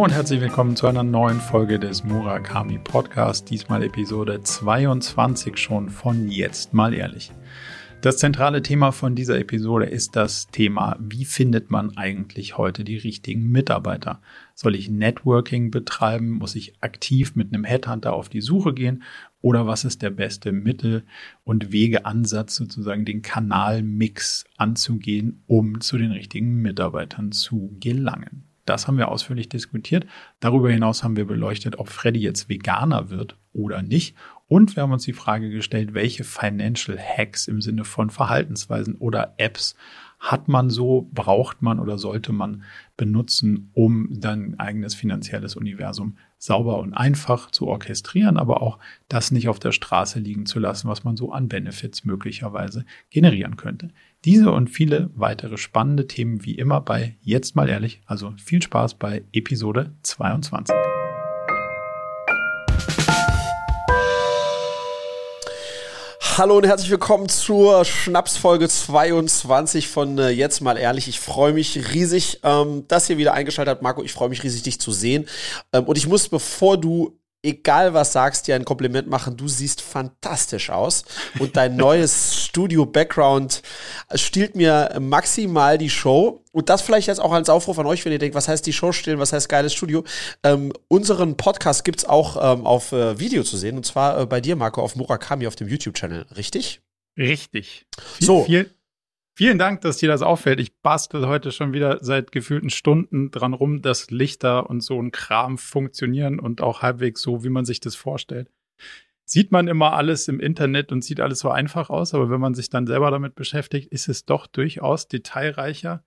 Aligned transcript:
Und 0.00 0.14
herzlich 0.14 0.40
willkommen 0.40 0.76
zu 0.76 0.86
einer 0.86 1.02
neuen 1.02 1.40
Folge 1.40 1.78
des 1.78 2.04
Murakami 2.04 2.78
Podcast, 2.78 3.50
diesmal 3.50 3.82
Episode 3.82 4.40
22 4.40 5.58
schon 5.58 5.90
von 5.90 6.30
Jetzt 6.30 6.72
mal 6.72 6.94
ehrlich. 6.94 7.30
Das 8.00 8.16
zentrale 8.16 8.62
Thema 8.62 8.92
von 8.92 9.14
dieser 9.14 9.38
Episode 9.38 9.84
ist 9.84 10.16
das 10.16 10.46
Thema, 10.46 10.96
wie 10.98 11.26
findet 11.26 11.70
man 11.70 11.98
eigentlich 11.98 12.56
heute 12.56 12.82
die 12.82 12.96
richtigen 12.96 13.50
Mitarbeiter? 13.50 14.22
Soll 14.54 14.74
ich 14.74 14.88
Networking 14.88 15.70
betreiben? 15.70 16.30
Muss 16.30 16.54
ich 16.54 16.82
aktiv 16.82 17.36
mit 17.36 17.52
einem 17.52 17.64
Headhunter 17.64 18.14
auf 18.14 18.30
die 18.30 18.40
Suche 18.40 18.72
gehen? 18.72 19.02
Oder 19.42 19.66
was 19.66 19.84
ist 19.84 20.00
der 20.00 20.10
beste 20.10 20.50
Mittel- 20.50 21.04
und 21.44 21.72
Wegeansatz, 21.72 22.56
sozusagen 22.56 23.04
den 23.04 23.20
Kanalmix 23.20 24.46
anzugehen, 24.56 25.42
um 25.46 25.82
zu 25.82 25.98
den 25.98 26.12
richtigen 26.12 26.62
Mitarbeitern 26.62 27.32
zu 27.32 27.76
gelangen? 27.80 28.49
Das 28.64 28.86
haben 28.86 28.98
wir 28.98 29.08
ausführlich 29.08 29.48
diskutiert. 29.48 30.06
Darüber 30.38 30.70
hinaus 30.70 31.02
haben 31.02 31.16
wir 31.16 31.26
beleuchtet, 31.26 31.78
ob 31.78 31.88
Freddy 31.88 32.20
jetzt 32.20 32.48
Veganer 32.48 33.10
wird 33.10 33.36
oder 33.52 33.82
nicht. 33.82 34.16
Und 34.46 34.74
wir 34.76 34.82
haben 34.82 34.92
uns 34.92 35.04
die 35.04 35.12
Frage 35.12 35.50
gestellt, 35.50 35.94
welche 35.94 36.24
Financial 36.24 36.98
Hacks 36.98 37.46
im 37.48 37.60
Sinne 37.60 37.84
von 37.84 38.10
Verhaltensweisen 38.10 38.96
oder 38.96 39.34
Apps 39.36 39.76
hat 40.20 40.48
man 40.48 40.68
so, 40.68 41.08
braucht 41.12 41.62
man 41.62 41.80
oder 41.80 41.96
sollte 41.96 42.32
man 42.32 42.62
benutzen, 42.98 43.70
um 43.72 44.08
sein 44.20 44.58
eigenes 44.60 44.94
finanzielles 44.94 45.56
Universum 45.56 46.18
sauber 46.36 46.78
und 46.78 46.92
einfach 46.92 47.50
zu 47.50 47.66
orchestrieren, 47.68 48.36
aber 48.36 48.60
auch 48.60 48.78
das 49.08 49.30
nicht 49.30 49.48
auf 49.48 49.58
der 49.58 49.72
Straße 49.72 50.18
liegen 50.18 50.44
zu 50.44 50.58
lassen, 50.58 50.88
was 50.88 51.04
man 51.04 51.16
so 51.16 51.32
an 51.32 51.48
Benefits 51.48 52.04
möglicherweise 52.04 52.84
generieren 53.08 53.56
könnte. 53.56 53.88
Diese 54.26 54.52
und 54.52 54.68
viele 54.68 55.08
weitere 55.14 55.56
spannende 55.56 56.06
Themen 56.06 56.44
wie 56.44 56.54
immer 56.54 56.82
bei 56.82 57.16
Jetzt 57.22 57.56
mal 57.56 57.70
ehrlich. 57.70 58.02
Also 58.04 58.34
viel 58.36 58.60
Spaß 58.60 58.96
bei 58.96 59.24
Episode 59.32 59.94
22. 60.02 60.76
Hallo 66.36 66.58
und 66.58 66.66
herzlich 66.66 66.90
willkommen 66.90 67.30
zur 67.30 67.86
Schnapsfolge 67.86 68.68
22 68.68 69.88
von 69.88 70.18
äh, 70.18 70.28
Jetzt 70.28 70.60
mal 70.60 70.76
ehrlich. 70.76 71.08
Ich 71.08 71.18
freue 71.18 71.54
mich 71.54 71.94
riesig, 71.94 72.40
ähm, 72.42 72.86
dass 72.88 73.08
ihr 73.08 73.16
wieder 73.16 73.32
eingeschaltet 73.32 73.72
habt, 73.72 73.82
Marco. 73.82 74.02
Ich 74.02 74.12
freue 74.12 74.28
mich 74.28 74.42
riesig, 74.42 74.62
dich 74.62 74.80
zu 74.80 74.92
sehen. 74.92 75.26
Ähm, 75.72 75.84
und 75.84 75.96
ich 75.96 76.06
muss, 76.06 76.28
bevor 76.28 76.78
du 76.78 77.19
egal 77.42 77.94
was 77.94 78.12
sagst, 78.12 78.46
dir 78.46 78.54
ein 78.54 78.64
Kompliment 78.64 79.08
machen. 79.08 79.36
Du 79.36 79.48
siehst 79.48 79.80
fantastisch 79.80 80.70
aus 80.70 81.04
und 81.38 81.56
dein 81.56 81.76
neues 81.76 82.44
Studio-Background 82.44 83.62
stiehlt 84.14 84.56
mir 84.56 84.96
maximal 85.00 85.78
die 85.78 85.90
Show. 85.90 86.44
Und 86.52 86.68
das 86.68 86.82
vielleicht 86.82 87.06
jetzt 87.06 87.20
auch 87.20 87.32
als 87.32 87.48
Aufruf 87.48 87.78
an 87.78 87.86
euch, 87.86 88.04
wenn 88.04 88.12
ihr 88.12 88.18
denkt, 88.18 88.34
was 88.34 88.48
heißt 88.48 88.66
die 88.66 88.72
Show 88.72 88.92
stehlen, 88.92 89.18
was 89.18 89.32
heißt 89.32 89.48
geiles 89.48 89.72
Studio. 89.72 90.04
Ähm, 90.42 90.72
unseren 90.88 91.36
Podcast 91.36 91.84
gibt's 91.84 92.04
auch 92.04 92.36
ähm, 92.36 92.66
auf 92.66 92.92
äh, 92.92 93.18
Video 93.18 93.42
zu 93.44 93.56
sehen 93.56 93.76
und 93.76 93.86
zwar 93.86 94.20
äh, 94.20 94.26
bei 94.26 94.40
dir, 94.40 94.56
Marco, 94.56 94.82
auf 94.82 94.96
Murakami 94.96 95.46
auf 95.46 95.56
dem 95.56 95.68
YouTube-Channel, 95.68 96.26
richtig? 96.36 96.82
Richtig. 97.16 97.86
So. 98.18 98.44
Viel, 98.44 98.70
Vielen 99.40 99.56
Dank, 99.56 99.80
dass 99.80 99.96
dir 99.96 100.10
das 100.10 100.20
auffällt. 100.20 100.60
Ich 100.60 100.82
bastel 100.82 101.26
heute 101.26 101.50
schon 101.50 101.72
wieder 101.72 101.96
seit 102.02 102.30
gefühlten 102.30 102.68
Stunden 102.68 103.30
dran 103.30 103.54
rum, 103.54 103.80
dass 103.80 104.10
Lichter 104.10 104.68
und 104.68 104.82
so 104.82 105.00
ein 105.00 105.12
Kram 105.12 105.56
funktionieren 105.56 106.38
und 106.38 106.60
auch 106.60 106.82
halbwegs 106.82 107.22
so, 107.22 107.42
wie 107.42 107.48
man 107.48 107.64
sich 107.64 107.80
das 107.80 107.96
vorstellt. 107.96 108.50
Sieht 109.24 109.50
man 109.50 109.66
immer 109.66 109.94
alles 109.94 110.28
im 110.28 110.40
Internet 110.40 110.92
und 110.92 111.02
sieht 111.02 111.20
alles 111.20 111.38
so 111.38 111.48
einfach 111.48 111.88
aus, 111.88 112.12
aber 112.12 112.28
wenn 112.28 112.38
man 112.38 112.52
sich 112.52 112.68
dann 112.68 112.86
selber 112.86 113.10
damit 113.10 113.34
beschäftigt, 113.34 113.90
ist 113.90 114.08
es 114.08 114.26
doch 114.26 114.46
durchaus 114.46 115.08
detailreicher, 115.08 116.04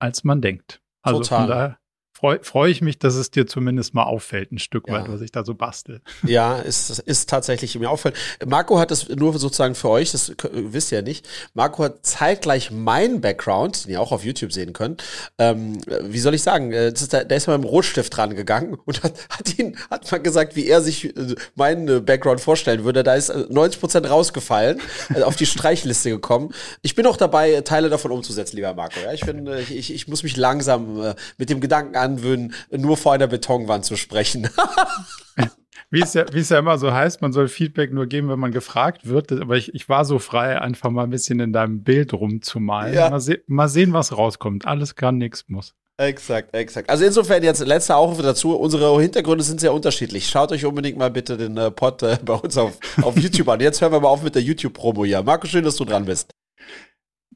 als 0.00 0.24
man 0.24 0.40
denkt. 0.40 0.82
Also 1.02 1.20
Total. 1.20 1.38
von 1.38 1.48
daher 1.48 1.78
freue 2.22 2.38
freu 2.44 2.68
ich 2.68 2.82
mich, 2.82 3.00
dass 3.00 3.16
es 3.16 3.32
dir 3.32 3.48
zumindest 3.48 3.94
mal 3.94 4.04
auffällt, 4.04 4.52
ein 4.52 4.60
Stück 4.60 4.86
ja. 4.86 4.94
weit, 4.94 5.10
was 5.10 5.22
ich 5.22 5.32
da 5.32 5.44
so 5.44 5.54
bastel. 5.54 6.00
Ja, 6.22 6.58
ist, 6.58 7.00
ist 7.00 7.28
tatsächlich 7.28 7.76
mir 7.76 7.90
auffällt. 7.90 8.14
Marco 8.46 8.78
hat 8.78 8.92
das 8.92 9.08
nur 9.08 9.36
sozusagen 9.36 9.74
für 9.74 9.88
euch, 9.88 10.12
das 10.12 10.32
wisst 10.52 10.92
ihr 10.92 10.98
ja 10.98 11.02
nicht. 11.02 11.28
Marco 11.54 11.82
hat 11.82 12.06
zeitgleich 12.06 12.70
meinen 12.70 13.20
Background, 13.20 13.86
den 13.86 13.92
ihr 13.92 14.00
auch 14.00 14.12
auf 14.12 14.24
YouTube 14.24 14.52
sehen 14.52 14.72
könnt. 14.72 15.02
Ähm, 15.36 15.80
wie 16.02 16.20
soll 16.20 16.34
ich 16.34 16.44
sagen? 16.44 16.70
Äh, 16.72 16.92
ist 16.92 17.12
der, 17.12 17.24
der, 17.24 17.36
ist 17.36 17.48
mal 17.48 17.58
mit 17.58 17.66
dem 17.66 17.70
Rotstift 17.70 18.16
dran 18.16 18.36
gegangen 18.36 18.78
und 18.84 19.02
hat, 19.02 19.14
hat 19.28 19.58
ihn, 19.58 19.76
hat 19.90 20.10
mal 20.12 20.18
gesagt, 20.18 20.54
wie 20.54 20.68
er 20.68 20.80
sich 20.80 21.16
äh, 21.16 21.34
meinen 21.56 21.88
äh, 21.88 22.00
Background 22.00 22.40
vorstellen 22.40 22.84
würde. 22.84 23.02
Da 23.02 23.16
ist 23.16 23.34
90 23.34 23.80
Prozent 23.80 24.08
rausgefallen, 24.08 24.80
auf 25.24 25.34
die 25.34 25.46
Streichliste 25.46 26.10
gekommen. 26.10 26.54
Ich 26.82 26.94
bin 26.94 27.04
auch 27.06 27.16
dabei, 27.16 27.62
Teile 27.62 27.90
davon 27.90 28.12
umzusetzen, 28.12 28.54
lieber 28.54 28.74
Marco. 28.74 29.00
Ja, 29.04 29.12
ich 29.12 29.24
finde, 29.24 29.60
ich, 29.60 29.92
ich 29.92 30.06
muss 30.06 30.22
mich 30.22 30.36
langsam 30.36 31.14
mit 31.36 31.50
dem 31.50 31.60
Gedanken 31.60 31.96
an 31.96 32.11
anwöhnen, 32.12 32.54
nur 32.70 32.96
vor 32.96 33.12
einer 33.12 33.26
Betonwand 33.26 33.84
zu 33.84 33.96
sprechen. 33.96 34.48
wie 35.90 36.00
es, 36.00 36.14
ja, 36.14 36.24
wie 36.32 36.40
es 36.40 36.48
ja 36.48 36.58
immer 36.58 36.78
so 36.78 36.92
heißt, 36.92 37.22
man 37.22 37.32
soll 37.32 37.48
Feedback 37.48 37.92
nur 37.92 38.06
geben, 38.06 38.28
wenn 38.28 38.38
man 38.38 38.52
gefragt 38.52 39.06
wird. 39.08 39.32
Aber 39.32 39.56
ich, 39.56 39.74
ich 39.74 39.88
war 39.88 40.04
so 40.04 40.18
frei, 40.18 40.60
einfach 40.60 40.90
mal 40.90 41.04
ein 41.04 41.10
bisschen 41.10 41.40
in 41.40 41.52
deinem 41.52 41.82
Bild 41.82 42.12
rumzumalen. 42.12 42.94
Ja. 42.94 43.10
Mal, 43.10 43.20
se 43.20 43.40
mal 43.46 43.68
sehen, 43.68 43.92
was 43.92 44.16
rauskommt. 44.16 44.66
Alles 44.66 44.94
kann, 44.94 45.18
nichts 45.18 45.44
muss. 45.48 45.74
Exakt, 45.98 46.54
exakt. 46.54 46.88
Also 46.88 47.04
insofern 47.04 47.42
jetzt 47.42 47.64
letzter 47.64 47.96
Aufruf 47.96 48.22
dazu. 48.22 48.56
Unsere 48.56 49.00
Hintergründe 49.00 49.44
sind 49.44 49.60
sehr 49.60 49.74
unterschiedlich. 49.74 50.26
Schaut 50.26 50.50
euch 50.50 50.64
unbedingt 50.64 50.98
mal 50.98 51.10
bitte 51.10 51.36
den 51.36 51.56
äh, 51.56 51.70
Pod 51.70 52.02
äh, 52.02 52.18
bei 52.24 52.34
uns 52.34 52.56
auf, 52.56 52.78
auf 53.02 53.16
YouTube 53.18 53.48
an. 53.48 53.60
Jetzt 53.60 53.80
hören 53.80 53.92
wir 53.92 54.00
mal 54.00 54.08
auf 54.08 54.22
mit 54.22 54.34
der 54.34 54.42
YouTube-Promo 54.42 55.04
hier. 55.04 55.22
Marco, 55.22 55.46
schön, 55.46 55.64
dass 55.64 55.76
du 55.76 55.84
dran 55.84 56.06
bist. 56.06 56.32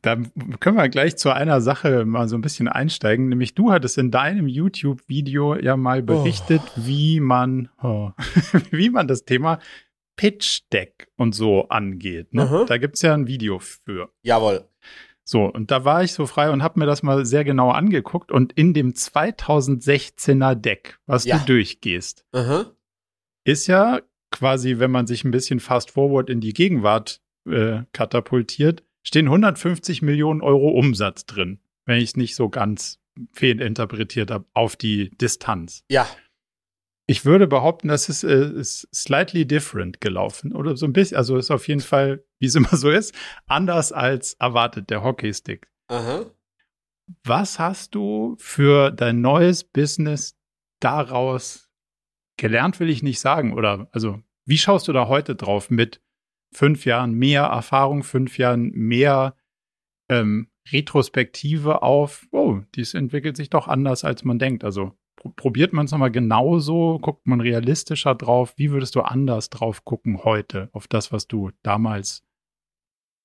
Da 0.06 0.16
können 0.60 0.76
wir 0.76 0.88
gleich 0.88 1.16
zu 1.16 1.32
einer 1.32 1.60
Sache 1.60 2.04
mal 2.04 2.28
so 2.28 2.36
ein 2.36 2.40
bisschen 2.40 2.68
einsteigen. 2.68 3.28
Nämlich 3.28 3.56
du 3.56 3.72
hattest 3.72 3.98
in 3.98 4.12
deinem 4.12 4.46
YouTube-Video 4.46 5.56
ja 5.56 5.76
mal 5.76 6.00
berichtet, 6.00 6.62
oh. 6.64 6.80
wie 6.84 7.18
man, 7.18 7.70
oh, 7.82 8.12
wie 8.70 8.90
man 8.90 9.08
das 9.08 9.24
Thema 9.24 9.58
Pitch 10.14 10.60
Deck 10.72 11.08
und 11.16 11.34
so 11.34 11.68
angeht. 11.70 12.32
Ne? 12.34 12.44
Mhm. 12.44 12.66
Da 12.66 12.78
gibt's 12.78 13.02
ja 13.02 13.14
ein 13.14 13.26
Video 13.26 13.58
für. 13.58 14.12
Jawohl. 14.22 14.68
So, 15.24 15.46
und 15.46 15.72
da 15.72 15.84
war 15.84 16.04
ich 16.04 16.12
so 16.12 16.26
frei 16.26 16.52
und 16.52 16.62
habe 16.62 16.78
mir 16.78 16.86
das 16.86 17.02
mal 17.02 17.26
sehr 17.26 17.42
genau 17.42 17.72
angeguckt. 17.72 18.30
Und 18.30 18.52
in 18.52 18.74
dem 18.74 18.92
2016er 18.92 20.54
Deck, 20.54 21.00
was 21.06 21.24
ja. 21.24 21.38
du 21.38 21.46
durchgehst, 21.46 22.24
mhm. 22.32 22.66
ist 23.42 23.66
ja 23.66 24.02
quasi, 24.30 24.78
wenn 24.78 24.92
man 24.92 25.08
sich 25.08 25.24
ein 25.24 25.32
bisschen 25.32 25.58
fast 25.58 25.90
forward 25.90 26.30
in 26.30 26.40
die 26.40 26.52
Gegenwart 26.52 27.20
äh, 27.44 27.82
katapultiert, 27.92 28.84
stehen 29.06 29.26
150 29.26 30.02
Millionen 30.02 30.42
Euro 30.42 30.70
Umsatz 30.70 31.26
drin, 31.26 31.60
wenn 31.84 31.98
ich 31.98 32.10
es 32.10 32.16
nicht 32.16 32.34
so 32.34 32.48
ganz 32.48 33.00
fehlinterpretiert 33.32 34.30
habe, 34.30 34.46
auf 34.52 34.74
die 34.76 35.10
Distanz. 35.16 35.84
Ja. 35.88 36.06
Ich 37.06 37.24
würde 37.24 37.46
behaupten, 37.46 37.86
das 37.86 38.08
ist, 38.08 38.24
äh, 38.24 38.50
ist 38.50 38.88
slightly 38.92 39.46
different 39.46 40.00
gelaufen 40.00 40.52
oder 40.52 40.76
so 40.76 40.86
ein 40.86 40.92
bisschen, 40.92 41.16
also 41.16 41.36
ist 41.36 41.52
auf 41.52 41.68
jeden 41.68 41.80
Fall, 41.80 42.24
wie 42.40 42.46
es 42.46 42.56
immer 42.56 42.76
so 42.76 42.90
ist, 42.90 43.14
anders 43.46 43.92
als 43.92 44.34
erwartet, 44.34 44.90
der 44.90 45.04
Hockeystick. 45.04 45.68
Aha. 45.86 46.26
Was 47.22 47.60
hast 47.60 47.94
du 47.94 48.34
für 48.40 48.90
dein 48.90 49.20
neues 49.20 49.62
Business 49.62 50.36
daraus 50.80 51.70
gelernt, 52.36 52.80
will 52.80 52.90
ich 52.90 53.04
nicht 53.04 53.20
sagen, 53.20 53.54
oder 53.54 53.88
also 53.92 54.20
wie 54.44 54.58
schaust 54.58 54.88
du 54.88 54.92
da 54.92 55.06
heute 55.06 55.36
drauf 55.36 55.70
mit 55.70 56.00
fünf 56.52 56.84
Jahren 56.84 57.12
mehr 57.12 57.42
Erfahrung, 57.42 58.02
fünf 58.02 58.38
Jahren 58.38 58.70
mehr 58.70 59.34
ähm, 60.08 60.48
Retrospektive 60.72 61.82
auf, 61.82 62.26
oh, 62.32 62.60
dies 62.74 62.94
entwickelt 62.94 63.36
sich 63.36 63.50
doch 63.50 63.68
anders, 63.68 64.04
als 64.04 64.24
man 64.24 64.38
denkt. 64.38 64.64
Also 64.64 64.96
pr 65.16 65.30
probiert 65.30 65.72
man 65.72 65.86
es 65.86 65.92
nochmal 65.92 66.10
genauso, 66.10 66.98
guckt 66.98 67.26
man 67.26 67.40
realistischer 67.40 68.14
drauf. 68.14 68.54
Wie 68.56 68.70
würdest 68.70 68.94
du 68.94 69.02
anders 69.02 69.50
drauf 69.50 69.84
gucken 69.84 70.24
heute 70.24 70.68
auf 70.72 70.88
das, 70.88 71.12
was 71.12 71.28
du 71.28 71.50
damals 71.62 72.24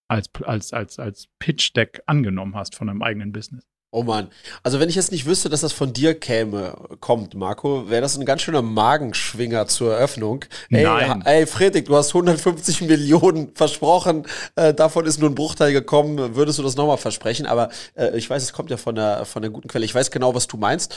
als, 0.08 0.30
als, 0.44 0.74
als, 0.74 1.00
als 1.00 1.30
Pitch-Deck 1.40 2.04
angenommen 2.06 2.56
hast 2.56 2.76
von 2.76 2.88
deinem 2.88 3.02
eigenen 3.02 3.32
Business? 3.32 3.71
Oh 3.94 4.04
Mann. 4.04 4.30
Also 4.64 4.80
wenn 4.80 4.88
ich 4.88 4.96
jetzt 4.96 5.12
nicht 5.12 5.26
wüsste, 5.26 5.50
dass 5.50 5.60
das 5.60 5.74
von 5.74 5.92
dir 5.92 6.18
käme, 6.18 6.76
kommt, 7.02 7.36
Marco, 7.36 7.90
wäre 7.90 8.02
das 8.02 8.18
ein 8.18 8.26
ganz 8.26 8.42
schöner 8.42 8.62
Magenschwinger 8.62 9.68
zur 9.68 9.96
Eröffnung. 9.96 10.46
Ey, 10.70 10.86
Nein. 10.86 11.22
ey 11.26 11.46
Friedrich, 11.46 11.84
du 11.84 11.98
hast 11.98 12.16
150 12.16 12.82
Millionen 12.88 13.54
versprochen, 13.54 14.26
äh, 14.56 14.74
davon 14.74 15.06
ist 15.06 15.20
nur 15.20 15.30
ein 15.30 15.36
Bruchteil 15.36 15.74
gekommen. 15.74 16.36
Würdest 16.36 16.58
du 16.58 16.64
das 16.64 16.78
nochmal 16.78 16.96
versprechen? 16.96 17.46
Aber 17.46 17.68
äh, 17.96 18.18
ich 18.18 18.30
weiß, 18.30 18.42
es 18.42 18.54
kommt 18.54 18.70
ja 18.70 18.78
von 18.78 18.96
der, 18.96 19.26
von 19.26 19.42
der 19.42 19.52
guten 19.52 19.68
Quelle. 19.68 19.84
Ich 19.84 19.94
weiß 19.94 20.10
genau, 20.10 20.34
was 20.34 20.48
du 20.48 20.56
meinst. 20.56 20.96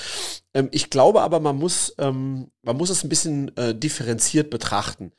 Ähm, 0.55 0.69
ich 0.71 0.89
glaube 0.89 1.23
aber, 1.23 1.41
man 1.41 1.57
muss, 1.57 1.97
ähm, 1.99 2.53
man 2.63 2.77
muss 2.77 2.91
es 2.91 3.03
ein 3.03 3.09
bisschen 3.09 3.57
äh, 3.57 3.75
differenziert 3.75 4.51
betrachten. 4.51 5.11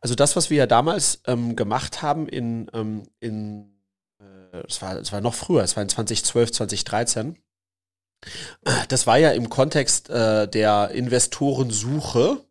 Also 0.00 0.14
das, 0.14 0.36
was 0.36 0.50
wir 0.50 0.58
ja 0.58 0.66
damals 0.66 1.20
ähm, 1.26 1.56
gemacht 1.56 2.00
haben 2.00 2.28
in, 2.28 2.70
ähm, 2.72 3.02
in 3.18 3.77
es 4.66 4.82
war, 4.82 4.96
es 4.96 5.12
war 5.12 5.20
noch 5.20 5.34
früher, 5.34 5.62
es 5.62 5.76
war 5.76 5.82
in 5.82 5.88
2012, 5.88 6.52
2013. 6.52 7.38
Das 8.88 9.06
war 9.06 9.18
ja 9.18 9.30
im 9.30 9.48
Kontext 9.48 10.10
äh, 10.10 10.48
der 10.48 10.90
Investorensuche. 10.90 12.44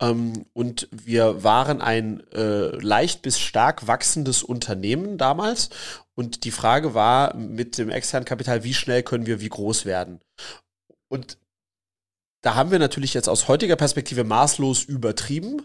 Ähm, 0.00 0.46
und 0.52 0.88
wir 0.90 1.42
waren 1.42 1.80
ein 1.80 2.26
äh, 2.32 2.68
leicht 2.76 3.22
bis 3.22 3.38
stark 3.38 3.86
wachsendes 3.86 4.42
Unternehmen 4.42 5.18
damals. 5.18 5.70
Und 6.14 6.44
die 6.44 6.50
Frage 6.50 6.94
war 6.94 7.34
mit 7.34 7.78
dem 7.78 7.90
externen 7.90 8.26
Kapital, 8.26 8.64
wie 8.64 8.74
schnell 8.74 9.02
können 9.02 9.26
wir 9.26 9.40
wie 9.40 9.48
groß 9.48 9.84
werden? 9.84 10.20
Und 11.08 11.38
da 12.42 12.54
haben 12.54 12.70
wir 12.70 12.78
natürlich 12.78 13.14
jetzt 13.14 13.28
aus 13.28 13.48
heutiger 13.48 13.76
Perspektive 13.76 14.24
maßlos 14.24 14.84
übertrieben. 14.84 15.62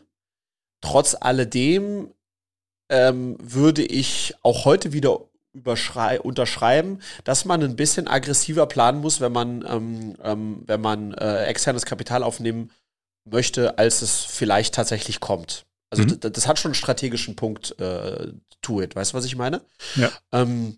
Trotz 0.82 1.16
alledem 1.20 2.14
ähm, 2.90 3.38
würde 3.42 3.84
ich 3.84 4.34
auch 4.44 4.66
heute 4.66 4.94
wieder 4.94 5.29
unterschreiben, 5.54 7.00
dass 7.24 7.46
man 7.46 7.64
ein 7.64 7.76
bisschen 7.76 8.08
aggressiver 8.08 8.66
planen 8.68 9.02
muss, 9.02 9.20
wenn 9.20 9.32
man, 9.32 9.66
ähm, 9.68 10.16
ähm, 10.24 10.64
wenn 10.66 10.82
man 10.82 11.14
äh, 11.14 11.46
externes 11.46 11.86
Kapital 11.86 12.24
aufnehmen 12.24 12.72
möchte, 13.26 13.78
als 13.78 14.02
es 14.02 14.24
vielleicht 14.24 14.76
tatsächlich 14.76 15.20
kommt. 15.20 15.66
Also 15.90 16.04
mhm. 16.04 16.20
das, 16.20 16.48
hat 16.48 16.60
schon 16.60 16.70
einen 16.70 16.76
strategischen 16.76 17.36
Punkt 17.36 17.80
äh, 17.80 18.32
to 18.62 18.82
it. 18.82 18.96
Weißt 18.96 19.14
du, 19.14 19.18
was 19.18 19.26
ich 19.26 19.36
meine? 19.36 19.62
Ja. 19.96 20.12
Ähm, 20.32 20.78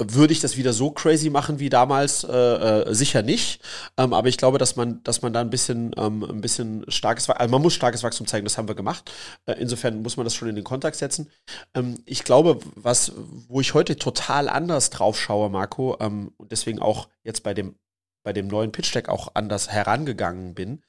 würde 0.00 0.32
ich 0.32 0.40
das 0.40 0.56
wieder 0.56 0.72
so 0.72 0.90
crazy 0.90 1.30
machen 1.30 1.58
wie 1.58 1.68
damals? 1.68 2.24
Äh, 2.24 2.32
äh, 2.32 2.94
sicher 2.94 3.22
nicht. 3.22 3.60
Ähm, 3.96 4.12
aber 4.12 4.28
ich 4.28 4.36
glaube, 4.36 4.58
dass 4.58 4.76
man, 4.76 5.02
dass 5.04 5.22
man 5.22 5.32
da 5.32 5.40
ein 5.40 5.50
bisschen, 5.50 5.92
ähm, 5.96 6.24
ein 6.24 6.40
bisschen 6.40 6.84
starkes, 6.88 7.30
also 7.30 7.50
man 7.50 7.62
muss 7.62 7.74
starkes 7.74 8.02
Wachstum 8.02 8.26
zeigen, 8.26 8.44
das 8.44 8.58
haben 8.58 8.68
wir 8.68 8.74
gemacht. 8.74 9.12
Äh, 9.46 9.54
insofern 9.54 10.02
muss 10.02 10.16
man 10.16 10.24
das 10.24 10.34
schon 10.34 10.48
in 10.48 10.56
den 10.56 10.64
Kontext 10.64 11.00
setzen. 11.00 11.30
Ähm, 11.74 12.02
ich 12.04 12.24
glaube, 12.24 12.58
was, 12.74 13.12
wo 13.48 13.60
ich 13.60 13.74
heute 13.74 13.96
total 13.96 14.48
anders 14.48 14.90
drauf 14.90 15.18
schaue, 15.18 15.50
Marco, 15.50 15.96
ähm, 16.00 16.32
und 16.36 16.52
deswegen 16.52 16.80
auch 16.80 17.08
jetzt 17.22 17.42
bei 17.42 17.54
dem, 17.54 17.76
bei 18.24 18.32
dem 18.32 18.48
neuen 18.48 18.72
Pitch 18.72 18.94
Deck 18.94 19.08
auch 19.08 19.28
anders 19.34 19.70
herangegangen 19.70 20.54
bin, 20.54 20.82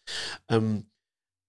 ähm, 0.49 0.88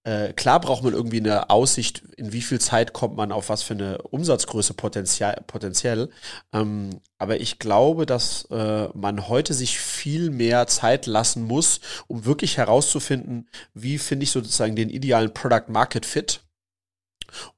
äh, 0.09 0.33
klar 0.33 0.59
braucht 0.59 0.83
man 0.83 0.95
irgendwie 0.95 1.19
eine 1.19 1.51
Aussicht, 1.51 2.03
in 2.17 2.33
wie 2.33 2.41
viel 2.41 2.59
Zeit 2.59 2.95
kommt 2.95 3.15
man 3.15 3.31
auf 3.31 3.51
was 3.51 3.63
für 3.63 3.75
eine 3.75 3.99
Umsatzgröße 3.99 4.73
potenziell. 4.73 5.37
potenziell. 5.47 6.09
Ähm, 6.55 7.01
aber 7.19 7.41
ich 7.41 7.59
glaube, 7.59 8.07
dass 8.07 8.47
äh, 8.51 8.89
man 8.95 9.29
heute 9.29 9.53
sich 9.53 9.79
viel 9.79 10.31
mehr 10.31 10.67
Zeit 10.67 11.05
lassen 11.05 11.43
muss, 11.45 11.81
um 12.07 12.25
wirklich 12.25 12.57
herauszufinden, 12.57 13.51
wie 13.75 13.99
finde 13.99 14.25
ich 14.25 14.31
sozusagen 14.31 14.77
den 14.77 14.89
idealen 14.89 15.35
Product 15.35 15.69
Market 15.69 16.07
Fit. 16.07 16.41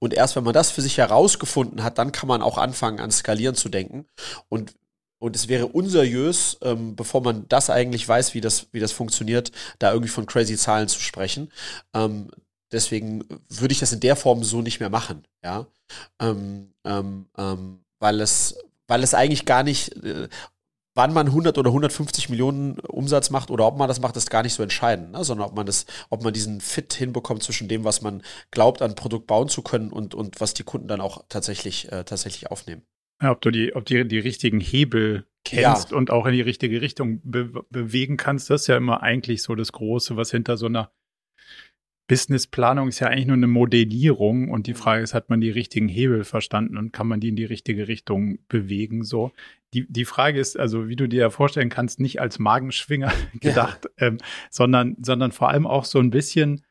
Und 0.01 0.13
erst 0.13 0.35
wenn 0.35 0.43
man 0.43 0.53
das 0.53 0.73
für 0.73 0.83
sich 0.83 0.99
herausgefunden 0.99 1.85
hat, 1.85 1.99
dann 1.99 2.11
kann 2.11 2.27
man 2.27 2.43
auch 2.43 2.59
anfangen, 2.59 2.99
an 2.99 3.13
Skalieren 3.13 3.55
zu 3.55 3.69
denken. 3.69 4.07
Und 4.49 4.75
und 5.21 5.37
es 5.37 5.49
wäre 5.49 5.69
unseriös, 5.69 6.59
ähm, 6.63 6.97
bevor 6.97 7.23
man 7.23 7.47
das 7.49 7.71
eigentlich 7.71 8.09
weiß, 8.09 8.35
wie 8.35 8.41
das, 8.41 8.67
wie 8.73 8.81
das 8.81 8.91
funktioniert, 8.91 9.53
da 9.79 9.93
irgendwie 9.93 10.11
von 10.11 10.27
crazy 10.27 10.57
Zahlen 10.57 10.89
zu 10.89 11.01
sprechen. 11.01 11.53
Ähm, 11.95 12.31
deswegen 12.73 13.25
würde 13.49 13.73
ich 13.73 13.81
das 13.81 13.93
in 13.93 14.01
der 14.01 14.17
Form 14.17 14.43
so 14.43 14.63
nicht 14.63 14.81
mehr 14.81 14.91
machen, 14.91 15.25
ja. 15.45 15.67
Ähm, 16.21 16.73
ähm, 16.85 17.27
ähm 17.39 17.81
weil 18.03 18.21
es, 18.23 18.57
weil 18.89 19.03
es 19.03 19.13
eigentlich 19.13 19.45
gar 19.45 19.63
nicht, 19.63 19.95
äh, 20.03 20.29
wann 20.95 21.13
man 21.13 21.27
100 21.27 21.59
oder 21.59 21.69
150 21.69 22.31
Millionen 22.31 22.79
Umsatz 22.81 23.29
macht 23.29 23.51
oder 23.51 23.67
ob 23.67 23.77
man 23.77 23.89
das 23.89 24.01
macht, 24.01 24.17
ist 24.17 24.31
gar 24.31 24.43
nicht 24.43 24.55
so 24.55 24.63
entscheidend, 24.63 25.13
ne? 25.13 25.23
sondern 25.23 25.49
ob 25.49 25.55
man 25.55 25.67
das, 25.67 25.85
ob 26.09 26.25
man 26.25 26.33
diesen 26.33 26.63
Fit 26.63 26.95
hinbekommt 26.95 27.43
zwischen 27.43 27.69
dem, 27.69 27.85
was 27.85 28.01
man 28.01 28.23
glaubt, 28.51 28.81
an 28.81 28.95
Produkt 28.95 29.27
bauen 29.27 29.51
zu 29.51 29.61
können 29.61 29.93
und, 29.93 30.15
und 30.15 30.41
was 30.41 30.55
die 30.55 30.65
Kunden 30.65 30.89
dann 30.89 31.03
auch 31.03 31.25
tatsächlich, 31.29 31.93
äh, 31.93 32.05
tatsächlich 32.05 32.51
aufnehmen. 32.51 32.83
Ja, 33.23 33.31
ob 33.31 33.41
du 33.41 33.51
die, 33.51 33.75
ob 33.75 33.85
die, 33.85 34.07
die 34.07 34.19
richtigen 34.19 34.61
Hebel 34.61 35.27
kennst 35.45 35.91
ja. 35.91 35.97
und 35.97 36.11
auch 36.11 36.27
in 36.27 36.33
die 36.33 36.41
richtige 36.41 36.81
Richtung 36.81 37.21
be 37.23 37.65
bewegen 37.71 38.17
kannst, 38.17 38.51
das 38.51 38.63
ist 38.63 38.67
ja 38.69 38.77
immer 38.77 39.03
eigentlich 39.03 39.43
so 39.43 39.55
das 39.55 39.73
Große, 39.73 40.17
was 40.17 40.31
hinter 40.31 40.57
so 40.57 40.67
einer 40.67 40.93
Businessplanung 42.11 42.89
ist 42.89 42.99
ja 42.99 43.07
eigentlich 43.07 43.29
nur 43.29 43.37
eine 43.37 43.47
Modellierung 43.47 44.51
und 44.51 44.67
die 44.67 44.73
mhm. 44.73 44.79
Frage 44.79 45.03
ist, 45.05 45.15
hat 45.15 45.31
man 45.31 45.41
die 45.41 45.51
richtigen 45.51 45.89
Hebel 45.89 46.25
verstanden 46.25 46.77
und 46.77 46.93
kann 46.93 47.07
man 47.07 47.21
die 47.21 47.29
in 47.29 47.37
die 47.37 47.45
richtige 47.45 47.87
Richtung 47.87 48.41
bewegen? 48.49 49.05
So. 49.05 49.31
Die, 49.75 49.87
die 49.89 50.05
Frage 50.05 50.41
ist, 50.41 50.59
also 50.59 50.89
wie 50.89 50.97
du 50.97 51.09
dir 51.09 51.21
ja 51.21 51.31
vorstellen 51.31 51.69
kannst, 51.69 52.01
nicht 52.01 52.21
als 52.21 52.41
Magenschwinger 52.41 53.13
gedacht, 53.41 53.89
ja. 54.01 54.09
ähm, 54.09 54.19
sondern, 54.51 54.97
sondern 55.01 55.31
vor 55.31 55.51
allem 55.51 55.69
auch 55.69 55.85
so 55.85 56.01
ein 56.01 56.11
bisschen, 56.11 56.63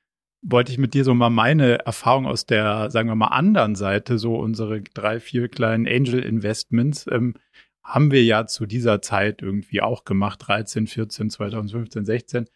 wollte 0.41 0.71
ich 0.71 0.77
mit 0.77 0.93
dir 0.93 1.03
so 1.03 1.13
mal 1.13 1.29
meine 1.29 1.85
Erfahrung 1.85 2.25
aus 2.25 2.45
der, 2.45 2.89
sagen 2.91 3.09
wir 3.09 3.15
mal, 3.15 3.27
anderen 3.27 3.75
Seite, 3.75 4.17
so 4.17 4.35
unsere 4.35 4.81
drei, 4.81 5.19
vier 5.19 5.49
kleinen 5.49 5.87
Angel 5.87 6.19
Investments, 6.19 7.05
ähm, 7.11 7.35
haben 7.83 8.11
wir 8.11 8.23
ja 8.23 8.45
zu 8.45 8.65
dieser 8.65 9.01
Zeit 9.01 9.41
irgendwie 9.41 9.81
auch 9.81 10.05
gemacht, 10.05 10.43
13, 10.47 10.87
14, 10.87 11.29
2015, 11.29 12.05
16. 12.05 12.49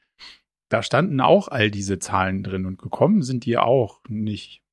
Da 0.69 0.83
standen 0.83 1.19
auch 1.21 1.47
all 1.47 1.71
diese 1.71 1.99
Zahlen 1.99 2.43
drin 2.43 2.65
und 2.65 2.77
gekommen 2.77 3.21
sind 3.21 3.45
die 3.45 3.57
auch 3.57 4.01
nicht 4.07 4.63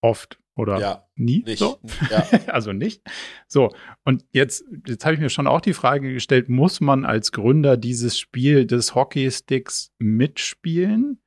oft 0.00 0.38
oder 0.54 0.78
ja, 0.80 1.08
nie. 1.14 1.42
Nicht. 1.44 1.58
So? 1.58 1.78
Ja. 2.10 2.26
also 2.48 2.72
nicht. 2.72 3.02
So, 3.46 3.74
und 4.04 4.24
jetzt, 4.32 4.64
jetzt 4.86 5.04
habe 5.04 5.14
ich 5.14 5.20
mir 5.20 5.28
schon 5.28 5.46
auch 5.46 5.60
die 5.60 5.74
Frage 5.74 6.12
gestellt, 6.12 6.48
muss 6.48 6.80
man 6.80 7.04
als 7.04 7.30
Gründer 7.32 7.76
dieses 7.76 8.18
Spiel 8.18 8.66
des 8.66 8.94
Hockeysticks 8.94 9.92
mitspielen? 9.98 11.20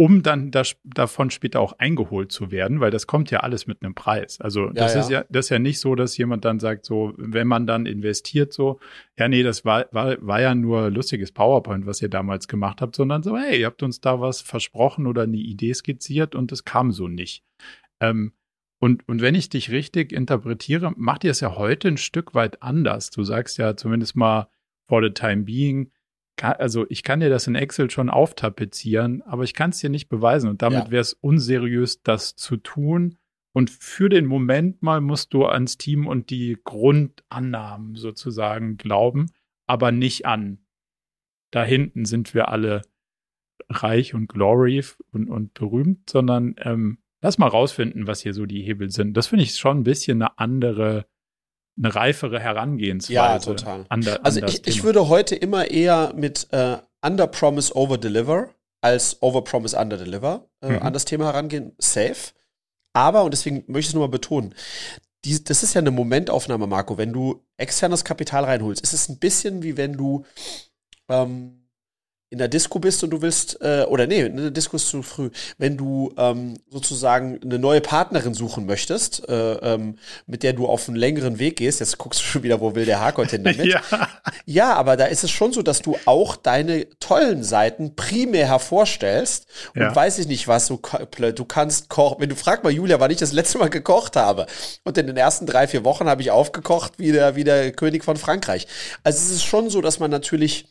Um 0.00 0.22
dann 0.22 0.52
das, 0.52 0.76
davon 0.84 1.28
später 1.30 1.58
auch 1.58 1.72
eingeholt 1.80 2.30
zu 2.30 2.52
werden, 2.52 2.78
weil 2.78 2.92
das 2.92 3.08
kommt 3.08 3.32
ja 3.32 3.40
alles 3.40 3.66
mit 3.66 3.82
einem 3.82 3.96
Preis. 3.96 4.40
Also 4.40 4.68
das 4.68 4.94
ja, 4.94 5.00
ist 5.00 5.10
ja, 5.10 5.24
das 5.28 5.46
ist 5.46 5.50
ja 5.50 5.58
nicht 5.58 5.80
so, 5.80 5.96
dass 5.96 6.16
jemand 6.16 6.44
dann 6.44 6.60
sagt, 6.60 6.84
so, 6.84 7.14
wenn 7.16 7.48
man 7.48 7.66
dann 7.66 7.84
investiert, 7.84 8.52
so, 8.52 8.78
ja, 9.18 9.26
nee, 9.26 9.42
das 9.42 9.64
war, 9.64 9.86
war, 9.90 10.16
war 10.20 10.40
ja 10.40 10.54
nur 10.54 10.88
lustiges 10.90 11.32
PowerPoint, 11.32 11.84
was 11.84 12.00
ihr 12.00 12.08
damals 12.08 12.46
gemacht 12.46 12.80
habt, 12.80 12.94
sondern 12.94 13.24
so, 13.24 13.36
hey, 13.36 13.58
ihr 13.58 13.66
habt 13.66 13.82
uns 13.82 14.00
da 14.00 14.20
was 14.20 14.40
versprochen 14.40 15.08
oder 15.08 15.22
eine 15.22 15.36
Idee 15.36 15.74
skizziert 15.74 16.36
und 16.36 16.52
es 16.52 16.64
kam 16.64 16.92
so 16.92 17.08
nicht. 17.08 17.42
Ähm, 17.98 18.34
und, 18.78 19.08
und 19.08 19.20
wenn 19.20 19.34
ich 19.34 19.48
dich 19.48 19.72
richtig 19.72 20.12
interpretiere, 20.12 20.92
macht 20.96 21.24
ihr 21.24 21.32
es 21.32 21.40
ja 21.40 21.56
heute 21.56 21.88
ein 21.88 21.96
Stück 21.96 22.36
weit 22.36 22.62
anders. 22.62 23.10
Du 23.10 23.24
sagst 23.24 23.58
ja 23.58 23.76
zumindest 23.76 24.14
mal 24.14 24.48
for 24.86 25.02
the 25.02 25.10
time 25.10 25.42
being, 25.42 25.90
also 26.42 26.86
ich 26.88 27.02
kann 27.02 27.20
dir 27.20 27.30
das 27.30 27.46
in 27.46 27.54
Excel 27.54 27.90
schon 27.90 28.10
auftapezieren, 28.10 29.22
aber 29.22 29.44
ich 29.44 29.54
kann 29.54 29.70
es 29.70 29.78
dir 29.78 29.90
nicht 29.90 30.08
beweisen 30.08 30.48
und 30.48 30.62
damit 30.62 30.86
ja. 30.86 30.90
wäre 30.90 31.00
es 31.00 31.12
unseriös, 31.14 32.02
das 32.02 32.36
zu 32.36 32.56
tun. 32.56 33.16
Und 33.52 33.70
für 33.70 34.08
den 34.08 34.26
Moment 34.26 34.82
mal 34.82 35.00
musst 35.00 35.34
du 35.34 35.46
ans 35.46 35.78
Team 35.78 36.06
und 36.06 36.30
die 36.30 36.58
Grundannahmen 36.62 37.96
sozusagen 37.96 38.76
glauben, 38.76 39.26
aber 39.66 39.90
nicht 39.90 40.26
an. 40.26 40.58
Da 41.50 41.64
hinten 41.64 42.04
sind 42.04 42.34
wir 42.34 42.48
alle 42.48 42.82
reich 43.68 44.14
und 44.14 44.28
glory 44.28 44.84
und, 45.12 45.28
und 45.28 45.54
berühmt, 45.54 46.08
sondern 46.08 46.54
ähm, 46.58 46.98
lass 47.20 47.38
mal 47.38 47.48
rausfinden, 47.48 48.06
was 48.06 48.20
hier 48.20 48.34
so 48.34 48.46
die 48.46 48.62
Hebel 48.62 48.90
sind. 48.90 49.16
Das 49.16 49.28
finde 49.28 49.44
ich 49.44 49.56
schon 49.56 49.78
ein 49.78 49.84
bisschen 49.84 50.22
eine 50.22 50.38
andere 50.38 51.06
eine 51.78 51.94
reifere 51.94 52.40
Herangehensweise. 52.40 53.14
Ja, 53.14 53.38
total. 53.38 53.86
An 53.88 54.00
der, 54.00 54.24
also 54.24 54.42
ich, 54.42 54.66
ich 54.66 54.82
würde 54.82 55.08
heute 55.08 55.34
immer 55.34 55.70
eher 55.70 56.12
mit 56.14 56.48
äh, 56.50 56.78
Under 57.02 57.26
Promise 57.26 57.74
Over 57.76 57.98
Deliver 57.98 58.50
als 58.80 59.22
Over 59.22 59.42
Promise 59.42 59.76
Under 59.78 59.96
Deliver 59.96 60.48
äh, 60.60 60.70
mhm. 60.70 60.82
an 60.82 60.92
das 60.92 61.04
Thema 61.04 61.26
herangehen. 61.26 61.72
Safe. 61.78 62.32
Aber, 62.92 63.22
und 63.24 63.32
deswegen 63.32 63.64
möchte 63.66 63.80
ich 63.80 63.86
es 63.88 63.94
nochmal 63.94 64.08
betonen, 64.08 64.54
die, 65.24 65.42
das 65.42 65.62
ist 65.62 65.74
ja 65.74 65.80
eine 65.80 65.90
Momentaufnahme, 65.90 66.66
Marco. 66.66 66.96
Wenn 66.96 67.12
du 67.12 67.44
externes 67.56 68.04
Kapital 68.04 68.44
reinholst, 68.44 68.82
ist 68.82 68.92
es 68.92 69.08
ein 69.08 69.18
bisschen 69.18 69.62
wie 69.62 69.76
wenn 69.76 69.94
du 69.94 70.24
ähm, 71.08 71.57
in 72.30 72.38
der 72.38 72.48
Disco 72.48 72.78
bist 72.78 73.02
und 73.02 73.10
du 73.10 73.22
willst, 73.22 73.58
äh, 73.62 73.84
oder 73.88 74.06
nee, 74.06 74.20
in 74.20 74.36
der 74.36 74.50
Disco 74.50 74.76
ist 74.76 74.88
zu 74.88 75.02
früh, 75.02 75.30
wenn 75.56 75.78
du 75.78 76.12
ähm, 76.18 76.54
sozusagen 76.68 77.40
eine 77.42 77.58
neue 77.58 77.80
Partnerin 77.80 78.34
suchen 78.34 78.66
möchtest, 78.66 79.26
äh, 79.28 79.52
ähm, 79.54 79.96
mit 80.26 80.42
der 80.42 80.52
du 80.52 80.66
auf 80.66 80.88
einen 80.88 80.96
längeren 80.96 81.38
Weg 81.38 81.56
gehst, 81.56 81.80
jetzt 81.80 81.96
guckst 81.96 82.20
du 82.20 82.24
schon 82.24 82.42
wieder, 82.42 82.60
wo 82.60 82.74
will 82.74 82.84
der 82.84 83.00
Harkold 83.00 83.30
hin 83.30 83.44
damit. 83.44 83.64
ja. 83.66 83.80
ja, 84.44 84.74
aber 84.74 84.98
da 84.98 85.06
ist 85.06 85.24
es 85.24 85.30
schon 85.30 85.52
so, 85.52 85.62
dass 85.62 85.80
du 85.80 85.96
auch 86.04 86.36
deine 86.36 86.86
tollen 87.00 87.42
Seiten 87.42 87.96
primär 87.96 88.46
hervorstellst 88.46 89.46
und 89.74 89.80
ja. 89.80 89.96
weiß 89.96 90.18
ich 90.18 90.28
nicht 90.28 90.48
was, 90.48 90.66
du, 90.66 90.78
du 91.34 91.44
kannst 91.46 91.88
kochen. 91.88 92.20
Wenn 92.20 92.28
du 92.28 92.36
fragst 92.36 92.62
mal 92.62 92.72
Julia, 92.72 93.00
wann 93.00 93.10
ich 93.10 93.18
das 93.18 93.32
letzte 93.32 93.56
Mal 93.56 93.70
gekocht 93.70 94.16
habe. 94.16 94.46
Und 94.84 94.98
in 94.98 95.06
den 95.06 95.16
ersten 95.16 95.46
drei, 95.46 95.66
vier 95.66 95.84
Wochen 95.84 96.08
habe 96.08 96.20
ich 96.20 96.30
aufgekocht 96.30 96.94
wie 96.98 97.12
der, 97.12 97.36
wie 97.36 97.44
der 97.44 97.72
König 97.72 98.04
von 98.04 98.18
Frankreich. 98.18 98.66
Also 99.02 99.18
es 99.18 99.30
ist 99.30 99.44
schon 99.44 99.70
so, 99.70 99.80
dass 99.80 99.98
man 99.98 100.10
natürlich 100.10 100.66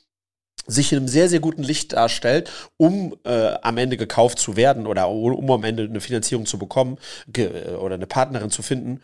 sich 0.67 0.91
in 0.91 0.99
einem 0.99 1.07
sehr, 1.07 1.29
sehr 1.29 1.39
guten 1.39 1.63
Licht 1.63 1.93
darstellt, 1.93 2.51
um 2.75 3.15
äh, 3.23 3.53
am 3.61 3.77
Ende 3.77 3.97
gekauft 3.97 4.37
zu 4.37 4.55
werden 4.55 4.85
oder 4.85 5.09
um 5.09 5.49
am 5.49 5.63
Ende 5.63 5.83
eine 5.83 6.01
Finanzierung 6.01 6.45
zu 6.45 6.59
bekommen 6.59 6.97
ge 7.27 7.75
oder 7.75 7.95
eine 7.95 8.07
Partnerin 8.07 8.51
zu 8.51 8.61
finden. 8.61 9.01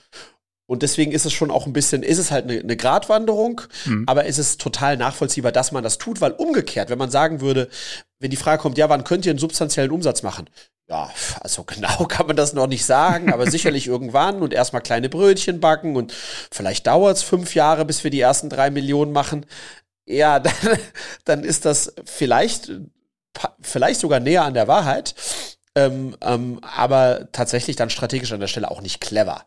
Und 0.65 0.82
deswegen 0.82 1.12
ist 1.12 1.25
es 1.25 1.34
schon 1.34 1.51
auch 1.51 1.65
ein 1.65 1.74
bisschen, 1.74 2.03
ist 2.03 2.17
es 2.17 2.32
halt 2.32 2.50
eine, 2.50 2.60
eine 2.60 2.77
Gratwanderung, 2.77 3.62
mhm. 3.86 4.03
aber 4.08 4.25
ist 4.25 4.38
es 4.38 4.58
total 4.58 4.98
nachvollziehbar, 4.98 5.51
dass 5.51 5.72
man 5.72 5.84
das 5.84 5.98
tut, 5.98 6.22
weil 6.22 6.32
umgekehrt, 6.32 6.89
wenn 6.89 6.98
man 6.98 7.12
sagen 7.12 7.41
würde, 7.41 7.70
wenn 8.20 8.32
die 8.32 8.38
Frage 8.38 8.62
kommt, 8.62 8.77
ja, 8.77 8.88
wann 8.88 9.03
könnt 9.03 9.25
ihr 9.25 9.32
einen 9.32 9.39
substanziellen 9.39 9.91
Umsatz 9.91 10.24
machen? 10.24 10.50
Ja, 10.89 11.12
also 11.41 11.63
genau 11.67 12.05
kann 12.05 12.27
man 12.27 12.36
das 12.36 12.53
noch 12.53 12.67
nicht 12.67 12.86
sagen, 12.86 13.32
aber 13.32 13.50
sicherlich 13.50 13.88
irgendwann 13.88 14.41
und 14.41 14.53
erstmal 14.53 14.82
kleine 14.82 15.10
Brötchen 15.10 15.60
backen 15.60 15.96
und 15.96 16.13
vielleicht 16.51 16.88
dauert 16.88 17.17
es 17.17 17.24
fünf 17.24 17.55
Jahre, 17.55 17.86
bis 17.86 18.03
wir 18.03 18.12
die 18.12 18.22
ersten 18.22 18.50
drei 18.50 18.70
Millionen 18.70 19.12
machen 19.12 19.46
ja, 20.06 20.40
dann, 20.40 20.54
dann 21.26 21.44
ist 21.44 21.66
das 21.66 21.94
vielleicht, 22.06 22.72
vielleicht 23.62 24.00
sogar 24.00 24.20
näher 24.20 24.44
an 24.44 24.54
der 24.54 24.68
Wahrheit, 24.68 25.16
ähm, 25.76 26.16
ähm, 26.22 26.60
aber 26.62 27.30
tatsächlich 27.32 27.76
dann 27.76 27.90
strategisch 27.90 28.32
an 28.32 28.40
der 28.40 28.48
Stelle 28.48 28.70
auch 28.70 28.82
nicht 28.82 29.02
clever. 29.02 29.46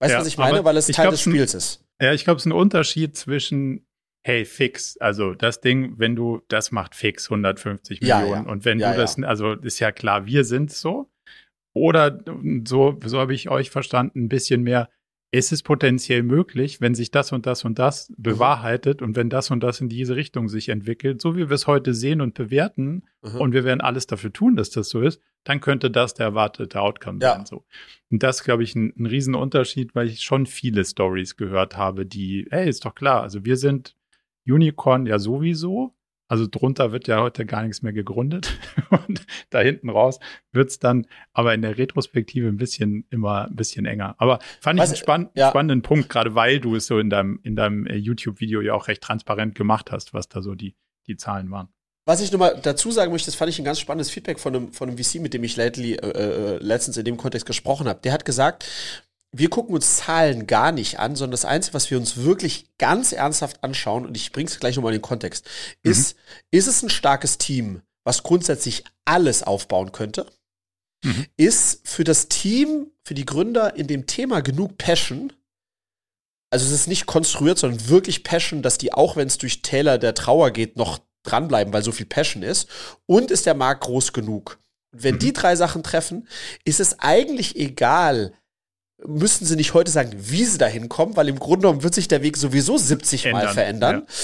Weißt 0.00 0.10
du, 0.10 0.14
ja, 0.14 0.20
was 0.20 0.26
ich 0.26 0.38
meine? 0.38 0.64
Weil 0.64 0.76
es 0.76 0.88
Teil 0.88 1.10
des 1.10 1.20
Spiels 1.20 1.54
ist. 1.54 1.84
Ja, 2.00 2.12
ich 2.12 2.24
glaube, 2.24 2.38
es 2.38 2.42
ist 2.42 2.46
ein 2.46 2.52
Unterschied 2.52 3.16
zwischen 3.16 3.86
hey, 4.24 4.44
fix, 4.44 4.96
also 4.98 5.34
das 5.34 5.60
Ding, 5.60 5.98
wenn 5.98 6.14
du, 6.14 6.42
das 6.48 6.70
macht 6.70 6.94
fix 6.94 7.26
150 7.26 8.00
ja, 8.02 8.20
Millionen. 8.20 8.44
Ja. 8.46 8.50
Und 8.52 8.64
wenn 8.64 8.78
du 8.78 8.84
das, 8.94 9.20
also 9.22 9.52
ist 9.54 9.80
ja 9.80 9.92
klar, 9.92 10.26
wir 10.26 10.44
sind 10.44 10.72
so. 10.72 11.10
Oder 11.74 12.22
so, 12.66 12.98
so 13.04 13.18
habe 13.18 13.34
ich 13.34 13.48
euch 13.48 13.70
verstanden, 13.70 14.24
ein 14.24 14.28
bisschen 14.28 14.62
mehr, 14.62 14.90
ist 15.32 15.50
es 15.50 15.62
potenziell 15.62 16.22
möglich, 16.22 16.82
wenn 16.82 16.94
sich 16.94 17.10
das 17.10 17.32
und 17.32 17.46
das 17.46 17.64
und 17.64 17.78
das 17.78 18.10
mhm. 18.10 18.14
bewahrheitet 18.18 19.00
mhm. 19.00 19.08
und 19.08 19.16
wenn 19.16 19.30
das 19.30 19.50
und 19.50 19.62
das 19.62 19.80
in 19.80 19.88
diese 19.88 20.14
Richtung 20.14 20.48
sich 20.48 20.68
entwickelt, 20.68 21.22
so 21.22 21.36
wie 21.36 21.48
wir 21.48 21.54
es 21.54 21.66
heute 21.66 21.94
sehen 21.94 22.20
und 22.20 22.34
bewerten, 22.34 23.04
mhm. 23.22 23.40
und 23.40 23.52
wir 23.54 23.64
werden 23.64 23.80
alles 23.80 24.06
dafür 24.06 24.32
tun, 24.32 24.56
dass 24.56 24.70
das 24.70 24.90
so 24.90 25.00
ist, 25.00 25.20
dann 25.44 25.60
könnte 25.60 25.90
das 25.90 26.14
der 26.14 26.26
erwartete 26.26 26.80
Outcome 26.80 27.18
ja. 27.22 27.36
sein. 27.36 27.46
So. 27.46 27.64
Und 28.10 28.22
das, 28.22 28.44
glaube 28.44 28.62
ich, 28.62 28.76
ein, 28.76 28.92
ein 28.96 29.06
Riesenunterschied, 29.06 29.94
weil 29.94 30.08
ich 30.08 30.22
schon 30.22 30.44
viele 30.44 30.84
Stories 30.84 31.36
gehört 31.36 31.78
habe, 31.78 32.04
die, 32.04 32.46
hey, 32.50 32.68
ist 32.68 32.84
doch 32.84 32.94
klar, 32.94 33.22
also 33.22 33.44
wir 33.44 33.56
sind 33.56 33.96
Unicorn 34.46 35.06
ja 35.06 35.18
sowieso, 35.18 35.94
also 36.32 36.46
drunter 36.50 36.92
wird 36.92 37.08
ja 37.08 37.20
heute 37.20 37.44
gar 37.44 37.62
nichts 37.62 37.82
mehr 37.82 37.92
gegründet. 37.92 38.58
Und 38.90 39.26
da 39.50 39.60
hinten 39.60 39.90
raus 39.90 40.18
wird 40.50 40.70
es 40.70 40.78
dann 40.78 41.06
aber 41.34 41.52
in 41.52 41.60
der 41.60 41.76
Retrospektive 41.76 42.48
ein 42.48 42.56
bisschen 42.56 43.04
immer 43.10 43.48
ein 43.48 43.54
bisschen 43.54 43.84
enger. 43.84 44.14
Aber 44.16 44.38
fand 44.62 44.80
Was, 44.80 44.88
ich 44.88 44.96
einen 44.96 45.02
spann 45.02 45.28
ja. 45.34 45.50
spannenden 45.50 45.82
Punkt, 45.82 46.08
gerade 46.08 46.34
weil 46.34 46.58
du 46.58 46.74
es 46.74 46.86
so 46.86 46.98
in 46.98 47.10
deinem, 47.10 47.38
in 47.42 47.54
deinem 47.54 47.84
äh, 47.84 47.96
YouTube-Video 47.96 48.62
ja 48.62 48.72
auch 48.72 48.88
recht 48.88 49.02
transparent 49.02 49.54
gemacht 49.54 49.92
hast, 49.92 50.14
was 50.14 50.26
da 50.30 50.40
so 50.40 50.54
die, 50.54 50.74
die 51.06 51.18
Zahlen 51.18 51.50
waren. 51.50 51.68
Was 52.06 52.22
ich 52.22 52.32
nochmal 52.32 52.58
dazu 52.62 52.90
sagen 52.90 53.12
möchte, 53.12 53.26
das 53.26 53.34
fand 53.34 53.50
ich 53.50 53.58
ein 53.58 53.66
ganz 53.66 53.78
spannendes 53.78 54.08
Feedback 54.08 54.40
von 54.40 54.56
einem, 54.56 54.72
von 54.72 54.88
einem 54.88 54.96
VC, 54.96 55.20
mit 55.20 55.34
dem 55.34 55.44
ich 55.44 55.58
lately, 55.58 55.96
äh, 55.96 56.06
äh, 56.06 56.56
letztens 56.62 56.96
in 56.96 57.04
dem 57.04 57.18
Kontext 57.18 57.44
gesprochen 57.44 57.86
habe. 57.86 58.00
Der 58.02 58.12
hat 58.14 58.24
gesagt, 58.24 58.64
wir 59.34 59.48
gucken 59.48 59.74
uns 59.74 59.96
Zahlen 59.96 60.46
gar 60.46 60.72
nicht 60.72 60.98
an, 60.98 61.16
sondern 61.16 61.32
das 61.32 61.46
Einzige, 61.46 61.74
was 61.74 61.90
wir 61.90 61.96
uns 61.96 62.18
wirklich 62.18 62.66
ganz 62.78 63.12
ernsthaft 63.12 63.64
anschauen, 63.64 64.04
und 64.04 64.16
ich 64.16 64.30
bringe 64.30 64.48
es 64.48 64.60
gleich 64.60 64.76
nochmal 64.76 64.92
in 64.92 64.98
den 64.98 65.02
Kontext, 65.02 65.46
mhm. 65.82 65.90
ist, 65.90 66.16
ist 66.50 66.66
es 66.66 66.82
ein 66.82 66.90
starkes 66.90 67.38
Team, 67.38 67.80
was 68.04 68.22
grundsätzlich 68.22 68.84
alles 69.06 69.42
aufbauen 69.42 69.92
könnte? 69.92 70.26
Mhm. 71.02 71.26
Ist 71.36 71.80
für 71.88 72.04
das 72.04 72.28
Team, 72.28 72.90
für 73.04 73.14
die 73.14 73.24
Gründer 73.24 73.74
in 73.74 73.86
dem 73.86 74.06
Thema 74.06 74.42
genug 74.42 74.76
Passion? 74.76 75.32
Also 76.50 76.66
es 76.66 76.72
ist 76.72 76.86
nicht 76.86 77.06
konstruiert, 77.06 77.58
sondern 77.58 77.88
wirklich 77.88 78.24
Passion, 78.24 78.60
dass 78.60 78.76
die, 78.76 78.92
auch 78.92 79.16
wenn 79.16 79.28
es 79.28 79.38
durch 79.38 79.62
Täler 79.62 79.96
der 79.96 80.14
Trauer 80.14 80.50
geht, 80.50 80.76
noch 80.76 81.00
dranbleiben, 81.24 81.72
weil 81.72 81.82
so 81.82 81.92
viel 81.92 82.06
Passion 82.06 82.42
ist. 82.42 82.68
Und 83.06 83.30
ist 83.30 83.46
der 83.46 83.54
Markt 83.54 83.84
groß 83.84 84.12
genug? 84.12 84.58
Und 84.92 85.02
wenn 85.02 85.14
mhm. 85.14 85.20
die 85.20 85.32
drei 85.32 85.56
Sachen 85.56 85.82
treffen, 85.82 86.28
ist 86.64 86.80
es 86.80 86.98
eigentlich 86.98 87.56
egal, 87.56 88.34
müssten 89.06 89.44
sie 89.44 89.56
nicht 89.56 89.74
heute 89.74 89.90
sagen, 89.90 90.12
wie 90.16 90.44
sie 90.44 90.58
da 90.58 90.66
hinkommen, 90.66 91.16
weil 91.16 91.28
im 91.28 91.38
Grunde 91.38 91.62
genommen 91.62 91.82
wird 91.82 91.94
sich 91.94 92.08
der 92.08 92.22
Weg 92.22 92.36
sowieso 92.36 92.76
70 92.76 93.26
Ändern, 93.26 93.44
Mal 93.44 93.52
verändern. 93.52 94.02
Ja. 94.06 94.14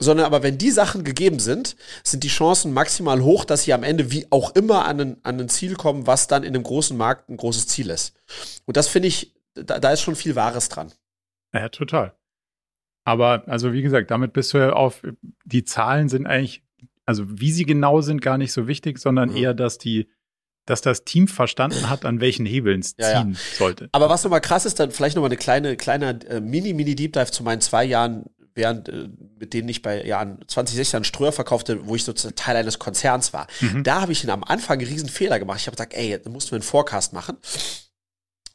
Sondern 0.00 0.26
aber 0.26 0.42
wenn 0.42 0.58
die 0.58 0.70
Sachen 0.70 1.04
gegeben 1.04 1.38
sind, 1.38 1.76
sind 2.02 2.24
die 2.24 2.28
Chancen 2.28 2.72
maximal 2.72 3.22
hoch, 3.22 3.44
dass 3.44 3.62
sie 3.62 3.72
am 3.72 3.84
Ende 3.84 4.10
wie 4.10 4.26
auch 4.30 4.54
immer 4.56 4.86
an 4.86 5.00
ein, 5.00 5.16
an 5.22 5.40
ein 5.40 5.48
Ziel 5.48 5.76
kommen, 5.76 6.06
was 6.06 6.26
dann 6.26 6.42
in 6.42 6.54
einem 6.54 6.64
großen 6.64 6.96
Markt 6.96 7.28
ein 7.28 7.36
großes 7.36 7.68
Ziel 7.68 7.90
ist. 7.90 8.14
Und 8.66 8.76
das 8.76 8.88
finde 8.88 9.08
ich, 9.08 9.34
da, 9.54 9.78
da 9.78 9.92
ist 9.92 10.00
schon 10.00 10.16
viel 10.16 10.34
Wahres 10.34 10.68
dran. 10.68 10.92
Ja, 11.52 11.68
total. 11.68 12.14
Aber 13.04 13.44
also 13.46 13.72
wie 13.72 13.82
gesagt, 13.82 14.10
damit 14.10 14.32
bist 14.32 14.52
du 14.52 14.58
ja 14.58 14.72
auf, 14.72 15.02
die 15.44 15.64
Zahlen 15.64 16.08
sind 16.08 16.26
eigentlich, 16.26 16.64
also 17.06 17.24
wie 17.28 17.52
sie 17.52 17.64
genau 17.64 18.00
sind, 18.00 18.20
gar 18.20 18.38
nicht 18.38 18.52
so 18.52 18.66
wichtig, 18.66 18.98
sondern 18.98 19.30
mhm. 19.30 19.36
eher, 19.36 19.54
dass 19.54 19.78
die 19.78 20.08
dass 20.66 20.80
das 20.80 21.04
Team 21.04 21.28
verstanden 21.28 21.90
hat, 21.90 22.04
an 22.04 22.20
welchen 22.20 22.46
Hebeln 22.46 22.80
es 22.80 22.96
ziehen 22.96 23.04
ja, 23.04 23.24
ja. 23.24 23.32
sollte. 23.56 23.88
Aber 23.92 24.08
was 24.08 24.24
nochmal 24.24 24.40
krass 24.40 24.64
ist, 24.64 24.80
dann 24.80 24.90
vielleicht 24.90 25.16
nochmal 25.16 25.28
eine 25.28 25.36
kleine, 25.36 25.76
kleiner 25.76 26.18
äh, 26.28 26.40
Mini-Mini-Deep 26.40 27.12
Dive 27.12 27.30
zu 27.30 27.42
meinen 27.42 27.60
zwei 27.60 27.84
Jahren, 27.84 28.24
während, 28.54 28.88
äh, 28.88 29.08
mit 29.38 29.52
denen 29.52 29.68
ich 29.68 29.82
bei 29.82 30.04
Jahren 30.04 30.38
2016 30.46 31.04
Ströer 31.04 31.32
verkaufte, 31.32 31.86
wo 31.86 31.94
ich 31.94 32.04
sozusagen 32.04 32.36
Teil 32.36 32.56
eines 32.56 32.78
Konzerns 32.78 33.32
war. 33.32 33.46
Mhm. 33.60 33.82
Da 33.84 34.00
habe 34.00 34.12
ich 34.12 34.28
am 34.30 34.44
Anfang 34.44 34.78
einen 34.78 34.88
riesen 34.88 35.08
Fehler 35.08 35.38
gemacht. 35.38 35.60
Ich 35.60 35.66
habe 35.66 35.76
gesagt, 35.76 35.94
ey, 35.94 36.18
da 36.22 36.30
musst 36.30 36.50
du 36.50 36.54
einen 36.54 36.62
Forecast 36.62 37.12
machen 37.12 37.36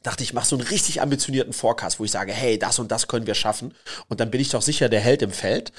dachte 0.02 0.22
ich, 0.22 0.32
mach 0.32 0.44
so 0.44 0.56
einen 0.56 0.66
richtig 0.66 1.02
ambitionierten 1.02 1.52
Forecast, 1.52 2.00
wo 2.00 2.04
ich 2.04 2.10
sage, 2.10 2.32
hey, 2.32 2.58
das 2.58 2.78
und 2.78 2.90
das 2.90 3.06
können 3.06 3.26
wir 3.26 3.34
schaffen. 3.34 3.74
Und 4.08 4.20
dann 4.20 4.30
bin 4.30 4.40
ich 4.40 4.48
doch 4.48 4.62
sicher 4.62 4.88
der 4.88 5.00
Held 5.00 5.20
im 5.20 5.30
Feld. 5.30 5.72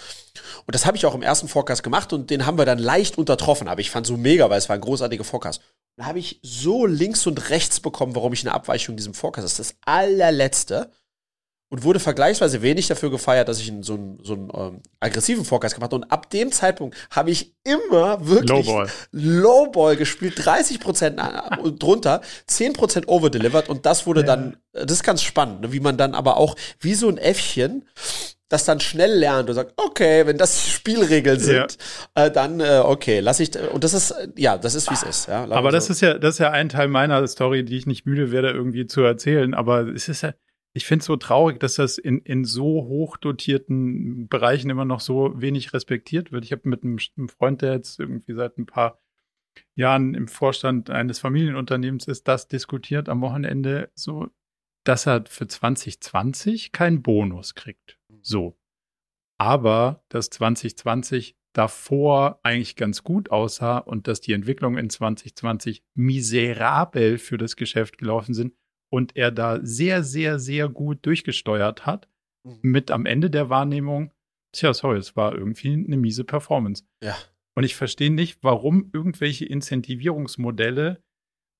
Und 0.67 0.75
das 0.75 0.85
habe 0.85 0.95
ich 0.95 1.05
auch 1.05 1.15
im 1.15 1.23
ersten 1.23 1.47
Forecast 1.47 1.81
gemacht 1.81 2.13
und 2.13 2.29
den 2.29 2.45
haben 2.45 2.57
wir 2.57 2.65
dann 2.65 2.77
leicht 2.77 3.17
untertroffen. 3.17 3.67
Aber 3.67 3.81
ich 3.81 3.89
fand 3.89 4.05
so 4.05 4.17
mega, 4.17 4.49
weil 4.49 4.59
es 4.59 4.69
war 4.69 4.75
ein 4.75 4.81
großartiger 4.81 5.23
Forecast. 5.23 5.61
Da 5.97 6.05
habe 6.05 6.19
ich 6.19 6.39
so 6.41 6.85
links 6.85 7.27
und 7.27 7.49
rechts 7.49 7.79
bekommen, 7.79 8.15
warum 8.15 8.33
ich 8.33 8.41
eine 8.41 8.53
Abweichung 8.53 8.93
in 8.93 8.97
diesem 8.97 9.13
Forecast. 9.13 9.45
Das 9.45 9.51
ist 9.51 9.59
das 9.59 9.75
allerletzte 9.85 10.91
und 11.71 11.83
wurde 11.83 12.01
vergleichsweise 12.01 12.61
wenig 12.61 12.87
dafür 12.87 13.09
gefeiert, 13.09 13.47
dass 13.47 13.59
ich 13.61 13.71
einen, 13.71 13.81
so 13.81 13.93
einen, 13.93 14.19
so 14.23 14.33
einen 14.33 14.51
ähm, 14.53 14.81
aggressiven 14.99 15.45
Forecast 15.45 15.75
gemacht 15.75 15.93
habe. 15.93 16.03
Und 16.03 16.11
ab 16.11 16.29
dem 16.29 16.51
Zeitpunkt 16.51 16.97
habe 17.09 17.31
ich 17.31 17.55
immer 17.63 18.27
wirklich 18.27 18.67
Lowball, 18.67 18.89
Lowball 19.11 19.95
gespielt, 19.95 20.33
30 20.35 20.81
Prozent 20.81 21.19
äh, 21.19 21.71
drunter, 21.71 22.21
10 22.47 22.73
Prozent 22.73 23.07
overdelivered 23.07 23.69
und 23.69 23.85
das 23.85 24.05
wurde 24.05 24.19
ja. 24.19 24.27
dann, 24.27 24.57
das 24.73 24.91
ist 24.91 25.03
ganz 25.03 25.23
spannend, 25.23 25.61
ne, 25.61 25.71
wie 25.71 25.79
man 25.79 25.95
dann 25.95 26.13
aber 26.13 26.35
auch 26.35 26.57
wie 26.81 26.93
so 26.93 27.07
ein 27.07 27.17
Äffchen 27.17 27.85
das 28.49 28.65
dann 28.65 28.81
schnell 28.81 29.17
lernt 29.17 29.47
und 29.47 29.55
sagt, 29.55 29.71
okay, 29.77 30.27
wenn 30.27 30.37
das 30.37 30.67
Spielregeln 30.69 31.39
sind, 31.39 31.77
ja. 32.17 32.25
äh, 32.25 32.29
dann 32.29 32.59
äh, 32.59 32.81
okay, 32.83 33.21
lass 33.21 33.39
ich 33.39 33.51
und 33.71 33.85
das 33.85 33.93
ist 33.93 34.13
ja, 34.35 34.57
das 34.57 34.75
ist 34.75 34.89
wie 34.89 34.93
es 34.93 35.03
ist. 35.03 35.27
Ja, 35.29 35.49
aber 35.49 35.71
das 35.71 35.85
so. 35.85 35.93
ist 35.93 36.01
ja, 36.01 36.15
das 36.15 36.35
ist 36.35 36.39
ja 36.39 36.51
ein 36.51 36.67
Teil 36.67 36.89
meiner 36.89 37.25
Story, 37.29 37.63
die 37.63 37.77
ich 37.77 37.85
nicht 37.85 38.05
müde 38.05 38.33
werde 38.33 38.49
irgendwie 38.49 38.87
zu 38.87 39.03
erzählen. 39.03 39.53
Aber 39.53 39.87
es 39.87 40.09
ist 40.09 40.23
ja, 40.23 40.33
ich 40.73 40.85
finde 40.85 41.01
es 41.01 41.07
so 41.07 41.17
traurig, 41.17 41.59
dass 41.59 41.75
das 41.75 41.97
in, 41.97 42.19
in 42.19 42.45
so 42.45 42.85
hoch 42.85 43.17
dotierten 43.17 44.27
Bereichen 44.29 44.69
immer 44.69 44.85
noch 44.85 45.01
so 45.01 45.33
wenig 45.39 45.73
respektiert 45.73 46.31
wird. 46.31 46.45
Ich 46.45 46.51
habe 46.51 46.69
mit 46.69 46.83
einem, 46.83 46.97
einem, 47.17 47.29
Freund, 47.29 47.61
der 47.61 47.73
jetzt 47.73 47.99
irgendwie 47.99 48.33
seit 48.33 48.57
ein 48.57 48.65
paar 48.65 48.99
Jahren 49.75 50.13
im 50.13 50.29
Vorstand 50.29 50.89
eines 50.89 51.19
Familienunternehmens 51.19 52.07
ist, 52.07 52.27
das 52.27 52.47
diskutiert 52.47 53.09
am 53.09 53.21
Wochenende 53.21 53.91
so, 53.95 54.29
dass 54.85 55.07
er 55.07 55.25
für 55.27 55.47
2020 55.47 56.71
keinen 56.71 57.01
Bonus 57.01 57.53
kriegt. 57.53 57.99
So. 58.21 58.57
Aber 59.37 60.05
dass 60.07 60.29
2020 60.29 61.35
davor 61.53 62.39
eigentlich 62.43 62.77
ganz 62.77 63.03
gut 63.03 63.29
aussah 63.29 63.79
und 63.79 64.07
dass 64.07 64.21
die 64.21 64.31
Entwicklungen 64.31 64.77
in 64.77 64.89
2020 64.89 65.83
miserabel 65.95 67.17
für 67.17 67.37
das 67.37 67.57
Geschäft 67.57 67.97
gelaufen 67.97 68.33
sind, 68.33 68.53
und 68.91 69.15
er 69.15 69.31
da 69.31 69.59
sehr, 69.63 70.03
sehr, 70.03 70.37
sehr 70.37 70.69
gut 70.69 71.05
durchgesteuert 71.05 71.85
hat, 71.85 72.07
mhm. 72.43 72.59
mit 72.61 72.91
am 72.91 73.05
Ende 73.05 73.29
der 73.29 73.49
Wahrnehmung, 73.49 74.13
tja, 74.51 74.73
sorry, 74.73 74.97
es 74.97 75.15
war 75.15 75.33
irgendwie 75.33 75.73
eine 75.73 75.97
miese 75.97 76.23
Performance. 76.23 76.83
Ja. 77.01 77.15
Und 77.55 77.63
ich 77.63 77.75
verstehe 77.75 78.11
nicht, 78.11 78.39
warum 78.43 78.89
irgendwelche 78.93 79.45
Incentivierungsmodelle 79.45 81.01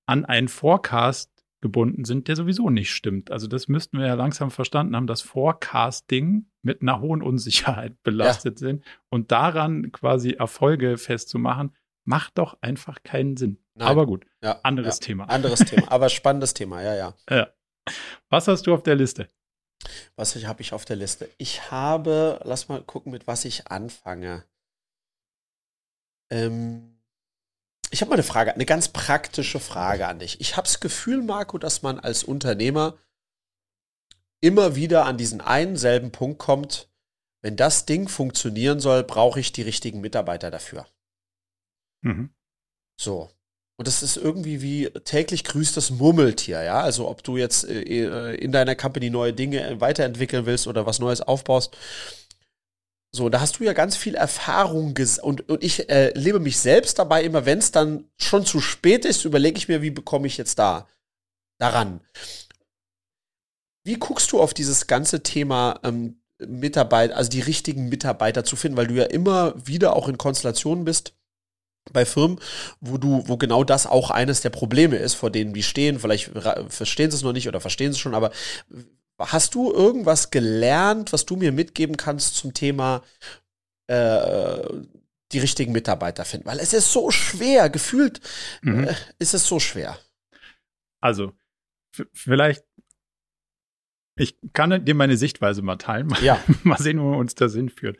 an 0.06 0.24
einen 0.24 0.48
Forecast 0.48 1.30
gebunden 1.62 2.04
sind, 2.04 2.28
der 2.28 2.36
sowieso 2.36 2.70
nicht 2.70 2.90
stimmt. 2.90 3.30
Also 3.30 3.46
das 3.46 3.68
müssten 3.68 3.98
wir 3.98 4.06
ja 4.06 4.14
langsam 4.14 4.50
verstanden 4.50 4.96
haben, 4.96 5.06
dass 5.06 5.22
Forecasting 5.22 6.46
mit 6.62 6.82
einer 6.82 7.00
hohen 7.00 7.22
Unsicherheit 7.22 7.94
belastet 8.02 8.60
ja. 8.60 8.68
sind 8.68 8.84
und 9.10 9.32
daran 9.32 9.92
quasi 9.92 10.32
Erfolge 10.32 10.98
festzumachen, 10.98 11.72
macht 12.04 12.38
doch 12.38 12.58
einfach 12.60 13.02
keinen 13.04 13.36
Sinn. 13.36 13.58
Nein. 13.74 13.88
Aber 13.88 14.06
gut, 14.06 14.26
ja, 14.42 14.60
anderes 14.62 14.98
ja. 14.98 15.06
Thema. 15.06 15.24
Anderes 15.24 15.60
Thema, 15.60 15.90
aber 15.90 16.08
spannendes 16.08 16.54
Thema, 16.54 16.82
ja, 16.82 16.94
ja. 16.94 17.14
ja. 17.30 17.48
Was 18.28 18.48
hast 18.48 18.66
du 18.66 18.74
auf 18.74 18.82
der 18.82 18.94
Liste? 18.94 19.28
Was 20.16 20.36
habe 20.44 20.62
ich 20.62 20.72
auf 20.72 20.84
der 20.84 20.96
Liste? 20.96 21.28
Ich 21.38 21.70
habe, 21.70 22.40
lass 22.44 22.68
mal 22.68 22.82
gucken, 22.82 23.12
mit 23.12 23.26
was 23.26 23.44
ich 23.44 23.68
anfange. 23.68 24.44
Ähm, 26.30 27.00
ich 27.90 28.00
habe 28.00 28.10
mal 28.10 28.14
eine 28.14 28.22
Frage, 28.22 28.54
eine 28.54 28.64
ganz 28.64 28.88
praktische 28.88 29.60
Frage 29.60 30.06
an 30.06 30.18
dich. 30.18 30.40
Ich 30.40 30.56
habe 30.56 30.66
das 30.66 30.80
Gefühl, 30.80 31.22
Marco, 31.22 31.58
dass 31.58 31.82
man 31.82 31.98
als 31.98 32.24
Unternehmer 32.24 32.96
immer 34.40 34.76
wieder 34.76 35.04
an 35.04 35.18
diesen 35.18 35.40
einen 35.40 35.76
selben 35.76 36.10
Punkt 36.10 36.38
kommt, 36.38 36.88
wenn 37.42 37.56
das 37.56 37.86
Ding 37.86 38.08
funktionieren 38.08 38.80
soll, 38.80 39.02
brauche 39.02 39.40
ich 39.40 39.52
die 39.52 39.62
richtigen 39.62 40.00
Mitarbeiter 40.00 40.50
dafür. 40.50 40.86
Mhm. 42.02 42.32
So. 42.98 43.30
Und 43.82 43.88
das 43.88 44.04
ist 44.04 44.16
irgendwie 44.16 44.62
wie 44.62 44.90
täglich 44.90 45.42
grüßt 45.42 45.76
das 45.76 45.90
Murmeltier, 45.90 46.62
ja. 46.62 46.82
Also 46.82 47.08
ob 47.08 47.24
du 47.24 47.36
jetzt 47.36 47.68
äh, 47.68 47.82
äh, 47.82 48.36
in 48.36 48.52
deiner 48.52 48.76
Company 48.76 49.10
neue 49.10 49.32
Dinge 49.32 49.80
weiterentwickeln 49.80 50.46
willst 50.46 50.68
oder 50.68 50.86
was 50.86 51.00
Neues 51.00 51.20
aufbaust. 51.20 51.76
So, 53.10 53.28
da 53.28 53.40
hast 53.40 53.58
du 53.58 53.64
ja 53.64 53.72
ganz 53.72 53.96
viel 53.96 54.14
Erfahrung 54.14 54.96
und, 55.22 55.48
und 55.48 55.64
ich 55.64 55.90
äh, 55.90 56.16
lebe 56.16 56.38
mich 56.38 56.60
selbst 56.60 57.00
dabei 57.00 57.24
immer, 57.24 57.44
wenn 57.44 57.58
es 57.58 57.72
dann 57.72 58.04
schon 58.18 58.46
zu 58.46 58.60
spät 58.60 59.04
ist, 59.04 59.24
überlege 59.24 59.58
ich 59.58 59.66
mir, 59.66 59.82
wie 59.82 59.90
bekomme 59.90 60.28
ich 60.28 60.36
jetzt 60.36 60.60
da 60.60 60.86
daran. 61.58 62.02
Wie 63.82 63.94
guckst 63.94 64.30
du 64.30 64.40
auf 64.40 64.54
dieses 64.54 64.86
ganze 64.86 65.24
Thema 65.24 65.80
ähm, 65.82 66.22
Mitarbeiter, 66.38 67.16
also 67.16 67.30
die 67.30 67.40
richtigen 67.40 67.88
Mitarbeiter 67.88 68.44
zu 68.44 68.54
finden, 68.54 68.76
weil 68.76 68.86
du 68.86 68.94
ja 68.94 69.06
immer 69.06 69.54
wieder 69.66 69.96
auch 69.96 70.06
in 70.06 70.18
Konstellationen 70.18 70.84
bist, 70.84 71.14
bei 71.92 72.04
Firmen, 72.04 72.38
wo 72.80 72.98
du, 72.98 73.24
wo 73.26 73.36
genau 73.36 73.64
das 73.64 73.86
auch 73.86 74.10
eines 74.10 74.40
der 74.40 74.50
Probleme 74.50 74.96
ist, 74.96 75.14
vor 75.14 75.30
denen 75.30 75.52
die 75.52 75.62
stehen. 75.62 75.98
Vielleicht 75.98 76.30
verstehen 76.68 77.10
sie 77.10 77.16
es 77.16 77.22
noch 77.22 77.32
nicht 77.32 77.48
oder 77.48 77.60
verstehen 77.60 77.92
sie 77.92 77.96
es 77.96 78.00
schon, 78.00 78.14
aber 78.14 78.30
hast 79.18 79.54
du 79.54 79.72
irgendwas 79.72 80.30
gelernt, 80.30 81.12
was 81.12 81.26
du 81.26 81.36
mir 81.36 81.52
mitgeben 81.52 81.96
kannst 81.96 82.36
zum 82.36 82.54
Thema 82.54 83.02
äh, 83.86 84.58
die 85.32 85.38
richtigen 85.38 85.72
Mitarbeiter 85.72 86.24
finden? 86.24 86.46
Weil 86.46 86.60
es 86.60 86.72
ist 86.72 86.92
so 86.92 87.10
schwer, 87.10 87.70
gefühlt 87.70 88.20
mhm. 88.62 88.88
äh, 88.88 88.94
ist 89.18 89.34
es 89.34 89.46
so 89.46 89.60
schwer. 89.60 89.98
Also, 91.00 91.32
vielleicht, 92.12 92.64
ich 94.16 94.36
kann 94.52 94.84
dir 94.84 94.94
meine 94.94 95.16
Sichtweise 95.16 95.62
mal 95.62 95.76
teilen. 95.76 96.14
Ja. 96.22 96.42
mal 96.62 96.78
sehen, 96.78 97.00
wo 97.00 97.14
uns 97.14 97.34
das 97.34 97.54
hinführt. 97.54 97.98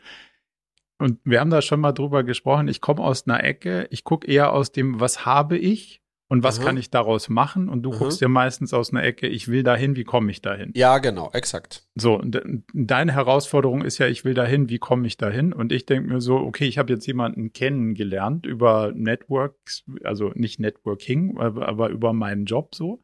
Und 1.03 1.19
wir 1.25 1.41
haben 1.41 1.49
da 1.49 1.61
schon 1.61 1.81
mal 1.81 1.91
drüber 1.91 2.23
gesprochen. 2.23 2.69
Ich 2.69 2.79
komme 2.79 3.03
aus 3.03 3.27
einer 3.27 3.43
Ecke, 3.43 3.87
ich 3.91 4.05
gucke 4.05 4.25
eher 4.25 4.53
aus 4.53 4.71
dem, 4.71 5.01
was 5.01 5.25
habe 5.25 5.57
ich 5.57 6.01
und 6.29 6.43
was 6.43 6.59
Aha. 6.59 6.67
kann 6.67 6.77
ich 6.77 6.91
daraus 6.91 7.27
machen? 7.27 7.67
Und 7.67 7.83
du 7.83 7.91
Aha. 7.91 7.99
guckst 7.99 8.21
dir 8.21 8.29
meistens 8.29 8.73
aus 8.73 8.91
einer 8.91 9.03
Ecke, 9.03 9.27
ich 9.27 9.49
will 9.49 9.63
dahin, 9.63 9.97
wie 9.97 10.05
komme 10.05 10.31
ich 10.31 10.41
dahin? 10.41 10.71
Ja, 10.75 10.99
genau, 10.99 11.29
exakt. 11.33 11.85
So, 11.95 12.17
und 12.17 12.41
deine 12.73 13.11
Herausforderung 13.11 13.83
ist 13.83 13.97
ja, 13.97 14.07
ich 14.07 14.23
will 14.23 14.33
dahin, 14.33 14.69
wie 14.69 14.79
komme 14.79 15.05
ich 15.05 15.17
dahin? 15.17 15.51
Und 15.51 15.73
ich 15.73 15.85
denke 15.85 16.07
mir 16.07 16.21
so, 16.21 16.37
okay, 16.37 16.65
ich 16.67 16.77
habe 16.77 16.93
jetzt 16.93 17.05
jemanden 17.05 17.51
kennengelernt 17.51 18.45
über 18.45 18.93
Networks, 18.95 19.83
also 20.05 20.31
nicht 20.35 20.61
Networking, 20.61 21.37
aber, 21.37 21.89
über 21.89 22.13
meinen 22.13 22.45
Job 22.45 22.75
so. 22.75 23.03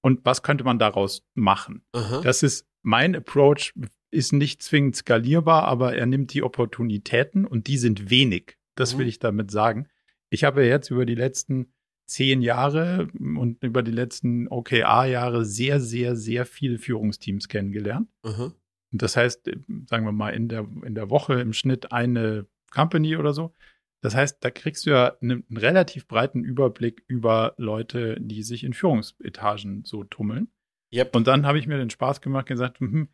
Und 0.00 0.24
was 0.24 0.42
könnte 0.42 0.64
man 0.64 0.80
daraus 0.80 1.24
machen? 1.34 1.84
Aha. 1.92 2.20
Das 2.22 2.42
ist 2.42 2.66
mein 2.82 3.14
Approach 3.14 3.74
ist 4.10 4.32
nicht 4.32 4.62
zwingend 4.62 4.96
skalierbar, 4.96 5.64
aber 5.64 5.96
er 5.96 6.06
nimmt 6.06 6.32
die 6.32 6.42
Opportunitäten 6.42 7.44
und 7.44 7.66
die 7.66 7.78
sind 7.78 8.10
wenig. 8.10 8.56
Das 8.74 8.94
mhm. 8.94 9.00
will 9.00 9.08
ich 9.08 9.18
damit 9.18 9.50
sagen. 9.50 9.88
Ich 10.30 10.44
habe 10.44 10.64
jetzt 10.64 10.90
über 10.90 11.06
die 11.06 11.14
letzten 11.14 11.72
zehn 12.06 12.40
Jahre 12.40 13.08
und 13.18 13.62
über 13.62 13.82
die 13.82 13.92
letzten 13.92 14.48
OKR-Jahre 14.48 15.44
sehr, 15.44 15.80
sehr, 15.80 16.16
sehr 16.16 16.46
viele 16.46 16.78
Führungsteams 16.78 17.48
kennengelernt. 17.48 18.08
Mhm. 18.24 18.54
Und 18.90 19.02
das 19.02 19.16
heißt, 19.16 19.50
sagen 19.86 20.06
wir 20.06 20.12
mal, 20.12 20.30
in 20.30 20.48
der, 20.48 20.66
in 20.84 20.94
der 20.94 21.10
Woche 21.10 21.34
im 21.40 21.52
Schnitt 21.52 21.92
eine 21.92 22.46
Company 22.70 23.16
oder 23.16 23.34
so. 23.34 23.54
Das 24.00 24.14
heißt, 24.14 24.38
da 24.40 24.50
kriegst 24.50 24.86
du 24.86 24.90
ja 24.90 25.16
einen, 25.20 25.44
einen 25.48 25.56
relativ 25.56 26.06
breiten 26.06 26.44
Überblick 26.44 27.02
über 27.08 27.54
Leute, 27.58 28.16
die 28.20 28.42
sich 28.42 28.64
in 28.64 28.72
Führungsetagen 28.72 29.84
so 29.84 30.04
tummeln. 30.04 30.48
Yep. 30.92 31.14
Und 31.16 31.26
dann 31.26 31.44
habe 31.44 31.58
ich 31.58 31.66
mir 31.66 31.76
den 31.76 31.90
Spaß 31.90 32.20
gemacht 32.20 32.44
und 32.44 32.54
gesagt, 32.54 32.80
hm, 32.80 33.08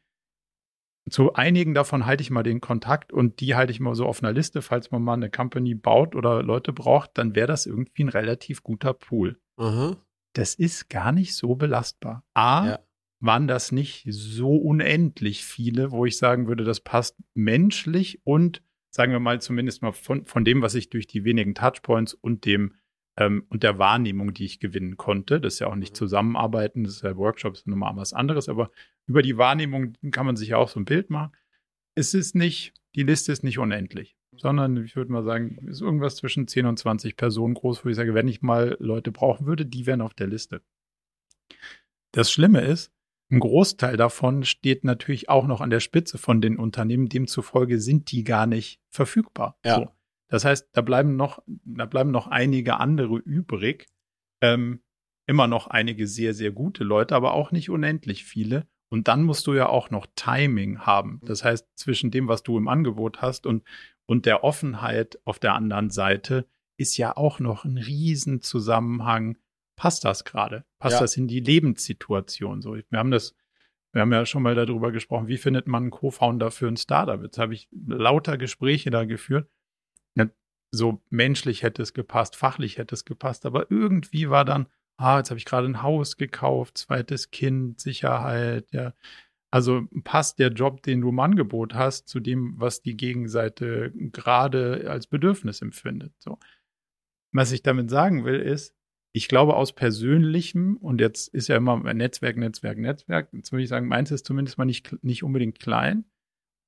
zu 1.11 1.35
einigen 1.35 1.75
davon 1.75 2.07
halte 2.07 2.23
ich 2.23 2.31
mal 2.31 2.43
den 2.43 2.61
Kontakt 2.61 3.13
und 3.13 3.41
die 3.41 3.55
halte 3.55 3.73
ich 3.73 3.81
mal 3.81 3.95
so 3.95 4.07
auf 4.07 4.23
einer 4.23 4.33
Liste, 4.33 4.63
falls 4.63 4.91
man 4.91 5.03
mal 5.03 5.15
eine 5.15 5.31
Company 5.31 5.75
baut 5.75 6.15
oder 6.15 6.43
Leute 6.43 6.73
braucht, 6.73 7.11
dann 7.15 7.35
wäre 7.35 7.47
das 7.47 7.67
irgendwie 7.67 8.05
ein 8.05 8.09
relativ 8.09 8.63
guter 8.63 8.95
Pool. 8.95 9.39
Mhm. 9.59 9.97
Das 10.33 10.55
ist 10.55 10.89
gar 10.89 11.13
nicht 11.13 11.37
so 11.37 11.55
belastbar. 11.55 12.25
A, 12.33 12.67
ja. 12.67 12.79
waren 13.21 13.47
das 13.47 13.71
nicht 13.71 14.07
so 14.09 14.57
unendlich 14.57 15.45
viele, 15.45 15.91
wo 15.91 16.07
ich 16.07 16.17
sagen 16.17 16.49
würde, 16.49 16.65
das 16.65 16.81
passt 16.81 17.17
menschlich 17.35 18.21
und 18.25 18.63
sagen 18.91 19.13
wir 19.13 19.21
mal 19.21 19.41
zumindest 19.41 19.83
mal 19.83 19.93
von, 19.93 20.25
von 20.25 20.45
dem, 20.45 20.63
was 20.63 20.75
ich 20.75 20.89
durch 20.89 21.07
die 21.07 21.25
wenigen 21.25 21.55
Touchpoints 21.55 22.15
und 22.15 22.47
dem 22.47 22.75
ähm, 23.16 23.44
und 23.49 23.62
der 23.62 23.78
Wahrnehmung, 23.78 24.35
die 24.35 24.44
ich 24.44 24.61
gewinnen 24.61 24.97
konnte. 24.97 25.40
Das 25.40 25.54
ist 25.54 25.59
ja 25.61 25.68
auch 25.68 25.76
nicht 25.76 25.92
mhm. 25.92 25.99
zusammenarbeiten, 25.99 26.85
das 26.85 26.94
ist 26.94 27.02
ja 27.02 27.16
Workshops 27.16 27.66
nochmal 27.66 27.97
was 27.97 28.12
anderes, 28.12 28.49
aber 28.49 28.71
über 29.06 29.23
die 29.23 29.37
Wahrnehmung 29.37 29.94
kann 30.11 30.26
man 30.26 30.37
sich 30.37 30.50
ja 30.50 30.56
auch 30.56 30.68
so 30.68 30.80
ein 30.80 30.85
Bild 30.85 31.11
machen. 31.11 31.33
Es 31.94 32.14
ist 32.14 32.35
nicht, 32.35 32.75
die 32.94 33.04
Liste 33.04 33.33
ist 33.33 33.44
nicht 33.44 33.59
unendlich, 33.59 34.16
sondern 34.37 34.76
ich 34.85 34.97
würde 34.97 35.12
mal 35.12 35.23
sagen, 35.23 35.59
ist 35.68 35.80
irgendwas 35.80 36.16
zwischen 36.16 36.49
10 36.49 36.66
und 36.66 36.78
20 36.78 37.16
Personen 37.16 37.54
groß, 37.54 37.85
wo 37.85 37.88
ich 37.88 37.97
sage, 37.97 38.14
wenn 38.14 38.28
ich 38.28 38.42
mal 38.42 38.76
Leute 38.80 39.12
brauchen 39.12 39.47
würde, 39.47 39.64
die 39.64 39.87
wären 39.87 40.00
auf 40.00 40.14
der 40.14 40.26
Liste. 40.26 40.62
Das 42.12 42.30
Schlimme 42.30 42.61
ist, 42.62 42.92
ein 43.30 43.40
Großteil 43.40 43.97
davon 43.97 44.44
steht 44.44 44.85
natürlich 44.85 45.28
auch 45.28 45.47
noch 45.47 45.61
an 45.61 45.71
der 45.71 45.80
Spitze 45.80 46.18
von 46.18 46.40
den 46.40 46.59
Unternehmen, 46.59 47.09
demzufolge 47.09 47.81
sind 47.81 48.12
die 48.12 48.22
gar 48.22 48.46
nicht 48.46 48.81
verfügbar. 48.90 49.59
Ja. 49.64 49.77
So. 49.77 49.93
Das 50.29 50.45
heißt, 50.45 50.71
da 50.73 50.81
bleiben 50.81 51.17
noch, 51.17 51.43
da 51.47 51.87
bleiben 51.87 52.11
noch 52.11 52.29
einige 52.29 52.79
andere 52.79 53.19
übrig. 53.19 53.87
Ähm, 54.41 54.81
immer 55.27 55.47
noch 55.47 55.69
einige 55.69 56.07
sehr, 56.07 56.35
sehr 56.35 56.51
gute 56.51 56.85
Leute, 56.85 57.15
aber 57.15 57.35
auch 57.35 57.51
nicht 57.53 57.71
unendlich 57.71 58.25
viele. 58.25 58.67
Und 58.89 59.09
dann 59.09 59.23
musst 59.23 59.47
du 59.47 59.55
ja 59.55 59.69
auch 59.69 59.91
noch 59.91 60.07
Timing 60.15 60.81
haben. 60.81 61.21
Das 61.25 61.45
heißt, 61.45 61.67
zwischen 61.75 62.11
dem, 62.11 62.29
was 62.29 62.43
du 62.43 62.59
im 62.59 62.69
Angebot 62.69 63.23
hast 63.23 63.47
und, 63.47 63.65
und 64.07 64.27
der 64.27 64.45
Offenheit 64.45 65.19
auf 65.25 65.39
der 65.39 65.55
anderen 65.55 65.91
Seite 65.91 66.47
ist 66.77 66.97
ja 66.97 67.17
auch 67.17 67.41
noch 67.41 67.65
ein 67.65 67.79
Riesenzusammenhang. 67.79 69.39
Passt 69.77 70.05
das 70.05 70.25
gerade? 70.25 70.65
Passt 70.79 70.95
ja. 70.95 71.01
das 71.01 71.17
in 71.17 71.27
die 71.27 71.41
Lebenssituation? 71.41 72.63
So, 72.63 72.77
wir 72.77 72.99
haben 72.99 73.11
das, 73.11 73.35
wir 73.93 74.03
haben 74.03 74.13
ja 74.13 74.27
schon 74.27 74.43
mal 74.43 74.55
darüber 74.55 74.93
gesprochen, 74.93 75.29
wie 75.29 75.39
findet 75.39 75.67
man 75.67 75.85
einen 75.85 75.91
Co-Founder 75.91 76.51
für 76.51 76.69
ein 76.69 76.77
Startup? 76.77 77.23
Jetzt 77.23 77.39
habe 77.39 77.55
ich 77.55 77.69
lauter 77.73 78.39
Gespräche 78.39 78.91
da 78.91 79.05
geführt 79.05 79.49
so 80.77 81.03
menschlich 81.11 81.63
hätte 81.63 81.83
es 81.83 81.95
gepasst, 81.95 82.37
fachlich 82.37 82.79
hätte 82.79 82.95
es 82.95 83.05
gepasst, 83.05 83.47
aber 83.47 83.71
irgendwie 83.71 84.31
war 84.31 84.45
dann, 84.45 84.67
ah, 84.97 85.19
jetzt 85.19 85.31
habe 85.31 85.39
ich 85.39 85.45
gerade 85.45 85.67
ein 85.67 85.83
Haus 85.83 86.17
gekauft, 86.17 86.79
zweites 86.79 87.31
Kind, 87.31 87.81
Sicherheit, 87.81 88.71
ja. 88.73 88.93
Also 89.51 89.87
passt 90.03 90.41
der 90.41 90.49
Job, 90.49 90.83
den 90.83 91.01
du 91.01 91.11
im 91.11 91.21
Angebot 91.21 91.75
hast, 91.75 92.09
zu 92.09 92.19
dem, 92.19 92.55
was 92.59 92.83
die 92.83 92.97
Gegenseite 92.97 93.93
gerade 93.95 94.91
als 94.91 95.07
Bedürfnis 95.07 95.63
empfindet. 95.63 96.13
So. 96.19 96.41
Was 97.33 97.53
ich 97.53 97.63
damit 97.63 97.89
sagen 97.89 98.25
will, 98.25 98.41
ist, 98.41 98.75
ich 99.13 99.29
glaube 99.29 99.55
aus 99.55 99.73
persönlichem, 99.73 100.77
und 100.79 101.01
jetzt 101.01 101.29
ist 101.29 101.47
ja 101.47 101.57
immer 101.57 101.77
Netzwerk, 101.95 102.37
Netzwerk, 102.37 102.79
Netzwerk, 102.79 103.29
jetzt 103.33 103.53
würde 103.53 103.63
ich 103.63 103.69
sagen, 103.69 103.87
meins 103.87 104.11
ist 104.11 104.27
zumindest 104.27 104.59
mal 104.59 104.65
nicht, 104.65 105.05
nicht 105.05 105.23
unbedingt 105.23 105.61
klein, 105.61 106.05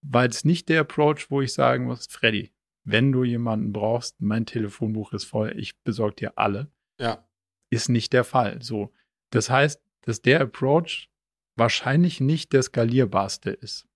weil 0.02 0.28
es 0.28 0.44
nicht 0.44 0.68
der 0.68 0.82
Approach, 0.82 1.28
wo 1.28 1.40
ich 1.40 1.52
sagen 1.52 1.86
muss, 1.86 2.06
Freddy, 2.06 2.52
wenn 2.86 3.10
du 3.10 3.24
jemanden 3.24 3.72
brauchst, 3.72 4.20
mein 4.20 4.46
Telefonbuch 4.46 5.12
ist 5.12 5.24
voll, 5.24 5.52
ich 5.56 5.76
besorge 5.82 6.14
dir 6.14 6.38
alle. 6.38 6.70
Ja. 7.00 7.28
Ist 7.68 7.88
nicht 7.88 8.12
der 8.12 8.22
Fall. 8.22 8.62
So. 8.62 8.92
Das 9.30 9.50
heißt, 9.50 9.82
dass 10.02 10.22
der 10.22 10.40
Approach 10.40 11.10
wahrscheinlich 11.56 12.20
nicht 12.20 12.52
der 12.52 12.62
skalierbarste 12.62 13.50
ist. 13.50 13.88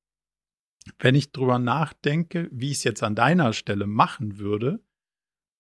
Wenn 0.99 1.15
ich 1.15 1.31
drüber 1.31 1.61
nachdenke, 1.61 2.49
wie 2.51 2.73
ich 2.73 2.79
es 2.79 2.85
jetzt 2.85 3.05
an 3.05 3.15
deiner 3.15 3.53
Stelle 3.53 3.87
machen 3.87 4.39
würde, 4.39 4.83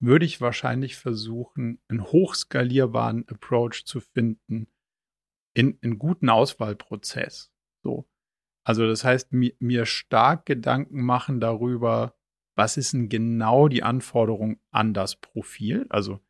würde 0.00 0.24
ich 0.24 0.40
wahrscheinlich 0.40 0.96
versuchen, 0.96 1.80
einen 1.88 2.02
hochskalierbaren 2.02 3.28
Approach 3.28 3.84
zu 3.84 4.00
finden 4.00 4.66
in 5.54 5.78
einen 5.82 5.98
guten 5.98 6.30
Auswahlprozess. 6.30 7.52
So. 7.84 8.08
Also 8.64 8.88
das 8.88 9.04
heißt, 9.04 9.32
mir, 9.32 9.54
mir 9.60 9.86
stark 9.86 10.46
Gedanken 10.46 11.02
machen 11.04 11.38
darüber, 11.38 12.16
was 12.60 12.76
ist 12.76 12.92
denn 12.92 13.08
genau 13.08 13.68
die 13.68 13.82
Anforderung 13.82 14.60
an 14.70 14.92
das 14.92 15.16
Profil? 15.16 15.86
Also, 15.88 16.20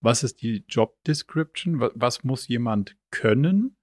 was 0.00 0.22
ist 0.22 0.40
die 0.40 0.64
Job 0.68 1.02
Description? 1.02 1.80
Was 1.80 2.22
muss 2.22 2.46
jemand 2.46 2.96
können? 3.10 3.76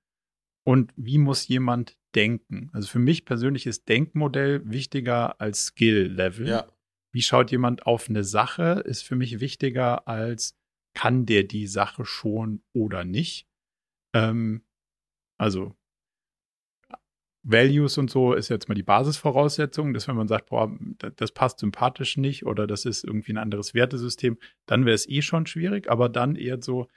Und 0.65 0.93
wie 0.95 1.17
muss 1.17 1.49
jemand 1.49 1.97
denken? 2.15 2.69
Also 2.71 2.87
für 2.87 2.99
mich 2.99 3.25
persönlich 3.25 3.67
ist 3.67 3.89
Denkmodell 3.89 4.61
wichtiger 4.63 5.41
als 5.41 5.65
Skill-Level. 5.65 6.47
Ja. 6.47 6.71
Wie 7.11 7.21
schaut 7.21 7.51
jemand 7.51 7.85
auf 7.85 8.07
eine 8.07 8.23
Sache, 8.23 8.83
ist 8.85 9.01
für 9.01 9.17
mich 9.17 9.41
wichtiger 9.41 10.07
als 10.07 10.57
kann 10.93 11.25
der 11.25 11.43
die 11.43 11.67
Sache 11.67 12.05
schon 12.05 12.63
oder 12.71 13.03
nicht. 13.03 13.49
Ähm, 14.13 14.63
also 15.37 15.75
Values 17.49 17.97
und 17.97 18.09
so 18.09 18.33
ist 18.33 18.49
jetzt 18.49 18.67
mal 18.67 18.75
die 18.75 18.83
Basisvoraussetzung, 18.83 19.93
dass 19.93 20.07
wenn 20.07 20.17
man 20.17 20.27
sagt, 20.27 20.49
boah, 20.49 20.69
das 21.15 21.31
passt 21.31 21.59
sympathisch 21.59 22.17
nicht 22.17 22.45
oder 22.45 22.67
das 22.67 22.85
ist 22.85 23.05
irgendwie 23.05 23.31
ein 23.31 23.37
anderes 23.37 23.73
Wertesystem, 23.73 24.37
dann 24.65 24.85
wäre 24.85 24.95
es 24.95 25.07
eh 25.07 25.21
schon 25.21 25.45
schwierig, 25.45 25.89
aber 25.89 26.09
dann 26.09 26.35
eher 26.35 26.61
so, 26.61 26.87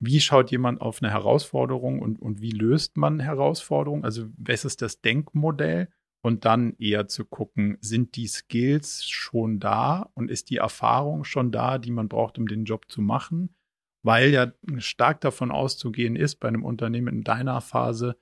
wie 0.00 0.20
schaut 0.20 0.52
jemand 0.52 0.80
auf 0.80 1.02
eine 1.02 1.10
Herausforderung 1.10 2.00
und, 2.00 2.22
und 2.22 2.40
wie 2.40 2.52
löst 2.52 2.96
man 2.96 3.18
Herausforderungen? 3.18 4.04
Also, 4.04 4.26
was 4.36 4.64
ist 4.64 4.82
das 4.82 5.00
Denkmodell? 5.00 5.88
Und 6.20 6.44
dann 6.44 6.74
eher 6.78 7.06
zu 7.06 7.24
gucken, 7.24 7.78
sind 7.80 8.16
die 8.16 8.26
Skills 8.26 9.04
schon 9.08 9.60
da 9.60 10.10
und 10.14 10.30
ist 10.30 10.50
die 10.50 10.56
Erfahrung 10.56 11.22
schon 11.24 11.52
da, 11.52 11.78
die 11.78 11.92
man 11.92 12.08
braucht, 12.08 12.38
um 12.38 12.48
den 12.48 12.64
Job 12.64 12.90
zu 12.90 13.00
machen? 13.00 13.54
Weil 14.02 14.30
ja 14.30 14.52
stark 14.78 15.20
davon 15.20 15.52
auszugehen 15.52 16.16
ist, 16.16 16.36
bei 16.36 16.48
einem 16.48 16.64
Unternehmen 16.64 17.18
in 17.18 17.24
deiner 17.24 17.60
Phase, 17.60 18.16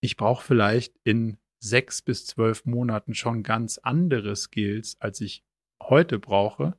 ich 0.00 0.16
brauche 0.16 0.44
vielleicht 0.44 0.94
in 1.04 1.38
sechs 1.62 2.02
bis 2.02 2.26
zwölf 2.26 2.64
Monaten 2.64 3.14
schon 3.14 3.42
ganz 3.42 3.78
andere 3.78 4.34
Skills, 4.36 4.96
als 4.98 5.20
ich 5.20 5.44
heute 5.82 6.18
brauche, 6.18 6.78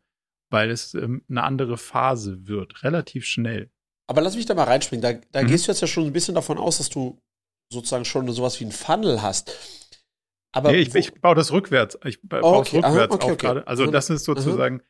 weil 0.49 0.71
es 0.71 0.93
ähm, 0.93 1.23
eine 1.29 1.43
andere 1.43 1.77
Phase 1.77 2.47
wird, 2.47 2.83
relativ 2.83 3.25
schnell. 3.25 3.69
Aber 4.07 4.21
lass 4.21 4.35
mich 4.35 4.45
da 4.45 4.55
mal 4.55 4.63
reinspringen. 4.63 5.01
Da, 5.01 5.13
da 5.31 5.43
mhm. 5.43 5.47
gehst 5.47 5.67
du 5.67 5.71
jetzt 5.71 5.81
ja 5.81 5.87
schon 5.87 6.05
ein 6.05 6.13
bisschen 6.13 6.35
davon 6.35 6.57
aus, 6.57 6.79
dass 6.79 6.89
du 6.89 7.21
sozusagen 7.71 8.05
schon 8.05 8.29
sowas 8.31 8.59
wie 8.59 8.65
ein 8.65 8.71
Funnel 8.71 9.21
hast. 9.21 9.55
Aber 10.53 10.71
nee, 10.71 10.79
ich, 10.79 10.93
ich 10.95 11.13
baue 11.21 11.35
das 11.35 11.51
rückwärts. 11.51 11.97
Ich 12.03 12.21
baue 12.21 12.43
oh, 12.43 12.55
okay. 12.57 12.79
es 12.79 12.83
rückwärts 12.83 12.95
Aha, 12.97 13.15
okay, 13.15 13.25
auf 13.25 13.31
okay. 13.31 13.45
gerade. 13.47 13.67
Also, 13.67 13.85
das 13.85 14.09
ist 14.09 14.25
sozusagen 14.25 14.81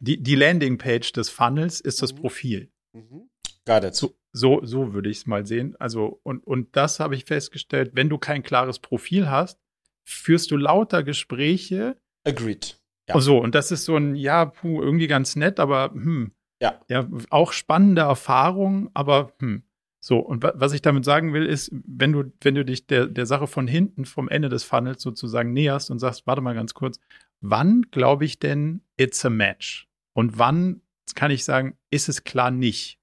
die, 0.00 0.22
die 0.22 0.34
Landingpage 0.34 1.12
des 1.12 1.28
Funnels 1.28 1.80
ist 1.80 2.02
das 2.02 2.14
mhm. 2.14 2.18
Profil. 2.18 2.72
Mhm. 2.92 3.30
Got 3.66 3.84
it. 3.84 3.94
So, 3.94 4.16
so, 4.32 4.60
so 4.64 4.92
würde 4.92 5.10
ich 5.10 5.18
es 5.18 5.26
mal 5.26 5.46
sehen. 5.46 5.76
Also, 5.78 6.20
und, 6.22 6.46
und 6.46 6.76
das 6.76 7.00
habe 7.00 7.14
ich 7.14 7.24
festgestellt, 7.24 7.92
wenn 7.94 8.08
du 8.08 8.18
kein 8.18 8.42
klares 8.42 8.78
Profil 8.78 9.28
hast, 9.28 9.58
führst 10.04 10.50
du 10.50 10.56
lauter 10.56 11.02
Gespräche. 11.02 11.96
Agreed. 12.24 12.80
Ja. 13.08 13.16
Oh 13.16 13.20
so, 13.20 13.38
und 13.38 13.54
das 13.54 13.70
ist 13.72 13.84
so 13.84 13.96
ein, 13.96 14.14
ja, 14.14 14.44
puh, 14.44 14.82
irgendwie 14.82 15.08
ganz 15.08 15.36
nett, 15.36 15.58
aber 15.58 15.90
hm. 15.92 16.32
Ja. 16.62 16.78
Ja, 16.88 17.08
auch 17.30 17.52
spannende 17.52 18.02
Erfahrung, 18.02 18.90
aber 18.92 19.32
hm. 19.40 19.62
So, 20.02 20.18
und 20.18 20.42
was 20.42 20.72
ich 20.72 20.80
damit 20.80 21.04
sagen 21.04 21.34
will, 21.34 21.44
ist, 21.44 21.70
wenn 21.72 22.12
du, 22.12 22.32
wenn 22.40 22.54
du 22.54 22.64
dich 22.64 22.86
der, 22.86 23.06
der 23.06 23.26
Sache 23.26 23.46
von 23.46 23.66
hinten, 23.66 24.06
vom 24.06 24.30
Ende 24.30 24.48
des 24.48 24.64
Funnels 24.64 25.02
sozusagen 25.02 25.52
näherst 25.52 25.90
und 25.90 25.98
sagst, 25.98 26.26
warte 26.26 26.40
mal 26.40 26.54
ganz 26.54 26.72
kurz, 26.72 26.98
wann 27.42 27.82
glaube 27.90 28.24
ich 28.24 28.38
denn, 28.38 28.82
it's 28.96 29.24
a 29.26 29.30
match? 29.30 29.88
Und 30.14 30.38
wann 30.38 30.80
kann 31.14 31.30
ich 31.30 31.44
sagen, 31.44 31.76
ist 31.90 32.08
es 32.08 32.24
klar 32.24 32.50
nicht? 32.50 32.99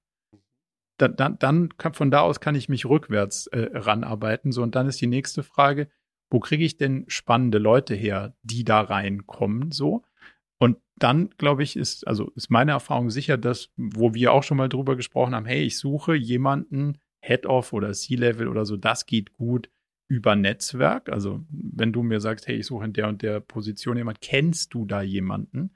Dann, 0.98 1.16
dann, 1.16 1.38
dann 1.38 1.76
kann, 1.78 1.94
von 1.94 2.10
da 2.10 2.20
aus 2.20 2.40
kann 2.40 2.54
ich 2.54 2.68
mich 2.68 2.84
rückwärts 2.84 3.46
äh, 3.48 3.70
ranarbeiten. 3.72 4.52
So, 4.52 4.62
und 4.62 4.74
dann 4.74 4.88
ist 4.88 5.00
die 5.00 5.06
nächste 5.06 5.42
Frage, 5.42 5.88
wo 6.30 6.40
kriege 6.40 6.64
ich 6.64 6.76
denn 6.76 7.04
spannende 7.08 7.58
Leute 7.58 7.94
her, 7.94 8.36
die 8.42 8.64
da 8.64 8.80
reinkommen? 8.80 9.70
So. 9.72 10.04
Und 10.58 10.78
dann, 10.96 11.30
glaube 11.38 11.62
ich, 11.62 11.76
ist, 11.76 12.06
also 12.06 12.30
ist 12.34 12.50
meine 12.50 12.72
Erfahrung 12.72 13.10
sicher, 13.10 13.38
dass, 13.38 13.70
wo 13.76 14.12
wir 14.14 14.32
auch 14.32 14.42
schon 14.42 14.56
mal 14.56 14.68
drüber 14.68 14.96
gesprochen 14.96 15.34
haben, 15.34 15.46
hey, 15.46 15.62
ich 15.62 15.78
suche 15.78 16.14
jemanden, 16.14 16.98
Head-Off 17.20 17.72
oder 17.72 17.92
C-Level 17.92 18.48
oder 18.48 18.64
so, 18.64 18.76
das 18.76 19.06
geht 19.06 19.32
gut 19.32 19.70
über 20.08 20.36
Netzwerk. 20.36 21.10
Also, 21.10 21.44
wenn 21.50 21.92
du 21.92 22.02
mir 22.02 22.20
sagst, 22.20 22.48
hey, 22.48 22.56
ich 22.56 22.66
suche 22.66 22.86
in 22.86 22.92
der 22.92 23.08
und 23.08 23.22
der 23.22 23.40
Position 23.40 23.96
jemand, 23.96 24.20
kennst 24.20 24.74
du 24.74 24.84
da 24.84 25.02
jemanden? 25.02 25.70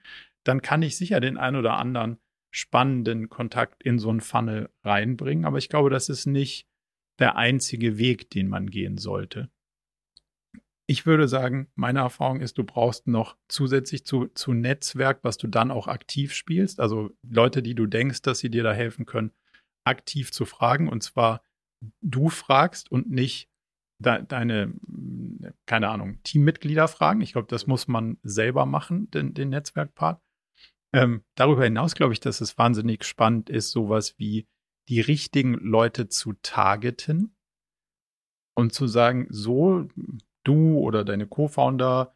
Dann 0.44 0.62
kann 0.62 0.82
ich 0.82 0.96
sicher 0.96 1.20
den 1.20 1.38
einen 1.38 1.56
oder 1.56 1.78
anderen 1.78 2.18
spannenden 2.52 3.30
Kontakt 3.30 3.82
in 3.82 3.98
so 3.98 4.10
einen 4.10 4.20
Funnel 4.20 4.70
reinbringen. 4.84 5.44
Aber 5.44 5.58
ich 5.58 5.68
glaube, 5.68 5.90
das 5.90 6.08
ist 6.08 6.26
nicht 6.26 6.68
der 7.18 7.36
einzige 7.36 7.98
Weg, 7.98 8.30
den 8.30 8.48
man 8.48 8.70
gehen 8.70 8.98
sollte. 8.98 9.50
Ich 10.86 11.06
würde 11.06 11.26
sagen, 11.28 11.68
meine 11.74 12.00
Erfahrung 12.00 12.40
ist, 12.40 12.58
du 12.58 12.64
brauchst 12.64 13.06
noch 13.06 13.36
zusätzlich 13.48 14.04
zu, 14.04 14.26
zu 14.26 14.52
Netzwerk, 14.52 15.20
was 15.22 15.38
du 15.38 15.46
dann 15.46 15.70
auch 15.70 15.88
aktiv 15.88 16.34
spielst, 16.34 16.80
also 16.80 17.10
Leute, 17.22 17.62
die 17.62 17.74
du 17.74 17.86
denkst, 17.86 18.22
dass 18.22 18.40
sie 18.40 18.50
dir 18.50 18.62
da 18.62 18.72
helfen 18.72 19.06
können, 19.06 19.32
aktiv 19.84 20.32
zu 20.32 20.44
fragen. 20.44 20.88
Und 20.88 21.02
zwar 21.02 21.42
du 22.02 22.28
fragst 22.28 22.90
und 22.90 23.10
nicht 23.10 23.48
de 23.98 24.24
deine, 24.26 24.74
keine 25.66 25.88
Ahnung, 25.88 26.18
Teammitglieder 26.24 26.88
fragen. 26.88 27.20
Ich 27.20 27.32
glaube, 27.32 27.48
das 27.48 27.66
muss 27.66 27.88
man 27.88 28.18
selber 28.22 28.66
machen, 28.66 29.10
den, 29.10 29.32
den 29.32 29.50
Netzwerkpart. 29.50 30.20
Ähm, 30.94 31.24
darüber 31.34 31.64
hinaus 31.64 31.94
glaube 31.94 32.12
ich, 32.12 32.20
dass 32.20 32.40
es 32.40 32.58
wahnsinnig 32.58 33.04
spannend 33.04 33.48
ist, 33.48 33.70
sowas 33.70 34.18
wie 34.18 34.46
die 34.88 35.00
richtigen 35.00 35.54
Leute 35.54 36.08
zu 36.08 36.34
targeten 36.42 37.34
und 38.54 38.74
zu 38.74 38.86
sagen, 38.86 39.26
so 39.30 39.88
du 40.44 40.78
oder 40.78 41.04
deine 41.04 41.26
Co-Founder, 41.26 42.14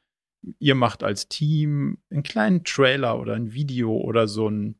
ihr 0.58 0.74
macht 0.74 1.02
als 1.02 1.28
Team 1.28 1.98
einen 2.10 2.22
kleinen 2.22 2.64
Trailer 2.64 3.18
oder 3.18 3.34
ein 3.34 3.52
Video 3.52 3.96
oder 3.96 4.28
so 4.28 4.48
ein, 4.48 4.78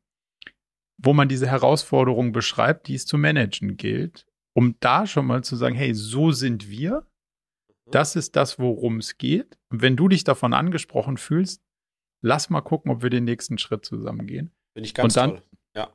wo 0.99 1.13
man 1.13 1.29
diese 1.29 1.47
Herausforderung 1.47 2.33
beschreibt, 2.33 2.89
die 2.89 2.95
es 2.95 3.07
zu 3.07 3.19
managen 3.19 3.77
gilt, 3.77 4.27
um 4.55 4.77
da 4.81 5.07
schon 5.07 5.27
mal 5.27 5.43
zu 5.45 5.57
sagen, 5.57 5.75
hey, 5.75 5.95
so 5.95 6.33
sind 6.33 6.69
wir. 6.69 7.07
Das 7.91 8.17
ist 8.17 8.35
das, 8.35 8.59
worum 8.59 8.99
es 8.99 9.17
geht. 9.17 9.59
Und 9.71 9.81
wenn 9.81 9.97
du 9.97 10.09
dich 10.09 10.25
davon 10.25 10.53
angesprochen 10.53 11.19
fühlst, 11.19 11.63
lass 12.27 12.51
mal 12.51 12.61
gucken, 12.61 12.91
ob 12.91 13.03
wir 13.03 13.11
den 13.11 13.25
nächsten 13.25 13.59
Schritt 13.59 13.85
zusammen 13.85 14.27
gehen. 14.27 14.51
Bin 14.75 14.85
ich 14.85 14.95
ganz 14.95 15.17
und 15.17 15.21
dann, 15.21 15.31
toll. 15.31 15.43
Ja. 15.75 15.93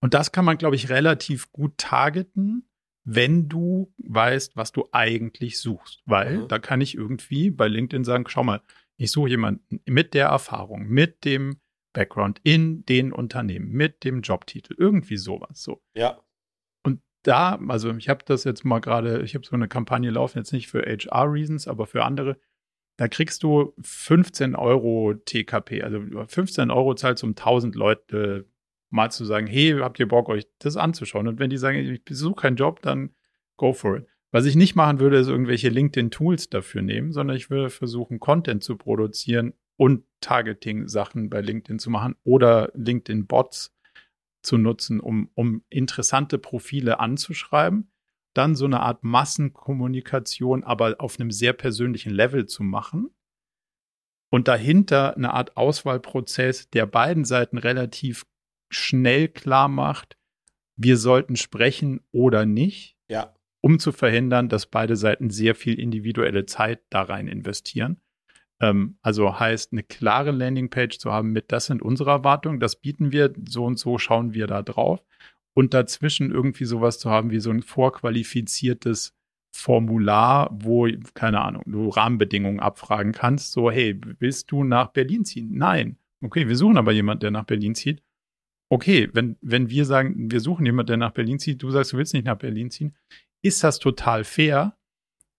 Und 0.00 0.14
das 0.14 0.32
kann 0.32 0.44
man, 0.44 0.58
glaube 0.58 0.76
ich, 0.76 0.90
relativ 0.90 1.50
gut 1.52 1.78
targeten 1.78 2.68
wenn 3.04 3.48
du 3.48 3.92
weißt, 3.98 4.56
was 4.56 4.72
du 4.72 4.88
eigentlich 4.92 5.60
suchst. 5.60 6.02
Weil 6.06 6.38
mhm. 6.38 6.48
da 6.48 6.58
kann 6.58 6.80
ich 6.80 6.96
irgendwie 6.96 7.50
bei 7.50 7.68
LinkedIn 7.68 8.04
sagen, 8.04 8.24
schau 8.28 8.42
mal, 8.42 8.62
ich 8.96 9.10
suche 9.10 9.28
jemanden 9.28 9.80
mit 9.86 10.14
der 10.14 10.26
Erfahrung, 10.26 10.86
mit 10.86 11.24
dem 11.24 11.60
Background 11.92 12.40
in 12.42 12.84
den 12.86 13.12
Unternehmen, 13.12 13.70
mit 13.70 14.04
dem 14.04 14.22
Jobtitel, 14.22 14.74
irgendwie 14.76 15.16
sowas. 15.16 15.62
So. 15.62 15.82
Ja. 15.94 16.20
Und 16.82 17.00
da, 17.22 17.60
also 17.68 17.94
ich 17.94 18.08
habe 18.08 18.24
das 18.24 18.44
jetzt 18.44 18.64
mal 18.64 18.80
gerade, 18.80 19.22
ich 19.22 19.34
habe 19.34 19.46
so 19.46 19.54
eine 19.54 19.68
Kampagne 19.68 20.10
laufen, 20.10 20.38
jetzt 20.38 20.52
nicht 20.52 20.68
für 20.68 20.82
HR-Reasons, 20.82 21.68
aber 21.68 21.86
für 21.86 22.04
andere. 22.04 22.38
Da 22.96 23.08
kriegst 23.08 23.42
du 23.42 23.74
15 23.80 24.54
Euro 24.54 25.14
TKP, 25.14 25.82
also 25.82 26.00
15 26.26 26.70
Euro 26.70 26.94
zahlst 26.94 27.24
um 27.24 27.30
1000 27.30 27.74
Leute 27.74 28.46
mal 28.90 29.10
zu 29.10 29.24
sagen, 29.24 29.48
hey, 29.48 29.76
habt 29.80 29.98
ihr 29.98 30.06
Bock, 30.06 30.28
euch 30.28 30.46
das 30.60 30.76
anzuschauen? 30.76 31.26
Und 31.26 31.40
wenn 31.40 31.50
die 31.50 31.56
sagen, 31.56 31.78
ich 31.78 32.04
besuche 32.04 32.42
keinen 32.42 32.56
Job, 32.56 32.80
dann 32.82 33.10
go 33.56 33.72
for 33.72 33.98
it. 33.98 34.06
Was 34.30 34.46
ich 34.46 34.56
nicht 34.56 34.74
machen 34.74 35.00
würde, 35.00 35.18
ist 35.18 35.28
irgendwelche 35.28 35.68
LinkedIn-Tools 35.68 36.48
dafür 36.50 36.82
nehmen, 36.82 37.12
sondern 37.12 37.36
ich 37.36 37.50
würde 37.50 37.70
versuchen, 37.70 38.20
Content 38.20 38.62
zu 38.62 38.76
produzieren 38.76 39.54
und 39.76 40.04
Targeting-Sachen 40.20 41.30
bei 41.30 41.40
LinkedIn 41.40 41.78
zu 41.78 41.90
machen 41.90 42.16
oder 42.24 42.70
LinkedIn-Bots 42.74 43.74
zu 44.42 44.58
nutzen, 44.58 45.00
um, 45.00 45.30
um 45.34 45.62
interessante 45.68 46.38
Profile 46.38 47.00
anzuschreiben, 47.00 47.90
dann 48.34 48.56
so 48.56 48.64
eine 48.64 48.80
Art 48.80 49.04
Massenkommunikation, 49.04 50.64
aber 50.64 50.96
auf 50.98 51.18
einem 51.18 51.30
sehr 51.30 51.52
persönlichen 51.52 52.12
Level 52.12 52.46
zu 52.46 52.62
machen 52.62 53.10
und 54.30 54.48
dahinter 54.48 55.16
eine 55.16 55.32
Art 55.32 55.56
Auswahlprozess, 55.56 56.68
der 56.70 56.86
beiden 56.86 57.24
Seiten 57.24 57.56
relativ 57.56 58.26
schnell 58.68 59.28
klar 59.28 59.68
macht, 59.68 60.16
wir 60.76 60.96
sollten 60.96 61.36
sprechen 61.36 62.00
oder 62.10 62.44
nicht, 62.44 62.96
ja. 63.08 63.32
um 63.60 63.78
zu 63.78 63.92
verhindern, 63.92 64.48
dass 64.48 64.66
beide 64.66 64.96
Seiten 64.96 65.30
sehr 65.30 65.54
viel 65.54 65.78
individuelle 65.78 66.46
Zeit 66.46 66.82
da 66.90 67.02
rein 67.02 67.28
investieren. 67.28 68.00
Ähm, 68.60 68.98
also 69.02 69.38
heißt, 69.38 69.72
eine 69.72 69.82
klare 69.82 70.32
Landingpage 70.32 70.98
zu 70.98 71.12
haben 71.12 71.30
mit, 71.30 71.52
das 71.52 71.66
sind 71.66 71.82
unsere 71.82 72.10
Erwartungen, 72.10 72.60
das 72.60 72.76
bieten 72.76 73.12
wir, 73.12 73.32
so 73.48 73.64
und 73.64 73.78
so 73.78 73.98
schauen 73.98 74.34
wir 74.34 74.46
da 74.46 74.62
drauf. 74.62 75.04
Und 75.54 75.72
dazwischen 75.72 76.32
irgendwie 76.32 76.64
sowas 76.64 76.98
zu 76.98 77.10
haben 77.10 77.30
wie 77.30 77.40
so 77.40 77.50
ein 77.50 77.62
vorqualifiziertes 77.62 79.14
Formular, 79.52 80.50
wo, 80.52 80.88
keine 81.14 81.40
Ahnung, 81.40 81.62
du 81.66 81.88
Rahmenbedingungen 81.88 82.58
abfragen 82.58 83.12
kannst. 83.12 83.52
So, 83.52 83.70
hey, 83.70 84.00
willst 84.18 84.50
du 84.50 84.64
nach 84.64 84.88
Berlin 84.88 85.24
ziehen? 85.24 85.50
Nein. 85.52 85.96
Okay, 86.20 86.48
wir 86.48 86.56
suchen 86.56 86.76
aber 86.76 86.90
jemanden, 86.90 87.20
der 87.20 87.30
nach 87.30 87.44
Berlin 87.44 87.74
zieht 87.74 88.02
okay, 88.74 89.08
wenn, 89.12 89.36
wenn 89.40 89.70
wir 89.70 89.84
sagen, 89.84 90.30
wir 90.30 90.40
suchen 90.40 90.66
jemanden, 90.66 90.88
der 90.88 90.96
nach 90.96 91.12
Berlin 91.12 91.38
zieht, 91.38 91.62
du 91.62 91.70
sagst, 91.70 91.92
du 91.92 91.96
willst 91.96 92.14
nicht 92.14 92.26
nach 92.26 92.38
Berlin 92.38 92.70
ziehen, 92.70 92.94
ist 93.42 93.62
das 93.62 93.78
total 93.78 94.24
fair. 94.24 94.76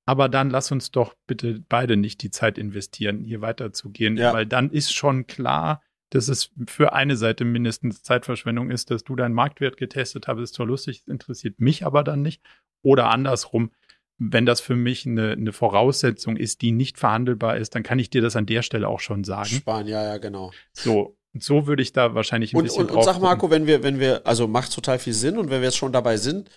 Aber 0.07 0.29
dann 0.29 0.51
lass 0.51 0.71
uns 0.71 0.91
doch 0.91 1.15
bitte 1.25 1.63
beide 1.67 1.97
nicht 1.97 2.21
die 2.21 2.29
Zeit 2.29 2.57
investieren, 2.59 3.23
hier 3.23 3.41
weiterzugehen, 3.41 4.17
ja. 4.17 4.33
weil 4.33 4.45
dann 4.45 4.69
ist 4.69 4.93
schon 4.93 5.25
klar, 5.25 5.81
dass 6.11 6.27
es 6.27 6.51
für 6.67 6.93
eine 6.93 7.17
Seite 7.17 7.45
mindestens 7.45 8.03
Zeitverschwendung 8.03 8.69
ist, 8.69 8.91
dass 8.91 9.03
du 9.03 9.15
deinen 9.15 9.33
Marktwert 9.33 9.77
getestet 9.77 10.27
hast, 10.27 10.39
ist 10.39 10.53
zwar 10.53 10.67
lustig, 10.67 11.03
interessiert 11.07 11.59
mich 11.59 11.85
aber 11.85 12.03
dann 12.03 12.21
nicht. 12.21 12.41
Oder 12.83 13.09
andersrum, 13.09 13.71
wenn 14.17 14.45
das 14.45 14.61
für 14.61 14.75
mich 14.75 15.05
eine, 15.05 15.31
eine 15.31 15.51
Voraussetzung 15.51 16.37
ist, 16.37 16.61
die 16.61 16.71
nicht 16.71 16.97
verhandelbar 16.97 17.57
ist, 17.57 17.75
dann 17.75 17.83
kann 17.83 17.99
ich 17.99 18.09
dir 18.09 18.21
das 18.21 18.35
an 18.35 18.45
der 18.45 18.61
Stelle 18.61 18.87
auch 18.87 18.99
schon 18.99 19.23
sagen. 19.23 19.49
Sparen, 19.49 19.87
ja, 19.87 20.03
ja, 20.03 20.17
genau. 20.17 20.51
So, 20.71 21.17
und 21.33 21.43
so 21.43 21.67
würde 21.67 21.81
ich 21.81 21.91
da 21.91 22.15
wahrscheinlich 22.15 22.53
ein 22.53 22.57
und, 22.57 22.63
bisschen 22.63 22.85
und. 22.85 22.91
Und 22.91 23.03
sag 23.03 23.19
Marco, 23.19 23.49
wenn 23.49 23.67
wir, 23.67 23.83
wenn 23.83 23.99
wir, 23.99 24.25
also 24.25 24.47
macht 24.47 24.73
total 24.73 24.99
viel 24.99 25.13
Sinn 25.13 25.37
und 25.37 25.49
wenn 25.49 25.59
wir 25.59 25.67
jetzt 25.67 25.77
schon 25.77 25.91
dabei 25.91 26.15
sind, 26.15 26.49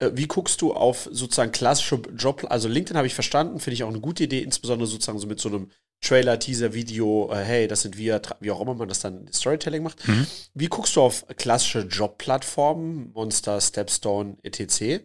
äh, 0.00 0.10
wie 0.14 0.26
guckst 0.26 0.60
du 0.60 0.72
auf 0.72 1.08
sozusagen 1.12 1.52
klassische 1.52 2.02
Job, 2.16 2.44
also 2.48 2.68
LinkedIn 2.68 2.96
habe 2.96 3.06
ich 3.06 3.14
verstanden, 3.14 3.60
finde 3.60 3.74
ich 3.74 3.84
auch 3.84 3.88
eine 3.88 4.00
gute 4.00 4.24
Idee, 4.24 4.40
insbesondere 4.40 4.88
sozusagen 4.88 5.20
so 5.20 5.28
mit 5.28 5.38
so 5.38 5.48
einem 5.48 5.70
Trailer, 6.00 6.38
Teaser, 6.38 6.74
Video, 6.74 7.30
äh, 7.32 7.42
hey, 7.42 7.68
das 7.68 7.82
sind 7.82 7.98
wir, 7.98 8.22
wie 8.40 8.50
auch 8.50 8.60
immer 8.60 8.74
man 8.74 8.88
das 8.88 9.00
dann 9.00 9.30
Storytelling 9.32 9.82
macht. 9.82 10.06
Mhm. 10.06 10.26
Wie 10.54 10.68
guckst 10.68 10.94
du 10.96 11.02
auf 11.02 11.26
klassische 11.36 11.80
Jobplattformen, 11.80 13.12
Monster, 13.12 13.60
Stepstone, 13.60 14.36
etc.? 14.42 15.02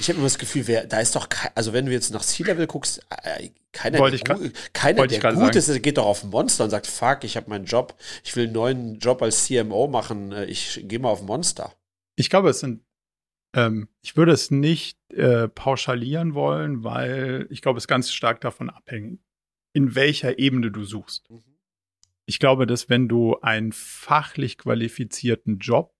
Ich 0.00 0.08
habe 0.08 0.18
immer 0.18 0.26
das 0.26 0.38
Gefühl, 0.38 0.66
wer, 0.66 0.86
da 0.86 1.00
ist 1.00 1.14
doch, 1.14 1.28
also 1.54 1.72
wenn 1.72 1.86
du 1.86 1.92
jetzt 1.92 2.10
nach 2.10 2.22
C-Level 2.22 2.66
guckst, 2.66 3.06
äh, 3.22 3.50
keiner, 3.72 3.98
Wollte 3.98 4.16
der, 4.18 4.36
gu 4.36 4.50
keiner, 4.72 5.06
der 5.06 5.20
gut 5.20 5.54
sagen. 5.54 5.58
ist, 5.58 5.82
geht 5.82 5.98
doch 5.98 6.06
auf 6.06 6.24
Monster 6.24 6.64
und 6.64 6.70
sagt, 6.70 6.86
fuck, 6.86 7.24
ich 7.24 7.36
habe 7.36 7.50
meinen 7.50 7.66
Job, 7.66 7.94
ich 8.24 8.34
will 8.34 8.44
einen 8.44 8.54
neuen 8.54 8.98
Job 8.98 9.22
als 9.22 9.44
CMO 9.44 9.86
machen, 9.86 10.32
äh, 10.32 10.46
ich 10.46 10.82
gehe 10.84 10.98
mal 10.98 11.10
auf 11.10 11.22
Monster. 11.22 11.72
Ich 12.16 12.30
glaube, 12.30 12.50
es 12.50 12.60
sind, 12.60 12.82
ähm, 13.54 13.88
ich 14.02 14.16
würde 14.16 14.32
es 14.32 14.50
nicht 14.50 14.98
äh, 15.12 15.46
pauschalieren 15.48 16.34
wollen, 16.34 16.82
weil 16.82 17.46
ich 17.50 17.62
glaube, 17.62 17.78
es 17.78 17.86
ganz 17.86 18.10
stark 18.10 18.40
davon 18.40 18.70
abhängt, 18.70 19.20
in 19.76 19.94
welcher 19.94 20.38
Ebene 20.38 20.70
du 20.70 20.84
suchst. 20.84 21.30
Mhm. 21.30 21.42
Ich 22.24 22.38
glaube, 22.38 22.66
dass 22.66 22.88
wenn 22.88 23.08
du 23.08 23.38
einen 23.40 23.72
fachlich 23.72 24.56
qualifizierten 24.56 25.58
Job 25.58 25.94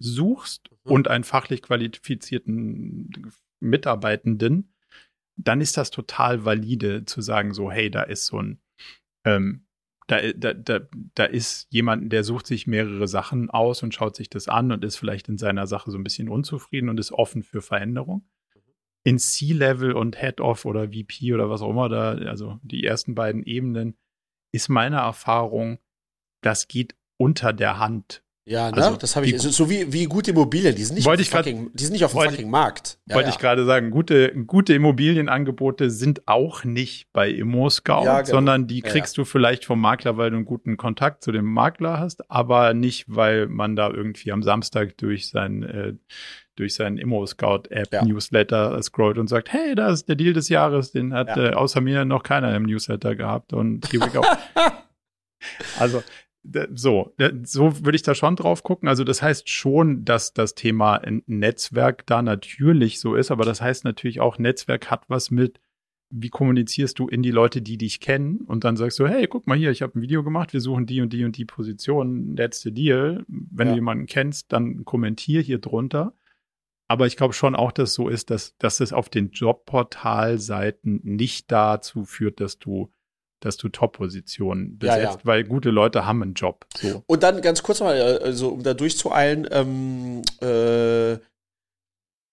suchst 0.00 0.70
mhm. 0.72 0.90
und 0.90 1.08
einen 1.08 1.22
fachlich 1.22 1.62
qualifizierten 1.62 3.32
Mitarbeitenden, 3.60 4.74
dann 5.36 5.60
ist 5.60 5.76
das 5.76 5.92
total 5.92 6.44
valide 6.44 7.04
zu 7.04 7.20
sagen, 7.20 7.54
so, 7.54 7.70
hey, 7.70 7.92
da 7.92 8.02
ist 8.02 8.26
so 8.26 8.42
ein, 8.42 8.60
ähm, 9.24 9.68
da, 10.08 10.32
da, 10.32 10.52
da, 10.52 10.80
da 11.14 11.24
ist 11.26 11.68
jemand, 11.70 12.12
der 12.12 12.24
sucht 12.24 12.48
sich 12.48 12.66
mehrere 12.66 13.06
Sachen 13.06 13.50
aus 13.50 13.84
und 13.84 13.94
schaut 13.94 14.16
sich 14.16 14.30
das 14.30 14.48
an 14.48 14.72
und 14.72 14.84
ist 14.84 14.96
vielleicht 14.96 15.28
in 15.28 15.38
seiner 15.38 15.68
Sache 15.68 15.92
so 15.92 15.96
ein 15.96 16.04
bisschen 16.04 16.28
unzufrieden 16.28 16.88
und 16.88 16.98
ist 16.98 17.12
offen 17.12 17.44
für 17.44 17.62
Veränderung. 17.62 18.28
In 19.06 19.18
C-Level 19.18 19.92
und 19.92 20.18
Head-Off 20.18 20.64
oder 20.64 20.88
VP 20.88 21.32
oder 21.32 21.48
was 21.48 21.62
auch 21.62 21.70
immer 21.70 21.88
da, 21.88 22.12
also 22.12 22.58
die 22.62 22.84
ersten 22.84 23.14
beiden 23.14 23.44
Ebenen, 23.44 23.96
ist 24.52 24.68
meine 24.68 24.96
Erfahrung, 24.96 25.78
das 26.42 26.66
geht 26.66 26.96
unter 27.18 27.52
der 27.52 27.78
Hand 27.78 28.24
ja, 28.48 28.70
ne? 28.70 28.76
Also, 28.76 28.96
das 28.96 29.16
habe 29.16 29.26
ich. 29.26 29.40
So 29.40 29.68
wie, 29.68 29.92
wie 29.92 30.04
gute 30.04 30.30
Immobilien, 30.30 30.72
die 30.76 30.84
sind 30.84 30.94
nicht, 30.94 31.08
auf, 31.08 31.20
fucking, 31.20 31.70
die 31.74 31.82
sind 31.82 31.94
nicht 31.94 32.04
auf 32.04 32.12
dem 32.12 32.30
fucking 32.30 32.48
Markt. 32.48 32.96
Ja, 33.08 33.16
wollte 33.16 33.28
ja. 33.28 33.34
ich 33.34 33.40
gerade 33.40 33.64
sagen, 33.64 33.90
gute, 33.90 34.32
gute 34.44 34.72
Immobilienangebote 34.72 35.90
sind 35.90 36.28
auch 36.28 36.62
nicht 36.62 37.08
bei 37.12 37.28
ImmoScout, 37.28 38.04
ja, 38.04 38.20
genau. 38.20 38.36
sondern 38.36 38.68
die 38.68 38.82
kriegst 38.82 39.18
du 39.18 39.24
vielleicht 39.24 39.64
vom 39.64 39.80
Makler, 39.80 40.16
weil 40.16 40.30
du 40.30 40.36
einen 40.36 40.44
guten 40.44 40.76
Kontakt 40.76 41.24
zu 41.24 41.32
dem 41.32 41.44
Makler 41.44 41.98
hast, 41.98 42.30
aber 42.30 42.72
nicht, 42.72 43.06
weil 43.08 43.48
man 43.48 43.74
da 43.74 43.90
irgendwie 43.90 44.30
am 44.30 44.44
Samstag 44.44 44.96
durch 44.96 45.28
sein, 45.28 45.64
äh, 45.64 45.94
durch 46.56 46.74
seinen 46.74 46.98
Immo-Scout-App-Newsletter 46.98 48.82
scrollt 48.82 49.18
und 49.18 49.28
sagt, 49.28 49.52
hey, 49.52 49.74
da 49.74 49.90
ist 49.90 50.08
der 50.08 50.16
Deal 50.16 50.32
des 50.32 50.48
Jahres, 50.48 50.92
den 50.92 51.14
hat 51.14 51.36
äh, 51.36 51.50
außer 51.50 51.80
mir 51.80 52.04
noch 52.04 52.22
keiner 52.22 52.54
im 52.56 52.64
Newsletter 52.64 53.14
gehabt 53.14 53.52
und 53.52 53.90
here 53.92 54.04
we 54.04 54.10
go. 54.10 54.24
also 55.78 56.02
so, 56.74 57.14
so 57.42 57.84
würde 57.84 57.96
ich 57.96 58.02
da 58.02 58.14
schon 58.14 58.36
drauf 58.36 58.62
gucken. 58.62 58.88
Also 58.88 59.04
das 59.04 59.22
heißt 59.22 59.48
schon, 59.48 60.04
dass 60.04 60.32
das 60.32 60.54
Thema 60.54 61.02
Netzwerk 61.26 62.06
da 62.06 62.22
natürlich 62.22 63.00
so 63.00 63.14
ist, 63.14 63.30
aber 63.30 63.44
das 63.44 63.60
heißt 63.60 63.84
natürlich 63.84 64.20
auch, 64.20 64.38
Netzwerk 64.38 64.90
hat 64.90 65.04
was 65.08 65.30
mit, 65.30 65.60
wie 66.10 66.28
kommunizierst 66.28 66.98
du 66.98 67.08
in 67.08 67.22
die 67.22 67.32
Leute, 67.32 67.62
die 67.62 67.78
dich 67.78 68.00
kennen 68.00 68.42
und 68.46 68.64
dann 68.64 68.76
sagst 68.76 68.98
du, 68.98 69.06
hey, 69.06 69.26
guck 69.26 69.46
mal 69.46 69.58
hier, 69.58 69.70
ich 69.70 69.82
habe 69.82 69.98
ein 69.98 70.02
Video 70.02 70.22
gemacht, 70.22 70.52
wir 70.52 70.60
suchen 70.60 70.86
die 70.86 71.00
und 71.00 71.12
die 71.12 71.24
und 71.24 71.36
die 71.36 71.44
Position, 71.44 72.36
letzte 72.36 72.70
Deal. 72.70 73.24
Wenn 73.28 73.68
ja. 73.68 73.72
du 73.72 73.78
jemanden 73.78 74.06
kennst, 74.06 74.52
dann 74.52 74.84
kommentier 74.84 75.40
hier 75.40 75.58
drunter. 75.58 76.14
Aber 76.88 77.06
ich 77.06 77.16
glaube 77.16 77.34
schon 77.34 77.56
auch, 77.56 77.72
dass 77.72 77.90
es 77.90 77.94
so 77.94 78.08
ist, 78.08 78.30
dass, 78.30 78.56
dass 78.58 78.80
es 78.80 78.92
auf 78.92 79.08
den 79.08 79.30
Jobportalseiten 79.30 81.00
nicht 81.02 81.50
dazu 81.50 82.04
führt, 82.04 82.40
dass 82.40 82.58
du 82.58 82.90
dass 83.40 83.58
du 83.58 83.68
Top-Positionen 83.68 84.78
besetzt, 84.78 84.98
ja, 84.98 85.10
ja. 85.10 85.18
weil 85.24 85.44
gute 85.44 85.70
Leute 85.70 86.06
haben 86.06 86.22
einen 86.22 86.32
Job. 86.32 86.66
So. 86.80 87.02
Und 87.06 87.22
dann 87.22 87.42
ganz 87.42 87.62
kurz 87.62 87.80
mal, 87.80 88.18
also 88.18 88.48
um 88.48 88.62
da 88.62 88.72
durchzueilen, 88.72 89.46
ähm, 89.50 90.22
äh, 90.40 91.18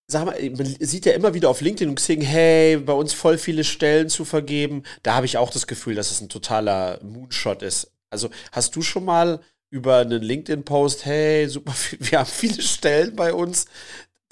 sag 0.08 0.26
mal, 0.26 0.38
man 0.52 0.66
sieht 0.66 1.06
ja 1.06 1.14
immer 1.14 1.34
wieder 1.34 1.50
auf 1.50 1.62
LinkedIn 1.62 1.90
und 1.90 1.96
Xing, 1.96 2.22
hey, 2.22 2.78
bei 2.78 2.94
uns 2.94 3.14
voll 3.14 3.38
viele 3.38 3.64
Stellen 3.64 4.10
zu 4.10 4.26
vergeben. 4.26 4.84
Da 5.04 5.16
habe 5.16 5.26
ich 5.26 5.38
auch 5.38 5.50
das 5.50 5.68
Gefühl, 5.68 5.96
dass 5.96 6.12
es 6.12 6.22
ein 6.22 6.30
totaler 6.30 7.00
Moonshot 7.04 7.62
ist. 7.62 7.92
Also 8.10 8.30
hast 8.52 8.76
du 8.76 8.82
schon 8.82 9.06
mal 9.06 9.40
über 9.70 9.98
einen 9.98 10.22
LinkedIn-Post, 10.22 11.06
hey, 11.06 11.48
super, 11.50 11.74
wir 12.00 12.20
haben 12.20 12.28
viele 12.28 12.62
Stellen 12.62 13.16
bei 13.16 13.34
uns, 13.34 13.66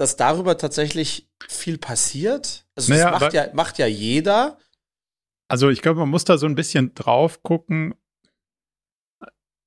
dass 0.01 0.15
darüber 0.15 0.57
tatsächlich 0.57 1.29
viel 1.47 1.77
passiert? 1.77 2.65
Also 2.75 2.91
das 2.91 2.99
naja, 3.03 3.11
macht, 3.11 3.33
ja, 3.33 3.53
macht 3.53 3.77
ja 3.77 3.85
jeder. 3.85 4.57
Also 5.47 5.69
ich 5.69 5.81
glaube, 5.81 5.99
man 5.99 6.09
muss 6.09 6.25
da 6.25 6.37
so 6.37 6.47
ein 6.47 6.55
bisschen 6.55 6.95
drauf 6.95 7.43
gucken. 7.43 7.93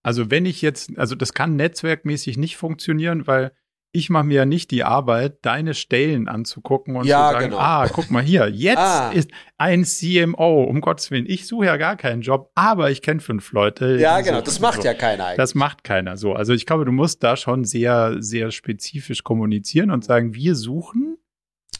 Also 0.02 0.30
wenn 0.30 0.44
ich 0.44 0.60
jetzt, 0.60 0.98
also 0.98 1.14
das 1.14 1.34
kann 1.34 1.54
netzwerkmäßig 1.54 2.36
nicht 2.36 2.56
funktionieren, 2.56 3.28
weil 3.28 3.56
ich 3.94 4.10
mache 4.10 4.24
mir 4.24 4.34
ja 4.34 4.44
nicht 4.44 4.72
die 4.72 4.82
Arbeit, 4.82 5.38
deine 5.42 5.72
Stellen 5.72 6.26
anzugucken 6.26 6.96
und 6.96 7.06
ja, 7.06 7.28
zu 7.28 7.32
sagen, 7.34 7.44
genau. 7.50 7.58
ah, 7.58 7.88
guck 7.90 8.10
mal 8.10 8.22
hier, 8.22 8.48
jetzt 8.48 8.78
ah. 8.78 9.10
ist 9.12 9.30
ein 9.56 9.84
CMO, 9.84 10.64
um 10.64 10.80
Gottes 10.80 11.12
Willen, 11.12 11.26
ich 11.28 11.46
suche 11.46 11.66
ja 11.66 11.76
gar 11.76 11.96
keinen 11.96 12.20
Job, 12.20 12.50
aber 12.56 12.90
ich 12.90 13.02
kenne 13.02 13.20
fünf 13.20 13.52
Leute. 13.52 13.96
Ja, 14.00 14.20
genau, 14.20 14.40
das 14.40 14.58
macht 14.58 14.82
so. 14.82 14.88
ja 14.88 14.94
keiner 14.94 15.26
eigentlich. 15.26 15.36
Das 15.36 15.54
macht 15.54 15.84
keiner 15.84 16.16
so. 16.16 16.32
Also 16.32 16.52
ich 16.52 16.66
glaube, 16.66 16.84
du 16.84 16.90
musst 16.90 17.22
da 17.22 17.36
schon 17.36 17.64
sehr, 17.64 18.16
sehr 18.18 18.50
spezifisch 18.50 19.22
kommunizieren 19.22 19.92
und 19.92 20.04
sagen, 20.04 20.34
wir 20.34 20.56
suchen 20.56 21.16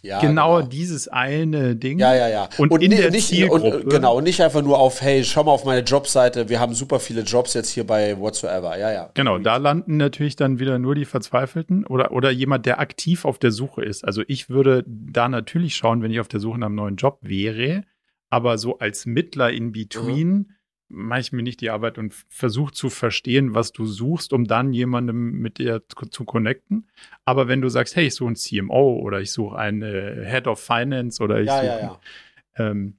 ja, 0.04 0.20
genau, 0.20 0.58
genau, 0.58 0.68
dieses 0.68 1.08
eine 1.08 1.76
Ding. 1.76 1.98
Ja, 1.98 2.14
ja, 2.14 2.28
ja. 2.28 2.48
Und, 2.58 2.70
und 2.70 2.82
in 2.82 2.90
der 2.90 3.10
nicht, 3.10 3.28
Zielgruppe. 3.28 3.78
Und, 3.78 3.90
genau, 3.90 4.18
und 4.18 4.24
nicht 4.24 4.42
einfach 4.42 4.62
nur 4.62 4.78
auf, 4.78 5.00
hey, 5.00 5.24
schau 5.24 5.44
mal 5.44 5.52
auf 5.52 5.64
meine 5.64 5.80
Jobseite, 5.80 6.48
wir 6.50 6.60
haben 6.60 6.74
super 6.74 7.00
viele 7.00 7.22
Jobs 7.22 7.54
jetzt 7.54 7.70
hier 7.70 7.86
bei 7.86 8.18
Whatsoever. 8.20 8.78
Ja, 8.78 8.92
ja. 8.92 9.10
Genau, 9.14 9.38
da 9.38 9.56
landen 9.56 9.96
natürlich 9.96 10.36
dann 10.36 10.58
wieder 10.58 10.78
nur 10.78 10.94
die 10.94 11.06
Verzweifelten 11.06 11.86
oder, 11.86 12.12
oder 12.12 12.30
jemand, 12.30 12.66
der 12.66 12.80
aktiv 12.80 13.24
auf 13.24 13.38
der 13.38 13.50
Suche 13.50 13.82
ist. 13.82 14.04
Also 14.04 14.22
ich 14.28 14.50
würde 14.50 14.84
da 14.86 15.28
natürlich 15.28 15.74
schauen, 15.74 16.02
wenn 16.02 16.10
ich 16.10 16.20
auf 16.20 16.28
der 16.28 16.40
Suche 16.40 16.58
nach 16.58 16.66
einem 16.66 16.76
neuen 16.76 16.96
Job 16.96 17.18
wäre, 17.22 17.84
aber 18.28 18.58
so 18.58 18.78
als 18.78 19.06
Mittler 19.06 19.50
in 19.50 19.72
between. 19.72 20.28
Mhm 20.28 20.46
mache 20.88 21.20
ich 21.20 21.32
mir 21.32 21.42
nicht 21.42 21.60
die 21.60 21.70
Arbeit 21.70 21.98
und 21.98 22.14
versuche 22.28 22.72
zu 22.72 22.90
verstehen, 22.90 23.54
was 23.54 23.72
du 23.72 23.86
suchst, 23.86 24.32
um 24.32 24.44
dann 24.44 24.72
jemandem 24.72 25.32
mit 25.40 25.58
dir 25.58 25.82
zu, 26.10 26.24
connecten. 26.24 26.88
Aber 27.24 27.48
wenn 27.48 27.60
du 27.60 27.68
sagst, 27.68 27.96
hey, 27.96 28.06
ich 28.06 28.14
suche 28.14 28.28
einen 28.28 28.36
CMO 28.36 28.98
oder 28.98 29.20
ich 29.20 29.32
suche 29.32 29.56
einen 29.56 29.82
äh, 29.82 30.24
Head 30.26 30.46
of 30.46 30.60
Finance 30.60 31.22
oder 31.22 31.40
ich 31.40 31.46
ja, 31.46 31.56
suche 31.56 31.66
ja, 31.66 31.80
ja. 31.80 32.00
Ähm, 32.56 32.98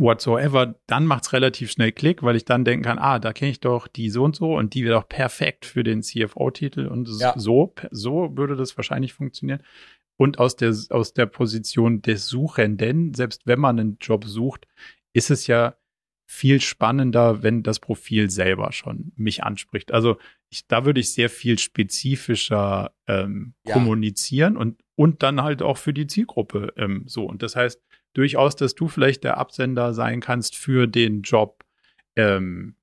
whatsoever, 0.00 0.76
dann 0.86 1.06
macht 1.06 1.24
es 1.24 1.32
relativ 1.32 1.70
schnell 1.70 1.92
Klick, 1.92 2.22
weil 2.22 2.36
ich 2.36 2.44
dann 2.44 2.64
denken 2.64 2.84
kann, 2.84 2.98
ah, 2.98 3.18
da 3.18 3.32
kenne 3.32 3.50
ich 3.50 3.60
doch 3.60 3.88
die 3.88 4.10
so 4.10 4.24
und 4.24 4.36
so 4.36 4.56
und 4.56 4.74
die 4.74 4.84
wäre 4.84 4.94
doch 4.94 5.08
perfekt 5.08 5.66
für 5.66 5.82
den 5.82 6.02
CFO-Titel 6.02 6.86
und 6.86 7.06
so, 7.06 7.74
so 7.90 8.36
würde 8.36 8.56
das 8.56 8.76
wahrscheinlich 8.76 9.12
funktionieren. 9.12 9.62
Und 10.16 10.38
aus 10.38 10.56
der, 10.56 10.74
aus 10.90 11.14
der 11.14 11.26
Position 11.26 12.02
des 12.02 12.26
Suchenden, 12.26 13.14
selbst 13.14 13.42
wenn 13.46 13.60
man 13.60 13.78
einen 13.78 13.98
Job 14.00 14.24
sucht, 14.24 14.66
ist 15.12 15.30
es 15.30 15.46
ja 15.46 15.76
viel 16.30 16.60
spannender, 16.60 17.42
wenn 17.42 17.62
das 17.62 17.80
Profil 17.80 18.28
selber 18.28 18.70
schon 18.72 19.12
mich 19.16 19.44
anspricht. 19.44 19.92
Also 19.92 20.18
ich, 20.50 20.66
da 20.66 20.84
würde 20.84 21.00
ich 21.00 21.14
sehr 21.14 21.30
viel 21.30 21.58
spezifischer 21.58 22.92
ähm, 23.06 23.54
ja. 23.66 23.72
kommunizieren 23.72 24.58
und, 24.58 24.78
und 24.94 25.22
dann 25.22 25.42
halt 25.42 25.62
auch 25.62 25.78
für 25.78 25.94
die 25.94 26.06
Zielgruppe 26.06 26.74
ähm, 26.76 27.04
so. 27.06 27.24
Und 27.24 27.42
das 27.42 27.56
heißt 27.56 27.80
durchaus, 28.12 28.56
dass 28.56 28.74
du 28.74 28.88
vielleicht 28.88 29.24
der 29.24 29.38
Absender 29.38 29.94
sein 29.94 30.20
kannst 30.20 30.54
für 30.54 30.86
den 30.86 31.22
Job 31.22 31.64
ähm, 32.14 32.76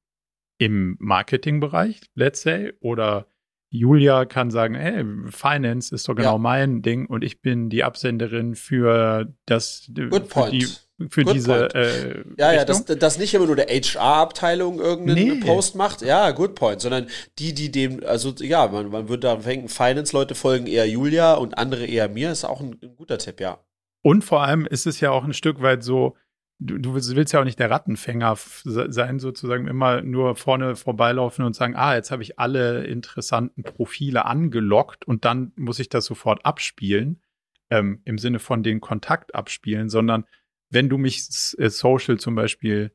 im 0.58 0.98
Marketingbereich, 1.00 2.02
let's 2.16 2.42
say, 2.42 2.74
oder 2.80 3.28
Julia 3.70 4.26
kann 4.26 4.50
sagen, 4.50 4.74
hey, 4.74 5.06
Finance 5.30 5.94
ist 5.94 6.08
doch 6.10 6.16
genau 6.16 6.34
ja. 6.34 6.38
mein 6.40 6.82
Ding 6.82 7.06
und 7.06 7.24
ich 7.24 7.42
bin 7.42 7.70
die 7.70 7.84
Absenderin 7.84 8.56
für 8.56 9.32
das 9.46 9.92
Good 9.94 10.34
für 10.34 10.50
die 10.50 10.66
für 11.10 11.24
Good 11.24 11.36
diese 11.36 11.76
äh, 11.76 12.24
Ja, 12.38 12.54
ja, 12.54 12.64
dass, 12.64 12.86
dass 12.86 13.18
nicht 13.18 13.34
immer 13.34 13.46
nur 13.46 13.58
der 13.58 13.68
HR-Abteilung 13.68 14.80
irgendeinen 14.80 15.40
nee. 15.40 15.46
Post 15.46 15.76
macht, 15.76 16.02
ja, 16.02 16.32
good 16.32 16.56
point, 16.56 16.80
sondern 16.80 17.08
die, 17.38 17.54
die 17.54 17.72
dem, 17.72 18.02
also 18.06 18.34
ja, 18.40 18.68
man, 18.68 18.90
man 18.90 19.10
würde 19.10 19.22
da 19.22 19.36
denken, 19.36 19.68
Finance-Leute 19.68 20.36
folgen 20.36 20.68
eher 20.68 20.88
Julia 20.88 21.34
und 21.34 21.58
andere 21.58 21.86
eher 21.86 22.08
mir, 22.08 22.32
ist 22.32 22.46
auch 22.46 22.62
ein, 22.62 22.78
ein, 22.82 22.96
guter 22.96 23.18
Tipp, 23.18 23.42
ja. 23.42 23.60
Und 24.04 24.24
vor 24.24 24.44
allem 24.44 24.66
ist 24.66 24.88
es 24.88 25.02
ja 25.02 25.12
auch 25.12 25.26
ein 25.26 25.34
Stück 25.34 25.62
weit 25.62 25.84
so, 25.84 26.16
du, 26.60 26.78
du 26.78 26.96
willst 26.96 27.34
ja 27.34 27.42
auch 27.42 27.46
nicht 27.46 27.60
der 27.60 27.72
Rattenfänger 27.72 28.38
sein, 28.64 29.20
sozusagen 29.20 29.68
immer 29.68 30.02
nur 30.02 30.36
vorne 30.38 30.78
vorbeilaufen 30.78 31.44
und 31.44 31.56
sagen, 31.56 31.76
ah, 31.76 31.96
jetzt 31.96 32.12
habe 32.12 32.24
ich 32.24 32.40
alle 32.40 32.86
interessanten 32.86 33.64
Profile 33.64 34.26
angelockt 34.26 35.06
und 35.06 35.26
dann 35.26 35.52
muss 35.58 35.80
ich 35.80 35.90
das 35.90 36.06
sofort 36.06 36.46
abspielen, 36.46 37.22
ähm, 37.70 38.02
im 38.06 38.18
Sinne 38.18 38.40
von 38.40 38.64
den 38.64 38.80
Kontakt 38.80 39.36
abspielen, 39.36 39.90
sondern 39.90 40.24
wenn 40.70 40.90
du 40.90 40.98
mich 40.98 41.28
äh, 41.58 41.70
social 41.70 42.20
zum 42.20 42.36
Beispiel 42.36 42.92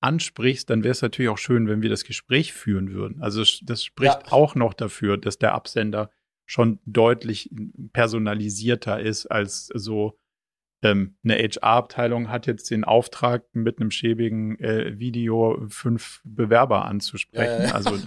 ansprichst, 0.00 0.68
dann 0.68 0.84
wäre 0.84 0.92
es 0.92 1.02
natürlich 1.02 1.30
auch 1.30 1.38
schön, 1.38 1.66
wenn 1.66 1.82
wir 1.82 1.88
das 1.88 2.04
Gespräch 2.04 2.52
führen 2.52 2.92
würden. 2.92 3.22
Also 3.22 3.42
das 3.62 3.84
spricht 3.84 4.26
ja. 4.26 4.32
auch 4.32 4.54
noch 4.54 4.74
dafür, 4.74 5.16
dass 5.16 5.38
der 5.38 5.54
Absender 5.54 6.10
schon 6.46 6.78
deutlich 6.84 7.50
personalisierter 7.92 9.00
ist 9.00 9.26
als 9.26 9.66
so 9.72 10.18
ähm, 10.82 11.16
eine 11.24 11.36
HR-Abteilung 11.36 12.28
hat 12.28 12.46
jetzt 12.46 12.70
den 12.70 12.84
Auftrag, 12.84 13.44
mit 13.54 13.80
einem 13.80 13.90
schäbigen 13.90 14.58
äh, 14.60 14.98
Video 14.98 15.64
fünf 15.68 16.20
Bewerber 16.24 16.84
anzusprechen. 16.84 17.62
Ja, 17.62 17.68
ja. 17.68 17.74
Also 17.74 17.98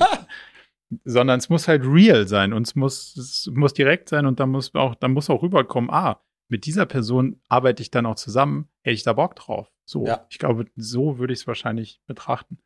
sondern 1.04 1.40
es 1.40 1.50
muss 1.50 1.68
halt 1.68 1.84
real 1.84 2.28
sein 2.28 2.54
und 2.54 2.68
es 2.68 2.76
muss, 2.76 3.18
es 3.18 3.50
muss 3.54 3.74
direkt 3.74 4.08
sein 4.10 4.26
und 4.26 4.40
dann 4.40 4.50
muss 4.50 4.74
auch, 4.76 4.96
dann 4.96 5.12
muss 5.12 5.30
auch 5.30 5.42
rüberkommen, 5.42 5.90
ah, 5.90 6.22
mit 6.50 6.66
dieser 6.66 6.86
Person 6.86 7.42
arbeite 7.50 7.82
ich 7.82 7.92
dann 7.92 8.06
auch 8.06 8.16
zusammen, 8.16 8.70
hätte 8.82 8.96
ich 8.96 9.04
da 9.04 9.12
Bock 9.14 9.36
drauf. 9.36 9.70
So, 9.86 10.06
ja. 10.06 10.26
ich 10.30 10.40
glaube, 10.40 10.66
so 10.76 11.18
würde 11.18 11.34
ich 11.34 11.42
es 11.42 11.48
wahrscheinlich 11.48 12.02
betrachten. 12.08 12.60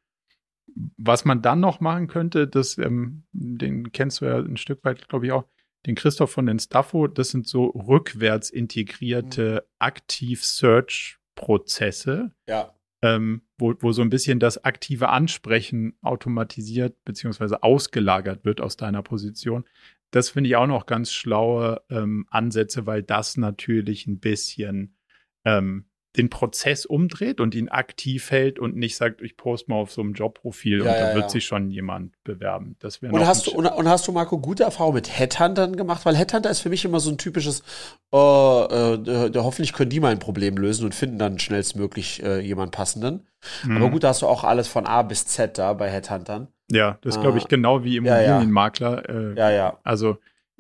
Was 0.98 1.26
man 1.26 1.42
dann 1.42 1.60
noch 1.60 1.80
machen 1.80 2.08
könnte, 2.08 2.48
das, 2.48 2.78
ähm, 2.78 3.24
den 3.32 3.92
kennst 3.92 4.22
du 4.22 4.26
ja 4.26 4.38
ein 4.38 4.58
Stück 4.58 4.84
weit, 4.84 5.10
glaube 5.10 5.26
ich, 5.26 5.32
auch, 5.32 5.46
den 5.88 5.96
Christoph 5.96 6.32
von 6.32 6.46
den 6.46 6.60
Staffo, 6.60 7.08
das 7.08 7.30
sind 7.30 7.48
so 7.48 7.66
rückwärts 7.66 8.52
integrierte 8.52 9.54
mhm. 9.54 9.60
Aktiv-Search-Prozesse. 9.80 12.32
Ja. 12.48 12.76
Ähm, 13.04 13.42
wo, 13.58 13.74
wo 13.80 13.92
so 13.92 14.02
ein 14.04 14.12
bisschen 14.12 14.40
das 14.40 14.64
aktive 14.64 15.10
Ansprechen 15.10 15.98
automatisiert 16.02 17.04
beziehungsweise 17.04 17.64
ausgelagert 17.64 18.46
wird 18.46 18.62
aus 18.62 18.78
deiner 18.78 19.02
Position. 19.02 19.66
Das 20.12 20.30
finde 20.30 20.50
ich 20.50 20.56
auch 20.56 20.68
noch 20.68 20.86
ganz 20.86 21.12
schlaue 21.12 21.82
ähm, 21.90 22.28
Ansätze, 22.30 22.86
weil 22.86 23.02
das 23.02 23.38
natürlich 23.38 24.06
ein 24.06 24.20
bisschen 24.20 24.98
ähm, 25.46 25.86
den 26.18 26.30
Prozess 26.30 26.86
umdreht 26.86 27.40
und 27.40 27.56
ihn 27.56 27.70
aktiv 27.70 28.32
hält 28.32 28.60
und 28.60 28.76
nicht 28.76 28.98
sagt, 28.98 29.22
ich 29.22 29.38
poste 29.38 29.72
mal 29.72 29.78
auf 29.78 29.92
so 29.92 30.02
einem 30.02 30.14
Jobprofil 30.14 30.80
ja, 30.80 30.84
und 30.84 30.88
da 30.88 31.10
ja, 31.10 31.16
wird 31.16 31.26
ja. 31.26 31.30
sich 31.30 31.46
schon 31.46 31.70
jemand 31.70 32.22
bewerben. 32.24 32.76
Das 32.80 32.98
und, 32.98 33.26
hast 33.26 33.48
du, 33.48 33.52
und, 33.52 33.66
und, 33.66 33.88
hast 33.88 34.08
du, 34.08 34.12
Marco, 34.12 34.38
gute 34.38 34.64
Erfahrungen 34.64 34.96
mit 34.96 35.18
Headhuntern 35.18 35.78
gemacht? 35.78 36.06
Weil 36.06 36.18
Headhunter 36.18 36.50
ist 36.50 36.60
für 36.60 36.70
mich 36.70 36.84
immer 36.84 37.00
so 37.00 37.12
ein 37.12 37.18
typisches, 37.18 37.64
oh, 38.12 38.68
äh, 38.70 38.94
äh, 38.96 39.32
hoffentlich 39.36 39.72
können 39.72 39.90
die 39.90 40.02
mal 40.02 40.12
ein 40.12 40.20
Problem 40.20 40.58
lösen 40.58 40.84
und 40.84 40.94
finden 40.94 41.18
dann 41.18 41.40
schnellstmöglich 41.40 42.22
äh, 42.24 42.40
jemanden 42.40 42.72
passenden. 42.72 43.28
Mhm. 43.64 43.78
Aber 43.78 43.90
gut, 43.90 44.04
da 44.04 44.10
hast 44.10 44.22
du 44.22 44.28
auch 44.28 44.44
alles 44.44 44.68
von 44.68 44.86
A 44.86 45.04
bis 45.04 45.26
Z 45.28 45.58
da 45.58 45.72
bei 45.74 45.90
Headhuntern. 45.90 46.50
Ja, 46.70 46.98
das 47.02 47.20
glaube 47.20 47.38
ich 47.38 47.46
ah. 47.46 47.50
genau 47.50 47.84
wie 47.84 47.98
Immobilienmakler. 47.98 49.10
Äh, 49.10 49.38
ja, 49.38 49.50
ja. 49.50 49.80
Also 49.84 50.18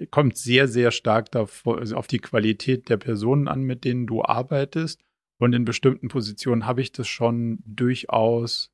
kommt 0.10 0.38
sehr, 0.38 0.68
sehr 0.68 0.92
stark 0.92 1.30
davor, 1.32 1.80
also 1.80 1.96
auf 1.96 2.08
die 2.08 2.20
Qualität 2.20 2.90
der 2.90 2.98
Personen 2.98 3.48
an, 3.48 3.62
mit 3.62 3.84
denen 3.84 4.08
du 4.08 4.24
arbeitest 4.24 5.00
und 5.41 5.54
in 5.54 5.65
bestimmten 5.65 6.08
Positionen 6.08 6.67
habe 6.67 6.82
ich 6.82 6.91
das 6.91 7.08
schon 7.08 7.63
durchaus 7.65 8.69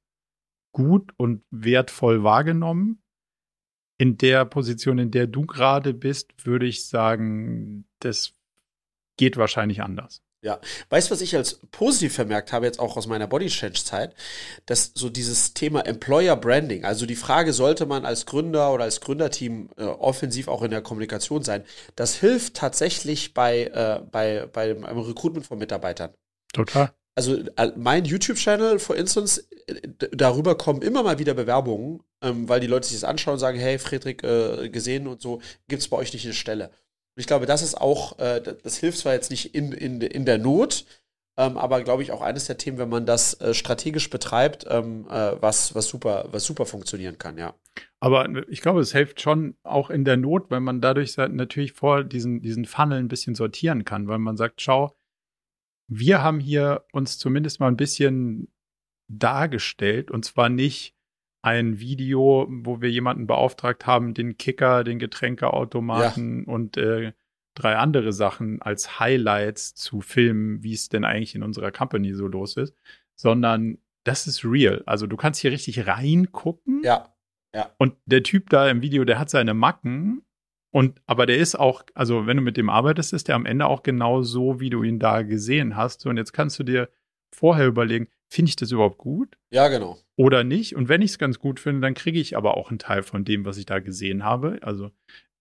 gut 0.73 1.13
und 1.15 1.43
wertvoll 1.49 2.23
wahrgenommen. 2.23 3.01
In 3.97 4.17
der 4.17 4.43
Position, 4.43 4.99
in 4.99 5.09
der 5.09 5.27
du 5.27 5.45
gerade 5.45 5.93
bist, 5.93 6.45
würde 6.45 6.65
ich 6.65 6.85
sagen, 6.85 7.85
das 7.99 8.33
geht 9.15 9.37
wahrscheinlich 9.37 9.81
anders. 9.81 10.21
Ja, 10.43 10.59
weißt 10.89 11.09
du, 11.09 11.13
was 11.13 11.21
ich 11.21 11.37
als 11.37 11.61
positiv 11.71 12.13
vermerkt 12.13 12.51
habe, 12.51 12.65
jetzt 12.65 12.79
auch 12.81 12.97
aus 12.97 13.07
meiner 13.07 13.27
Body 13.27 13.47
Change 13.47 13.81
Zeit, 13.83 14.13
dass 14.65 14.91
so 14.93 15.09
dieses 15.09 15.53
Thema 15.53 15.85
Employer 15.85 16.35
Branding, 16.35 16.83
also 16.83 17.05
die 17.05 17.15
Frage, 17.15 17.53
sollte 17.53 17.85
man 17.85 18.05
als 18.05 18.25
Gründer 18.25 18.73
oder 18.73 18.83
als 18.83 18.99
Gründerteam 18.99 19.69
äh, 19.77 19.85
offensiv 19.85 20.49
auch 20.49 20.63
in 20.63 20.71
der 20.71 20.81
Kommunikation 20.81 21.43
sein, 21.43 21.63
das 21.95 22.15
hilft 22.15 22.55
tatsächlich 22.55 23.33
bei, 23.33 23.67
äh, 23.67 24.01
bei, 24.11 24.47
bei 24.51 24.67
dem 24.67 24.83
Recruitment 24.83 25.47
von 25.47 25.57
Mitarbeitern. 25.57 26.13
Total. 26.53 26.91
Also 27.15 27.35
mein 27.75 28.05
YouTube-Channel, 28.05 28.77
for 28.77 28.95
instance, 28.95 29.43
darüber 30.11 30.55
kommen 30.55 30.83
immer 30.83 31.01
mal 31.01 31.17
wieder 31.17 31.33
Bewerbungen, 31.33 32.03
ähm, 32.21 32.47
weil 32.47 32.59
die 32.59 32.67
Leute 32.67 32.87
sich 32.87 32.99
das 32.99 33.09
anschauen 33.09 33.33
und 33.33 33.39
sagen, 33.39 33.57
hey, 33.57 33.79
Friedrich, 33.79 34.23
äh, 34.23 34.69
gesehen 34.69 35.07
und 35.07 35.19
so, 35.19 35.41
gibt 35.67 35.81
es 35.81 35.87
bei 35.87 35.97
euch 35.97 36.13
nicht 36.13 36.25
eine 36.25 36.35
Stelle. 36.35 36.65
Und 36.67 37.21
ich 37.21 37.25
glaube, 37.25 37.47
das 37.47 37.63
ist 37.63 37.75
auch, 37.75 38.19
äh, 38.19 38.39
das 38.41 38.77
hilft 38.77 38.99
zwar 38.99 39.13
jetzt 39.13 39.31
nicht 39.31 39.55
in, 39.55 39.71
in, 39.71 39.99
in 40.01 40.25
der 40.25 40.37
Not, 40.37 40.85
ähm, 41.37 41.57
aber 41.57 41.81
glaube 41.81 42.03
ich 42.03 42.11
auch 42.11 42.21
eines 42.21 42.45
der 42.45 42.59
Themen, 42.59 42.77
wenn 42.77 42.89
man 42.89 43.07
das 43.07 43.33
äh, 43.41 43.55
strategisch 43.55 44.11
betreibt, 44.11 44.67
ähm, 44.69 45.07
äh, 45.09 45.41
was, 45.41 45.73
was, 45.73 45.87
super, 45.87 46.27
was 46.31 46.43
super 46.45 46.67
funktionieren 46.67 47.17
kann, 47.17 47.39
ja. 47.39 47.55
Aber 47.99 48.29
ich 48.47 48.61
glaube, 48.61 48.81
es 48.81 48.91
hilft 48.91 49.21
schon 49.21 49.55
auch 49.63 49.89
in 49.89 50.05
der 50.05 50.17
Not, 50.17 50.51
weil 50.51 50.59
man 50.59 50.81
dadurch 50.81 51.17
natürlich 51.17 51.73
vor 51.73 52.03
diesen, 52.03 52.41
diesen 52.41 52.65
Funnel 52.65 52.99
ein 52.99 53.07
bisschen 53.07 53.33
sortieren 53.33 53.85
kann, 53.85 54.07
weil 54.07 54.19
man 54.19 54.37
sagt, 54.37 54.61
schau, 54.61 54.95
wir 55.87 56.21
haben 56.21 56.39
hier 56.39 56.85
uns 56.91 57.17
zumindest 57.17 57.59
mal 57.59 57.67
ein 57.67 57.77
bisschen 57.77 58.51
dargestellt 59.09 60.11
und 60.11 60.25
zwar 60.25 60.49
nicht 60.49 60.95
ein 61.41 61.79
Video, 61.79 62.47
wo 62.49 62.81
wir 62.81 62.91
jemanden 62.91 63.27
beauftragt 63.27 63.85
haben, 63.85 64.13
den 64.13 64.37
Kicker, 64.37 64.83
den 64.83 64.99
Getränkeautomaten 64.99 66.43
ja. 66.45 66.53
und 66.53 66.77
äh, 66.77 67.13
drei 67.53 67.77
andere 67.77 68.11
Sachen 68.11 68.61
als 68.61 68.99
Highlights 68.99 69.73
zu 69.73 70.01
filmen, 70.01 70.61
wie 70.63 70.73
es 70.73 70.89
denn 70.89 71.05
eigentlich 71.05 71.35
in 71.35 71.43
unserer 71.43 71.71
Company 71.71 72.13
so 72.13 72.27
los 72.27 72.57
ist, 72.57 72.75
sondern 73.15 73.77
das 74.03 74.27
ist 74.27 74.45
real. 74.45 74.83
Also 74.85 75.07
du 75.07 75.17
kannst 75.17 75.41
hier 75.41 75.51
richtig 75.51 75.87
reingucken. 75.87 76.81
Ja. 76.83 77.13
Ja. 77.55 77.71
Und 77.77 77.95
der 78.05 78.23
Typ 78.23 78.49
da 78.49 78.69
im 78.69 78.81
Video, 78.81 79.05
der 79.05 79.17
hat 79.17 79.29
seine 79.29 79.53
Macken 79.53 80.21
und 80.77 81.01
aber 81.07 81.25
der 81.25 81.39
ist 81.39 81.55
auch, 81.55 81.81
also 81.95 82.27
wenn 82.27 82.37
du 82.37 82.43
mit 82.43 82.55
dem 82.55 82.69
arbeitest, 82.69 83.11
ist 83.11 83.27
der 83.29 83.35
am 83.35 83.47
Ende 83.47 83.65
auch 83.65 83.81
genau 83.81 84.21
so, 84.21 84.59
wie 84.59 84.69
du 84.69 84.83
ihn 84.83 84.99
da 84.99 85.23
gesehen 85.23 85.75
hast. 85.75 86.05
Und 86.05 86.17
jetzt 86.17 86.33
kannst 86.33 86.59
du 86.59 86.63
dir 86.63 86.87
vorher 87.33 87.65
überlegen, 87.65 88.09
finde 88.29 88.49
ich 88.49 88.57
das 88.57 88.71
überhaupt 88.71 88.99
gut? 88.99 89.39
Ja, 89.49 89.69
genau. 89.69 89.97
Oder 90.17 90.43
nicht? 90.43 90.75
Und 90.75 90.87
wenn 90.87 91.01
ich 91.01 91.09
es 91.09 91.17
ganz 91.17 91.39
gut 91.39 91.59
finde, 91.59 91.81
dann 91.81 91.95
kriege 91.95 92.19
ich 92.19 92.37
aber 92.37 92.57
auch 92.57 92.69
einen 92.69 92.77
Teil 92.77 93.01
von 93.01 93.25
dem, 93.25 93.43
was 93.43 93.57
ich 93.57 93.65
da 93.65 93.79
gesehen 93.79 94.23
habe. 94.23 94.59
Also 94.61 94.91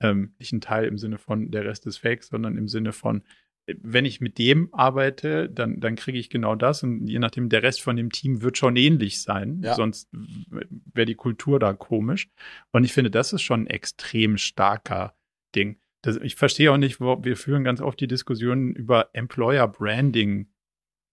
ähm, 0.01 0.35
nicht 0.38 0.55
ein 0.55 0.62
Teil 0.62 0.87
im 0.87 0.96
Sinne 0.96 1.18
von 1.18 1.51
der 1.51 1.66
Rest 1.66 1.85
ist 1.85 1.99
fake, 1.99 2.25
sondern 2.25 2.57
im 2.57 2.66
Sinne 2.66 2.94
von, 2.94 3.22
wenn 3.66 4.07
ich 4.07 4.22
mit 4.22 4.38
dem 4.38 4.72
arbeite, 4.72 5.51
dann, 5.51 5.81
dann 5.81 5.96
kriege 5.96 6.18
ich 6.18 6.31
genau 6.31 6.55
das. 6.55 6.83
Und 6.83 7.09
je 7.09 7.18
nachdem, 7.18 7.51
der 7.51 7.62
Rest 7.62 7.83
von 7.83 7.96
dem 7.96 8.11
Team 8.11 8.40
wird 8.40 8.57
schon 8.57 8.77
ähnlich 8.77 9.20
sein. 9.20 9.61
Ja. 9.62 9.75
Sonst 9.75 10.09
wäre 10.11 11.05
die 11.05 11.14
Kultur 11.14 11.59
da 11.59 11.75
komisch. 11.75 12.31
Und 12.72 12.85
ich 12.85 12.94
finde, 12.94 13.11
das 13.11 13.35
ist 13.35 13.42
schon 13.42 13.64
ein 13.64 13.66
extrem 13.66 14.38
starker 14.38 15.15
Ding. 15.56 15.80
Das, 16.02 16.16
ich 16.16 16.36
verstehe 16.36 16.70
auch 16.72 16.76
nicht, 16.76 17.00
wo, 17.00 17.24
wir 17.24 17.36
führen 17.36 17.64
ganz 17.64 17.80
oft 17.80 18.00
die 18.00 18.06
Diskussion 18.06 18.72
über 18.72 19.10
Employer 19.14 19.66
Branding 19.66 20.48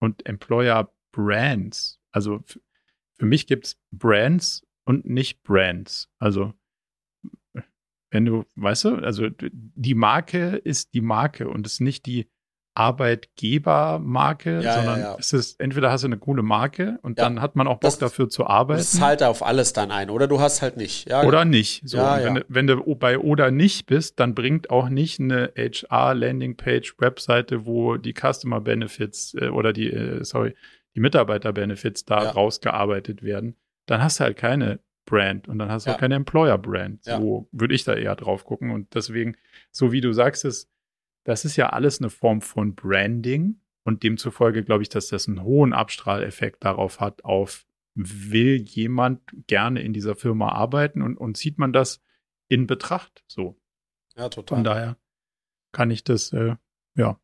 und 0.00 0.26
Employer 0.26 0.94
Brands. 1.10 2.00
Also 2.12 2.42
für 3.18 3.26
mich 3.26 3.46
gibt 3.46 3.66
es 3.66 3.80
Brands 3.90 4.66
und 4.84 5.06
nicht 5.06 5.42
Brands. 5.42 6.10
Also 6.18 6.52
wenn 8.10 8.24
du, 8.24 8.44
weißt 8.54 8.84
du, 8.84 8.94
also 8.96 9.28
die 9.40 9.94
Marke 9.94 10.56
ist 10.56 10.94
die 10.94 11.00
Marke 11.00 11.48
und 11.48 11.66
ist 11.66 11.80
nicht 11.80 12.06
die 12.06 12.30
Arbeitgebermarke, 12.74 14.60
ja, 14.60 14.74
sondern 14.74 14.98
ja, 14.98 15.04
ja. 15.12 15.16
es 15.18 15.32
ist 15.32 15.60
entweder 15.60 15.92
hast 15.92 16.02
du 16.02 16.08
eine 16.08 16.18
coole 16.18 16.42
Marke 16.42 16.98
und 17.02 17.20
dann 17.20 17.40
hat 17.40 17.54
man 17.54 17.68
auch 17.68 17.74
Bock 17.74 17.82
das, 17.82 17.98
dafür 17.98 18.28
zu 18.28 18.46
arbeiten. 18.46 18.78
Das 18.78 18.92
zahlt 18.92 19.22
auf 19.22 19.44
alles 19.44 19.72
dann 19.72 19.92
ein 19.92 20.10
oder 20.10 20.26
du 20.26 20.40
hast 20.40 20.60
halt 20.60 20.76
nicht. 20.76 21.12
oder 21.12 21.44
nicht. 21.44 21.88
So, 21.88 21.98
wenn, 21.98 22.34
du, 22.34 22.44
wenn 22.48 22.66
du 22.66 22.94
bei 22.96 23.18
oder 23.18 23.52
nicht 23.52 23.86
bist, 23.86 24.18
dann 24.18 24.34
bringt 24.34 24.70
auch 24.70 24.88
nicht 24.88 25.20
eine 25.20 25.52
HR 25.56 26.14
Landingpage 26.14 26.96
Webseite, 26.98 27.64
wo 27.64 27.96
die 27.96 28.12
Customer 28.12 28.60
Benefits 28.60 29.34
äh, 29.34 29.48
oder 29.48 29.72
die 29.72 29.92
äh, 29.92 30.24
sorry, 30.24 30.54
die 30.96 31.00
Mitarbeiter 31.00 31.52
Benefits 31.52 32.04
da 32.04 32.30
rausgearbeitet 32.30 33.22
werden. 33.22 33.56
Dann 33.86 34.02
hast 34.02 34.18
du 34.18 34.24
halt 34.24 34.36
keine 34.36 34.80
Brand 35.06 35.46
und 35.48 35.58
dann 35.58 35.70
hast 35.70 35.86
du 35.86 35.92
auch 35.92 35.98
keine 35.98 36.14
Employer 36.14 36.58
Brand. 36.58 37.04
So 37.04 37.48
würde 37.52 37.74
ich 37.74 37.84
da 37.84 37.94
eher 37.94 38.16
drauf 38.16 38.44
gucken 38.44 38.70
und 38.70 38.94
deswegen 38.94 39.36
so 39.70 39.92
wie 39.92 40.00
du 40.00 40.12
sagst, 40.12 40.44
ist 40.44 40.70
das 41.24 41.44
ist 41.44 41.56
ja 41.56 41.70
alles 41.70 42.00
eine 42.00 42.10
Form 42.10 42.40
von 42.40 42.74
Branding 42.74 43.60
und 43.84 44.02
demzufolge 44.02 44.64
glaube 44.64 44.82
ich, 44.82 44.88
dass 44.88 45.08
das 45.08 45.28
einen 45.28 45.42
hohen 45.42 45.72
Abstrahleffekt 45.72 46.64
darauf 46.64 47.00
hat, 47.00 47.24
auf 47.24 47.66
will 47.94 48.60
jemand 48.62 49.20
gerne 49.46 49.82
in 49.82 49.92
dieser 49.92 50.16
Firma 50.16 50.50
arbeiten 50.50 51.02
und, 51.02 51.16
und 51.16 51.36
zieht 51.36 51.58
man 51.58 51.72
das 51.72 52.02
in 52.48 52.66
Betracht 52.66 53.24
so. 53.26 53.60
Ja, 54.16 54.28
total. 54.28 54.56
Von 54.56 54.64
daher 54.64 54.96
kann 55.72 55.90
ich 55.90 56.04
das, 56.04 56.32
äh, 56.32 56.56
ja. 56.96 57.20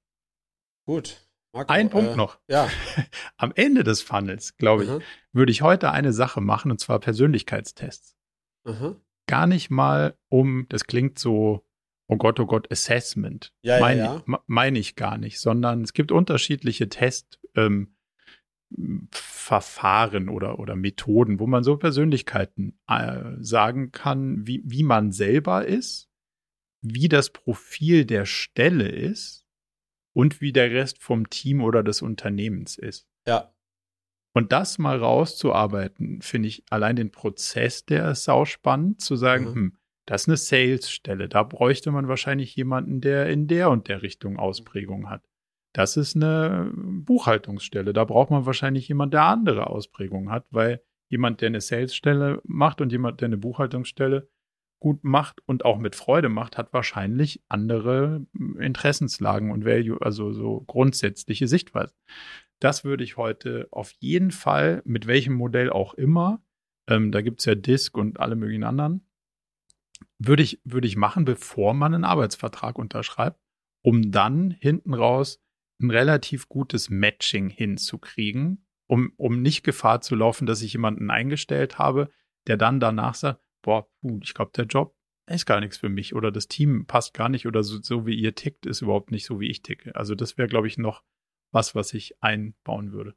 Gut. 0.86 1.26
Marco, 1.52 1.72
Ein 1.72 1.90
Punkt 1.90 2.12
äh, 2.12 2.16
noch. 2.16 2.38
Ja. 2.48 2.68
Am 3.36 3.52
Ende 3.54 3.82
des 3.82 4.02
Funnels, 4.02 4.56
glaube 4.56 4.84
ich, 4.84 4.90
mhm. 4.90 5.02
würde 5.32 5.50
ich 5.50 5.62
heute 5.62 5.90
eine 5.90 6.12
Sache 6.12 6.40
machen, 6.40 6.70
und 6.70 6.78
zwar 6.78 7.00
Persönlichkeitstests. 7.00 8.16
Mhm. 8.64 9.00
Gar 9.26 9.46
nicht 9.46 9.70
mal 9.70 10.16
um, 10.28 10.66
das 10.68 10.84
klingt 10.84 11.18
so 11.18 11.64
oh 12.10 12.16
Gott, 12.16 12.40
oh 12.40 12.46
Gott, 12.46 12.70
Assessment. 12.72 13.52
Ja, 13.62 13.78
meine 13.80 14.00
ja, 14.00 14.22
ja. 14.26 14.42
mein 14.46 14.74
ich 14.74 14.96
gar 14.96 15.16
nicht, 15.16 15.38
sondern 15.38 15.82
es 15.82 15.92
gibt 15.92 16.10
unterschiedliche 16.10 16.88
Testverfahren 16.88 17.88
ähm, 20.24 20.28
oder, 20.28 20.58
oder 20.58 20.74
Methoden, 20.76 21.38
wo 21.38 21.46
man 21.46 21.62
so 21.62 21.76
Persönlichkeiten 21.76 22.78
äh, 22.88 23.36
sagen 23.38 23.92
kann, 23.92 24.46
wie, 24.46 24.62
wie 24.64 24.82
man 24.82 25.12
selber 25.12 25.64
ist, 25.64 26.08
wie 26.82 27.08
das 27.08 27.30
Profil 27.30 28.04
der 28.04 28.26
Stelle 28.26 28.88
ist 28.88 29.46
und 30.12 30.40
wie 30.40 30.52
der 30.52 30.72
Rest 30.72 30.98
vom 30.98 31.30
Team 31.30 31.62
oder 31.62 31.84
des 31.84 32.02
Unternehmens 32.02 32.76
ist. 32.76 33.06
Ja. 33.26 33.54
Und 34.32 34.52
das 34.52 34.78
mal 34.78 34.98
rauszuarbeiten, 34.98 36.22
finde 36.22 36.48
ich 36.48 36.64
allein 36.70 36.96
den 36.96 37.10
Prozess, 37.12 37.84
der 37.84 38.12
ist 38.12 38.24
sauspannend, 38.24 39.00
zu 39.00 39.14
sagen, 39.16 39.44
mhm. 39.44 39.54
hm, 39.54 39.76
das 40.10 40.22
ist 40.22 40.28
eine 40.28 40.36
Sales-Stelle. 40.38 41.28
Da 41.28 41.44
bräuchte 41.44 41.92
man 41.92 42.08
wahrscheinlich 42.08 42.56
jemanden, 42.56 43.00
der 43.00 43.28
in 43.30 43.46
der 43.46 43.70
und 43.70 43.86
der 43.86 44.02
Richtung 44.02 44.40
Ausprägung 44.40 45.08
hat. 45.08 45.22
Das 45.72 45.96
ist 45.96 46.16
eine 46.16 46.72
Buchhaltungsstelle. 46.74 47.92
Da 47.92 48.04
braucht 48.04 48.32
man 48.32 48.44
wahrscheinlich 48.44 48.88
jemanden, 48.88 49.12
der 49.12 49.26
andere 49.26 49.68
Ausprägung 49.68 50.32
hat, 50.32 50.46
weil 50.50 50.82
jemand, 51.10 51.40
der 51.42 51.46
eine 51.46 51.60
Sales-Stelle 51.60 52.40
macht 52.42 52.80
und 52.80 52.90
jemand, 52.90 53.20
der 53.20 53.26
eine 53.26 53.36
Buchhaltungsstelle 53.36 54.28
gut 54.80 55.04
macht 55.04 55.42
und 55.46 55.64
auch 55.64 55.78
mit 55.78 55.94
Freude 55.94 56.28
macht, 56.28 56.58
hat 56.58 56.72
wahrscheinlich 56.72 57.44
andere 57.48 58.26
Interessenslagen 58.58 59.52
und 59.52 59.64
Value, 59.64 60.02
also 60.02 60.32
so 60.32 60.62
grundsätzliche 60.62 61.46
Sichtweisen. 61.46 61.94
Das 62.58 62.82
würde 62.82 63.04
ich 63.04 63.16
heute 63.16 63.68
auf 63.70 63.92
jeden 64.00 64.32
Fall, 64.32 64.82
mit 64.84 65.06
welchem 65.06 65.34
Modell 65.34 65.70
auch 65.70 65.94
immer, 65.94 66.42
ähm, 66.88 67.12
da 67.12 67.20
gibt 67.20 67.38
es 67.38 67.44
ja 67.44 67.54
Disk 67.54 67.96
und 67.96 68.18
alle 68.18 68.34
möglichen 68.34 68.64
anderen, 68.64 69.06
würde 70.18 70.42
ich, 70.42 70.60
würde 70.64 70.86
ich 70.86 70.96
machen, 70.96 71.24
bevor 71.24 71.74
man 71.74 71.94
einen 71.94 72.04
Arbeitsvertrag 72.04 72.78
unterschreibt, 72.78 73.40
um 73.82 74.10
dann 74.10 74.50
hinten 74.50 74.94
raus 74.94 75.42
ein 75.80 75.90
relativ 75.90 76.48
gutes 76.48 76.90
Matching 76.90 77.48
hinzukriegen, 77.48 78.66
um, 78.86 79.12
um 79.16 79.40
nicht 79.40 79.62
Gefahr 79.62 80.00
zu 80.00 80.14
laufen, 80.14 80.46
dass 80.46 80.62
ich 80.62 80.72
jemanden 80.72 81.10
eingestellt 81.10 81.78
habe, 81.78 82.10
der 82.46 82.56
dann 82.56 82.80
danach 82.80 83.14
sagt, 83.14 83.40
boah, 83.62 83.88
ich 84.22 84.34
glaube, 84.34 84.52
der 84.54 84.66
Job 84.66 84.96
ist 85.26 85.46
gar 85.46 85.60
nichts 85.60 85.78
für 85.78 85.88
mich 85.88 86.14
oder 86.14 86.32
das 86.32 86.48
Team 86.48 86.86
passt 86.86 87.14
gar 87.14 87.28
nicht 87.28 87.46
oder 87.46 87.62
so, 87.62 87.80
so 87.80 88.06
wie 88.06 88.14
ihr 88.14 88.34
tickt, 88.34 88.66
ist 88.66 88.82
überhaupt 88.82 89.10
nicht 89.10 89.24
so, 89.24 89.40
wie 89.40 89.48
ich 89.48 89.62
ticke. 89.62 89.94
Also 89.94 90.14
das 90.14 90.36
wäre, 90.36 90.48
glaube 90.48 90.66
ich, 90.66 90.76
noch 90.76 91.04
was, 91.52 91.74
was 91.74 91.94
ich 91.94 92.22
einbauen 92.22 92.92
würde. 92.92 93.14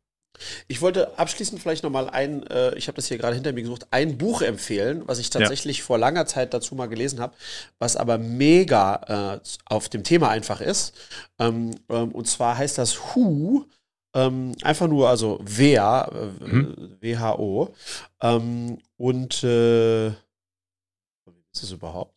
Ich 0.68 0.82
wollte 0.82 1.18
abschließend 1.18 1.62
vielleicht 1.62 1.84
nochmal 1.84 2.10
ein, 2.10 2.46
äh, 2.48 2.76
ich 2.76 2.88
habe 2.88 2.96
das 2.96 3.08
hier 3.08 3.18
gerade 3.18 3.36
hinter 3.36 3.54
mir 3.54 3.62
gesucht, 3.62 3.88
ein 3.92 4.18
Buch 4.18 4.42
empfehlen, 4.42 5.04
was 5.06 5.20
ich 5.20 5.30
tatsächlich 5.30 5.80
ja. 5.80 5.84
vor 5.84 5.98
langer 5.98 6.26
Zeit 6.26 6.54
dazu 6.54 6.76
mal 6.76 6.88
gelesen 6.88 7.20
habe, 7.20 7.36
was 7.80 7.96
aber 7.96 8.18
mega 8.18 9.40
äh, 9.40 9.48
auf 9.66 9.90
dem 9.90 10.04
Thema 10.04 10.30
einfach 10.30 10.62
ist. 10.62 10.94
Ähm, 11.40 11.72
ähm, 11.90 12.12
und 12.12 12.28
zwar 12.28 12.58
heißt 12.58 12.78
das 12.78 12.98
Who, 12.98 13.66
ähm, 14.16 14.54
einfach 14.62 14.88
nur, 14.88 15.10
also 15.10 15.40
wer, 15.44 16.12
äh, 16.14 16.46
mhm. 16.46 16.98
WHO. 17.02 17.74
Ähm, 18.22 18.80
und 18.98 19.44
äh, 19.44 20.10
wie 20.10 21.46
ist 21.52 21.64
es 21.64 21.72
überhaupt? 21.72 22.12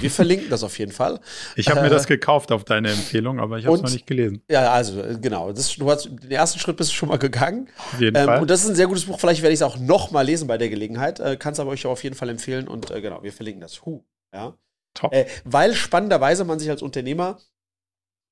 Wir 0.00 0.10
verlinken 0.10 0.48
das 0.48 0.62
auf 0.62 0.78
jeden 0.78 0.92
Fall. 0.92 1.20
Ich 1.54 1.68
habe 1.68 1.82
mir 1.82 1.90
das 1.90 2.06
äh, 2.06 2.08
gekauft 2.08 2.52
auf 2.52 2.64
deine 2.64 2.90
Empfehlung, 2.90 3.38
aber 3.38 3.58
ich 3.58 3.66
habe 3.66 3.76
es 3.76 3.82
noch 3.82 3.90
nicht 3.90 4.06
gelesen. 4.06 4.42
Ja, 4.50 4.72
also 4.72 5.02
äh, 5.02 5.18
genau. 5.20 5.52
Das, 5.52 5.76
du 5.76 5.90
hast, 5.90 6.06
den 6.06 6.30
ersten 6.30 6.58
Schritt 6.58 6.78
bist 6.78 6.90
du 6.90 6.94
schon 6.94 7.10
mal 7.10 7.18
gegangen. 7.18 7.68
Auf 7.76 8.00
jeden 8.00 8.16
ähm, 8.16 8.24
Fall. 8.24 8.40
Und 8.40 8.48
das 8.48 8.62
ist 8.62 8.70
ein 8.70 8.76
sehr 8.76 8.86
gutes 8.86 9.04
Buch. 9.04 9.20
Vielleicht 9.20 9.42
werde 9.42 9.52
ich 9.52 9.60
es 9.60 9.62
auch 9.62 9.76
noch 9.76 10.10
mal 10.10 10.22
lesen 10.22 10.48
bei 10.48 10.56
der 10.56 10.70
Gelegenheit. 10.70 11.20
Äh, 11.20 11.36
Kann 11.36 11.52
es 11.52 11.60
aber 11.60 11.70
euch 11.70 11.84
auf 11.84 12.02
jeden 12.02 12.16
Fall 12.16 12.30
empfehlen. 12.30 12.66
Und 12.66 12.90
äh, 12.90 13.02
genau, 13.02 13.22
wir 13.22 13.32
verlinken 13.32 13.60
das. 13.60 13.84
Huh. 13.84 14.02
Ja. 14.32 14.56
Top. 14.94 15.12
Äh, 15.12 15.26
weil 15.44 15.74
spannenderweise 15.74 16.44
man 16.44 16.58
sich 16.58 16.70
als 16.70 16.80
Unternehmer 16.80 17.38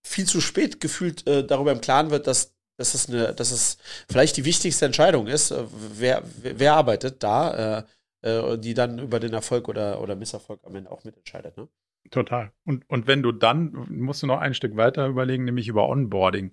viel 0.07 0.25
zu 0.25 0.41
spät 0.41 0.81
gefühlt 0.81 1.27
äh, 1.27 1.47
darüber 1.47 1.73
im 1.73 1.83
Klaren 1.83 2.11
wird, 2.11 2.27
dass, 2.27 2.55
dass, 2.79 2.95
es 2.95 3.11
eine, 3.11 3.35
dass 3.35 3.51
es 3.51 3.77
vielleicht 4.09 4.39
die 4.39 4.47
wichtigste 4.47 4.87
Entscheidung 4.87 5.27
ist. 5.27 5.53
wer, 5.99 6.23
wer 6.41 6.75
arbeitet 6.75 7.23
da? 7.23 7.85
Äh, 8.27 8.59
die 8.59 8.75
dann 8.75 8.99
über 8.99 9.21
den 9.21 9.33
Erfolg 9.33 9.69
oder, 9.69 10.03
oder 10.03 10.17
Misserfolg 10.17 10.61
am 10.65 10.75
Ende 10.75 10.91
auch 10.91 11.05
mitentscheidet. 11.05 11.57
Ne? 11.57 11.69
Total. 12.11 12.53
Und, 12.65 12.89
und 12.89 13.07
wenn 13.07 13.23
du 13.23 13.31
dann, 13.31 13.87
musst 13.89 14.23
du 14.23 14.27
noch 14.27 14.41
ein 14.41 14.55
Stück 14.55 14.77
weiter 14.77 15.07
überlegen, 15.07 15.45
nämlich 15.45 15.69
über 15.69 15.89
Onboarding. 15.89 16.53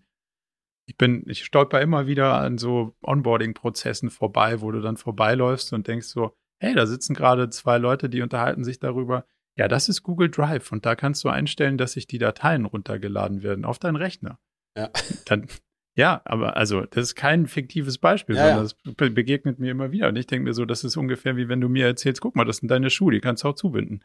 Ich 0.85 0.97
bin, 0.97 1.23
ich 1.27 1.45
stolper 1.45 1.81
immer 1.81 2.05
wieder 2.05 2.35
an 2.35 2.57
so 2.57 2.95
Onboarding-Prozessen 3.01 4.11
vorbei, 4.11 4.61
wo 4.61 4.71
du 4.71 4.81
dann 4.81 4.97
vorbeiläufst 4.97 5.73
und 5.73 5.87
denkst 5.87 6.07
so, 6.07 6.35
hey, 6.59 6.75
da 6.75 6.85
sitzen 6.85 7.15
gerade 7.15 7.49
zwei 7.49 7.77
Leute, 7.79 8.09
die 8.09 8.21
unterhalten 8.21 8.63
sich 8.63 8.79
darüber. 8.79 9.25
Ja, 9.55 9.67
das 9.67 9.89
ist 9.89 10.03
Google 10.03 10.29
Drive 10.29 10.71
und 10.71 10.85
da 10.85 10.95
kannst 10.95 11.23
du 11.23 11.29
einstellen, 11.29 11.77
dass 11.77 11.93
sich 11.93 12.05
die 12.05 12.17
Dateien 12.19 12.65
runtergeladen 12.65 13.41
werden 13.41 13.65
auf 13.65 13.79
deinen 13.79 13.95
Rechner. 13.95 14.39
Ja. 14.77 14.89
Dann, 15.25 15.47
ja, 15.95 16.21
aber 16.25 16.57
also, 16.57 16.81
das 16.81 17.03
ist 17.03 17.15
kein 17.15 17.45
fiktives 17.45 17.99
Beispiel, 17.99 18.35
ja, 18.35 18.47
sondern 18.47 18.63
das 18.63 19.13
begegnet 19.13 19.59
mir 19.59 19.71
immer 19.71 19.91
wieder. 19.91 20.07
Und 20.07 20.15
ich 20.15 20.25
denke 20.25 20.45
mir 20.45 20.53
so, 20.53 20.65
das 20.65 20.83
ist 20.83 20.97
ungefähr 20.97 21.37
wie 21.37 21.49
wenn 21.49 21.61
du 21.61 21.69
mir 21.69 21.85
erzählst, 21.85 22.21
guck 22.21 22.35
mal, 22.35 22.45
das 22.45 22.57
sind 22.57 22.69
deine 22.69 22.89
Schuhe, 22.89 23.11
die 23.11 23.21
kannst 23.21 23.43
du 23.43 23.49
auch 23.49 23.55
zubinden. 23.55 24.03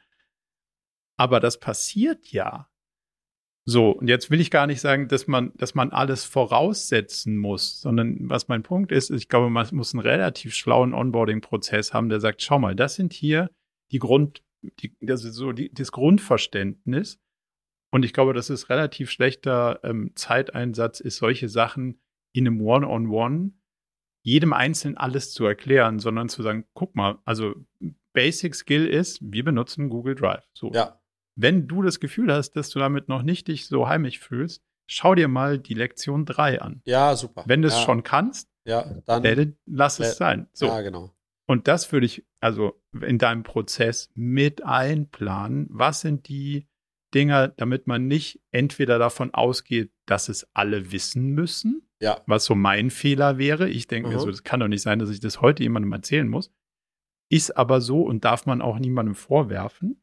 Aber 1.17 1.41
das 1.41 1.59
passiert 1.59 2.31
ja. 2.31 2.69
So, 3.65 3.91
und 3.91 4.09
jetzt 4.09 4.31
will 4.31 4.41
ich 4.41 4.51
gar 4.51 4.67
nicht 4.67 4.81
sagen, 4.81 5.09
dass 5.09 5.27
man, 5.27 5.53
dass 5.57 5.75
man 5.75 5.91
alles 5.91 6.25
voraussetzen 6.25 7.37
muss, 7.37 7.81
sondern 7.81 8.17
was 8.21 8.49
mein 8.49 8.63
Punkt 8.63 8.93
ist, 8.93 9.11
ich 9.11 9.29
glaube, 9.29 9.51
man 9.51 9.67
muss 9.73 9.95
einen 9.95 10.01
relativ 10.01 10.55
schlauen 10.55 10.95
Onboarding-Prozess 10.95 11.93
haben, 11.93 12.09
der 12.09 12.21
sagt, 12.21 12.43
schau 12.43 12.59
mal, 12.59 12.75
das 12.75 12.95
sind 12.95 13.13
hier 13.13 13.51
die 13.93 13.99
Grund, 13.99 14.43
die, 14.63 14.95
das 15.01 15.25
ist 15.25 15.35
so 15.35 15.53
die, 15.53 15.73
das 15.73 15.93
Grundverständnis 15.93 17.19
und 17.91 18.05
ich 18.05 18.13
glaube, 18.13 18.35
das 18.35 18.51
ist 18.51 18.69
relativ 18.69 19.11
schlechter 19.11 19.81
ähm, 19.83 20.13
Zeiteinsatz, 20.15 21.01
ist 21.01 21.17
solche 21.17 21.49
Sachen 21.49 22.01
in 22.33 22.47
einem 22.47 22.61
One-on-One 22.61 23.09
-on 23.09 23.41
-One 23.41 23.51
jedem 24.23 24.53
Einzelnen 24.53 24.97
alles 24.97 25.33
zu 25.33 25.47
erklären, 25.47 25.99
sondern 25.99 26.29
zu 26.29 26.43
sagen, 26.43 26.67
guck 26.75 26.95
mal, 26.95 27.19
also 27.25 27.55
Basic 28.13 28.55
Skill 28.55 28.87
ist, 28.87 29.21
wir 29.23 29.45
benutzen 29.45 29.89
Google 29.89 30.15
Drive. 30.15 30.45
So. 30.53 30.71
Ja. 30.73 31.01
Wenn 31.35 31.69
du 31.69 31.83
das 31.83 32.01
Gefühl 32.01 32.33
hast, 32.33 32.53
dass 32.53 32.69
du 32.71 32.79
damit 32.79 33.09
noch 33.09 33.23
nicht 33.23 33.49
dich 33.49 33.67
so 33.67 33.89
heimisch 33.89 34.19
fühlst, 34.19 34.63
schau 34.87 35.15
dir 35.15 35.29
mal 35.29 35.59
die 35.59 35.75
Lektion 35.75 36.27
3 36.27 36.61
an. 36.61 36.83
Ja, 36.85 37.15
super. 37.15 37.45
Wenn 37.47 37.63
du 37.63 37.69
es 37.69 37.75
ja. 37.75 37.83
schon 37.83 38.03
kannst, 38.03 38.51
ja, 38.65 39.01
dann 39.07 39.23
werde, 39.23 39.57
lass 39.67 40.01
es 40.01 40.17
sein. 40.17 40.49
So. 40.53 40.67
Ja, 40.67 40.81
genau. 40.81 41.15
Und 41.47 41.69
das 41.69 41.91
würde 41.93 42.07
ich 42.07 42.27
also 42.41 42.83
in 43.01 43.19
deinem 43.19 43.45
Prozess 43.45 44.11
mit 44.15 44.65
einplanen. 44.65 45.69
Was 45.71 46.01
sind 46.01 46.29
die 46.29 46.69
Dinger, 47.15 47.49
damit 47.49 47.87
man 47.87 48.07
nicht 48.07 48.41
entweder 48.51 48.99
davon 48.99 49.33
ausgeht, 49.33 49.91
dass 50.07 50.29
es 50.29 50.47
alle 50.55 50.93
wissen 50.93 51.35
müssen, 51.35 51.89
ja. 52.01 52.21
was 52.27 52.45
so 52.45 52.55
mein 52.55 52.91
Fehler 52.91 53.39
wäre. 53.39 53.69
Ich 53.69 53.87
denke 53.87 54.11
mir 54.11 54.19
so, 54.19 54.27
das 54.27 54.45
kann 54.45 54.61
doch 54.61 54.69
nicht 54.69 54.83
sein, 54.83 54.99
dass 54.99 55.11
ich 55.11 55.21
das 55.21 55.41
heute 55.41 55.63
jemandem 55.63 55.93
erzählen 55.93 56.29
muss. 56.29 56.53
Ist 57.31 57.57
aber 57.57 57.81
so 57.81 58.03
und 58.03 58.25
darf 58.25 58.47
man 58.47 58.63
auch 58.63 58.79
niemandem 58.79 59.15
vorwerfen. 59.15 60.03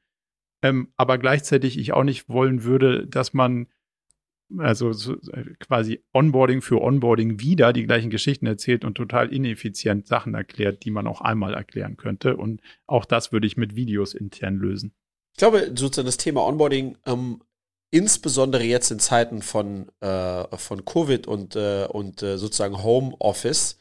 Ähm, 0.63 0.91
aber 0.95 1.17
gleichzeitig 1.17 1.77
ich 1.77 1.93
auch 1.93 2.03
nicht 2.03 2.29
wollen 2.29 2.63
würde, 2.63 3.07
dass 3.07 3.33
man 3.33 3.67
also 4.57 4.93
so, 4.93 5.17
quasi 5.59 6.03
Onboarding 6.13 6.61
für 6.61 6.81
Onboarding 6.81 7.39
wieder 7.39 7.73
die 7.73 7.85
gleichen 7.85 8.09
Geschichten 8.09 8.45
erzählt 8.45 8.85
und 8.85 8.95
total 8.95 9.33
ineffizient 9.33 10.07
Sachen 10.07 10.35
erklärt, 10.35 10.85
die 10.85 10.91
man 10.91 11.07
auch 11.07 11.21
einmal 11.21 11.53
erklären 11.53 11.97
könnte. 11.97 12.37
Und 12.37 12.61
auch 12.85 13.05
das 13.05 13.31
würde 13.31 13.47
ich 13.47 13.57
mit 13.57 13.75
Videos 13.75 14.13
intern 14.13 14.55
lösen. 14.57 14.93
Ich 15.35 15.37
glaube, 15.37 15.73
sozusagen 15.75 16.05
das 16.05 16.15
Thema 16.15 16.45
Onboarding, 16.45 16.97
ähm, 17.05 17.41
insbesondere 17.91 18.63
jetzt 18.63 18.89
in 18.89 18.99
Zeiten 18.99 19.41
von, 19.41 19.91
äh, 19.99 20.45
von 20.55 20.85
Covid 20.85 21.27
und, 21.27 21.57
äh, 21.57 21.87
und 21.87 22.23
äh, 22.23 22.37
sozusagen 22.37 22.81
Homeoffice, 22.81 23.77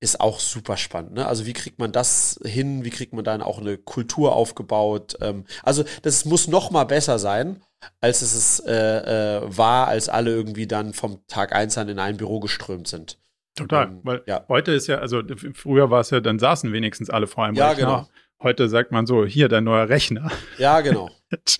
ist 0.00 0.18
auch 0.18 0.40
super 0.40 0.78
spannend. 0.78 1.12
Ne? 1.12 1.26
Also 1.26 1.44
wie 1.44 1.52
kriegt 1.52 1.78
man 1.78 1.92
das 1.92 2.40
hin? 2.42 2.84
Wie 2.84 2.90
kriegt 2.90 3.12
man 3.12 3.22
dann 3.22 3.42
auch 3.42 3.58
eine 3.58 3.76
Kultur 3.76 4.34
aufgebaut? 4.34 5.18
Ähm, 5.20 5.44
also 5.62 5.84
das 6.00 6.24
muss 6.24 6.48
noch 6.48 6.70
mal 6.70 6.84
besser 6.84 7.18
sein, 7.18 7.62
als 8.00 8.22
es 8.22 8.60
äh, 8.60 8.72
äh, 8.72 9.42
war, 9.44 9.88
als 9.88 10.08
alle 10.08 10.30
irgendwie 10.30 10.66
dann 10.66 10.94
vom 10.94 11.26
Tag 11.26 11.54
eins 11.54 11.76
an 11.76 11.90
in 11.90 11.98
ein 11.98 12.16
Büro 12.16 12.40
geströmt 12.40 12.88
sind. 12.88 13.18
Total, 13.56 13.88
ähm, 13.88 14.00
weil 14.04 14.22
ja. 14.26 14.46
heute 14.48 14.72
ist 14.72 14.86
ja, 14.86 15.00
also 15.00 15.20
früher 15.52 15.90
war 15.90 16.00
es 16.00 16.08
ja, 16.08 16.20
dann 16.20 16.38
saßen 16.38 16.72
wenigstens 16.72 17.10
alle 17.10 17.26
vor 17.26 17.44
einem 17.44 17.56
ja, 17.56 17.68
Rechner. 17.68 17.84
Genau. 17.84 18.08
Heute 18.42 18.68
sagt 18.68 18.92
man 18.92 19.06
so, 19.06 19.24
hier 19.24 19.48
dein 19.48 19.64
neuer 19.64 19.88
Rechner. 19.88 20.30
Ja, 20.58 20.80
genau. 20.80 21.10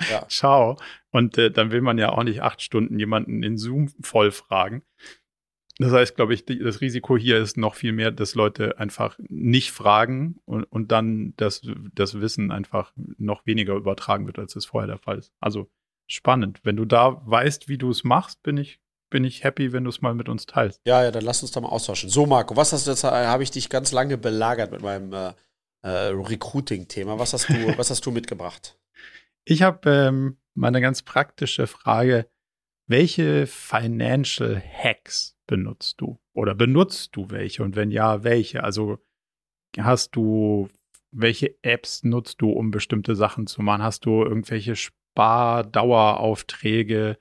Ja. 0.08 0.24
Ciao. 0.28 0.78
Und 1.10 1.36
äh, 1.36 1.50
dann 1.50 1.72
will 1.72 1.80
man 1.80 1.98
ja 1.98 2.10
auch 2.10 2.22
nicht 2.22 2.42
acht 2.42 2.62
Stunden 2.62 2.96
jemanden 2.96 3.42
in 3.42 3.58
Zoom 3.58 3.88
voll 4.02 4.30
fragen. 4.30 4.84
Das 5.78 5.92
heißt, 5.92 6.14
glaube 6.14 6.34
ich, 6.34 6.44
die, 6.44 6.60
das 6.60 6.80
Risiko 6.80 7.16
hier 7.16 7.38
ist 7.38 7.56
noch 7.56 7.74
viel 7.74 7.92
mehr, 7.92 8.12
dass 8.12 8.36
Leute 8.36 8.78
einfach 8.78 9.18
nicht 9.18 9.72
fragen 9.72 10.36
und, 10.44 10.64
und 10.64 10.92
dann 10.92 11.34
das, 11.36 11.62
das 11.92 12.20
Wissen 12.20 12.52
einfach 12.52 12.92
noch 13.18 13.44
weniger 13.46 13.74
übertragen 13.74 14.26
wird, 14.26 14.38
als 14.38 14.54
es 14.54 14.66
vorher 14.66 14.86
der 14.86 14.98
Fall 14.98 15.18
ist. 15.18 15.32
Also 15.40 15.68
spannend. 16.06 16.60
Wenn 16.62 16.76
du 16.76 16.84
da 16.84 17.20
weißt, 17.24 17.68
wie 17.68 17.78
du 17.78 17.90
es 17.90 18.04
machst, 18.04 18.42
bin 18.44 18.56
ich, 18.56 18.78
bin 19.10 19.24
ich 19.24 19.42
happy, 19.42 19.72
wenn 19.72 19.84
du 19.84 19.90
es 19.90 20.00
mal 20.00 20.14
mit 20.14 20.28
uns 20.28 20.46
teilst. 20.46 20.80
Ja, 20.86 21.02
ja, 21.02 21.10
dann 21.10 21.24
lass 21.24 21.42
uns 21.42 21.50
da 21.50 21.60
mal 21.60 21.68
austauschen. 21.68 22.08
So, 22.08 22.26
Marco, 22.26 22.56
was 22.56 22.72
hast 22.72 22.86
du 22.86 22.92
jetzt, 22.92 23.02
äh, 23.02 23.08
habe 23.08 23.42
ich 23.42 23.50
dich 23.50 23.68
ganz 23.68 23.90
lange 23.90 24.16
belagert 24.16 24.70
mit 24.70 24.82
meinem 24.82 25.12
äh, 25.12 25.32
äh, 25.84 26.08
Recruiting-Thema. 26.08 27.16
Was 27.18 27.34
hast 27.34 27.50
du, 27.50 27.78
was 27.78 27.90
hast 27.90 28.06
du 28.06 28.10
mitgebracht? 28.10 28.78
Ich 29.44 29.62
habe 29.62 29.90
ähm, 29.90 30.38
mal 30.54 30.68
eine 30.68 30.80
ganz 30.80 31.02
praktische 31.02 31.66
Frage. 31.66 32.26
Welche 32.86 33.46
Financial 33.46 34.58
Hacks 34.60 35.36
benutzt 35.46 36.00
du? 36.00 36.18
Oder 36.32 36.54
benutzt 36.54 37.14
du 37.16 37.28
welche? 37.30 37.62
Und 37.62 37.76
wenn 37.76 37.90
ja, 37.90 38.24
welche? 38.24 38.64
Also 38.64 38.96
hast 39.78 40.16
du, 40.16 40.70
welche 41.10 41.62
Apps 41.62 42.02
nutzt 42.02 42.40
du, 42.40 42.48
um 42.50 42.70
bestimmte 42.70 43.14
Sachen 43.14 43.46
zu 43.46 43.60
machen? 43.60 43.82
Hast 43.82 44.06
du 44.06 44.22
irgendwelche 44.22 44.76
Spardaueraufträge? 44.76 47.18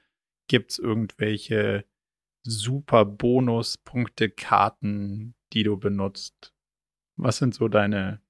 Gibt 0.47 0.71
es 0.71 0.79
irgendwelche 0.79 1.83
super 2.43 3.03
Bonuspunkte-Karten, 3.03 5.35
die 5.51 5.63
du 5.63 5.75
benutzt? 5.77 6.53
Was 7.17 7.37
sind 7.37 7.53
so 7.53 7.67
deine 7.67 8.22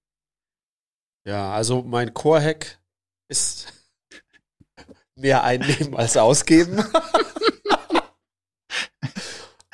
ja, 1.26 1.54
also 1.54 1.82
mein 1.82 2.14
Core-Hack 2.14 2.80
ist 3.30 3.74
mehr 5.16 5.44
einnehmen 5.44 5.96
als 5.96 6.18
ausgeben. 6.18 6.84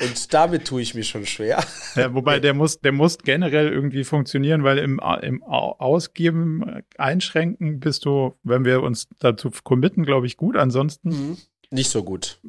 Und 0.02 0.34
damit 0.34 0.66
tue 0.66 0.82
ich 0.82 0.96
mich 0.96 1.10
schon 1.10 1.26
schwer. 1.26 1.62
Ja, 1.96 2.14
wobei 2.14 2.40
der 2.40 2.54
muss, 2.54 2.80
der 2.80 2.94
muss 2.94 3.18
generell 3.18 3.70
irgendwie 3.70 4.06
funktionieren, 4.06 4.64
weil 4.64 4.78
im, 4.78 5.02
im 5.22 5.44
Ausgeben 5.44 6.64
äh, 6.64 6.84
einschränken 6.98 7.82
bist 7.82 8.06
du, 8.06 8.34
wenn 8.44 8.64
wir 8.64 8.82
uns 8.82 9.10
dazu 9.20 9.52
committen, 9.64 10.06
glaube 10.06 10.26
ich, 10.26 10.38
gut. 10.38 10.56
Ansonsten. 10.56 11.10
Mhm. 11.10 11.38
Nicht 11.72 11.90
so 11.90 12.04
gut. 12.04 12.40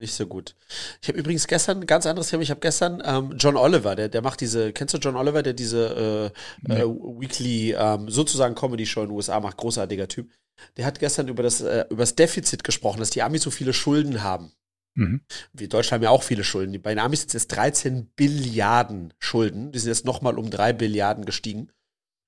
Nicht 0.00 0.14
so 0.14 0.26
gut. 0.26 0.56
Ich 1.02 1.08
habe 1.08 1.18
übrigens 1.18 1.46
gestern 1.46 1.80
ein 1.80 1.86
ganz 1.86 2.06
anderes 2.06 2.28
Thema. 2.28 2.42
Ich 2.42 2.50
habe 2.50 2.60
gestern 2.60 3.02
ähm, 3.04 3.34
John 3.36 3.56
Oliver, 3.56 3.94
der, 3.94 4.08
der 4.08 4.22
macht 4.22 4.40
diese, 4.40 4.72
kennst 4.72 4.94
du 4.94 4.98
John 4.98 5.14
Oliver, 5.14 5.42
der 5.42 5.52
diese 5.52 6.32
äh, 6.68 6.72
äh, 6.72 6.84
Weekly 6.86 7.72
ähm, 7.72 8.08
sozusagen 8.08 8.54
Comedy-Show 8.54 9.02
in 9.02 9.08
den 9.08 9.16
USA 9.16 9.38
macht, 9.40 9.58
großartiger 9.58 10.08
Typ. 10.08 10.30
Der 10.78 10.86
hat 10.86 11.00
gestern 11.00 11.28
über 11.28 11.42
das, 11.42 11.60
äh, 11.60 11.84
über 11.90 12.02
das 12.02 12.14
Defizit 12.14 12.64
gesprochen, 12.64 12.98
dass 12.98 13.10
die 13.10 13.22
Amis 13.22 13.42
so 13.42 13.50
viele 13.50 13.74
Schulden 13.74 14.22
haben. 14.22 14.52
Mhm. 14.94 15.20
Wir 15.52 15.68
Deutschland 15.68 16.00
haben 16.00 16.04
ja 16.04 16.10
auch 16.10 16.22
viele 16.22 16.44
Schulden. 16.44 16.80
Bei 16.80 16.94
den 16.94 16.98
Amis 16.98 17.20
sind 17.20 17.28
es 17.28 17.34
jetzt 17.34 17.48
13 17.48 18.06
Billiarden 18.16 19.12
Schulden. 19.18 19.70
Die 19.70 19.78
sind 19.78 19.90
jetzt 19.90 20.06
nochmal 20.06 20.38
um 20.38 20.48
3 20.48 20.72
Billiarden 20.72 21.26
gestiegen. 21.26 21.70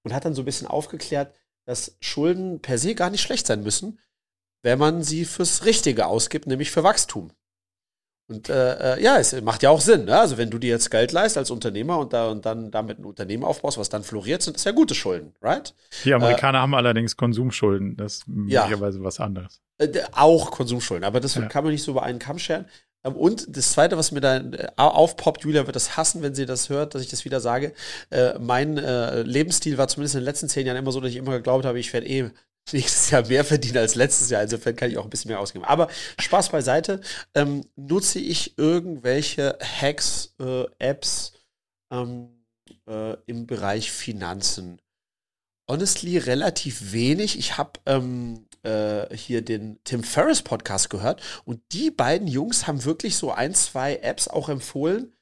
Und 0.04 0.12
hat 0.12 0.26
dann 0.26 0.34
so 0.34 0.42
ein 0.42 0.46
bisschen 0.46 0.66
aufgeklärt, 0.66 1.34
dass 1.64 1.96
Schulden 2.00 2.60
per 2.60 2.76
se 2.76 2.94
gar 2.94 3.08
nicht 3.08 3.22
schlecht 3.22 3.46
sein 3.46 3.62
müssen, 3.62 3.98
wenn 4.62 4.78
man 4.78 5.02
sie 5.02 5.24
fürs 5.24 5.64
Richtige 5.64 6.06
ausgibt, 6.06 6.46
nämlich 6.46 6.70
für 6.70 6.82
Wachstum. 6.82 7.32
Und 8.32 8.48
äh, 8.48 8.94
äh, 8.94 9.02
ja, 9.02 9.18
es 9.18 9.38
macht 9.42 9.62
ja 9.62 9.68
auch 9.68 9.80
Sinn. 9.80 10.06
Ne? 10.06 10.18
Also 10.18 10.38
wenn 10.38 10.48
du 10.48 10.58
dir 10.58 10.70
jetzt 10.70 10.90
Geld 10.90 11.12
leist 11.12 11.36
als 11.36 11.50
Unternehmer 11.50 11.98
und, 11.98 12.14
da, 12.14 12.28
und 12.28 12.46
dann 12.46 12.70
damit 12.70 12.98
ein 12.98 13.04
Unternehmen 13.04 13.44
aufbaust, 13.44 13.76
was 13.76 13.90
dann 13.90 14.04
floriert, 14.04 14.42
sind 14.42 14.56
das 14.56 14.64
ja 14.64 14.72
gute 14.72 14.94
Schulden, 14.94 15.34
right? 15.42 15.74
Die 16.04 16.14
Amerikaner 16.14 16.58
äh, 16.58 16.60
haben 16.62 16.74
allerdings 16.74 17.16
Konsumschulden. 17.16 17.96
Das 17.96 18.14
ist 18.14 18.28
möglicherweise 18.28 18.98
ja. 18.98 19.04
was 19.04 19.20
anderes. 19.20 19.60
Äh, 19.76 19.88
auch 20.12 20.50
Konsumschulden, 20.50 21.04
aber 21.04 21.20
das 21.20 21.34
ja. 21.34 21.42
kann 21.42 21.64
man 21.64 21.74
nicht 21.74 21.82
so 21.82 21.90
über 21.90 22.04
einen 22.04 22.18
Kamm 22.18 22.38
scheren. 22.38 22.64
Ähm, 23.04 23.14
und 23.16 23.54
das 23.54 23.72
Zweite, 23.72 23.98
was 23.98 24.12
mir 24.12 24.20
da 24.20 24.38
äh, 24.38 24.68
aufpoppt, 24.76 25.44
Julia 25.44 25.66
wird 25.66 25.76
das 25.76 25.98
hassen, 25.98 26.22
wenn 26.22 26.34
sie 26.34 26.46
das 26.46 26.70
hört, 26.70 26.94
dass 26.94 27.02
ich 27.02 27.08
das 27.08 27.26
wieder 27.26 27.40
sage. 27.40 27.74
Äh, 28.10 28.38
mein 28.38 28.78
äh, 28.78 29.22
Lebensstil 29.22 29.76
war 29.76 29.88
zumindest 29.88 30.14
in 30.14 30.20
den 30.20 30.24
letzten 30.24 30.48
zehn 30.48 30.66
Jahren 30.66 30.78
immer 30.78 30.92
so, 30.92 31.00
dass 31.00 31.10
ich 31.10 31.16
immer 31.16 31.32
geglaubt 31.32 31.66
habe, 31.66 31.78
ich 31.78 31.92
werde 31.92 32.06
eh 32.06 32.30
nächstes 32.72 33.10
Jahr 33.10 33.26
mehr 33.26 33.44
verdienen 33.44 33.78
als 33.78 33.94
letztes 33.94 34.30
Jahr. 34.30 34.42
Insofern 34.42 34.76
kann 34.76 34.90
ich 34.90 34.98
auch 34.98 35.04
ein 35.04 35.10
bisschen 35.10 35.30
mehr 35.30 35.40
ausgeben. 35.40 35.64
Aber 35.64 35.88
Spaß 36.18 36.50
beiseite. 36.50 37.00
Ähm, 37.34 37.64
nutze 37.76 38.18
ich 38.18 38.56
irgendwelche 38.58 39.58
Hacks, 39.60 40.34
äh, 40.40 40.64
Apps 40.78 41.32
ähm, 41.92 42.44
äh, 42.88 43.16
im 43.26 43.46
Bereich 43.46 43.90
Finanzen? 43.90 44.80
Honestly, 45.68 46.18
relativ 46.18 46.92
wenig. 46.92 47.38
Ich 47.38 47.56
habe 47.56 47.80
ähm, 47.86 48.46
äh, 48.62 49.14
hier 49.16 49.42
den 49.42 49.78
Tim 49.84 50.02
Ferriss 50.02 50.42
Podcast 50.42 50.90
gehört 50.90 51.20
und 51.44 51.60
die 51.72 51.90
beiden 51.90 52.26
Jungs 52.26 52.66
haben 52.66 52.84
wirklich 52.84 53.16
so 53.16 53.32
ein, 53.32 53.54
zwei 53.54 53.96
Apps 53.96 54.28
auch 54.28 54.48
empfohlen, 54.48 55.12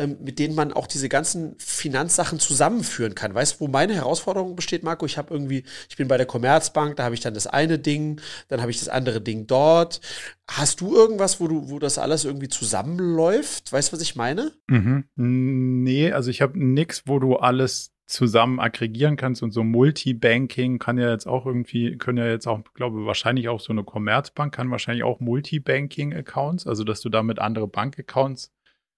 ähm, 0.00 0.16
mit 0.22 0.38
denen 0.38 0.54
man 0.54 0.72
auch 0.72 0.86
diese 0.86 1.10
ganzen 1.10 1.54
Finanzsachen 1.58 2.40
zusammenführen 2.40 3.14
kann. 3.14 3.34
Weißt 3.34 3.56
du, 3.56 3.60
wo 3.60 3.68
meine 3.68 3.94
Herausforderung 3.94 4.56
besteht, 4.56 4.82
Marco? 4.82 5.04
Ich 5.04 5.18
habe 5.18 5.34
irgendwie, 5.34 5.64
ich 5.90 5.96
bin 5.96 6.08
bei 6.08 6.16
der 6.16 6.24
Commerzbank, 6.24 6.96
da 6.96 7.04
habe 7.04 7.14
ich 7.14 7.20
dann 7.20 7.34
das 7.34 7.46
eine 7.46 7.78
Ding, 7.78 8.18
dann 8.48 8.62
habe 8.62 8.70
ich 8.70 8.78
das 8.78 8.88
andere 8.88 9.20
Ding 9.20 9.46
dort. 9.46 10.00
Hast 10.48 10.80
du 10.80 10.94
irgendwas, 10.94 11.38
wo 11.38 11.48
du, 11.48 11.68
wo 11.68 11.78
das 11.78 11.98
alles 11.98 12.24
irgendwie 12.24 12.48
zusammenläuft? 12.48 13.70
Weißt 13.72 13.92
du, 13.92 13.96
was 13.96 14.02
ich 14.02 14.16
meine? 14.16 14.52
Mhm. 14.68 15.04
Nee, 15.16 16.12
also 16.12 16.30
ich 16.30 16.40
habe 16.40 16.58
nichts, 16.58 17.02
wo 17.06 17.18
du 17.18 17.36
alles 17.36 17.92
zusammen 18.06 18.58
aggregieren 18.58 19.16
kannst 19.16 19.42
und 19.42 19.52
so 19.52 19.62
Multibanking 19.62 20.78
kann 20.78 20.98
ja 20.98 21.10
jetzt 21.10 21.26
auch 21.26 21.46
irgendwie, 21.46 21.96
können 21.96 22.18
ja 22.18 22.26
jetzt 22.26 22.48
auch, 22.48 22.60
glaube 22.74 23.06
wahrscheinlich 23.06 23.48
auch 23.48 23.60
so 23.60 23.72
eine 23.72 23.84
Commerzbank 23.84 24.52
kann 24.52 24.70
wahrscheinlich 24.70 25.04
auch 25.04 25.20
Multibanking-Accounts, 25.20 26.66
also 26.66 26.84
dass 26.84 27.00
du 27.02 27.08
damit 27.08 27.38
andere 27.38 27.68
Bankaccounts 27.68 28.50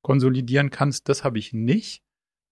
konsolidieren 0.03 0.71
kannst. 0.71 1.09
Das 1.09 1.25
habe 1.25 1.39
ich 1.39 1.53
nicht. 1.53 2.03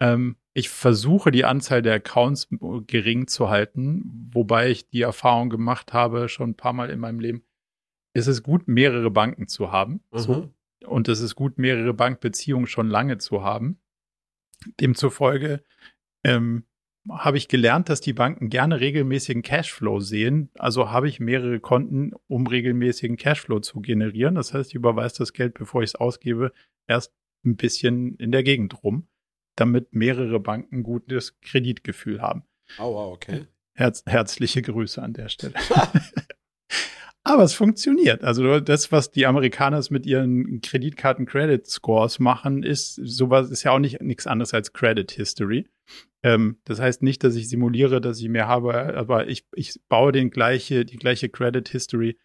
Ähm, 0.00 0.36
ich 0.54 0.68
versuche 0.68 1.30
die 1.30 1.44
Anzahl 1.44 1.82
der 1.82 1.94
Accounts 1.94 2.48
gering 2.86 3.26
zu 3.28 3.50
halten, 3.50 4.30
wobei 4.32 4.70
ich 4.70 4.88
die 4.88 5.02
Erfahrung 5.02 5.50
gemacht 5.50 5.92
habe, 5.92 6.28
schon 6.28 6.50
ein 6.50 6.56
paar 6.56 6.72
Mal 6.72 6.90
in 6.90 6.98
meinem 6.98 7.20
Leben, 7.20 7.44
ist 8.14 8.26
es 8.26 8.42
gut, 8.42 8.66
mehrere 8.66 9.10
Banken 9.10 9.46
zu 9.46 9.70
haben. 9.70 10.02
Mhm. 10.12 10.18
So. 10.18 10.54
Und 10.86 11.08
es 11.08 11.20
ist 11.20 11.34
gut, 11.34 11.58
mehrere 11.58 11.94
Bankbeziehungen 11.94 12.66
schon 12.66 12.88
lange 12.88 13.18
zu 13.18 13.44
haben. 13.44 13.80
Demzufolge 14.80 15.62
ähm, 16.24 16.64
habe 17.08 17.38
ich 17.38 17.48
gelernt, 17.48 17.88
dass 17.88 18.00
die 18.00 18.12
Banken 18.12 18.50
gerne 18.50 18.80
regelmäßigen 18.80 19.42
Cashflow 19.42 20.00
sehen. 20.00 20.50
Also 20.58 20.90
habe 20.90 21.08
ich 21.08 21.20
mehrere 21.20 21.60
Konten, 21.60 22.12
um 22.26 22.46
regelmäßigen 22.46 23.16
Cashflow 23.16 23.60
zu 23.60 23.80
generieren. 23.80 24.34
Das 24.34 24.52
heißt, 24.52 24.70
ich 24.70 24.74
überweise 24.74 25.18
das 25.18 25.32
Geld, 25.32 25.54
bevor 25.54 25.82
ich 25.82 25.90
es 25.90 25.94
ausgebe, 25.94 26.52
erst 26.86 27.14
ein 27.44 27.56
bisschen 27.56 28.16
in 28.16 28.32
der 28.32 28.42
Gegend 28.42 28.82
rum, 28.82 29.08
damit 29.56 29.94
mehrere 29.94 30.40
Banken 30.40 30.82
gutes 30.82 31.40
Kreditgefühl 31.40 32.20
haben. 32.20 32.44
Oh, 32.78 32.94
wow, 32.94 33.12
okay. 33.12 33.46
Herz, 33.74 34.02
herzliche 34.06 34.62
Grüße 34.62 35.02
an 35.02 35.12
der 35.12 35.28
Stelle. 35.28 35.54
Aber 37.22 37.42
es 37.42 37.54
funktioniert. 37.54 38.24
Also 38.24 38.60
das, 38.60 38.92
was 38.92 39.10
die 39.10 39.26
Amerikaner 39.26 39.82
mit 39.90 40.06
ihren 40.06 40.60
Kreditkarten-Credit-Scores 40.62 42.18
machen, 42.18 42.62
ist 42.62 42.94
sowas 42.94 43.50
ist 43.50 43.62
ja 43.62 43.72
auch 43.72 43.78
nicht 43.78 44.00
nichts 44.00 44.26
anderes 44.26 44.54
als 44.54 44.72
Credit 44.72 45.10
History. 45.10 45.68
Ähm, 46.22 46.58
das 46.64 46.80
heißt 46.80 47.02
nicht, 47.02 47.22
dass 47.22 47.36
ich 47.36 47.48
simuliere, 47.48 48.00
dass 48.00 48.20
ich 48.20 48.28
mehr 48.28 48.48
habe, 48.48 48.96
aber 48.96 49.28
ich, 49.28 49.46
ich 49.54 49.78
baue 49.88 50.12
den 50.12 50.30
gleiche, 50.30 50.84
die 50.84 50.96
gleiche 50.96 51.28
Credit 51.28 51.68
History 51.68 52.18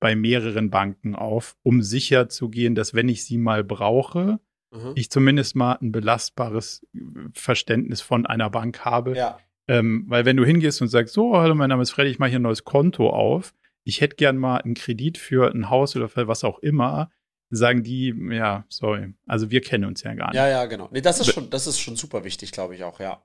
bei 0.00 0.14
mehreren 0.14 0.70
Banken 0.70 1.14
auf, 1.14 1.56
um 1.62 1.82
sicher 1.82 2.28
zu 2.28 2.48
gehen, 2.48 2.74
dass 2.74 2.94
wenn 2.94 3.08
ich 3.08 3.24
sie 3.24 3.38
mal 3.38 3.64
brauche, 3.64 4.40
mhm. 4.76 4.92
ich 4.94 5.10
zumindest 5.10 5.56
mal 5.56 5.78
ein 5.80 5.92
belastbares 5.92 6.86
Verständnis 7.32 8.00
von 8.00 8.26
einer 8.26 8.50
Bank 8.50 8.84
habe. 8.84 9.16
Ja. 9.16 9.38
Ähm, 9.68 10.04
weil 10.08 10.24
wenn 10.24 10.36
du 10.36 10.44
hingehst 10.44 10.80
und 10.80 10.88
sagst, 10.88 11.14
so, 11.14 11.36
hallo, 11.36 11.54
mein 11.54 11.68
Name 11.68 11.82
ist 11.82 11.90
Freddy, 11.90 12.10
ich 12.10 12.18
mache 12.18 12.30
hier 12.30 12.38
ein 12.38 12.42
neues 12.42 12.64
Konto 12.64 13.10
auf, 13.10 13.54
ich 13.84 14.00
hätte 14.00 14.16
gern 14.16 14.36
mal 14.36 14.58
einen 14.58 14.74
Kredit 14.74 15.18
für 15.18 15.52
ein 15.52 15.70
Haus 15.70 15.96
oder 15.96 16.08
für 16.08 16.28
was 16.28 16.44
auch 16.44 16.58
immer, 16.60 17.10
sagen 17.50 17.82
die, 17.82 18.14
ja, 18.30 18.64
sorry, 18.68 19.14
also 19.26 19.50
wir 19.50 19.60
kennen 19.60 19.84
uns 19.84 20.02
ja 20.02 20.14
gar 20.14 20.28
nicht. 20.28 20.36
Ja, 20.36 20.48
ja, 20.48 20.66
genau. 20.66 20.88
Nee, 20.92 21.00
das 21.00 21.20
ist 21.20 21.32
schon, 21.32 21.50
das 21.50 21.66
ist 21.66 21.78
schon 21.78 21.96
super 21.96 22.24
wichtig, 22.24 22.52
glaube 22.52 22.74
ich 22.74 22.84
auch, 22.84 23.00
ja. 23.00 23.22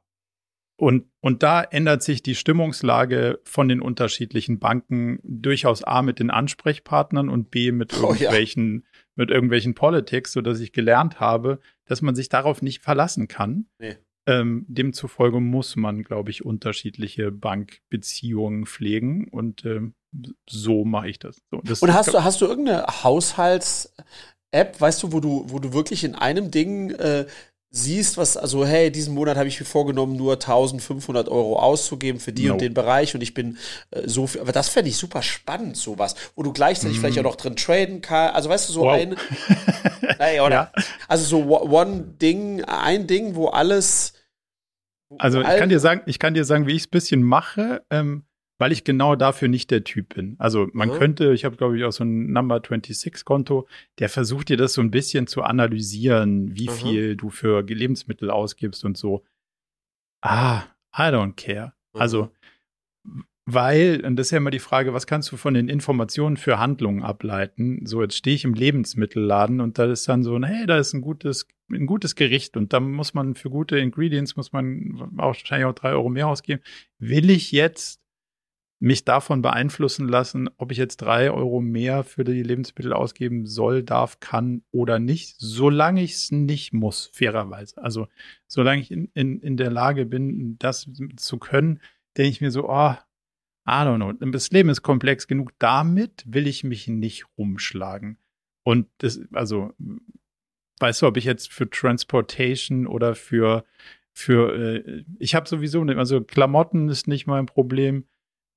Und, 0.78 1.06
und 1.20 1.44
da 1.44 1.62
ändert 1.62 2.02
sich 2.02 2.24
die 2.24 2.34
Stimmungslage 2.34 3.40
von 3.44 3.70
den 3.70 3.82
unterschiedlichen 3.82 4.58
Banken 4.60 5.20
durchaus 5.24 5.84
A 5.84 6.02
mit 6.02 6.18
den 6.18 6.32
Ansprechpartnern 6.32 7.30
und 7.30 7.52
B 7.52 7.72
mit 7.72 7.94
irgendwelchen, 7.94 8.80
oh, 8.84 8.84
ja. 8.84 8.91
Mit 9.16 9.30
irgendwelchen 9.30 9.76
Politics, 9.76 10.32
sodass 10.32 10.60
ich 10.60 10.74
gelernt 10.74 11.20
habe, 11.20 11.60
dass 11.86 12.02
man 12.02 12.16
sich 12.16 12.30
darauf 12.30 12.62
nicht 12.62 12.82
verlassen 12.82 13.28
kann. 13.28 13.68
Nee. 13.80 13.98
Ähm, 14.28 14.66
demzufolge 14.68 15.40
muss 15.40 15.76
man, 15.76 16.04
glaube 16.04 16.30
ich, 16.30 16.46
unterschiedliche 16.46 17.32
Bankbeziehungen 17.32 18.66
pflegen 18.66 19.28
und 19.28 19.66
ähm, 19.66 19.96
so 20.48 20.86
mache 20.86 21.10
ich 21.10 21.20
das. 21.20 21.42
So, 21.50 21.62
das 21.64 21.82
und 21.82 21.94
hast 21.94 22.14
du, 22.14 22.24
hast 22.24 22.42
du 22.42 22.46
irgendeine 22.46 22.86
Haushalts-App, 23.04 24.80
weißt 24.80 25.04
du, 25.04 25.12
wo 25.12 25.20
du, 25.20 25.46
wo 25.48 25.60
du 25.60 25.74
wirklich 25.74 26.04
in 26.04 26.16
einem 26.16 26.52
Ding 26.52 26.92
äh, 26.92 27.26
siehst, 27.74 28.18
was, 28.18 28.36
also, 28.36 28.66
hey, 28.66 28.92
diesen 28.92 29.14
Monat 29.14 29.38
habe 29.38 29.48
ich 29.48 29.60
mir 29.60 29.66
vorgenommen, 29.66 30.18
nur 30.18 30.34
1500 30.34 31.30
Euro 31.30 31.58
auszugeben 31.58 32.20
für 32.20 32.34
die 32.34 32.48
no. 32.48 32.54
und 32.54 32.62
den 32.62 32.74
Bereich 32.74 33.16
und 33.16 33.22
ich 33.22 33.34
bin 33.34 33.58
äh, 33.92 34.08
so 34.08 34.28
viel, 34.28 34.42
aber 34.42 34.52
das 34.52 34.68
fände 34.68 34.90
ich 34.90 34.98
super 34.98 35.22
spannend, 35.22 35.78
sowas, 35.78 36.16
wo 36.36 36.44
du 36.44 36.52
gleichzeitig 36.52 36.98
mm. 36.98 37.00
vielleicht 37.00 37.20
auch 37.20 37.24
noch 37.24 37.38
drin 37.38 37.56
traden 37.56 38.02
kannst, 38.02 38.36
also 38.36 38.50
weißt 38.50 38.70
du, 38.70 38.74
so 38.74 38.82
wow. 38.82 38.94
ein, 39.00 39.16
naja, 40.20 40.46
oder, 40.46 40.56
ja. 40.56 40.72
also 41.08 41.24
so 41.24 41.62
one 41.62 42.02
Ding, 42.22 42.62
ein 42.66 43.08
Ding, 43.08 43.36
wo 43.36 43.48
alles, 43.48 44.14
also 45.18 45.42
ich 45.42 45.48
kann 45.48 45.70
dir 45.70 45.80
sagen, 45.80 46.02
ich 46.06 46.20
kann 46.20 46.34
dir 46.34 46.46
sagen, 46.46 46.68
wie 46.68 46.76
ich 46.76 46.84
es 46.84 46.88
ein 46.88 46.92
bisschen 46.92 47.24
mache. 47.24 47.84
Ähm, 47.90 48.24
weil 48.62 48.72
ich 48.72 48.84
genau 48.84 49.16
dafür 49.16 49.48
nicht 49.48 49.72
der 49.72 49.84
Typ 49.84 50.14
bin. 50.14 50.36
Also 50.38 50.70
man 50.72 50.90
mhm. 50.90 50.94
könnte, 50.94 51.34
ich 51.34 51.46
habe 51.46 51.58
glaube 51.58 51.78
ich 51.78 51.84
auch 51.84 51.92
so 51.92 52.04
ein 52.04 52.32
Number 52.32 52.62
26 52.62 53.26
Konto, 53.26 53.68
der 53.98 54.08
versucht 54.08 54.50
dir 54.50 54.58
das 54.58 54.74
so 54.74 54.82
ein 54.82 54.92
bisschen 54.92 55.26
zu 55.26 55.42
analysieren, 55.42 56.56
wie 56.56 56.70
mhm. 56.70 56.74
viel 56.74 57.16
du 57.16 57.32
für 57.32 57.64
Lebensmittel 57.64 58.30
ausgibst 58.30 58.86
und 58.86 58.98
so. 58.98 59.24
Ah, 60.22 60.62
I 60.96 61.10
don't 61.10 61.34
care. 61.34 61.74
Mhm. 61.94 62.02
Also 62.02 62.32
weil, 63.48 64.06
und 64.06 64.18
das 64.18 64.28
ist 64.28 64.32
ja 64.32 64.38
immer 64.38 64.52
die 64.52 64.60
Frage, 64.60 64.94
was 64.94 65.08
kannst 65.08 65.32
du 65.32 65.38
von 65.38 65.56
den 65.56 65.68
Informationen 65.68 66.38
für 66.38 66.60
Handlungen 66.60 67.02
ableiten? 67.02 67.86
So, 67.86 68.04
jetzt 68.04 68.16
stehe 68.16 68.36
ich 68.36 68.46
im 68.46 68.54
Lebensmittelladen 68.54 69.60
und 69.60 69.80
da 69.80 69.86
ist 69.92 70.08
dann 70.08 70.22
so, 70.22 70.40
hey, 70.40 70.68
da 70.68 70.78
ist 70.78 70.94
ein 70.94 71.02
gutes, 71.02 71.48
ein 71.72 71.88
gutes 71.88 72.16
Gericht 72.16 72.56
und 72.56 72.74
da 72.74 72.80
muss 72.80 73.16
man 73.16 73.34
für 73.34 73.50
gute 73.50 73.80
Ingredients, 73.80 74.36
muss 74.36 74.54
man 74.54 75.12
auch 75.18 75.30
wahrscheinlich 75.30 75.66
auch 75.66 75.74
drei 75.74 75.92
Euro 75.94 76.10
mehr 76.10 76.28
ausgeben. 76.28 76.62
Will 77.00 77.32
ich 77.32 77.52
jetzt 77.52 78.01
mich 78.82 79.06
davon 79.06 79.44
beeinflussen 79.44 80.10
lassen, 80.10 80.50
ob 80.58 80.72
ich 80.72 80.80
jetzt 80.80 80.98
drei 80.98 81.30
Euro 81.30 81.62
mehr 81.62 82.04
für 82.04 82.24
die 82.24 82.42
Lebensmittel 82.42 82.94
ausgeben 82.94 83.46
soll, 83.46 83.84
darf, 83.84 84.20
kann 84.20 84.64
oder 84.72 84.98
nicht, 84.98 85.36
solange 85.38 86.02
ich 86.02 86.14
es 86.14 86.32
nicht 86.32 86.74
muss, 86.74 87.12
fairerweise. 87.14 87.78
Also 87.78 88.08
solange 88.48 88.82
ich 88.82 88.90
in, 88.90 89.12
in, 89.14 89.40
in 89.40 89.56
der 89.56 89.70
Lage 89.70 90.08
bin, 90.08 90.58
das 90.58 90.90
zu 91.16 91.38
können, 91.38 91.80
denke 92.18 92.32
ich 92.32 92.42
mir 92.42 92.50
so, 92.50 92.68
oh, 92.70 92.96
I 93.68 93.84
don't 93.84 93.98
know, 93.98 94.14
das 94.32 94.50
Leben 94.50 94.70
ist 94.70 94.82
komplex 94.82 95.28
genug, 95.28 95.52
damit 95.60 96.24
will 96.26 96.48
ich 96.48 96.64
mich 96.64 96.88
nicht 96.88 97.26
rumschlagen. 97.38 98.18
Und 98.64 98.88
das, 98.98 99.22
also, 99.32 99.74
weißt 100.80 101.04
du, 101.04 101.06
ob 101.06 101.18
ich 101.18 101.26
jetzt 101.26 101.54
für 101.54 101.70
Transportation 101.70 102.88
oder 102.88 103.14
für, 103.14 103.64
für, 104.12 104.56
äh, 104.56 105.04
ich 105.20 105.36
habe 105.36 105.48
sowieso, 105.48 105.84
also 105.84 106.22
Klamotten 106.22 106.90
ist 106.90 107.08
nicht 107.08 107.28
mein 107.28 107.46
Problem 107.46 108.06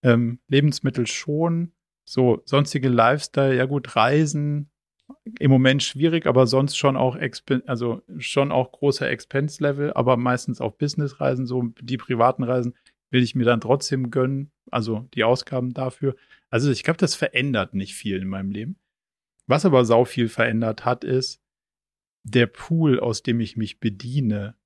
ähm, 0.05 0.38
Lebensmittel 0.48 1.07
schon. 1.07 1.72
So, 2.07 2.42
sonstige 2.44 2.88
Lifestyle, 2.88 3.57
ja 3.57 3.64
gut, 3.64 3.96
Reisen 3.96 4.70
im 5.38 5.50
Moment 5.50 5.82
schwierig, 5.82 6.26
aber 6.26 6.46
sonst 6.46 6.76
schon 6.76 6.96
auch, 6.96 7.16
also 7.66 8.02
schon 8.18 8.52
auch 8.52 8.72
großer 8.72 9.09
Expense-Level, 9.09 9.92
aber 9.94 10.16
meistens 10.16 10.61
auch 10.61 10.72
Business-Reisen, 10.72 11.46
so 11.46 11.62
die 11.80 11.96
privaten 11.96 12.44
Reisen 12.44 12.74
will 13.11 13.22
ich 13.22 13.34
mir 13.34 13.44
dann 13.44 13.61
trotzdem 13.61 14.11
gönnen, 14.11 14.50
also 14.70 15.09
die 15.14 15.24
Ausgaben 15.24 15.72
dafür. 15.72 16.14
Also 16.50 16.70
ich 16.70 16.82
glaube, 16.82 16.98
das 16.98 17.14
verändert 17.14 17.74
nicht 17.74 17.94
viel 17.94 18.20
in 18.20 18.28
meinem 18.28 18.50
Leben. 18.50 18.78
Was 19.46 19.64
aber 19.64 19.84
sau 19.84 20.05
viel 20.05 20.28
verändert 20.28 20.84
hat, 20.84 21.05
ist 21.05 21.40
der 22.22 22.46
Pool, 22.46 22.98
aus 22.98 23.22
dem 23.22 23.40
ich 23.40 23.57
mich 23.57 23.80
bediene, 23.80 24.57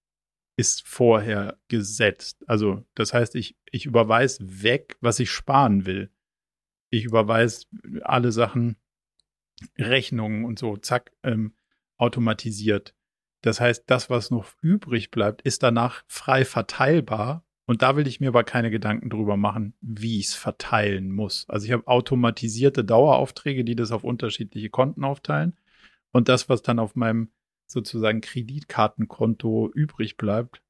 ist 0.59 0.87
vorher 0.87 1.57
gesetzt. 1.69 2.45
Also 2.49 2.85
das 2.97 3.15
heißt, 3.15 3.37
ich, 3.37 3.57
ich 3.71 3.87
überweise 3.87 4.63
weg, 4.63 4.97
was 5.01 5.21
ich 5.21 5.31
sparen 5.31 5.87
will. 5.87 6.11
Ich 6.91 7.05
überweise 7.05 7.67
alle 8.03 8.33
Sachen, 8.33 8.77
Rechnungen 9.79 10.45
und 10.45 10.59
so, 10.59 10.77
zack. 10.77 11.13
Ähm, 11.23 11.55
automatisiert. 11.97 12.95
Das 13.43 13.61
heißt, 13.61 13.85
das, 13.87 14.11
was 14.11 14.31
noch 14.31 14.47
übrig 14.61 15.11
bleibt, 15.13 15.43
ist 15.43 15.63
danach 15.63 16.03
frei 16.09 16.45
verteilbar. 16.45 17.45
Und 17.67 17.83
da 17.83 17.97
will 17.97 18.09
ich 18.09 18.19
mir 18.19 18.29
aber 18.29 18.45
keine 18.45 18.71
Gedanken 18.71 19.11
drüber 19.11 19.37
machen, 19.37 19.75
wie 19.81 20.19
ich 20.19 20.27
es 20.27 20.35
verteilen 20.35 21.13
muss. 21.13 21.45
Also 21.49 21.67
ich 21.67 21.73
habe 21.73 21.87
automatisierte 21.87 22.85
Daueraufträge, 22.85 23.65
die 23.65 23.77
das 23.77 23.93
auf 23.93 24.05
unterschiedliche 24.05 24.71
Konten 24.71 25.05
aufteilen. 25.05 25.57
Und 26.11 26.29
das, 26.29 26.49
was 26.49 26.63
dann 26.63 26.79
auf 26.79 26.97
meinem 26.97 27.31
sozusagen 27.71 28.21
Kreditkartenkonto 28.21 29.71
übrig 29.75 30.17
bleibt, 30.17 30.63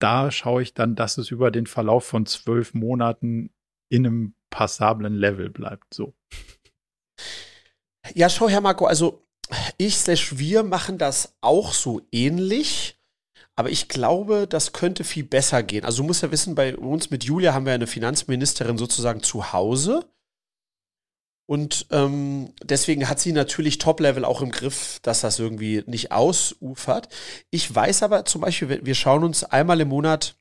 da 0.00 0.30
schaue 0.30 0.62
ich 0.62 0.74
dann, 0.74 0.96
dass 0.96 1.18
es 1.18 1.30
über 1.30 1.50
den 1.50 1.66
Verlauf 1.66 2.04
von 2.04 2.26
zwölf 2.26 2.74
Monaten 2.74 3.50
in 3.88 4.06
einem 4.06 4.34
passablen 4.50 5.14
Level 5.14 5.50
bleibt. 5.50 5.94
So. 5.94 6.14
Ja, 8.14 8.28
schau, 8.28 8.48
Herr 8.48 8.60
Marco, 8.60 8.86
also 8.86 9.26
ich 9.78 9.96
slash 9.96 10.38
wir 10.38 10.62
machen 10.62 10.98
das 10.98 11.36
auch 11.40 11.72
so 11.72 12.02
ähnlich. 12.12 12.98
Aber 13.56 13.70
ich 13.70 13.88
glaube, 13.88 14.48
das 14.48 14.72
könnte 14.72 15.04
viel 15.04 15.24
besser 15.24 15.62
gehen. 15.62 15.84
Also 15.84 16.02
du 16.02 16.08
musst 16.08 16.22
ja 16.22 16.32
wissen, 16.32 16.56
bei 16.56 16.76
uns 16.76 17.10
mit 17.10 17.22
Julia 17.22 17.54
haben 17.54 17.66
wir 17.66 17.72
eine 17.72 17.86
Finanzministerin 17.86 18.78
sozusagen 18.78 19.22
zu 19.22 19.52
Hause. 19.52 20.04
Und 21.46 21.86
ähm, 21.90 22.54
deswegen 22.62 23.08
hat 23.08 23.20
sie 23.20 23.32
natürlich 23.32 23.78
Top-Level 23.78 24.24
auch 24.24 24.40
im 24.40 24.50
Griff, 24.50 24.98
dass 25.02 25.20
das 25.20 25.38
irgendwie 25.38 25.84
nicht 25.86 26.10
ausufert. 26.10 27.08
Ich 27.50 27.72
weiß 27.72 28.02
aber 28.02 28.24
zum 28.24 28.40
Beispiel, 28.40 28.80
wir 28.82 28.94
schauen 28.94 29.24
uns 29.24 29.44
einmal 29.44 29.80
im 29.80 29.88
Monat 29.88 30.36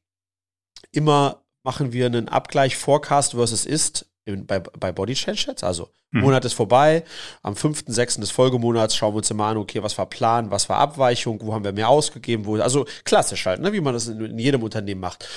immer, 0.91 1.43
machen 1.63 1.91
wir 1.91 2.05
einen 2.05 2.29
Abgleich 2.29 2.77
Forecast 2.77 3.31
versus 3.31 3.65
Ist 3.65 4.05
bei, 4.25 4.59
bei 4.59 4.91
Body 4.93 5.13
Change 5.13 5.37
Chats. 5.37 5.63
Also 5.63 5.89
mhm. 6.11 6.21
Monat 6.21 6.45
ist 6.45 6.53
vorbei, 6.53 7.03
am 7.41 7.55
5., 7.55 7.83
6. 7.87 8.17
des 8.17 8.31
Folgemonats 8.31 8.95
schauen 8.95 9.13
wir 9.13 9.17
uns 9.17 9.31
immer 9.31 9.47
an, 9.47 9.57
okay, 9.57 9.83
was 9.83 9.97
war 9.97 10.05
Plan, 10.05 10.51
was 10.51 10.69
war 10.69 10.77
Abweichung, 10.77 11.39
wo 11.41 11.53
haben 11.53 11.65
wir 11.65 11.73
mehr 11.73 11.89
ausgegeben, 11.89 12.45
wo, 12.45 12.55
also 12.57 12.85
klassisch 13.03 13.45
halt, 13.45 13.59
ne, 13.59 13.73
wie 13.73 13.81
man 13.81 13.93
das 13.93 14.07
in, 14.07 14.21
in 14.21 14.39
jedem 14.39 14.63
Unternehmen 14.63 15.01
macht. 15.01 15.27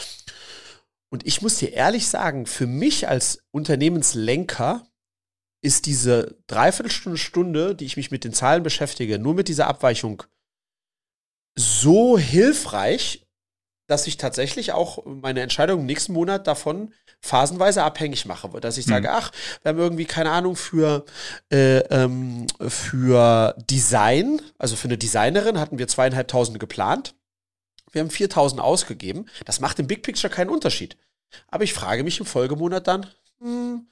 Und 1.09 1.27
ich 1.27 1.43
muss 1.43 1.59
dir 1.59 1.73
ehrlich 1.73 2.07
sagen, 2.07 2.47
für 2.47 2.67
mich 2.67 3.09
als 3.09 3.43
Unternehmenslenker 3.51 4.87
ist 5.63 5.87
diese 5.87 6.37
Dreiviertelstunde, 6.47 7.19
Stunde, 7.19 7.75
die 7.75 7.87
ich 7.87 7.97
mich 7.97 8.11
mit 8.11 8.25
den 8.25 8.33
Zahlen 8.33 8.63
beschäftige, 8.63 9.19
nur 9.19 9.35
mit 9.35 9.49
dieser 9.49 9.67
Abweichung 9.67 10.23
so 11.57 12.19
hilfreich, 12.19 13.27
dass 13.87 14.07
ich 14.07 14.17
tatsächlich 14.17 14.73
auch 14.73 15.05
meine 15.07 15.41
Entscheidung 15.41 15.81
im 15.81 15.87
nächsten 15.87 16.13
Monat 16.13 16.47
davon 16.47 16.93
phasenweise 17.21 17.83
abhängig 17.85 18.27
mache. 18.27 18.49
Dass 18.61 18.79
ich 18.79 18.85
sage, 18.85 19.09
mhm. 19.09 19.15
ach, 19.17 19.33
wir 19.63 19.71
haben 19.71 19.79
irgendwie, 19.79 20.07
keine 20.07 20.31
Ahnung, 20.31 20.57
für, 20.57 21.05
äh, 21.53 21.79
ähm, 21.91 22.47
für 22.69 23.55
Design, 23.71 24.43
also 24.59 24.77
für 24.77 24.89
eine 24.89 24.99
Designerin 24.99 25.59
hatten 25.59 25.79
wir 25.79 25.89
zweieinhalbtausend 25.89 26.59
geplant. 26.59 27.15
Wir 27.93 28.01
haben 28.03 28.11
4000 28.11 28.61
ausgegeben. 28.61 29.27
Das 29.45 29.61
macht 29.61 29.79
im 29.79 29.87
Big 29.87 30.03
Picture 30.03 30.33
keinen 30.33 30.51
Unterschied. 30.51 30.97
Aber 31.49 31.65
ich 31.65 31.73
frage 31.73 32.03
mich 32.03 32.19
im 32.19 32.27
Folgemonat 32.27 32.89
dann, 32.89 33.07
hm, 33.41 33.87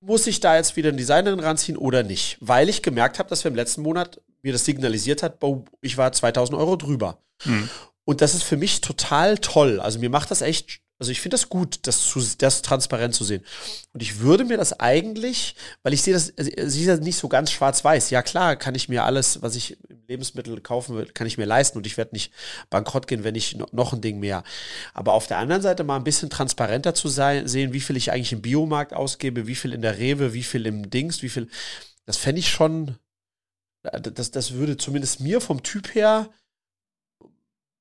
muss 0.00 0.26
ich 0.26 0.40
da 0.40 0.56
jetzt 0.56 0.76
wieder 0.76 0.90
eine 0.90 0.98
Designerin 0.98 1.40
ranziehen 1.40 1.78
oder 1.78 2.02
nicht? 2.02 2.38
Weil 2.40 2.68
ich 2.68 2.82
gemerkt 2.82 3.18
habe, 3.18 3.28
dass 3.28 3.44
wir 3.44 3.50
im 3.50 3.56
letzten 3.56 3.82
Monat 3.82 4.20
mir 4.42 4.52
das 4.52 4.64
signalisiert 4.64 5.22
hat, 5.22 5.38
ich 5.80 5.96
war 5.96 6.12
2000 6.12 6.58
Euro 6.58 6.76
drüber. 6.76 7.18
Mhm. 7.44 7.68
Und 8.04 8.20
das 8.20 8.34
ist 8.34 8.44
für 8.44 8.56
mich 8.56 8.80
total 8.80 9.38
toll. 9.38 9.80
Also 9.80 9.98
mir 9.98 10.10
macht 10.10 10.30
das 10.30 10.42
echt 10.42 10.80
also 10.98 11.12
ich 11.12 11.20
finde 11.20 11.34
das 11.34 11.50
gut, 11.50 11.80
das, 11.82 12.08
zu, 12.08 12.22
das 12.38 12.62
transparent 12.62 13.14
zu 13.14 13.22
sehen. 13.22 13.44
Und 13.92 14.02
ich 14.02 14.20
würde 14.20 14.46
mir 14.46 14.56
das 14.56 14.80
eigentlich, 14.80 15.54
weil 15.82 15.92
ich 15.92 16.00
sehe 16.00 16.14
das, 16.14 16.32
also, 16.38 16.50
ist 16.50 16.76
ja 16.76 16.96
nicht 16.96 17.18
so 17.18 17.28
ganz 17.28 17.50
schwarz-weiß. 17.50 18.08
Ja 18.10 18.22
klar, 18.22 18.56
kann 18.56 18.74
ich 18.74 18.88
mir 18.88 19.04
alles, 19.04 19.42
was 19.42 19.56
ich 19.56 19.76
im 19.90 20.02
Lebensmittel 20.08 20.58
kaufen 20.62 20.96
will, 20.96 21.06
kann 21.06 21.26
ich 21.26 21.36
mir 21.36 21.44
leisten 21.44 21.76
und 21.76 21.86
ich 21.86 21.98
werde 21.98 22.14
nicht 22.14 22.32
bankrott 22.70 23.06
gehen, 23.06 23.24
wenn 23.24 23.34
ich 23.34 23.56
noch 23.72 23.92
ein 23.92 24.00
Ding 24.00 24.20
mehr. 24.20 24.42
Aber 24.94 25.12
auf 25.12 25.26
der 25.26 25.36
anderen 25.36 25.60
Seite 25.60 25.84
mal 25.84 25.96
ein 25.96 26.04
bisschen 26.04 26.30
transparenter 26.30 26.94
zu 26.94 27.08
sein, 27.08 27.46
sehen, 27.46 27.74
wie 27.74 27.80
viel 27.80 27.96
ich 27.96 28.10
eigentlich 28.12 28.32
im 28.32 28.42
Biomarkt 28.42 28.94
ausgebe, 28.94 29.46
wie 29.46 29.54
viel 29.54 29.74
in 29.74 29.82
der 29.82 29.98
Rewe, 29.98 30.32
wie 30.32 30.44
viel 30.44 30.64
im 30.64 30.88
Dings, 30.88 31.22
wie 31.22 31.28
viel, 31.28 31.48
das 32.06 32.16
fände 32.16 32.38
ich 32.38 32.48
schon, 32.48 32.96
das, 33.82 34.30
das 34.30 34.54
würde 34.54 34.78
zumindest 34.78 35.20
mir 35.20 35.42
vom 35.42 35.62
Typ 35.62 35.94
her 35.94 36.30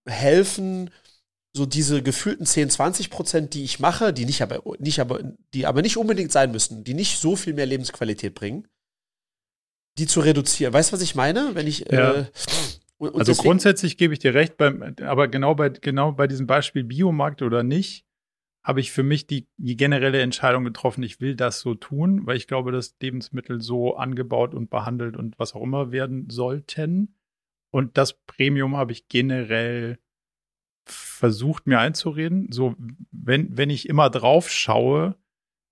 helfen, 0.07 0.91
so 1.55 1.65
diese 1.65 2.03
gefühlten 2.03 2.45
10, 2.45 2.69
20 2.69 3.09
Prozent, 3.09 3.53
die 3.53 3.63
ich 3.63 3.79
mache, 3.79 4.11
die 4.11 4.25
nicht 4.25 4.41
aber, 4.41 4.61
nicht 4.79 4.99
aber, 4.99 5.21
die 5.53 5.65
aber 5.65 5.81
nicht 5.81 5.95
unbedingt 5.95 6.31
sein 6.33 6.51
müssen, 6.51 6.83
die 6.83 6.93
nicht 6.93 7.17
so 7.17 7.37
viel 7.37 7.53
mehr 7.53 7.65
Lebensqualität 7.65 8.35
bringen, 8.35 8.67
die 9.97 10.05
zu 10.05 10.19
reduzieren. 10.19 10.73
Weißt 10.73 10.91
du, 10.91 10.95
was 10.95 11.01
ich 11.01 11.15
meine? 11.15 11.51
Wenn 11.55 11.65
ich, 11.65 11.85
ja. 11.89 12.13
äh, 12.13 12.25
und, 12.97 13.11
und 13.11 13.19
also 13.19 13.41
grundsätzlich 13.41 13.95
gebe 13.95 14.13
ich 14.13 14.19
dir 14.19 14.33
recht, 14.33 14.57
beim, 14.57 14.95
aber 15.01 15.29
genau 15.29 15.55
bei, 15.55 15.69
genau 15.69 16.11
bei 16.11 16.27
diesem 16.27 16.45
Beispiel 16.45 16.83
Biomarkt 16.83 17.41
oder 17.41 17.63
nicht, 17.63 18.05
habe 18.61 18.81
ich 18.81 18.91
für 18.91 19.03
mich 19.03 19.25
die, 19.25 19.47
die 19.55 19.77
generelle 19.77 20.21
Entscheidung 20.21 20.65
getroffen, 20.65 21.03
ich 21.03 21.21
will 21.21 21.35
das 21.37 21.61
so 21.61 21.73
tun, 21.73 22.25
weil 22.25 22.35
ich 22.35 22.47
glaube, 22.47 22.73
dass 22.73 22.97
Lebensmittel 23.01 23.61
so 23.61 23.95
angebaut 23.95 24.53
und 24.53 24.69
behandelt 24.69 25.15
und 25.15 25.39
was 25.39 25.55
auch 25.55 25.61
immer 25.61 25.93
werden 25.93 26.29
sollten. 26.29 27.15
Und 27.71 27.97
das 27.97 28.13
Premium 28.25 28.75
habe 28.75 28.91
ich 28.91 29.07
generell 29.07 29.99
versucht 30.85 31.67
mir 31.67 31.79
einzureden. 31.79 32.51
So, 32.51 32.75
wenn, 33.11 33.57
wenn 33.57 33.69
ich 33.69 33.89
immer 33.89 34.09
drauf 34.09 34.49
schaue 34.49 35.15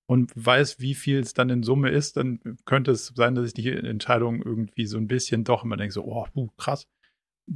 und 0.05 0.31
weiß, 0.35 0.79
wie 0.79 0.95
viel 0.95 1.19
es 1.19 1.33
dann 1.33 1.49
in 1.49 1.63
Summe 1.63 1.89
ist, 1.89 2.17
dann 2.17 2.39
könnte 2.65 2.91
es 2.91 3.07
sein, 3.15 3.35
dass 3.35 3.47
ich 3.47 3.53
die 3.53 3.69
Entscheidung 3.69 4.41
irgendwie 4.41 4.85
so 4.85 4.97
ein 4.97 5.07
bisschen 5.07 5.43
doch 5.43 5.63
immer 5.63 5.77
denke, 5.77 5.93
so, 5.93 6.03
oh, 6.03 6.27
krass. 6.57 6.87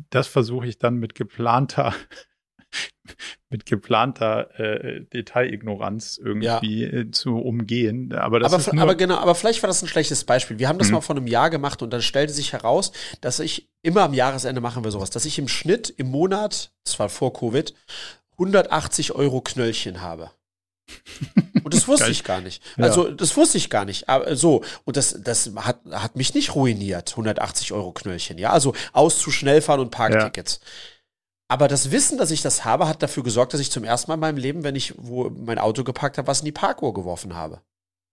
Das 0.10 0.28
versuche 0.28 0.68
ich 0.68 0.78
dann 0.78 0.98
mit 0.98 1.16
geplanter 1.16 1.94
mit 3.50 3.66
geplanter 3.66 4.60
äh, 4.60 5.02
Detailignoranz 5.02 6.20
irgendwie 6.22 6.84
ja. 6.84 6.90
äh, 6.90 7.12
zu 7.12 7.38
umgehen. 7.38 8.14
Aber, 8.14 8.40
das 8.40 8.54
aber, 8.54 8.62
ist 8.62 8.74
nur 8.74 8.84
aber 8.84 8.96
genau, 8.96 9.18
aber 9.18 9.36
vielleicht 9.36 9.64
war 9.64 9.68
das 9.68 9.82
ein 9.82 9.88
schlechtes 9.88 10.24
Beispiel. 10.26 10.60
Wir 10.60 10.68
haben 10.68 10.80
das 10.80 10.88
mhm. 10.88 10.96
mal 10.96 11.02
vor 11.02 11.16
einem 11.16 11.28
Jahr 11.28 11.50
gemacht 11.50 11.82
und 11.82 11.92
dann 11.92 12.02
stellte 12.02 12.34
sich 12.34 12.54
heraus, 12.54 12.92
dass 13.22 13.40
ich 13.40 13.70
immer 13.82 14.04
am 14.04 14.14
Jahresende 14.14 14.62
machen 14.62 14.84
wir 14.84 14.92
sowas, 14.92 15.10
dass 15.10 15.26
ich 15.26 15.40
im 15.40 15.48
Schnitt 15.48 15.90
im 15.90 16.08
Monat, 16.08 16.72
das 16.84 17.00
war 17.00 17.10
vor 17.10 17.34
Covid, 17.34 17.74
180 18.34 19.14
Euro 19.14 19.42
Knöllchen 19.42 20.02
habe. 20.02 20.32
Und 21.64 21.74
das 21.74 21.88
wusste 21.88 22.10
ich 22.10 22.24
gar 22.24 22.40
nicht. 22.40 22.64
Also, 22.78 23.12
das 23.12 23.36
wusste 23.36 23.58
ich 23.58 23.70
gar 23.70 23.84
nicht. 23.84 24.08
Aber 24.08 24.38
so, 24.38 24.64
und 24.86 24.96
das, 24.96 25.18
das 25.22 25.52
hat, 25.58 25.82
hat 25.92 26.16
mich 26.16 26.34
nicht 26.34 26.56
ruiniert, 26.56 27.12
180 27.12 27.74
Euro 27.74 27.92
Knöllchen. 27.92 28.38
Ja, 28.38 28.52
also 28.52 28.74
aus 28.94 29.20
zu 29.20 29.32
schnell 29.32 29.62
fahren 29.62 29.82
und 29.82 29.92
Parktickets. 29.92 30.62
Ja. 30.64 30.70
Aber 31.50 31.68
das 31.68 31.92
Wissen, 31.92 32.18
dass 32.18 32.32
ich 32.32 32.42
das 32.42 32.66
habe, 32.66 32.88
hat 32.88 33.02
dafür 33.02 33.24
gesorgt, 33.24 33.54
dass 33.54 33.62
ich 33.62 33.72
zum 33.72 33.84
ersten 33.84 34.12
Mal 34.12 34.16
in 34.16 34.20
meinem 34.20 34.38
Leben, 34.38 34.64
wenn 34.64 34.76
ich 34.76 34.94
wo 34.98 35.30
mein 35.30 35.60
Auto 35.60 35.84
geparkt 35.84 36.18
habe, 36.18 36.28
was 36.28 36.40
in 36.40 36.46
die 36.46 36.52
Parkuhr 36.52 36.94
geworfen 36.94 37.36
habe. 37.36 37.62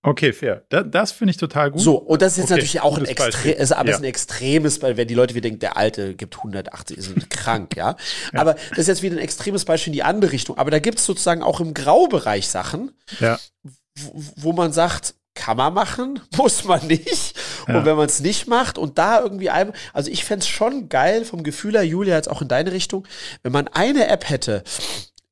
Okay, 0.07 0.35
fair. 0.35 0.64
Da, 0.68 0.82
das 0.82 1.12
finde 1.12 1.30
ich 1.30 1.39
total 1.39 1.70
gut. 1.70 1.80
So, 1.80 1.97
und 1.97 2.20
das 2.20 2.32
ist 2.32 2.39
jetzt 2.39 2.45
okay, 2.45 2.55
natürlich 2.55 2.80
auch 2.82 2.99
ein 2.99 3.07
extrem, 3.07 3.57
ist 3.57 3.72
aber 3.72 3.89
ja. 3.89 3.95
ist 3.95 4.03
ein 4.03 4.05
extremes, 4.05 4.82
weil 4.82 4.99
wenn 4.99 5.09
die 5.09 5.14
Leute 5.14 5.35
wieder 5.35 5.49
denken, 5.49 5.61
der 5.61 5.78
Alte 5.78 6.14
gibt 6.14 6.37
180, 6.37 6.99
ist 6.99 7.30
krank, 7.30 7.74
ja? 7.74 7.97
ja. 8.32 8.41
Aber 8.41 8.55
das 8.70 8.80
ist 8.80 8.89
jetzt 8.89 9.03
wieder 9.03 9.16
ein 9.16 9.22
extremes 9.22 9.64
Beispiel 9.64 9.93
in 9.93 9.95
die 9.95 10.03
andere 10.03 10.32
Richtung. 10.32 10.59
Aber 10.59 10.70
da 10.70 10.78
gibt 10.78 10.99
es 10.99 11.07
sozusagen 11.07 11.43
auch 11.43 11.61
im 11.61 11.72
Graubereich 11.72 12.49
Sachen, 12.49 12.93
ja. 13.18 13.39
wo, 13.99 14.32
wo 14.37 14.53
man 14.53 14.74
sagt, 14.74 15.14
kann 15.35 15.57
man 15.57 15.72
machen, 15.72 16.20
muss 16.37 16.64
man 16.64 16.87
nicht. 16.87 17.35
Ja. 17.68 17.78
Und 17.78 17.84
wenn 17.84 17.96
man 17.96 18.06
es 18.06 18.20
nicht 18.20 18.46
macht 18.46 18.78
und 18.78 18.98
da 18.98 19.20
irgendwie 19.20 19.50
ein, 19.50 19.72
also 19.92 20.10
ich 20.10 20.24
fände 20.24 20.42
es 20.42 20.48
schon 20.48 20.88
geil 20.88 21.24
vom 21.24 21.42
Gefühl 21.42 21.74
her, 21.74 21.84
Julia, 21.84 22.14
jetzt 22.16 22.30
auch 22.30 22.42
in 22.42 22.48
deine 22.48 22.72
Richtung, 22.72 23.06
wenn 23.42 23.52
man 23.52 23.68
eine 23.68 24.08
App 24.08 24.28
hätte, 24.28 24.62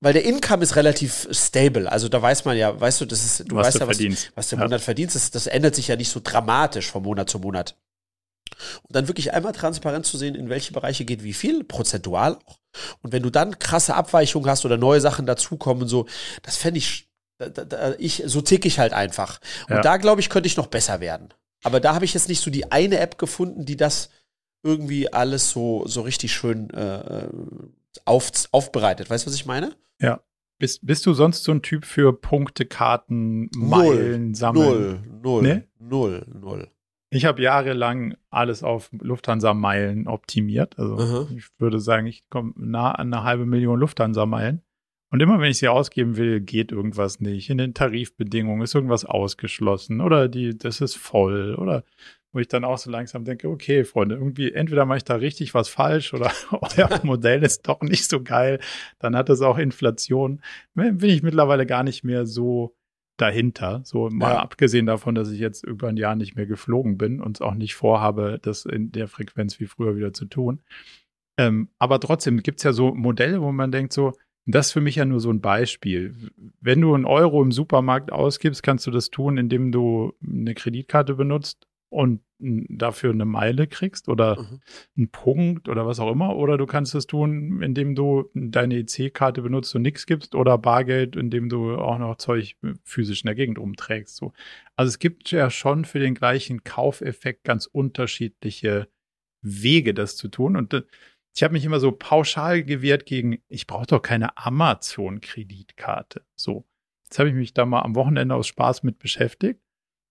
weil 0.00 0.12
der 0.12 0.24
Income 0.24 0.62
ist 0.62 0.76
relativ 0.76 1.28
stable. 1.30 1.90
Also 1.90 2.08
da 2.08 2.20
weiß 2.20 2.44
man 2.44 2.56
ja, 2.56 2.78
weißt 2.78 3.00
du, 3.00 3.04
das 3.04 3.24
ist, 3.24 3.50
du 3.50 3.56
was 3.56 3.68
weißt 3.68 3.80
ja, 3.80 3.88
was, 3.88 4.32
was 4.34 4.48
der 4.48 4.58
Monat 4.58 4.80
verdienst, 4.80 5.14
das, 5.14 5.30
das 5.30 5.46
ändert 5.46 5.74
sich 5.74 5.88
ja 5.88 5.96
nicht 5.96 6.10
so 6.10 6.20
dramatisch 6.22 6.90
von 6.90 7.02
Monat 7.02 7.30
zu 7.30 7.38
Monat. 7.38 7.76
Und 8.82 8.94
dann 8.94 9.08
wirklich 9.08 9.32
einmal 9.32 9.52
transparent 9.52 10.04
zu 10.04 10.18
sehen, 10.18 10.34
in 10.34 10.48
welche 10.48 10.72
Bereiche 10.72 11.04
geht 11.04 11.22
wie 11.22 11.32
viel, 11.32 11.64
prozentual 11.64 12.36
auch. 12.46 12.58
Und 13.02 13.12
wenn 13.12 13.22
du 13.22 13.30
dann 13.30 13.58
krasse 13.58 13.94
Abweichungen 13.94 14.48
hast 14.48 14.64
oder 14.64 14.76
neue 14.76 15.00
Sachen 15.00 15.26
dazukommen, 15.26 15.88
so, 15.88 16.06
das 16.42 16.56
fände 16.56 16.78
ich 16.78 17.08
da, 17.38 17.64
da, 17.64 17.94
ich, 17.98 18.22
so 18.26 18.40
tick 18.40 18.64
ich 18.64 18.78
halt 18.78 18.92
einfach. 18.92 19.40
Und 19.68 19.76
ja. 19.76 19.82
da, 19.82 19.96
glaube 19.96 20.20
ich, 20.20 20.30
könnte 20.30 20.46
ich 20.46 20.56
noch 20.56 20.68
besser 20.68 21.00
werden. 21.00 21.32
Aber 21.62 21.80
da 21.80 21.94
habe 21.94 22.04
ich 22.04 22.14
jetzt 22.14 22.28
nicht 22.28 22.40
so 22.40 22.50
die 22.50 22.70
eine 22.70 22.98
App 22.98 23.18
gefunden, 23.18 23.64
die 23.64 23.76
das 23.76 24.10
irgendwie 24.62 25.12
alles 25.12 25.50
so, 25.50 25.86
so 25.86 26.02
richtig 26.02 26.32
schön 26.32 26.70
äh, 26.70 27.28
auf, 28.04 28.30
aufbereitet. 28.52 29.10
Weißt 29.10 29.26
du, 29.26 29.28
was 29.28 29.34
ich 29.34 29.46
meine? 29.46 29.74
Ja. 30.00 30.20
Bist, 30.58 30.86
bist 30.86 31.04
du 31.06 31.12
sonst 31.12 31.42
so 31.42 31.50
ein 31.50 31.62
Typ 31.62 31.84
für 31.84 32.12
Punkte, 32.12 32.66
Karten, 32.66 33.50
Meilen 33.56 34.26
null, 34.26 34.34
sammeln? 34.36 35.02
Null, 35.04 35.20
null, 35.22 35.42
nee? 35.42 35.62
null, 35.80 36.26
null. 36.32 36.68
Ich 37.10 37.24
habe 37.24 37.42
jahrelang 37.42 38.16
alles 38.30 38.62
auf 38.62 38.88
Lufthansa-Meilen 38.92 40.06
optimiert. 40.06 40.78
Also 40.78 40.96
-huh. 40.96 41.36
ich 41.36 41.46
würde 41.58 41.78
sagen, 41.78 42.06
ich 42.06 42.28
komme 42.30 42.52
nah 42.56 42.92
an 42.92 43.12
eine 43.12 43.24
halbe 43.24 43.44
Million 43.44 43.78
Lufthansa-Meilen. 43.78 44.62
Und 45.12 45.20
immer 45.20 45.38
wenn 45.40 45.50
ich 45.50 45.58
sie 45.58 45.68
ausgeben 45.68 46.16
will, 46.16 46.40
geht 46.40 46.72
irgendwas 46.72 47.20
nicht. 47.20 47.50
In 47.50 47.58
den 47.58 47.74
Tarifbedingungen 47.74 48.62
ist 48.62 48.74
irgendwas 48.74 49.04
ausgeschlossen 49.04 50.00
oder 50.00 50.26
die, 50.26 50.56
das 50.56 50.80
ist 50.80 50.96
voll 50.96 51.54
oder 51.54 51.84
wo 52.32 52.38
ich 52.38 52.48
dann 52.48 52.64
auch 52.64 52.78
so 52.78 52.90
langsam 52.90 53.26
denke, 53.26 53.50
okay, 53.50 53.84
Freunde, 53.84 54.14
irgendwie 54.14 54.52
entweder 54.52 54.86
mache 54.86 54.96
ich 54.96 55.04
da 55.04 55.16
richtig 55.16 55.52
was 55.52 55.68
falsch 55.68 56.14
oder 56.14 56.32
euer 56.50 56.88
Modell 57.04 57.42
ist 57.42 57.68
doch 57.68 57.82
nicht 57.82 58.08
so 58.08 58.22
geil. 58.22 58.58
Dann 59.00 59.14
hat 59.14 59.28
es 59.28 59.42
auch 59.42 59.58
Inflation. 59.58 60.40
Bin 60.72 60.98
ich 61.02 61.22
mittlerweile 61.22 61.66
gar 61.66 61.82
nicht 61.82 62.04
mehr 62.04 62.24
so 62.24 62.74
dahinter. 63.18 63.82
So 63.84 64.08
mal 64.08 64.32
ja. 64.32 64.38
abgesehen 64.38 64.86
davon, 64.86 65.14
dass 65.14 65.30
ich 65.30 65.40
jetzt 65.40 65.62
über 65.62 65.88
ein 65.88 65.98
Jahr 65.98 66.16
nicht 66.16 66.36
mehr 66.36 66.46
geflogen 66.46 66.96
bin 66.96 67.20
und 67.20 67.42
auch 67.42 67.54
nicht 67.54 67.74
vorhabe, 67.74 68.38
das 68.40 68.64
in 68.64 68.92
der 68.92 69.08
Frequenz 69.08 69.60
wie 69.60 69.66
früher 69.66 69.94
wieder 69.94 70.14
zu 70.14 70.24
tun. 70.24 70.62
Ähm, 71.36 71.68
aber 71.78 72.00
trotzdem 72.00 72.42
gibt 72.42 72.60
es 72.60 72.64
ja 72.64 72.72
so 72.72 72.94
Modelle, 72.94 73.42
wo 73.42 73.52
man 73.52 73.72
denkt 73.72 73.92
so, 73.92 74.14
das 74.46 74.66
ist 74.66 74.72
für 74.72 74.80
mich 74.80 74.96
ja 74.96 75.04
nur 75.04 75.20
so 75.20 75.30
ein 75.30 75.40
Beispiel. 75.40 76.30
Wenn 76.60 76.80
du 76.80 76.94
einen 76.94 77.04
Euro 77.04 77.42
im 77.42 77.52
Supermarkt 77.52 78.12
ausgibst, 78.12 78.62
kannst 78.62 78.86
du 78.86 78.90
das 78.90 79.10
tun, 79.10 79.38
indem 79.38 79.72
du 79.72 80.14
eine 80.26 80.54
Kreditkarte 80.54 81.14
benutzt 81.14 81.66
und 81.90 82.20
dafür 82.38 83.12
eine 83.12 83.24
Meile 83.24 83.68
kriegst 83.68 84.08
oder 84.08 84.40
mhm. 84.40 84.60
einen 84.96 85.08
Punkt 85.10 85.68
oder 85.68 85.86
was 85.86 86.00
auch 86.00 86.10
immer. 86.10 86.36
Oder 86.36 86.58
du 86.58 86.66
kannst 86.66 86.94
es 86.94 87.06
tun, 87.06 87.62
indem 87.62 87.94
du 87.94 88.30
deine 88.34 88.78
EC-Karte 88.78 89.42
benutzt 89.42 89.74
und 89.76 89.82
nichts 89.82 90.06
gibst 90.06 90.34
oder 90.34 90.58
Bargeld, 90.58 91.14
indem 91.14 91.48
du 91.48 91.76
auch 91.76 91.98
noch 91.98 92.16
Zeug 92.16 92.56
physisch 92.82 93.22
in 93.22 93.26
der 93.26 93.36
Gegend 93.36 93.58
rumträgst. 93.58 94.16
So. 94.16 94.32
Also 94.74 94.88
es 94.88 94.98
gibt 94.98 95.30
ja 95.30 95.50
schon 95.50 95.84
für 95.84 96.00
den 96.00 96.14
gleichen 96.14 96.64
Kaufeffekt 96.64 97.44
ganz 97.44 97.66
unterschiedliche 97.66 98.88
Wege, 99.42 99.94
das 99.94 100.16
zu 100.16 100.28
tun. 100.28 100.56
Und 100.56 100.84
ich 101.34 101.42
habe 101.42 101.52
mich 101.52 101.64
immer 101.64 101.80
so 101.80 101.92
pauschal 101.92 102.62
gewehrt 102.62 103.06
gegen, 103.06 103.42
ich 103.48 103.66
brauche 103.66 103.86
doch 103.86 104.02
keine 104.02 104.36
Amazon-Kreditkarte. 104.36 106.24
So. 106.34 106.66
Jetzt 107.04 107.18
habe 107.18 107.28
ich 107.30 107.34
mich 107.34 107.54
da 107.54 107.64
mal 107.66 107.82
am 107.82 107.94
Wochenende 107.94 108.34
aus 108.34 108.46
Spaß 108.46 108.82
mit 108.82 108.98
beschäftigt. 108.98 109.60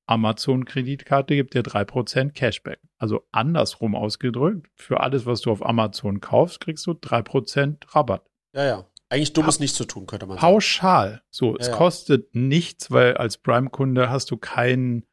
Amazon-Kreditkarte 0.07 1.35
gibt 1.35 1.53
dir 1.53 1.63
3% 1.63 2.31
Cashback. 2.31 2.79
Also 2.97 3.25
andersrum 3.31 3.95
ausgedrückt, 3.95 4.67
für 4.75 4.99
alles, 4.99 5.25
was 5.25 5.41
du 5.41 5.51
auf 5.51 5.65
Amazon 5.65 6.19
kaufst, 6.19 6.59
kriegst 6.59 6.85
du 6.85 6.91
3% 6.91 7.95
Rabatt. 7.95 8.29
Ja, 8.53 8.65
ja. 8.65 8.85
Eigentlich 9.09 9.33
dummes 9.33 9.59
nichts 9.59 9.77
zu 9.77 9.85
tun, 9.85 10.05
könnte 10.07 10.25
man 10.25 10.37
sagen. 10.37 10.53
Pauschal. 10.53 11.21
So, 11.29 11.51
ja, 11.51 11.57
es 11.59 11.67
ja. 11.67 11.75
kostet 11.75 12.33
nichts, 12.33 12.91
weil 12.91 13.17
als 13.17 13.37
Prime-Kunde 13.37 14.09
hast 14.09 14.31
du 14.31 14.37
keinen, 14.37 15.05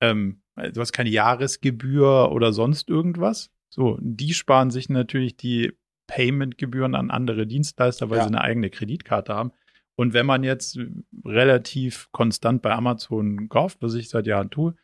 ähm, 0.00 0.42
du 0.56 0.80
hast 0.80 0.92
keine 0.92 1.08
Jahresgebühr 1.08 2.30
oder 2.30 2.52
sonst 2.52 2.88
irgendwas. 2.88 3.50
So, 3.68 3.98
die 4.00 4.34
sparen 4.34 4.70
sich 4.70 4.88
natürlich 4.88 5.36
die 5.36 5.72
Payment-Gebühren 6.06 6.94
an 6.94 7.10
andere 7.10 7.46
Dienstleister, 7.46 8.10
weil 8.10 8.18
ja. 8.18 8.24
sie 8.24 8.28
eine 8.28 8.40
eigene 8.40 8.70
Kreditkarte 8.70 9.34
haben. 9.34 9.52
Und 9.94 10.14
wenn 10.14 10.26
man 10.26 10.44
jetzt 10.44 10.78
relativ 11.24 12.08
konstant 12.12 12.62
bei 12.62 12.72
Amazon 12.72 13.48
kauft, 13.48 13.82
was 13.82 13.94
ich 13.94 14.08
seit 14.08 14.26
Jahren 14.26 14.50
tue, 14.50 14.74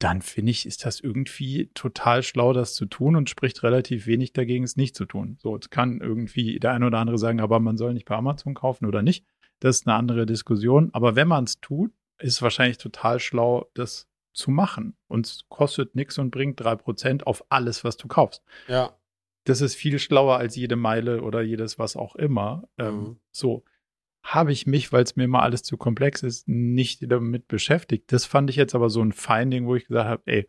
dann 0.00 0.22
finde 0.22 0.50
ich, 0.50 0.66
ist 0.66 0.84
das 0.84 1.00
irgendwie 1.00 1.70
total 1.74 2.22
schlau, 2.22 2.52
das 2.52 2.74
zu 2.74 2.86
tun 2.86 3.16
und 3.16 3.28
spricht 3.28 3.62
relativ 3.62 4.06
wenig 4.06 4.32
dagegen, 4.32 4.64
es 4.64 4.76
nicht 4.76 4.96
zu 4.96 5.04
tun. 5.04 5.36
So, 5.40 5.56
es 5.56 5.68
kann 5.68 6.00
irgendwie 6.00 6.58
der 6.58 6.72
eine 6.72 6.86
oder 6.86 6.98
andere 6.98 7.18
sagen, 7.18 7.40
aber 7.40 7.60
man 7.60 7.76
soll 7.76 7.92
nicht 7.92 8.06
bei 8.06 8.16
Amazon 8.16 8.54
kaufen 8.54 8.86
oder 8.86 9.02
nicht. 9.02 9.26
Das 9.60 9.76
ist 9.76 9.86
eine 9.86 9.96
andere 9.96 10.24
Diskussion. 10.24 10.88
Aber 10.92 11.16
wenn 11.16 11.28
man 11.28 11.44
es 11.44 11.60
tut, 11.60 11.92
ist 12.18 12.34
es 12.34 12.42
wahrscheinlich 12.42 12.78
total 12.78 13.20
schlau, 13.20 13.70
das 13.74 14.09
zu 14.32 14.50
machen. 14.50 14.96
Und 15.08 15.26
es 15.26 15.44
kostet 15.48 15.94
nichts 15.94 16.18
und 16.18 16.30
bringt 16.30 16.60
drei 16.60 16.76
Prozent 16.76 17.26
auf 17.26 17.44
alles, 17.50 17.84
was 17.84 17.96
du 17.96 18.08
kaufst. 18.08 18.42
Ja. 18.68 18.96
Das 19.44 19.60
ist 19.60 19.74
viel 19.74 19.98
schlauer 19.98 20.36
als 20.36 20.56
jede 20.56 20.76
Meile 20.76 21.22
oder 21.22 21.40
jedes 21.40 21.78
was 21.78 21.96
auch 21.96 22.14
immer. 22.14 22.68
Ähm, 22.78 22.94
mhm. 22.94 23.06
Ähm, 23.06 23.20
so 23.32 23.64
habe 24.22 24.52
ich 24.52 24.66
mich, 24.66 24.92
weil 24.92 25.02
es 25.02 25.16
mir 25.16 25.24
immer 25.24 25.42
alles 25.42 25.62
zu 25.62 25.76
komplex 25.76 26.22
ist, 26.22 26.46
nicht 26.46 27.10
damit 27.10 27.48
beschäftigt. 27.48 28.12
Das 28.12 28.26
fand 28.26 28.50
ich 28.50 28.56
jetzt 28.56 28.74
aber 28.74 28.90
so 28.90 29.02
ein 29.02 29.12
Finding, 29.12 29.66
wo 29.66 29.76
ich 29.76 29.86
gesagt 29.86 30.08
habe, 30.08 30.22
ey, 30.26 30.48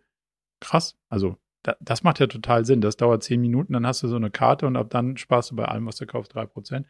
krass, 0.60 0.98
also 1.08 1.38
da, 1.64 1.76
das 1.80 2.04
macht 2.04 2.20
ja 2.20 2.28
total 2.28 2.66
Sinn. 2.66 2.82
Das 2.82 2.98
dauert 2.98 3.24
zehn 3.24 3.40
Minuten, 3.40 3.74
dann 3.74 3.88
hast 3.88 4.04
du 4.04 4.08
so 4.08 4.16
eine 4.16 4.32
Karte 4.32 4.68
und 4.68 4.76
ab 4.76 4.90
dann 4.90 5.18
sparst 5.18 5.52
du 5.52 5.56
bei 5.56 5.66
allem, 5.66 5.86
was 5.86 5.96
du 5.96 6.06
kaufst, 6.06 6.34
drei 6.34 6.46
Prozent. 6.46 6.88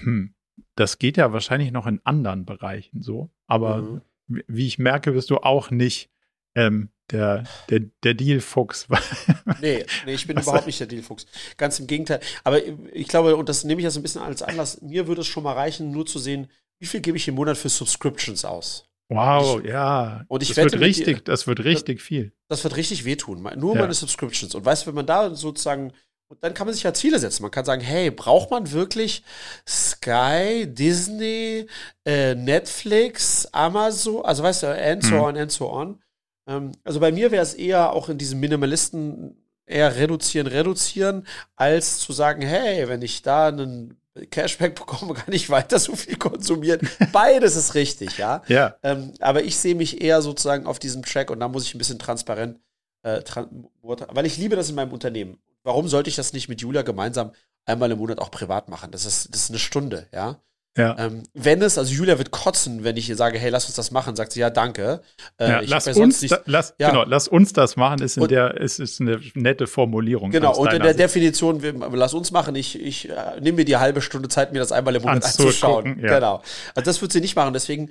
Hm. 0.00 0.34
Das 0.74 0.98
geht 0.98 1.16
ja 1.16 1.32
wahrscheinlich 1.32 1.70
noch 1.70 1.86
in 1.86 2.00
anderen 2.04 2.46
Bereichen 2.46 3.02
so, 3.02 3.30
aber 3.46 3.82
mhm. 3.82 4.00
Wie 4.28 4.66
ich 4.66 4.78
merke, 4.78 5.14
wirst 5.14 5.30
du 5.30 5.38
auch 5.38 5.70
nicht 5.70 6.10
ähm, 6.54 6.90
der, 7.10 7.44
der, 7.70 7.80
der 8.02 8.14
Deal-Fuchs. 8.14 8.88
nee, 9.60 9.84
nee, 10.04 10.14
ich 10.14 10.26
bin 10.26 10.38
überhaupt 10.38 10.66
nicht 10.66 10.80
der 10.80 10.86
Deal-Fuchs. 10.86 11.26
Ganz 11.56 11.78
im 11.78 11.86
Gegenteil. 11.86 12.20
Aber 12.42 12.60
ich 12.92 13.08
glaube, 13.08 13.36
und 13.36 13.48
das 13.48 13.64
nehme 13.64 13.80
ich 13.80 13.84
ja 13.84 13.90
so 13.90 14.00
ein 14.00 14.02
bisschen 14.02 14.22
als 14.22 14.42
Anlass, 14.42 14.80
mir 14.82 15.06
würde 15.06 15.20
es 15.20 15.26
schon 15.26 15.44
mal 15.44 15.52
reichen, 15.52 15.92
nur 15.92 16.06
zu 16.06 16.18
sehen, 16.18 16.50
wie 16.78 16.86
viel 16.86 17.00
gebe 17.00 17.16
ich 17.16 17.28
im 17.28 17.36
Monat 17.36 17.56
für 17.56 17.68
Subscriptions 17.68 18.44
aus. 18.44 18.88
Wow, 19.08 19.60
ich, 19.60 19.70
ja. 19.70 20.24
Und 20.28 20.42
ich 20.42 20.48
das 20.48 20.56
wird 20.56 20.80
richtig, 20.80 21.24
das 21.24 21.46
wird 21.46 21.64
richtig 21.64 22.02
viel. 22.02 22.32
Das 22.48 22.64
wird 22.64 22.76
richtig 22.76 23.04
wehtun. 23.04 23.48
Nur 23.56 23.74
ja. 23.74 23.82
meine 23.82 23.94
Subscriptions. 23.94 24.54
Und 24.54 24.64
weißt 24.64 24.82
du, 24.82 24.86
wenn 24.88 24.96
man 24.96 25.06
da 25.06 25.34
sozusagen 25.34 25.92
und 26.28 26.42
dann 26.42 26.54
kann 26.54 26.66
man 26.66 26.74
sich 26.74 26.82
ja 26.82 26.92
Ziele 26.92 27.18
setzen. 27.18 27.42
Man 27.42 27.50
kann 27.50 27.64
sagen, 27.64 27.82
hey, 27.82 28.10
braucht 28.10 28.50
man 28.50 28.72
wirklich 28.72 29.22
Sky, 29.66 30.66
Disney, 30.66 31.66
äh, 32.04 32.34
Netflix, 32.34 33.46
Amazon, 33.52 34.24
also 34.24 34.42
weißt 34.42 34.64
du, 34.64 34.66
and 34.66 35.04
so 35.04 35.14
mhm. 35.14 35.20
on 35.20 35.36
and 35.36 35.52
so 35.52 35.70
on. 35.70 36.02
Ähm, 36.48 36.72
also 36.84 37.00
bei 37.00 37.12
mir 37.12 37.30
wäre 37.30 37.42
es 37.42 37.54
eher 37.54 37.92
auch 37.92 38.08
in 38.08 38.18
diesem 38.18 38.40
Minimalisten 38.40 39.36
eher 39.66 39.96
reduzieren, 39.96 40.46
reduzieren, 40.46 41.26
als 41.56 41.98
zu 41.98 42.12
sagen, 42.12 42.42
hey, 42.42 42.88
wenn 42.88 43.02
ich 43.02 43.22
da 43.22 43.48
einen 43.48 43.96
Cashback 44.30 44.74
bekomme, 44.74 45.14
kann 45.14 45.34
ich 45.34 45.50
weiter 45.50 45.78
so 45.78 45.94
viel 45.94 46.16
konsumieren. 46.16 46.88
Beides 47.12 47.56
ist 47.56 47.74
richtig, 47.74 48.18
ja. 48.18 48.42
Ja. 48.48 48.76
Ähm, 48.82 49.12
aber 49.20 49.42
ich 49.42 49.56
sehe 49.56 49.74
mich 49.74 50.00
eher 50.00 50.22
sozusagen 50.22 50.66
auf 50.66 50.78
diesem 50.78 51.04
Track 51.04 51.30
und 51.30 51.40
da 51.40 51.48
muss 51.48 51.64
ich 51.64 51.74
ein 51.74 51.78
bisschen 51.78 51.98
transparent, 51.98 52.58
äh, 53.02 53.22
tran 53.22 53.68
weil 53.82 54.26
ich 54.26 54.36
liebe 54.36 54.56
das 54.56 54.68
in 54.70 54.74
meinem 54.74 54.92
Unternehmen. 54.92 55.38
Warum 55.66 55.88
sollte 55.88 56.08
ich 56.08 56.14
das 56.14 56.32
nicht 56.32 56.48
mit 56.48 56.60
Julia 56.60 56.82
gemeinsam 56.82 57.32
einmal 57.64 57.90
im 57.90 57.98
Monat 57.98 58.20
auch 58.20 58.30
privat 58.30 58.68
machen? 58.68 58.92
Das 58.92 59.04
ist, 59.04 59.34
das 59.34 59.42
ist 59.42 59.50
eine 59.50 59.58
Stunde, 59.58 60.06
ja. 60.12 60.40
Ja. 60.78 60.94
Ähm, 60.98 61.24
wenn 61.34 61.60
es, 61.60 61.76
also 61.76 61.92
Julia 61.92 62.18
wird 62.18 62.30
kotzen, 62.30 62.84
wenn 62.84 62.96
ich 62.96 63.08
ihr 63.08 63.16
sage, 63.16 63.38
hey, 63.38 63.50
lass 63.50 63.64
uns 63.64 63.74
das 63.74 63.90
machen, 63.90 64.14
sagt 64.14 64.30
sie, 64.32 64.40
ja, 64.40 64.50
danke. 64.50 65.00
Äh, 65.38 65.48
ja, 65.48 65.60
lass, 65.64 65.88
uns 65.88 66.22
nicht, 66.22 66.32
da, 66.32 66.38
lass, 66.44 66.74
ja. 66.78 66.90
genau, 66.90 67.02
lass 67.04 67.26
uns 67.26 67.52
das 67.52 67.76
machen, 67.76 68.00
ist 68.00 68.16
in 68.16 68.24
und, 68.24 68.30
der, 68.30 68.58
ist, 68.58 68.78
ist 68.78 69.00
eine 69.00 69.20
nette 69.34 69.66
Formulierung. 69.66 70.30
Genau, 70.30 70.54
und 70.54 70.72
in 70.72 70.82
der 70.82 70.90
Sicht. 70.90 71.00
Definition, 71.00 71.62
wir, 71.62 71.72
lass 71.72 72.14
uns 72.14 72.30
machen, 72.30 72.54
ich, 72.54 72.80
ich 72.80 73.08
äh, 73.08 73.40
nehme 73.40 73.56
mir 73.56 73.64
die 73.64 73.78
halbe 73.78 74.02
Stunde 74.02 74.28
Zeit, 74.28 74.52
mir 74.52 74.60
das 74.60 74.70
einmal 74.70 74.94
im 74.94 75.02
Monat 75.02 75.24
anzuschauen. 75.24 75.98
Ja. 75.98 76.14
Genau. 76.14 76.42
Also 76.74 76.84
das 76.84 77.00
wird 77.00 77.10
sie 77.10 77.20
nicht 77.20 77.34
machen, 77.34 77.54
deswegen 77.54 77.90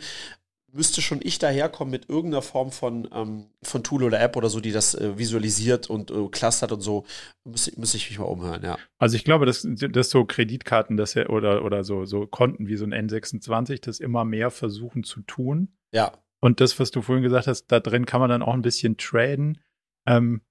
müsste 0.76 1.02
schon 1.02 1.20
ich 1.24 1.40
daherkommen 1.40 1.92
mit 1.92 2.10
irgendeiner 2.10 2.42
Form 2.42 2.72
von, 2.72 3.08
ähm, 3.14 3.46
von 3.64 3.84
Tool 3.84 4.04
oder 4.04 4.20
App 4.20 4.36
oder 4.36 4.50
so, 4.50 4.60
die 4.60 4.74
das 4.74 4.94
äh, 4.94 5.18
visualisiert 5.18 5.90
und 5.90 6.12
äh, 6.12 6.28
clustert 6.30 6.74
und 6.74 6.82
so, 6.82 7.06
müsste, 7.46 7.80
müsste 7.80 7.98
ich 7.98 8.10
mich 8.10 8.20
mal 8.20 8.26
umhören, 8.26 8.62
ja. 8.62 8.78
Also 8.98 9.16
ich 9.16 9.24
glaube, 9.24 9.46
dass, 9.46 9.66
dass 9.66 10.10
so 10.10 10.26
Kreditkarten 10.26 10.98
das 10.98 11.14
ja, 11.14 11.30
oder, 11.30 11.64
oder 11.64 11.84
so, 11.84 12.06
so 12.06 12.28
Konten 12.28 12.68
wie 12.68 12.76
so 12.76 12.86
ein 12.86 12.94
N26 12.94 13.82
das 13.82 14.00
immer 14.00 14.26
mehr 14.26 14.52
versuchen 14.52 15.04
zu 15.04 15.22
tun. 15.22 15.70
Ja. 15.94 16.12
Und 16.42 16.60
das, 16.60 16.78
was 16.80 16.92
du 16.92 17.02
vorhin 17.02 17.24
gesagt 17.24 17.48
hast, 17.48 17.68
da 17.68 17.80
drin 17.80 18.06
kann 18.06 18.20
man 18.20 18.30
dann 18.30 18.44
auch 18.44 18.54
ein 18.54 18.62
bisschen 18.62 18.98
traden. 18.98 19.62
Ähm, 20.06 20.42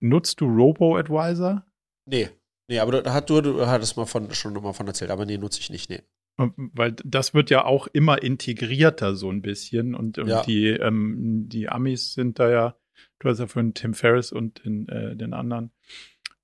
nutzt 0.00 0.40
du 0.40 0.46
Robo-Advisor? 0.46 1.66
Nee. 2.06 2.30
Nee, 2.68 2.78
aber 2.80 3.02
da 3.02 3.12
hat 3.12 3.30
du, 3.30 3.40
du 3.42 3.66
hattest 3.66 3.96
mal 3.96 4.06
von, 4.06 4.32
schon 4.32 4.54
mal 4.54 4.72
von 4.72 4.86
erzählt, 4.86 5.10
aber 5.10 5.26
nee, 5.26 5.38
nutze 5.38 5.60
ich 5.60 5.70
nicht, 5.70 5.90
nee. 5.90 6.02
Weil 6.36 6.92
das 7.04 7.32
wird 7.32 7.50
ja 7.50 7.64
auch 7.64 7.86
immer 7.86 8.22
integrierter 8.22 9.14
so 9.14 9.30
ein 9.30 9.40
bisschen 9.40 9.94
und, 9.94 10.18
und 10.18 10.28
ja. 10.28 10.42
die, 10.42 10.68
ähm, 10.68 11.44
die 11.48 11.68
Amis 11.68 12.12
sind 12.12 12.38
da 12.38 12.50
ja, 12.50 12.76
du 13.18 13.28
hast 13.28 13.38
ja 13.38 13.46
vorhin 13.46 13.72
Tim 13.72 13.94
Ferriss 13.94 14.32
und 14.32 14.64
den, 14.64 14.88
äh, 14.88 15.16
den 15.16 15.32
anderen 15.32 15.70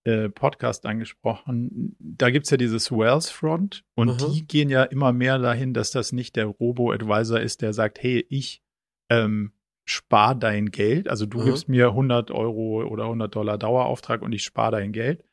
äh, 0.04 0.30
Podcast 0.30 0.86
angesprochen. 0.86 1.94
Da 1.98 2.30
gibt's 2.30 2.50
ja 2.50 2.56
dieses 2.56 2.90
Wells 2.90 3.30
Front 3.30 3.84
und 3.94 4.20
mhm. 4.20 4.32
die 4.32 4.46
gehen 4.46 4.70
ja 4.70 4.84
immer 4.84 5.12
mehr 5.12 5.38
dahin, 5.38 5.74
dass 5.74 5.90
das 5.90 6.12
nicht 6.12 6.36
der 6.36 6.46
Robo-Advisor 6.46 7.40
ist, 7.40 7.62
der 7.62 7.72
sagt, 7.72 8.02
hey, 8.02 8.24
ich 8.28 8.62
ähm, 9.10 9.52
spar 9.84 10.34
dein 10.34 10.70
Geld, 10.70 11.08
also 11.08 11.26
du 11.26 11.40
mhm. 11.40 11.44
gibst 11.44 11.68
mir 11.68 11.88
100 11.88 12.30
Euro 12.30 12.84
oder 12.84 13.04
100 13.04 13.34
Dollar 13.34 13.58
Dauerauftrag 13.58 14.22
und 14.22 14.32
ich 14.32 14.44
spare 14.44 14.72
dein 14.72 14.92
Geld, 14.92 15.24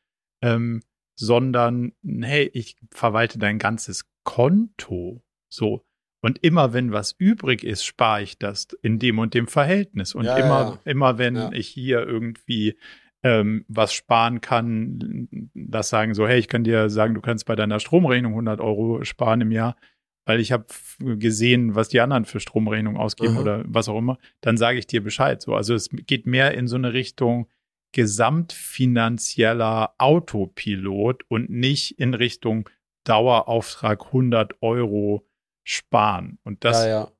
ähm, 0.42 0.82
sondern 1.20 1.92
hey, 2.02 2.50
ich 2.54 2.76
verwalte 2.90 3.38
dein 3.38 3.58
ganzes 3.58 4.06
Konto. 4.24 5.22
So. 5.48 5.84
Und 6.22 6.42
immer 6.42 6.72
wenn 6.72 6.92
was 6.92 7.12
übrig 7.12 7.62
ist, 7.62 7.84
spare 7.84 8.22
ich 8.22 8.38
das 8.38 8.68
in 8.82 8.98
dem 8.98 9.18
und 9.18 9.34
dem 9.34 9.46
Verhältnis. 9.46 10.14
Und 10.14 10.24
ja, 10.24 10.36
immer, 10.36 10.80
ja. 10.84 10.90
immer 10.90 11.18
wenn 11.18 11.36
ja. 11.36 11.52
ich 11.52 11.68
hier 11.68 12.06
irgendwie 12.06 12.76
ähm, 13.22 13.64
was 13.68 13.92
sparen 13.92 14.40
kann, 14.40 15.28
das 15.54 15.90
sagen 15.90 16.14
so, 16.14 16.26
hey, 16.26 16.38
ich 16.38 16.48
kann 16.48 16.64
dir 16.64 16.88
sagen, 16.88 17.14
du 17.14 17.20
kannst 17.20 17.44
bei 17.44 17.54
deiner 17.54 17.80
Stromrechnung 17.80 18.32
100 18.32 18.60
Euro 18.60 19.04
sparen 19.04 19.42
im 19.42 19.52
Jahr, 19.52 19.76
weil 20.24 20.40
ich 20.40 20.52
habe 20.52 20.66
gesehen, 20.98 21.74
was 21.74 21.88
die 21.88 22.00
anderen 22.00 22.24
für 22.24 22.40
Stromrechnung 22.40 22.96
ausgeben 22.96 23.34
mhm. 23.34 23.40
oder 23.40 23.64
was 23.66 23.90
auch 23.90 23.98
immer, 23.98 24.18
dann 24.40 24.56
sage 24.56 24.78
ich 24.78 24.86
dir 24.86 25.02
Bescheid. 25.02 25.42
So, 25.42 25.54
also 25.54 25.74
es 25.74 25.90
geht 25.90 26.26
mehr 26.26 26.54
in 26.54 26.66
so 26.66 26.76
eine 26.76 26.94
Richtung 26.94 27.46
gesamtfinanzieller 27.92 29.94
Autopilot 29.98 31.24
und 31.28 31.50
nicht 31.50 31.98
in 31.98 32.14
Richtung 32.14 32.70
Dauerauftrag 33.04 34.06
100 34.06 34.62
Euro 34.62 35.26
sparen. 35.64 36.38
Und 36.44 36.64
das, 36.64 36.84
ja, 36.84 36.88
ja. 36.88 37.12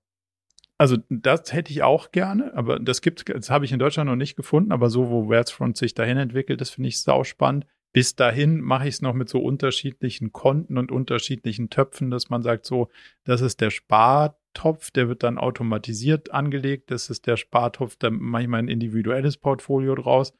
Also 0.81 0.97
das 1.11 1.53
hätte 1.53 1.73
ich 1.73 1.83
auch 1.83 2.11
gerne, 2.11 2.55
aber 2.55 2.79
das 2.79 3.03
gibt, 3.03 3.29
das 3.29 3.51
habe 3.51 3.67
ich 3.67 3.73
in 3.73 3.79
Deutschland 3.79 4.09
noch 4.09 4.17
nicht 4.17 4.35
gefunden, 4.35 4.73
aber 4.73 4.89
so, 4.89 5.11
wo 5.11 5.29
Wertsfront 5.29 5.77
sich 5.77 5.93
dahin 5.93 6.17
entwickelt, 6.17 6.63
das 6.63 6.71
finde 6.71 6.89
ich 6.89 7.03
sauspannend. 7.03 7.67
Bis 7.93 8.15
dahin 8.15 8.63
mache 8.63 8.89
ich 8.89 8.95
es 8.95 9.03
noch 9.03 9.13
mit 9.13 9.29
so 9.29 9.41
unterschiedlichen 9.41 10.33
Konten 10.33 10.79
und 10.79 10.91
unterschiedlichen 10.91 11.69
Töpfen, 11.69 12.11
dass 12.11 12.31
man 12.31 12.43
sagt, 12.43 12.65
so, 12.65 12.89
das 13.25 13.43
ist 13.43 13.61
der 13.61 13.69
Spartopf, 13.69 14.91
der 14.91 15.09
wird 15.09 15.23
dann 15.23 15.37
automatisiert 15.37 16.31
angelegt, 16.31 16.91
das 16.91 17.11
ist 17.11 17.27
der 17.27 17.37
Spartopf, 17.37 17.97
da 17.97 18.09
mache 18.09 18.45
ich 18.45 18.49
mein 18.49 18.69
individuelles 18.69 19.37
Portfolio 19.37 19.95
draus. 19.97 20.33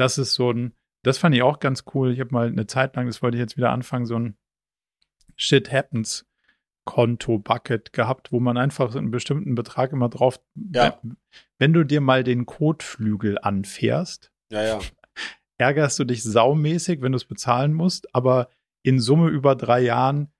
Das 0.00 0.16
ist 0.16 0.32
so 0.32 0.50
ein, 0.50 0.72
das 1.02 1.18
fand 1.18 1.34
ich 1.34 1.42
auch 1.42 1.58
ganz 1.58 1.84
cool. 1.94 2.10
Ich 2.12 2.20
habe 2.20 2.32
mal 2.32 2.46
eine 2.46 2.66
Zeit 2.66 2.96
lang, 2.96 3.04
das 3.04 3.20
wollte 3.22 3.36
ich 3.36 3.40
jetzt 3.42 3.58
wieder 3.58 3.70
anfangen, 3.70 4.06
so 4.06 4.18
ein 4.18 4.34
Shit 5.36 5.70
Happens 5.70 6.24
Konto-Bucket 6.86 7.92
gehabt, 7.92 8.32
wo 8.32 8.40
man 8.40 8.56
einfach 8.56 8.94
einen 8.94 9.10
bestimmten 9.10 9.54
Betrag 9.54 9.92
immer 9.92 10.08
drauf. 10.08 10.40
Ja. 10.54 10.98
Wenn 11.58 11.74
du 11.74 11.84
dir 11.84 12.00
mal 12.00 12.24
den 12.24 12.46
Kotflügel 12.46 13.38
anfährst, 13.42 14.32
ja, 14.50 14.62
ja. 14.62 14.78
ärgerst 15.58 15.98
du 15.98 16.04
dich 16.04 16.22
saumäßig, 16.22 17.02
wenn 17.02 17.12
du 17.12 17.16
es 17.16 17.26
bezahlen 17.26 17.74
musst, 17.74 18.14
aber 18.14 18.48
in 18.82 19.00
Summe 19.00 19.28
über 19.28 19.54
drei 19.54 19.80
Jahren 19.80 20.32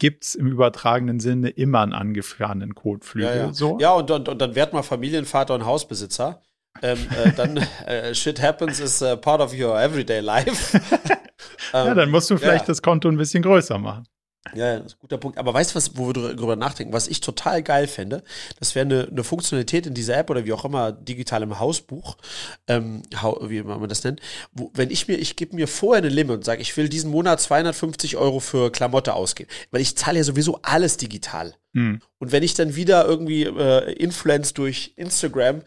gibt 0.00 0.24
es 0.24 0.34
im 0.34 0.48
übertragenen 0.48 1.20
Sinne 1.20 1.50
immer 1.50 1.82
einen 1.82 1.92
angefahrenen 1.92 2.74
Kotflügel. 2.74 3.30
Ja, 3.30 3.36
ja. 3.36 3.52
So. 3.52 3.78
ja 3.78 3.92
und, 3.92 4.10
und, 4.10 4.28
und 4.28 4.42
dann 4.42 4.56
wird 4.56 4.72
man 4.72 4.82
Familienvater 4.82 5.54
und 5.54 5.64
Hausbesitzer. 5.64 6.42
Ähm, 6.82 6.98
äh, 7.24 7.32
dann 7.32 7.56
äh, 7.86 8.14
Shit 8.14 8.40
happens 8.40 8.80
is 8.80 9.00
uh, 9.02 9.16
part 9.16 9.40
of 9.40 9.52
your 9.52 9.80
everyday 9.80 10.20
life. 10.20 10.76
ähm, 11.72 11.86
ja, 11.86 11.94
dann 11.94 12.10
musst 12.10 12.30
du 12.30 12.36
vielleicht 12.36 12.64
ja. 12.64 12.68
das 12.68 12.82
Konto 12.82 13.08
ein 13.08 13.16
bisschen 13.16 13.42
größer 13.42 13.78
machen. 13.78 14.06
Ja, 14.52 14.76
das 14.78 14.86
ist 14.86 14.94
ein 14.94 15.00
guter 15.00 15.18
Punkt. 15.18 15.38
Aber 15.38 15.54
weißt 15.54 15.70
du, 15.70 15.76
was, 15.76 15.96
wo 15.96 16.08
wir 16.08 16.12
darüber 16.12 16.54
nachdenken? 16.54 16.92
Was 16.92 17.08
ich 17.08 17.20
total 17.20 17.62
geil 17.62 17.86
fände, 17.86 18.22
das 18.58 18.74
wäre 18.74 18.84
eine, 18.84 19.08
eine 19.10 19.24
Funktionalität 19.24 19.86
in 19.86 19.94
dieser 19.94 20.16
App 20.18 20.28
oder 20.28 20.44
wie 20.44 20.52
auch 20.52 20.64
immer, 20.64 20.92
digital 20.92 21.42
im 21.42 21.58
Hausbuch, 21.58 22.16
ähm, 22.68 23.02
wie 23.42 23.62
man 23.62 23.88
das 23.88 24.04
nennt, 24.04 24.20
wo, 24.52 24.70
wenn 24.74 24.90
ich 24.90 25.08
mir, 25.08 25.16
ich 25.16 25.36
gebe 25.36 25.56
mir 25.56 25.66
vorher 25.66 26.02
eine 26.02 26.12
Limit 26.12 26.36
und 26.36 26.44
sage, 26.44 26.60
ich 26.60 26.76
will 26.76 26.88
diesen 26.88 27.10
Monat 27.10 27.40
250 27.40 28.16
Euro 28.16 28.38
für 28.40 28.70
Klamotte 28.70 29.14
ausgeben, 29.14 29.50
weil 29.70 29.80
ich 29.80 29.96
zahle 29.96 30.18
ja 30.18 30.24
sowieso 30.24 30.60
alles 30.62 30.98
digital. 30.98 31.54
Mhm. 31.74 32.00
Und 32.18 32.32
wenn 32.32 32.42
ich 32.42 32.54
dann 32.54 32.74
wieder 32.74 33.04
irgendwie 33.04 33.42
äh, 33.42 33.92
Influence 33.92 34.54
durch 34.54 34.94
Instagram 34.96 35.60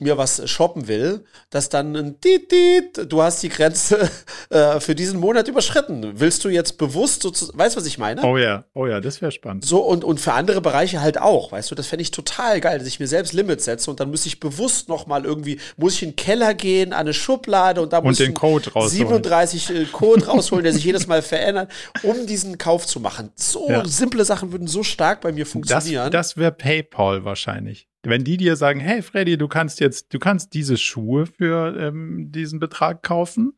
mir 0.00 0.18
was 0.18 0.50
shoppen 0.50 0.86
will, 0.86 1.24
dass 1.48 1.70
dann 1.70 1.96
ein 1.96 2.20
Tiet, 2.20 2.50
Tiet, 2.50 3.10
du 3.10 3.22
hast 3.22 3.42
die 3.42 3.48
Grenze 3.48 4.10
äh, 4.50 4.80
für 4.80 4.94
diesen 4.94 5.18
Monat 5.18 5.48
überschritten. 5.48 6.20
Willst 6.20 6.44
du 6.44 6.50
jetzt 6.50 6.76
bewusst 6.76 7.22
so, 7.22 7.30
weißt 7.30 7.76
du, 7.76 7.80
was 7.80 7.86
ich 7.86 7.96
meine? 7.96 8.22
Oh 8.22 8.36
ja, 8.36 8.64
oh 8.74 8.86
ja, 8.86 9.00
das 9.00 9.22
wäre 9.22 9.32
spannend. 9.32 9.64
So 9.64 9.80
und, 9.80 10.04
und 10.04 10.20
für 10.20 10.34
andere 10.34 10.60
Bereiche 10.60 11.00
halt 11.00 11.18
auch, 11.18 11.52
weißt 11.52 11.70
du, 11.70 11.74
das 11.74 11.86
fände 11.86 12.02
ich 12.02 12.10
total 12.10 12.60
geil, 12.60 12.78
dass 12.78 12.88
ich 12.88 13.00
mir 13.00 13.06
selbst 13.06 13.32
Limits 13.32 13.64
setze 13.64 13.90
und 13.90 13.98
dann 14.00 14.10
muss 14.10 14.26
ich 14.26 14.40
bewusst 14.40 14.90
nochmal 14.90 15.24
irgendwie, 15.24 15.58
muss 15.78 15.94
ich 15.94 16.02
in 16.02 16.10
den 16.10 16.16
Keller 16.16 16.52
gehen, 16.52 16.92
an 16.92 17.00
eine 17.00 17.14
Schublade 17.14 17.80
und 17.80 17.94
da 17.94 18.02
muss 18.02 18.20
ich 18.20 18.26
den 18.26 18.34
Code 18.34 18.70
37 18.74 19.70
äh, 19.70 19.84
Code 19.86 20.26
rausholen, 20.26 20.64
der 20.64 20.72
sich 20.74 20.84
jedes 20.84 21.06
Mal 21.06 21.22
verändert, 21.22 21.70
um 22.02 22.26
diesen 22.26 22.58
Kauf 22.58 22.86
zu 22.86 23.00
machen. 23.00 23.30
So 23.36 23.70
ja. 23.70 23.86
simple 23.86 24.24
Sachen 24.24 24.52
würden 24.52 24.66
so 24.66 24.82
stark 24.82 25.22
bei 25.22 25.32
mir 25.32 25.43
funktionieren. 25.44 26.10
Das, 26.10 26.30
das 26.30 26.36
wäre 26.36 26.52
PayPal 26.52 27.24
wahrscheinlich. 27.24 27.88
Wenn 28.02 28.24
die 28.24 28.36
dir 28.36 28.56
sagen, 28.56 28.80
hey 28.80 29.02
Freddy, 29.02 29.38
du 29.38 29.48
kannst 29.48 29.80
jetzt, 29.80 30.12
du 30.12 30.18
kannst 30.18 30.54
diese 30.54 30.76
Schuhe 30.76 31.26
für 31.26 31.76
ähm, 31.78 32.30
diesen 32.30 32.60
Betrag 32.60 33.02
kaufen. 33.02 33.54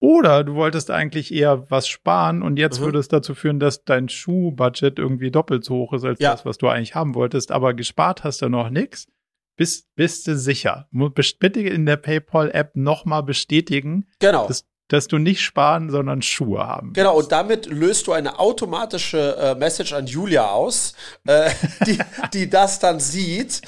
Oder 0.00 0.44
du 0.44 0.54
wolltest 0.54 0.90
eigentlich 0.90 1.32
eher 1.32 1.70
was 1.70 1.88
sparen 1.88 2.42
und 2.42 2.58
jetzt 2.58 2.80
mhm. 2.80 2.84
würde 2.84 2.98
es 2.98 3.08
dazu 3.08 3.34
führen, 3.34 3.58
dass 3.58 3.84
dein 3.84 4.10
Schuhbudget 4.10 4.98
irgendwie 4.98 5.30
doppelt 5.30 5.64
so 5.64 5.76
hoch 5.76 5.94
ist 5.94 6.04
als 6.04 6.20
ja. 6.20 6.32
das, 6.32 6.44
was 6.44 6.58
du 6.58 6.68
eigentlich 6.68 6.94
haben 6.94 7.14
wolltest, 7.14 7.52
aber 7.52 7.72
gespart 7.72 8.22
hast 8.22 8.42
du 8.42 8.48
noch 8.48 8.68
nichts. 8.68 9.06
Bist, 9.56 9.94
bist 9.94 10.26
du 10.26 10.36
sicher? 10.36 10.88
Bitte 10.90 11.60
in 11.60 11.86
der 11.86 11.96
PayPal-App 11.96 12.74
nochmal 12.74 13.22
bestätigen, 13.22 14.06
genau. 14.18 14.48
dass 14.48 14.66
dass 14.94 15.08
du 15.08 15.18
nicht 15.18 15.40
sparen, 15.40 15.90
sondern 15.90 16.22
Schuhe 16.22 16.66
haben. 16.66 16.92
Genau, 16.92 17.18
und 17.18 17.32
damit 17.32 17.66
löst 17.66 18.06
du 18.06 18.12
eine 18.12 18.38
automatische 18.38 19.36
äh, 19.36 19.54
Message 19.56 19.92
an 19.92 20.06
Julia 20.06 20.50
aus, 20.50 20.94
äh, 21.26 21.50
die, 21.84 21.98
die 22.32 22.48
das 22.48 22.78
dann 22.78 23.00
sieht. 23.00 23.60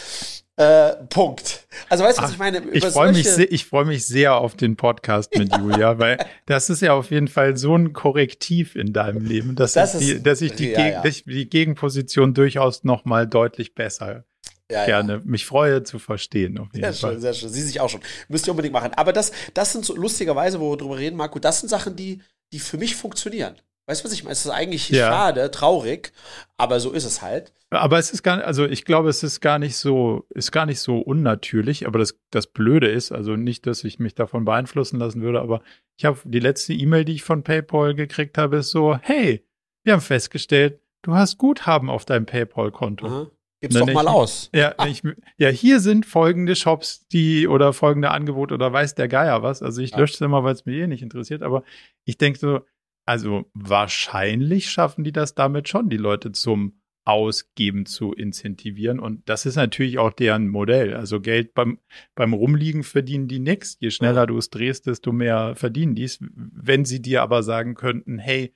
Äh, 0.58 1.04
Punkt. 1.10 1.66
Also 1.90 2.04
weißt 2.04 2.18
du, 2.18 2.22
was 2.22 2.30
ich 2.30 2.38
meine? 2.38 2.58
Über 2.58 2.74
ich 2.74 2.86
freue 2.86 3.12
mich, 3.12 3.28
sehr, 3.28 3.52
ich 3.52 3.66
freu 3.66 3.84
mich 3.84 4.06
sehr 4.06 4.36
auf 4.36 4.54
den 4.54 4.76
Podcast 4.76 5.36
mit 5.36 5.54
Julia, 5.58 5.98
weil 5.98 6.16
das 6.46 6.70
ist 6.70 6.80
ja 6.80 6.94
auf 6.94 7.10
jeden 7.10 7.28
Fall 7.28 7.58
so 7.58 7.76
ein 7.76 7.92
Korrektiv 7.92 8.74
in 8.74 8.94
deinem 8.94 9.24
Leben, 9.26 9.54
dass, 9.54 9.74
das 9.74 9.96
ich, 9.96 10.06
die, 10.06 10.22
dass 10.22 10.40
ich 10.40 10.52
die, 10.52 10.70
ja, 10.70 10.86
ja. 10.86 11.02
die 11.02 11.50
Gegenposition 11.50 12.32
durchaus 12.32 12.84
noch 12.84 13.04
mal 13.04 13.26
deutlich 13.26 13.74
besser 13.74 14.24
ja, 14.70 14.84
gerne 14.86 15.12
ja. 15.14 15.20
mich 15.24 15.46
freue 15.46 15.82
zu 15.82 15.98
verstehen. 15.98 16.58
Auf 16.58 16.68
jeden 16.72 16.92
sehr 16.92 16.92
Fall. 16.92 17.12
schön, 17.12 17.20
sehr 17.20 17.34
schön. 17.34 17.48
Sie 17.48 17.62
sich 17.62 17.80
auch 17.80 17.88
schon. 17.88 18.00
Müsst 18.28 18.46
ihr 18.46 18.52
unbedingt 18.52 18.72
machen. 18.72 18.92
Aber 18.94 19.12
das, 19.12 19.32
das 19.54 19.72
sind 19.72 19.84
so 19.84 19.94
lustigerweise, 19.94 20.60
wo 20.60 20.72
wir 20.72 20.76
drüber 20.76 20.98
reden, 20.98 21.16
Marco, 21.16 21.38
das 21.38 21.60
sind 21.60 21.68
Sachen, 21.68 21.96
die, 21.96 22.20
die 22.52 22.58
für 22.58 22.78
mich 22.78 22.96
funktionieren. 22.96 23.56
Weißt 23.88 24.02
du, 24.02 24.06
was 24.06 24.12
ich 24.12 24.24
meine? 24.24 24.32
Es 24.32 24.44
ist 24.44 24.50
eigentlich 24.50 24.88
ja. 24.88 25.08
schade, 25.08 25.48
traurig, 25.52 26.12
aber 26.56 26.80
so 26.80 26.90
ist 26.90 27.04
es 27.04 27.22
halt. 27.22 27.52
Aber 27.70 27.98
es 27.98 28.12
ist 28.12 28.24
gar 28.24 28.36
nicht, 28.36 28.46
also 28.46 28.64
ich 28.64 28.84
glaube, 28.84 29.08
es 29.08 29.22
ist 29.22 29.40
gar 29.40 29.60
nicht 29.60 29.76
so, 29.76 30.26
ist 30.30 30.50
gar 30.50 30.66
nicht 30.66 30.80
so 30.80 30.98
unnatürlich, 30.98 31.86
aber 31.86 32.00
das, 32.00 32.18
das 32.30 32.48
Blöde 32.48 32.88
ist, 32.88 33.12
also 33.12 33.36
nicht, 33.36 33.64
dass 33.66 33.84
ich 33.84 34.00
mich 34.00 34.16
davon 34.16 34.44
beeinflussen 34.44 34.98
lassen 34.98 35.22
würde, 35.22 35.40
aber 35.40 35.62
ich 35.96 36.04
habe 36.04 36.18
die 36.24 36.40
letzte 36.40 36.72
E-Mail, 36.72 37.04
die 37.04 37.14
ich 37.14 37.22
von 37.22 37.44
PayPal 37.44 37.94
gekriegt 37.94 38.38
habe, 38.38 38.56
ist 38.56 38.70
so, 38.70 38.96
hey, 38.96 39.44
wir 39.84 39.92
haben 39.92 40.00
festgestellt, 40.00 40.80
du 41.02 41.14
hast 41.14 41.38
Guthaben 41.38 41.88
auf 41.88 42.04
deinem 42.04 42.26
PayPal-Konto. 42.26 43.30
Gib's 43.60 43.74
doch 43.74 43.90
mal 43.92 44.08
aus. 44.08 44.50
Ja, 44.54 44.74
ah. 44.76 44.86
ich, 44.86 45.02
ja, 45.38 45.48
hier 45.48 45.80
sind 45.80 46.04
folgende 46.04 46.54
Shops, 46.54 47.06
die 47.08 47.48
oder 47.48 47.72
folgende 47.72 48.10
Angebote 48.10 48.54
oder 48.54 48.72
weiß 48.72 48.94
der 48.94 49.08
Geier 49.08 49.42
was. 49.42 49.62
Also 49.62 49.80
ich 49.80 49.92
ja. 49.92 49.98
lösche 49.98 50.14
es 50.14 50.20
immer, 50.20 50.44
weil 50.44 50.52
es 50.52 50.66
mir 50.66 50.74
eh 50.84 50.86
nicht 50.86 51.02
interessiert, 51.02 51.42
aber 51.42 51.64
ich 52.04 52.18
denke 52.18 52.38
so, 52.38 52.60
also 53.06 53.46
wahrscheinlich 53.54 54.68
schaffen 54.68 55.04
die 55.04 55.12
das 55.12 55.34
damit 55.34 55.68
schon, 55.68 55.88
die 55.88 55.96
Leute 55.96 56.32
zum 56.32 56.80
Ausgeben 57.06 57.86
zu 57.86 58.12
incentivieren. 58.12 58.98
Und 58.98 59.28
das 59.28 59.46
ist 59.46 59.54
natürlich 59.54 59.98
auch 59.98 60.12
deren 60.12 60.48
Modell. 60.48 60.94
Also 60.94 61.20
Geld 61.20 61.54
beim, 61.54 61.78
beim 62.16 62.34
Rumliegen 62.34 62.82
verdienen 62.82 63.28
die 63.28 63.38
nichts. 63.38 63.76
Je 63.78 63.90
schneller 63.90 64.22
ja. 64.22 64.26
du 64.26 64.36
es 64.36 64.50
drehst, 64.50 64.88
desto 64.88 65.12
mehr 65.12 65.54
verdienen 65.54 65.94
die 65.94 66.02
es. 66.02 66.18
Wenn 66.20 66.84
sie 66.84 67.00
dir 67.00 67.22
aber 67.22 67.44
sagen 67.44 67.76
könnten, 67.76 68.18
hey, 68.18 68.52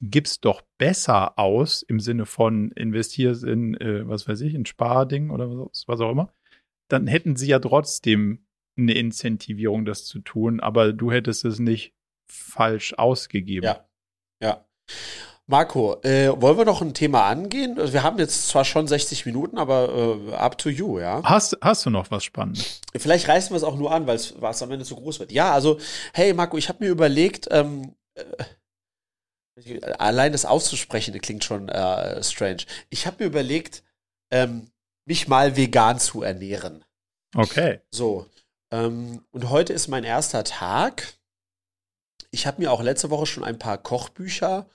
gib's 0.00 0.40
doch 0.40 0.62
besser 0.78 1.38
aus 1.38 1.82
im 1.82 2.00
Sinne 2.00 2.26
von 2.26 2.70
investierst 2.72 3.44
in, 3.44 3.74
äh, 3.80 4.06
was 4.08 4.28
weiß 4.28 4.40
ich, 4.42 4.54
in 4.54 4.66
Sparding 4.66 5.30
oder 5.30 5.48
was, 5.50 5.84
was 5.86 6.00
auch 6.00 6.10
immer, 6.10 6.32
dann 6.88 7.06
hätten 7.06 7.36
sie 7.36 7.48
ja 7.48 7.58
trotzdem 7.58 8.46
eine 8.76 8.94
Incentivierung, 8.94 9.84
das 9.84 10.04
zu 10.04 10.20
tun, 10.20 10.60
aber 10.60 10.92
du 10.92 11.12
hättest 11.12 11.44
es 11.44 11.58
nicht 11.58 11.94
falsch 12.30 12.94
ausgegeben. 12.94 13.64
Ja, 13.64 13.88
ja. 14.42 14.64
Marco, 15.46 16.00
äh, 16.02 16.30
wollen 16.40 16.56
wir 16.56 16.64
noch 16.64 16.80
ein 16.80 16.94
Thema 16.94 17.24
angehen? 17.26 17.78
Also 17.78 17.92
wir 17.92 18.02
haben 18.02 18.18
jetzt 18.18 18.48
zwar 18.48 18.64
schon 18.64 18.88
60 18.88 19.26
Minuten, 19.26 19.58
aber 19.58 20.16
äh, 20.30 20.32
up 20.32 20.56
to 20.56 20.70
you, 20.70 20.98
ja. 20.98 21.22
Hast, 21.22 21.58
hast 21.60 21.84
du 21.84 21.90
noch 21.90 22.10
was 22.10 22.24
Spannendes? 22.24 22.80
Vielleicht 22.96 23.28
reißen 23.28 23.50
wir 23.50 23.58
es 23.58 23.64
auch 23.64 23.76
nur 23.76 23.92
an, 23.92 24.06
weil 24.06 24.16
es 24.16 24.62
am 24.62 24.70
Ende 24.70 24.86
zu 24.86 24.96
groß 24.96 25.20
wird. 25.20 25.32
Ja, 25.32 25.52
also, 25.52 25.78
hey 26.14 26.32
Marco, 26.32 26.56
ich 26.56 26.70
habe 26.70 26.82
mir 26.82 26.90
überlegt, 26.90 27.48
ähm, 27.50 27.94
äh, 28.14 28.24
Allein 29.98 30.32
das 30.32 30.44
auszusprechen 30.44 31.18
klingt 31.20 31.44
schon 31.44 31.68
äh, 31.68 32.22
strange. 32.22 32.64
Ich 32.90 33.06
habe 33.06 33.22
mir 33.22 33.26
überlegt, 33.26 33.84
ähm, 34.30 34.70
mich 35.06 35.28
mal 35.28 35.56
vegan 35.56 35.98
zu 35.98 36.22
ernähren. 36.22 36.84
Okay. 37.36 37.80
So. 37.90 38.26
Ähm, 38.72 39.24
und 39.30 39.50
heute 39.50 39.72
ist 39.72 39.88
mein 39.88 40.04
erster 40.04 40.44
Tag. 40.44 41.14
Ich 42.30 42.46
habe 42.46 42.60
mir 42.60 42.72
auch 42.72 42.82
letzte 42.82 43.10
Woche 43.10 43.26
schon 43.26 43.44
ein 43.44 43.58
paar 43.58 43.78
Kochbücher 43.78 44.68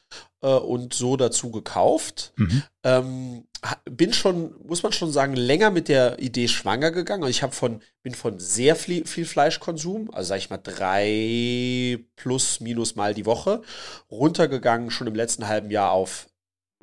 und 0.48 0.94
so 0.94 1.18
dazu 1.18 1.52
gekauft. 1.52 2.34
Mhm. 2.38 2.64
Ähm, 2.84 3.44
bin 3.90 4.14
schon, 4.14 4.56
muss 4.66 4.84
man 4.84 4.94
schon 4.94 5.12
sagen, 5.12 5.36
länger 5.36 5.70
mit 5.70 5.90
der 5.90 6.20
Idee 6.20 6.48
schwanger 6.48 6.92
gegangen. 6.92 7.24
Und 7.24 7.30
ich 7.30 7.44
habe 7.44 7.54
von, 7.54 7.82
bin 8.04 8.14
von 8.14 8.40
sehr 8.40 8.76
viel, 8.76 9.06
viel 9.06 9.26
Fleischkonsum, 9.26 10.10
also 10.14 10.30
sag 10.30 10.38
ich 10.38 10.50
mal 10.50 10.58
drei 10.58 12.00
plus 12.16 12.62
minus 12.62 12.96
Mal 12.96 13.14
die 13.14 13.26
Woche, 13.26 13.62
runtergegangen, 14.10 14.92
schon 14.92 15.08
im 15.08 15.16
letzten 15.16 15.48
halben 15.48 15.72
Jahr 15.72 15.92
auf 15.92 16.30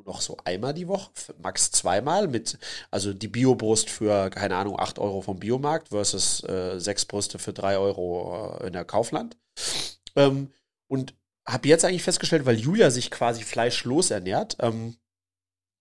noch 0.05 0.21
so 0.21 0.37
einmal 0.45 0.73
die 0.73 0.87
Woche, 0.87 1.11
max 1.41 1.69
zweimal 1.71 2.27
mit, 2.27 2.57
also 2.91 3.13
die 3.13 3.27
Biobrust 3.27 3.89
für, 3.89 4.29
keine 4.29 4.55
Ahnung, 4.55 4.79
8 4.79 4.99
Euro 4.99 5.21
vom 5.21 5.39
Biomarkt 5.39 5.89
versus 5.89 6.43
äh, 6.43 6.79
sechs 6.79 7.05
Brüste 7.05 7.39
für 7.39 7.53
3 7.53 7.77
Euro 7.77 8.57
äh, 8.61 8.67
in 8.67 8.73
der 8.73 8.85
Kaufland. 8.85 9.37
Ähm, 10.15 10.51
und 10.87 11.13
habe 11.47 11.67
jetzt 11.67 11.85
eigentlich 11.85 12.03
festgestellt, 12.03 12.45
weil 12.45 12.59
Julia 12.59 12.91
sich 12.91 13.09
quasi 13.09 13.43
fleischlos 13.43 14.11
ernährt, 14.11 14.57
ähm, 14.59 14.97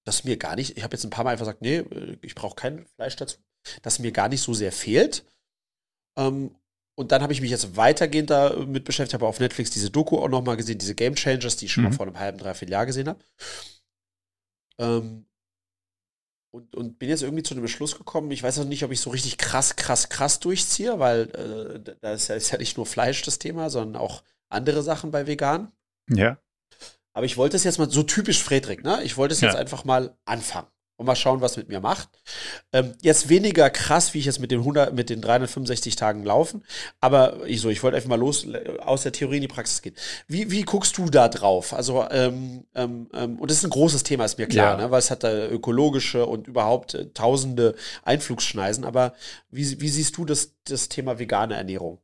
dass 0.04 0.24
mir 0.24 0.36
gar 0.36 0.54
nicht, 0.54 0.76
ich 0.76 0.84
habe 0.84 0.94
jetzt 0.94 1.04
ein 1.04 1.10
paar 1.10 1.24
Mal 1.24 1.32
einfach 1.32 1.44
gesagt, 1.44 1.62
nee, 1.62 1.78
äh, 1.78 2.16
ich 2.22 2.34
brauche 2.34 2.54
kein 2.54 2.86
Fleisch 2.94 3.16
dazu, 3.16 3.38
dass 3.82 3.98
mir 3.98 4.12
gar 4.12 4.28
nicht 4.28 4.40
so 4.40 4.54
sehr 4.54 4.72
fehlt. 4.72 5.24
Ähm, 6.16 6.54
und 6.94 7.12
dann 7.12 7.22
habe 7.22 7.32
ich 7.32 7.42
mich 7.42 7.50
jetzt 7.50 7.76
weitergehend 7.76 8.30
damit 8.30 8.84
beschäftigt, 8.84 9.14
habe 9.14 9.26
auf 9.26 9.40
Netflix 9.40 9.70
diese 9.70 9.90
Doku 9.90 10.18
auch 10.18 10.28
nochmal 10.28 10.56
gesehen, 10.56 10.78
diese 10.78 10.94
Game 10.94 11.14
Changers, 11.14 11.56
die 11.56 11.66
ich 11.66 11.72
schon 11.72 11.84
mhm. 11.84 11.90
mal 11.90 11.96
vor 11.96 12.06
einem 12.06 12.18
halben, 12.18 12.38
dreiviertel 12.38 12.72
Jahr 12.72 12.86
gesehen 12.86 13.08
habe. 13.08 13.22
Ähm, 14.78 15.26
und, 16.54 16.74
und 16.74 16.98
bin 16.98 17.10
jetzt 17.10 17.22
irgendwie 17.22 17.42
zu 17.42 17.52
dem 17.52 17.62
Beschluss 17.62 17.98
gekommen, 17.98 18.30
ich 18.30 18.42
weiß 18.42 18.56
noch 18.58 18.64
nicht, 18.64 18.82
ob 18.84 18.92
ich 18.92 19.00
so 19.00 19.10
richtig 19.10 19.36
krass, 19.36 19.76
krass, 19.76 20.08
krass 20.08 20.40
durchziehe, 20.40 20.98
weil 20.98 21.28
äh, 21.34 21.96
da 22.00 22.12
ist 22.12 22.28
ja, 22.28 22.36
ist 22.36 22.50
ja 22.50 22.58
nicht 22.58 22.78
nur 22.78 22.86
Fleisch 22.86 23.20
das 23.22 23.38
Thema, 23.38 23.68
sondern 23.68 24.00
auch 24.00 24.22
andere 24.48 24.82
Sachen 24.82 25.10
bei 25.10 25.26
vegan. 25.26 25.72
Ja. 26.10 26.38
Aber 27.12 27.26
ich 27.26 27.36
wollte 27.36 27.56
es 27.56 27.64
jetzt 27.64 27.78
mal 27.78 27.90
so 27.90 28.02
typisch 28.02 28.42
Friedrich, 28.42 28.82
ne? 28.82 29.02
Ich 29.02 29.16
wollte 29.16 29.32
es 29.32 29.40
jetzt 29.40 29.56
einfach 29.56 29.84
mal 29.84 30.16
anfangen 30.26 30.68
und 30.96 31.06
mal 31.06 31.14
schauen, 31.14 31.40
was 31.40 31.56
mit 31.56 31.68
mir 31.68 31.80
macht. 31.80 32.08
Ähm, 32.72 32.94
jetzt 33.02 33.28
weniger 33.28 33.68
krass, 33.70 34.14
wie 34.14 34.18
ich 34.18 34.24
jetzt 34.24 34.40
mit 34.40 34.50
den 34.50 34.60
100, 34.60 34.94
mit 34.94 35.10
den 35.10 35.20
365 35.20 35.96
Tagen 35.96 36.24
laufen, 36.24 36.64
aber 37.00 37.46
ich 37.46 37.60
so, 37.60 37.68
ich 37.68 37.82
wollte 37.82 37.96
einfach 37.96 38.08
mal 38.08 38.18
los 38.18 38.46
aus 38.80 39.02
der 39.02 39.12
Theorie 39.12 39.36
in 39.36 39.42
die 39.42 39.48
Praxis 39.48 39.82
gehen. 39.82 39.94
Wie, 40.26 40.50
wie 40.50 40.62
guckst 40.62 40.96
du 40.98 41.08
da 41.10 41.28
drauf? 41.28 41.72
Also 41.72 42.06
ähm, 42.10 42.64
ähm, 42.74 43.08
ähm 43.12 43.38
und 43.38 43.50
das 43.50 43.58
ist 43.58 43.64
ein 43.64 43.70
großes 43.70 44.02
Thema, 44.02 44.24
ist 44.24 44.38
mir 44.38 44.46
klar, 44.46 44.78
ja. 44.78 44.84
ne? 44.84 44.90
weil 44.90 44.98
es 44.98 45.10
hat 45.10 45.22
da 45.22 45.46
ökologische 45.48 46.26
und 46.26 46.48
überhaupt 46.48 46.94
äh, 46.94 47.06
tausende 47.12 47.74
Einflugsschneisen. 48.02 48.84
Aber 48.84 49.14
wie, 49.50 49.80
wie 49.80 49.88
siehst 49.88 50.16
du 50.16 50.24
das, 50.24 50.54
das 50.64 50.88
Thema 50.88 51.18
vegane 51.18 51.54
Ernährung? 51.54 51.98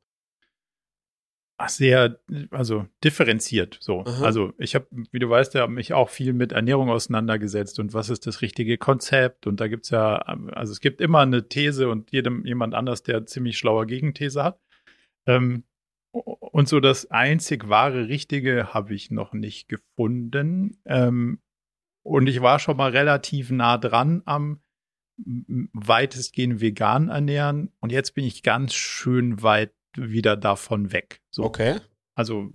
Sehr, 1.69 2.19
also 2.51 2.87
differenziert. 3.05 3.79
So, 3.81 4.05
Aha. 4.05 4.25
also 4.25 4.53
ich 4.59 4.75
habe, 4.75 4.87
wie 5.11 5.19
du 5.19 5.29
weißt, 5.29 5.55
ja 5.55 5.67
mich 5.67 5.93
auch 5.93 6.09
viel 6.09 6.33
mit 6.33 6.53
Ernährung 6.53 6.91
auseinandergesetzt 6.91 7.79
und 7.79 7.95
was 7.95 8.11
ist 8.11 8.27
das 8.27 8.43
richtige 8.43 8.79
Konzept. 8.79 9.47
Und 9.47 9.61
da 9.61 9.69
gibt's 9.69 9.91
ja, 9.91 10.17
also 10.17 10.73
es 10.73 10.81
gibt 10.81 11.01
immer 11.01 11.21
eine 11.21 11.49
These 11.49 11.89
und 11.89 12.11
jedem 12.13 12.45
jemand 12.45 12.75
anders, 12.75 13.03
der 13.03 13.27
ziemlich 13.27 13.59
schlauer 13.59 13.87
Gegenthese 13.87 14.43
hat. 14.43 14.61
Ähm, 15.27 15.65
und 16.13 16.69
so 16.69 16.81
das 16.81 17.11
einzig 17.11 17.69
wahre 17.69 18.09
Richtige 18.09 18.75
habe 18.75 18.95
ich 18.95 19.11
noch 19.11 19.33
nicht 19.33 19.69
gefunden. 19.69 20.79
Ähm, 20.85 21.41
und 22.05 22.27
ich 22.27 22.43
war 22.43 22.59
schon 22.59 22.77
mal 22.77 22.91
relativ 22.91 23.51
nah 23.51 23.79
dran 23.79 24.23
am 24.25 24.61
weitestgehend 25.73 26.61
vegan 26.61 27.09
ernähren. 27.09 27.71
Und 27.81 27.93
jetzt 27.93 28.15
bin 28.15 28.25
ich 28.25 28.43
ganz 28.43 28.75
schön 28.75 29.43
weit 29.43 29.73
wieder 29.97 30.37
davon 30.37 30.93
weg. 30.93 31.21
So. 31.31 31.45
Okay. 31.45 31.81
Also, 32.15 32.51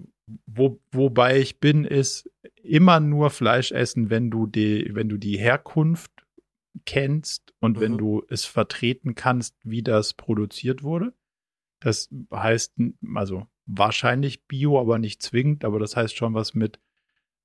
wo, 0.45 0.79
wobei 0.91 1.39
ich 1.39 1.59
bin, 1.59 1.85
ist 1.85 2.29
immer 2.61 2.99
nur 2.99 3.29
Fleisch 3.29 3.71
essen, 3.71 4.09
wenn 4.09 4.29
du 4.29 4.45
die, 4.45 4.89
wenn 4.93 5.09
du 5.09 5.17
die 5.17 5.38
Herkunft 5.38 6.11
kennst 6.85 7.53
und 7.59 7.77
mhm. 7.77 7.81
wenn 7.81 7.97
du 7.97 8.23
es 8.29 8.45
vertreten 8.45 9.15
kannst, 9.15 9.55
wie 9.63 9.83
das 9.83 10.13
produziert 10.13 10.83
wurde. 10.83 11.13
Das 11.79 12.09
heißt, 12.33 12.75
also 13.15 13.47
wahrscheinlich 13.65 14.45
Bio, 14.47 14.79
aber 14.79 14.99
nicht 14.99 15.21
zwingend, 15.21 15.65
aber 15.65 15.79
das 15.79 15.95
heißt 15.95 16.15
schon 16.15 16.33
was 16.33 16.53
mit 16.53 16.79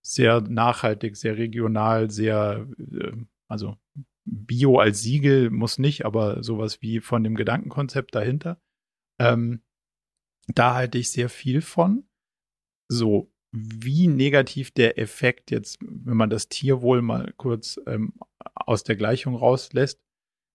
sehr 0.00 0.40
nachhaltig, 0.40 1.16
sehr 1.16 1.36
regional, 1.36 2.10
sehr, 2.10 2.66
äh, 2.78 3.12
also 3.48 3.76
Bio 4.24 4.78
als 4.78 5.02
Siegel 5.02 5.50
muss 5.50 5.78
nicht, 5.78 6.04
aber 6.04 6.42
sowas 6.42 6.80
wie 6.80 7.00
von 7.00 7.24
dem 7.24 7.34
Gedankenkonzept 7.34 8.14
dahinter. 8.14 8.60
Ähm, 9.18 9.62
da 10.46 10.74
halte 10.74 10.98
ich 10.98 11.10
sehr 11.10 11.28
viel 11.28 11.60
von. 11.60 12.04
So, 12.88 13.32
wie 13.52 14.08
negativ 14.08 14.70
der 14.70 14.98
Effekt 14.98 15.50
jetzt, 15.50 15.78
wenn 15.80 16.16
man 16.16 16.30
das 16.30 16.48
Tierwohl 16.48 17.02
mal 17.02 17.32
kurz 17.36 17.78
ähm, 17.86 18.14
aus 18.54 18.82
der 18.82 18.96
Gleichung 18.96 19.34
rauslässt, 19.34 20.00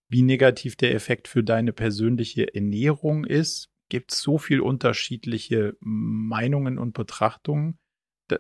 wie 0.10 0.24
negativ 0.24 0.76
der 0.76 0.96
Effekt 0.96 1.28
für 1.28 1.44
deine 1.44 1.74
persönliche 1.74 2.54
Ernährung 2.54 3.26
ist, 3.26 3.70
gibt 3.90 4.12
es 4.12 4.22
so 4.22 4.38
viel 4.38 4.62
unterschiedliche 4.62 5.78
Meinungen 5.80 6.78
und 6.78 6.94
Betrachtungen, 6.94 7.78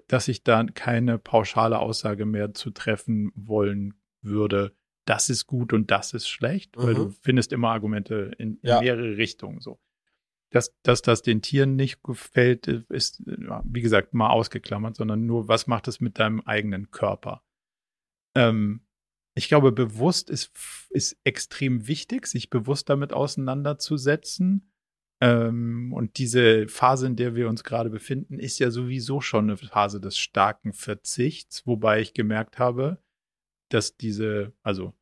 dass 0.07 0.27
ich 0.27 0.43
da 0.43 0.65
keine 0.65 1.17
pauschale 1.17 1.79
Aussage 1.79 2.25
mehr 2.25 2.53
zu 2.53 2.71
treffen 2.71 3.31
wollen 3.35 3.93
würde. 4.21 4.75
Das 5.05 5.29
ist 5.29 5.45
gut 5.45 5.71
und 5.71 5.91
das 5.91 6.13
ist 6.13 6.27
schlecht, 6.27 6.75
mhm. 6.75 6.81
weil 6.81 6.93
du 6.95 7.09
findest 7.09 7.53
immer 7.53 7.69
Argumente 7.69 8.33
in, 8.37 8.55
in 8.55 8.69
ja. 8.69 8.81
mehrere 8.81 9.17
Richtungen 9.17 9.61
so 9.61 9.79
dass, 10.49 10.73
dass 10.83 11.01
das 11.01 11.21
den 11.21 11.41
Tieren 11.41 11.75
nicht 11.75 12.03
gefällt, 12.03 12.67
ist, 12.67 13.21
wie 13.25 13.81
gesagt, 13.81 14.13
mal 14.13 14.29
ausgeklammert, 14.29 14.95
sondern 14.95 15.25
nur, 15.25 15.47
was 15.47 15.67
macht 15.67 15.87
es 15.87 15.99
mit 15.99 16.19
deinem 16.19 16.41
eigenen 16.41 16.91
Körper? 16.91 17.43
Ähm, 18.35 18.81
ich 19.35 19.49
glaube, 19.49 19.71
bewusst 19.71 20.29
ist, 20.29 20.51
ist 20.89 21.17
extrem 21.23 21.87
wichtig, 21.87 22.27
sich 22.27 22.49
bewusst 22.49 22.89
damit 22.89 23.13
auseinanderzusetzen. 23.13 24.71
Ähm, 25.21 25.93
und 25.93 26.17
diese 26.17 26.67
Phase, 26.67 27.07
in 27.07 27.15
der 27.15 27.35
wir 27.35 27.49
uns 27.49 27.63
gerade 27.63 27.89
befinden, 27.89 28.39
ist 28.39 28.59
ja 28.59 28.71
sowieso 28.71 29.21
schon 29.21 29.45
eine 29.45 29.57
Phase 29.57 29.99
des 29.99 30.17
starken 30.17 30.73
Verzichts, 30.73 31.67
wobei 31.67 32.01
ich 32.01 32.13
gemerkt 32.13 32.57
habe, 32.57 32.99
dass 33.69 33.97
diese, 33.97 34.53
also 34.63 34.93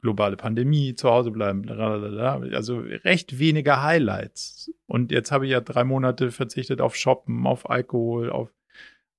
globale 0.00 0.36
Pandemie, 0.36 0.94
zu 0.94 1.10
Hause 1.10 1.30
bleiben, 1.30 1.68
also 1.68 2.78
recht 2.78 3.38
wenige 3.38 3.82
Highlights. 3.82 4.70
Und 4.86 5.10
jetzt 5.10 5.32
habe 5.32 5.46
ich 5.46 5.52
ja 5.52 5.60
drei 5.60 5.84
Monate 5.84 6.30
verzichtet 6.30 6.80
auf 6.80 6.94
Shoppen, 6.94 7.46
auf 7.46 7.68
Alkohol, 7.68 8.30
auf 8.30 8.52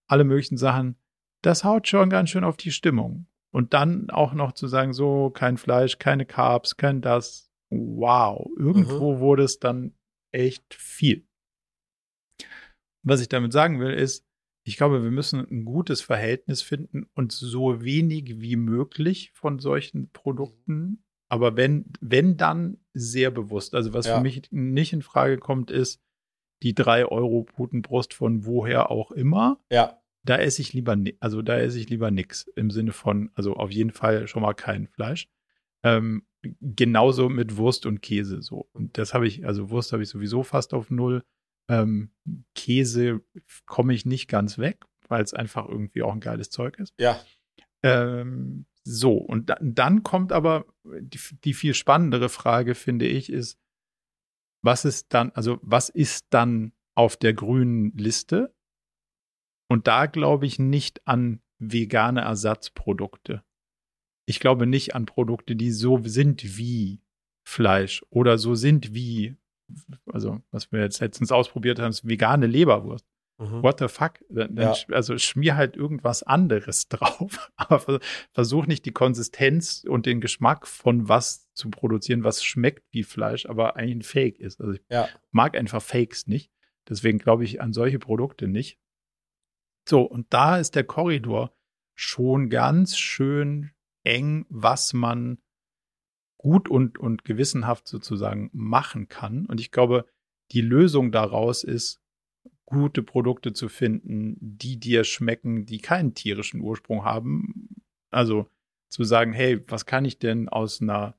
alle 0.07 0.23
möglichen 0.23 0.57
Sachen. 0.57 0.95
Das 1.43 1.63
haut 1.63 1.88
schon 1.88 2.09
ganz 2.09 2.30
schön 2.30 2.43
auf 2.43 2.57
die 2.57 2.71
Stimmung. 2.71 3.28
Und 3.51 3.73
dann 3.73 4.09
auch 4.09 4.34
noch 4.34 4.51
zu 4.51 4.67
sagen, 4.67 4.93
so, 4.93 5.30
kein 5.30 5.57
Fleisch, 5.57 5.97
keine 5.97 6.25
Carbs, 6.25 6.78
kein 6.78 7.01
das. 7.01 7.51
Wow, 7.69 8.47
irgendwo 8.57 9.15
mhm. 9.15 9.19
wurde 9.19 9.43
es 9.43 9.59
dann 9.59 9.93
echt 10.32 10.73
viel. 10.73 11.28
Was 13.03 13.21
ich 13.21 13.30
damit 13.30 13.53
sagen 13.53 13.80
will, 13.80 13.93
ist, 13.93 14.26
ich 14.68 14.76
glaube, 14.76 15.01
wir 15.01 15.11
müssen 15.11 15.47
ein 15.49 15.63
gutes 15.63 16.01
Verhältnis 16.01 16.61
finden 16.61 17.05
und 17.15 17.32
so 17.32 17.82
wenig 17.82 18.41
wie 18.41 18.57
möglich 18.57 19.32
von 19.34 19.59
solchen 19.59 20.09
Produkten, 20.11 21.03
aber 21.30 21.55
wenn, 21.55 21.86
wenn 22.01 22.36
dann 22.36 22.78
sehr 22.93 23.32
bewusst. 23.32 23.76
Also 23.76 23.93
was 23.93 24.07
ja. 24.07 24.18
für 24.18 24.22
mich 24.22 24.51
nicht 24.51 24.91
in 24.91 25.01
Frage 25.01 25.38
kommt, 25.38 25.72
ist 25.72 26.01
die 26.63 26.76
drei 26.76 27.05
Euro 27.05 27.43
Putenbrust 27.43 28.13
von 28.13 28.45
woher 28.45 28.91
auch 28.91 29.11
immer. 29.11 29.59
Ja. 29.72 30.01
Da 30.24 30.38
esse 30.38 30.61
ich 30.61 30.74
lieber, 30.74 30.97
also 31.22 31.41
da 31.41 31.57
esse 31.57 31.80
ich 31.80 31.89
lieber 31.89 32.11
nix 32.11 32.47
im 32.55 32.70
Sinne 32.70 32.91
von, 32.91 33.32
also 33.36 33.55
auf 33.55 33.72
jeden 33.72 33.91
Fall 33.91 34.28
schon 34.28 34.41
mal 34.41 34.53
kein 34.53 34.88
Fleisch. 34.88 35.30
Ähm, 35.84 36.24
genauso 36.59 37.30
mit 37.30 37.55
Wurst 37.55 37.86
und 37.86 38.01
Käse 38.01 38.41
so. 38.41 38.68
Und 38.74 38.97
das 38.97 39.13
habe 39.13 39.28
ich, 39.28 39.45
also 39.45 39.70
Wurst 39.70 39.93
habe 39.93 40.03
ich 40.03 40.09
sowieso 40.09 40.43
fast 40.43 40.74
auf 40.74 40.89
null. 40.89 41.24
Ähm, 41.70 42.11
Käse 42.55 43.22
komme 43.65 43.93
ich 43.93 44.05
nicht 44.05 44.28
ganz 44.28 44.57
weg, 44.57 44.86
weil 45.07 45.24
es 45.24 45.34
einfach 45.34 45.68
irgendwie 45.68 46.01
auch 46.01 46.13
ein 46.13 46.20
geiles 46.20 46.49
Zeug 46.49 46.80
ist. 46.80 46.93
Ja. 46.97 47.20
Ähm, 47.84 48.65
so, 48.84 49.18
und 49.18 49.49
da, 49.49 49.57
dann 49.61 50.03
kommt 50.03 50.32
aber 50.32 50.65
die, 50.84 51.20
die 51.43 51.53
viel 51.53 51.74
spannendere 51.74 52.30
Frage, 52.30 52.74
finde 52.74 53.05
ich, 53.05 53.32
ist, 53.32 53.59
was 54.63 54.86
ist 54.86 55.13
dann, 55.13 55.32
also 55.32 55.59
was 55.61 55.89
ist 55.89 56.28
dann 56.30 56.72
auf 56.95 57.18
der 57.18 57.34
grünen 57.34 57.91
Liste? 57.97 58.55
Und 59.70 59.88
da 59.88 60.05
glaube 60.05 60.45
ich 60.45 60.57
nicht 60.57 61.05
an 61.05 61.41
vegane 61.59 62.22
Ersatzprodukte. 62.22 63.43
Ich 64.26 64.39
glaube 64.39 64.68
nicht 64.68 64.95
an 64.95 65.05
Produkte, 65.05 65.55
die 65.55 65.72
so 65.72 66.01
sind 66.03 66.57
wie 66.57 67.01
Fleisch 67.45 68.05
oder 68.09 68.38
so 68.38 68.55
sind 68.55 68.93
wie 68.93 69.38
also 70.05 70.41
was 70.51 70.72
wir 70.72 70.82
jetzt 70.82 70.99
letztens 70.99 71.32
ausprobiert 71.32 71.80
haben, 71.80 71.89
ist 71.89 72.07
vegane 72.07 72.47
Leberwurst. 72.47 73.05
Mhm. 73.39 73.61
What 73.61 73.80
the 73.80 73.88
fuck? 73.88 74.13
Dann, 74.30 74.57
ja. 74.57 74.74
Also 74.91 75.18
schmier 75.18 75.55
halt 75.55 75.76
irgendwas 75.76 76.24
anderes 76.24 76.88
drauf, 76.89 77.51
aber 77.55 77.99
versuch 78.34 78.65
nicht 78.65 78.86
die 78.86 78.91
Konsistenz 78.91 79.86
und 79.88 80.05
den 80.05 80.22
Geschmack 80.22 80.68
von 80.68 81.07
was 81.07 81.51
zu 81.53 81.70
produzieren, 81.70 82.24
was 82.24 82.43
schmeckt 82.43 82.84
wie 82.91 83.03
Fleisch, 83.03 83.45
aber 83.45 83.76
eigentlich 83.76 83.97
ein 83.97 84.01
Fake 84.01 84.39
ist. 84.39 84.59
Also 84.59 84.74
ich 84.74 84.82
ja. 84.89 85.07
mag 85.32 85.55
einfach 85.55 85.82
Fakes 85.82 86.28
nicht. 86.28 86.51
Deswegen 86.89 87.20
glaube 87.20 87.43
ich 87.43 87.61
an 87.61 87.74
solche 87.74 87.99
Produkte 87.99 88.47
nicht. 88.47 88.80
So, 89.88 90.01
und 90.01 90.34
da 90.34 90.57
ist 90.57 90.76
der 90.76 90.84
Korridor 90.84 91.55
schon 91.95 92.49
ganz 92.49 92.97
schön 92.97 93.72
eng, 94.03 94.45
was 94.49 94.93
man 94.93 95.38
gut 96.38 96.69
und, 96.69 96.97
und 96.97 97.25
gewissenhaft 97.25 97.88
sozusagen 97.88 98.49
machen 98.53 99.07
kann. 99.07 99.45
Und 99.45 99.59
ich 99.59 99.71
glaube, 99.71 100.05
die 100.51 100.61
Lösung 100.61 101.11
daraus 101.11 101.63
ist, 101.63 102.01
gute 102.65 103.01
Produkte 103.01 103.53
zu 103.53 103.69
finden, 103.69 104.38
die 104.39 104.79
dir 104.79 105.03
schmecken, 105.03 105.65
die 105.65 105.79
keinen 105.79 106.13
tierischen 106.13 106.61
Ursprung 106.61 107.05
haben. 107.05 107.69
Also 108.11 108.49
zu 108.89 109.03
sagen, 109.03 109.33
hey, 109.33 109.61
was 109.67 109.85
kann 109.85 110.05
ich 110.05 110.19
denn 110.19 110.49
aus 110.49 110.81
einer 110.81 111.17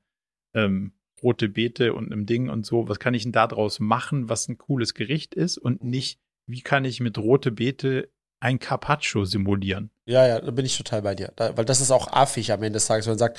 ähm, 0.53 0.93
rote 1.21 1.49
Beete 1.49 1.93
und 1.93 2.11
einem 2.11 2.25
Ding 2.25 2.49
und 2.49 2.65
so, 2.65 2.87
was 2.87 2.99
kann 2.99 3.13
ich 3.13 3.23
denn 3.23 3.31
daraus 3.31 3.79
machen, 3.79 4.29
was 4.29 4.47
ein 4.47 4.57
cooles 4.57 4.93
Gericht 4.93 5.35
ist 5.35 5.57
und 5.57 5.83
nicht, 5.83 6.19
wie 6.47 6.61
kann 6.61 6.85
ich 6.85 6.99
mit 6.99 7.17
rote 7.17 7.51
Beete 7.51 8.11
ein 8.39 8.59
Carpaccio 8.59 9.25
simulieren. 9.25 9.91
Ja, 10.09 10.25
ja, 10.25 10.41
da 10.41 10.49
bin 10.49 10.65
ich 10.65 10.75
total 10.75 11.03
bei 11.03 11.13
dir. 11.13 11.31
Da, 11.35 11.55
weil 11.55 11.65
das 11.65 11.81
ist 11.81 11.91
auch 11.91 12.11
affig 12.11 12.51
am 12.51 12.63
Ende 12.63 12.77
des 12.77 12.87
Tages, 12.87 13.05
wenn 13.05 13.11
man 13.11 13.19
sagt, 13.19 13.37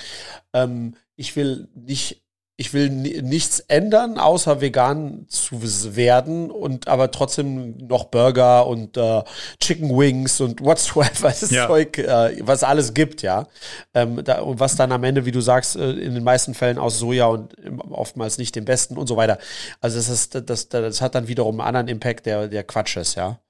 ähm, 0.52 0.94
ich 1.16 1.34
will 1.34 1.66
nicht, 1.74 2.22
ich 2.56 2.72
will 2.72 2.90
nichts 2.90 3.58
ändern, 3.58 4.18
außer 4.18 4.60
vegan 4.60 5.26
zu 5.26 5.96
werden 5.96 6.48
und 6.48 6.86
aber 6.86 7.10
trotzdem 7.10 7.76
noch 7.88 8.04
Burger 8.04 8.68
und 8.68 8.96
äh, 8.96 9.24
Chicken 9.58 9.98
Wings 9.98 10.40
und 10.40 10.60
whatsoever 10.60 11.28
das 11.40 11.50
ja. 11.50 11.66
Zeug, 11.66 11.98
äh, 11.98 12.36
was 12.46 12.62
alles 12.62 12.94
gibt, 12.94 13.22
ja. 13.22 13.48
Ähm, 13.92 14.22
da, 14.22 14.42
und 14.42 14.60
was 14.60 14.76
dann 14.76 14.92
am 14.92 15.02
Ende, 15.02 15.24
wie 15.24 15.32
du 15.32 15.40
sagst, 15.40 15.74
äh, 15.74 15.90
in 15.90 16.14
den 16.14 16.22
meisten 16.22 16.54
Fällen 16.54 16.78
aus 16.78 17.00
Soja 17.00 17.26
und 17.26 17.52
oftmals 17.90 18.38
nicht 18.38 18.54
dem 18.54 18.64
besten 18.64 18.96
und 18.96 19.08
so 19.08 19.16
weiter. 19.16 19.38
Also 19.80 19.96
das 19.96 20.08
ist, 20.08 20.36
das, 20.36 20.44
das, 20.44 20.68
das 20.68 21.00
hat 21.00 21.16
dann 21.16 21.26
wiederum 21.26 21.58
einen 21.58 21.66
anderen 21.66 21.88
Impact, 21.88 22.26
der, 22.26 22.46
der 22.46 22.62
Quatsch 22.62 22.96
ist, 22.96 23.16
ja. 23.16 23.40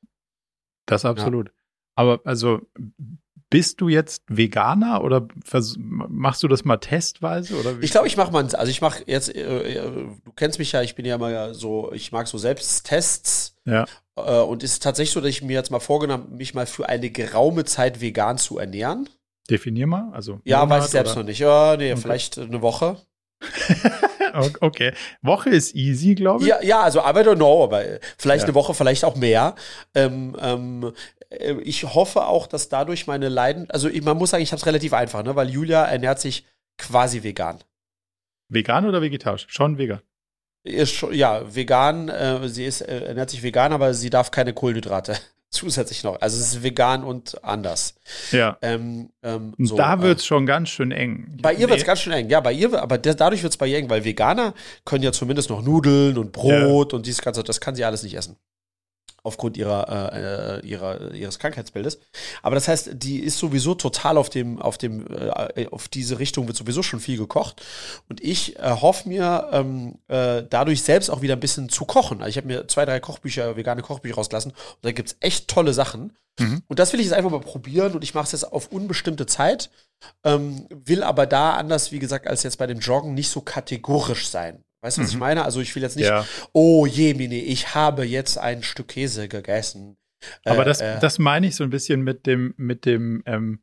Das 0.87 1.05
absolut. 1.05 1.49
Ja. 1.49 1.60
Aber 1.95 2.21
also 2.25 2.61
bist 3.51 3.81
du 3.81 3.89
jetzt 3.89 4.23
Veganer 4.29 5.03
oder 5.03 5.27
machst 5.77 6.43
du 6.43 6.49
das 6.49 6.65
mal 6.65 6.77
testweise? 6.77 7.59
Oder 7.59 7.75
ich 7.81 7.91
glaube, 7.91 8.07
ich 8.07 8.17
mache 8.17 8.33
mal, 8.33 8.45
also 8.55 8.71
ich 8.71 8.81
mache 8.81 9.03
jetzt, 9.07 9.35
äh, 9.35 9.75
äh, 9.75 9.91
du 10.25 10.33
kennst 10.37 10.61
mich 10.61 10.71
ja, 10.73 10.83
ich 10.83 10.95
bin 10.95 11.05
ja 11.05 11.19
mal 11.19 11.53
so, 11.53 11.93
ich 11.93 12.13
mag 12.13 12.29
so 12.29 12.39
Selbsttests. 12.39 13.57
Ja. 13.67 13.87
Äh, 14.17 14.41
und 14.41 14.63
es 14.63 14.75
ist 14.75 14.83
tatsächlich 14.85 15.13
so, 15.13 15.21
dass 15.21 15.31
ich 15.31 15.43
mir 15.43 15.55
jetzt 15.55 15.73
mal 15.73 15.81
vorgenommen 15.81 16.37
mich 16.37 16.55
mal 16.55 16.67
für 16.67 16.89
eine 16.89 17.11
geraume 17.11 17.65
Zeit 17.65 18.01
vegan 18.01 18.39
zu 18.39 18.59
ernähren. 18.59 19.09
Definier 19.51 19.89
mal, 19.89 20.11
also. 20.13 20.41
Ja, 20.45 20.61
Monat, 20.61 20.79
weiß 20.79 20.85
ich 20.87 20.91
selbst 20.93 21.13
oder? 21.13 21.21
noch 21.21 21.27
nicht. 21.27 21.41
Ja, 21.41 21.77
nee, 21.77 21.93
okay. 21.93 22.01
vielleicht 22.01 22.39
eine 22.39 22.63
Woche. 22.63 22.99
okay. 24.61 24.93
Woche 25.23 25.51
ist 25.51 25.75
easy, 25.75 26.15
glaube 26.15 26.43
ich. 26.43 26.49
Ja, 26.49 26.63
ja, 26.63 26.81
also 26.83 27.01
I 27.01 27.03
don't 27.03 27.37
know, 27.37 27.65
aber 27.65 27.83
vielleicht 28.19 28.43
ja. 28.43 28.49
eine 28.49 28.55
Woche, 28.55 28.75
vielleicht 28.75 29.05
auch 29.05 29.17
mehr. 29.17 29.55
Ähm, 29.95 30.37
ähm, 30.41 30.93
äh, 31.31 31.55
ich 31.63 31.85
hoffe 31.95 32.27
auch, 32.27 32.47
dass 32.47 32.69
dadurch 32.69 33.07
meine 33.07 33.29
Leiden, 33.29 33.71
also 33.71 33.89
man 34.03 34.17
muss 34.17 34.31
sagen, 34.31 34.43
ich 34.43 34.53
habe 34.53 34.61
es 34.61 34.67
relativ 34.67 34.93
einfach, 34.93 35.23
ne, 35.23 35.37
weil 35.37 35.51
Julia 35.51 35.85
ernährt 35.85 36.21
sich 36.21 36.47
quasi 36.79 37.23
vegan. 37.23 37.59
Vegan 38.49 38.87
oder 38.87 39.01
vegetarisch? 39.01 39.47
Schon 39.49 39.79
vegan. 39.79 40.01
Ist 40.63 40.93
schon, 40.93 41.15
ja, 41.15 41.55
vegan, 41.55 42.09
äh, 42.09 42.49
sie 42.49 42.67
ist, 42.67 42.83
äh, 42.83 43.07
ernährt 43.07 43.31
sich 43.31 43.43
vegan, 43.43 43.73
aber 43.73 43.95
sie 43.95 44.11
darf 44.11 44.31
keine 44.31 44.53
Kohlenhydrate 44.53 45.17
zusätzlich 45.51 46.05
noch. 46.05 46.21
Also 46.21 46.39
es 46.39 46.55
ist 46.55 46.63
vegan 46.63 47.05
und 47.05 47.43
anders. 47.45 47.95
Ja. 48.31 48.57
Ähm, 48.63 49.11
ähm, 49.23 49.55
so, 49.59 49.77
da 49.77 50.01
wird 50.01 50.19
es 50.19 50.25
äh, 50.25 50.27
schon 50.27 50.47
ganz 50.47 50.69
schön 50.69 50.93
eng. 50.93 51.37
Bei 51.43 51.53
ihr 51.53 51.69
wird 51.69 51.81
es 51.81 51.85
ganz 51.85 52.01
schön 52.01 52.13
eng. 52.13 52.29
Ja, 52.29 52.41
bei 52.41 52.53
ihr, 52.53 52.73
aber 52.81 52.99
der, 52.99 53.15
dadurch 53.15 53.43
wird 53.43 53.53
es 53.53 53.57
bei 53.57 53.67
ihr 53.67 53.79
eng, 53.79 53.91
weil 53.91 54.05
Veganer 54.05 54.55
können 54.85 55.03
ja 55.03 55.13
zumindest 55.13 55.51
noch 55.51 55.63
Nudeln 55.63 56.17
und 56.19 56.33
Brot 56.33 56.93
ja. 56.93 56.97
und 56.97 57.07
dieses 57.07 57.21
ganze, 57.21 57.43
das 57.43 57.61
kann 57.61 57.75
sie 57.75 57.85
alles 57.85 58.03
nicht 58.03 58.15
essen 58.15 58.37
aufgrund 59.23 59.57
ihrer, 59.57 60.13
äh, 60.13 60.59
äh, 60.59 60.67
ihrer, 60.67 61.13
ihres 61.13 61.39
Krankheitsbildes. 61.39 61.99
Aber 62.43 62.55
das 62.55 62.69
heißt, 62.69 62.91
die 62.95 63.21
ist 63.21 63.39
sowieso 63.39 63.75
total 63.75 64.17
auf 64.17 64.31
dem, 64.31 64.61
auf 64.61 64.79
dem, 64.79 65.07
äh, 65.09 65.67
auf 65.69 65.89
diese 65.89 66.19
Richtung 66.19 66.47
wird 66.47 66.57
sowieso 66.57 66.83
schon 66.83 67.01
viel 67.01 67.19
gekocht. 67.19 67.63
Und 68.09 68.23
ich 68.23 68.59
äh, 68.59 68.77
hoffe 68.81 69.09
mir, 69.09 69.49
ähm, 69.53 69.99
äh, 70.09 70.43
dadurch 70.49 70.83
selbst 70.83 71.11
auch 71.11 71.23
wieder 71.23 71.37
ein 71.37 71.41
bisschen 71.41 71.69
zu 71.69 71.85
kochen. 71.85 72.19
Also 72.19 72.31
ich 72.31 72.37
habe 72.37 72.47
mir 72.47 72.69
zwei, 72.69 72.85
drei 72.85 73.01
Kochbücher, 73.01 73.57
vegane 73.57 73.83
Kochbücher 73.83 74.17
rausgelassen 74.17 74.53
und 74.53 74.85
da 74.85 74.93
gibt's 74.93 75.17
echt 75.21 75.49
tolle 75.49 75.73
Sachen. 75.73 76.13
Mhm. 76.39 76.63
Und 76.69 76.79
das 76.79 76.93
will 76.93 77.01
ich 77.01 77.07
jetzt 77.07 77.15
einfach 77.15 77.31
mal 77.31 77.41
probieren 77.41 77.93
und 77.93 78.03
ich 78.03 78.15
mache 78.15 78.25
es 78.25 78.33
jetzt 78.33 78.45
auf 78.45 78.69
unbestimmte 78.73 79.27
Zeit. 79.27 79.71
Ähm, 80.25 80.67
will 80.71 81.03
aber 81.03 81.27
da 81.27 81.55
anders, 81.55 81.93
wie 81.93 81.99
gesagt, 81.99 82.27
als 82.27 82.43
jetzt 82.43 82.57
bei 82.57 82.67
dem 82.67 82.79
Joggen 82.79 83.15
nicht 83.15 83.29
so 83.29 83.43
kategorisch 83.43 84.29
sein. 84.29 84.65
Weißt 84.83 84.97
du, 84.97 85.03
was 85.03 85.11
mhm. 85.11 85.17
ich 85.17 85.21
meine? 85.21 85.45
Also 85.45 85.61
ich 85.61 85.75
will 85.75 85.83
jetzt 85.83 85.97
nicht, 85.97 86.09
ja. 86.09 86.25
oh 86.53 86.87
Jemine, 86.87 87.37
ich 87.37 87.75
habe 87.75 88.05
jetzt 88.05 88.39
ein 88.39 88.63
Stück 88.63 88.89
Käse 88.89 89.29
gegessen. 89.29 89.97
Aber 90.45 90.63
äh, 90.63 90.65
das, 90.65 90.81
äh, 90.81 90.99
das 91.01 91.19
meine 91.19 91.47
ich 91.47 91.57
so 91.57 91.65
ein 91.65 91.71
bisschen 91.71 92.03
mit 92.03 92.27
dem, 92.27 92.55
mit 92.57 92.87
dem 92.87 93.23
ähm, 93.27 93.61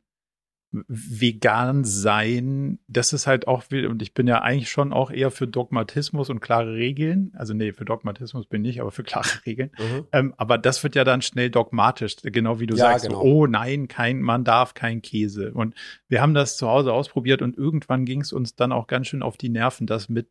vegan 0.87 1.85
sein. 1.85 2.79
Das 2.87 3.13
ist 3.13 3.25
halt 3.25 3.47
auch, 3.47 3.63
und 3.71 4.01
ich 4.01 4.13
bin 4.13 4.27
ja 4.27 4.41
eigentlich 4.41 4.69
schon 4.69 4.91
auch 4.91 5.11
eher 5.11 5.31
für 5.31 5.47
Dogmatismus 5.47 6.29
und 6.29 6.39
klare 6.39 6.73
Regeln. 6.73 7.31
Also 7.35 7.53
nee, 7.53 7.71
für 7.71 7.85
Dogmatismus 7.85 8.47
bin 8.47 8.65
ich, 8.65 8.81
aber 8.81 8.91
für 8.91 9.03
klare 9.03 9.27
Regeln. 9.45 9.71
Mhm. 9.77 10.07
Ähm, 10.11 10.33
aber 10.37 10.57
das 10.57 10.83
wird 10.83 10.95
ja 10.95 11.03
dann 11.03 11.21
schnell 11.21 11.49
dogmatisch, 11.49 12.17
genau 12.21 12.59
wie 12.59 12.67
du 12.67 12.75
ja, 12.75 12.91
sagst. 12.91 13.07
Genau. 13.07 13.21
oh 13.21 13.47
nein, 13.47 13.87
kein, 13.87 14.21
man 14.21 14.43
darf 14.43 14.73
kein 14.73 15.01
Käse. 15.01 15.53
Und 15.53 15.73
wir 16.09 16.21
haben 16.21 16.33
das 16.33 16.57
zu 16.57 16.67
Hause 16.67 16.93
ausprobiert 16.93 17.41
und 17.41 17.57
irgendwann 17.57 18.05
ging 18.05 18.21
es 18.21 18.33
uns 18.33 18.55
dann 18.55 18.71
auch 18.71 18.87
ganz 18.87 19.07
schön 19.07 19.23
auf 19.23 19.37
die 19.37 19.49
Nerven, 19.49 19.87
dass 19.87 20.09
mit 20.09 20.29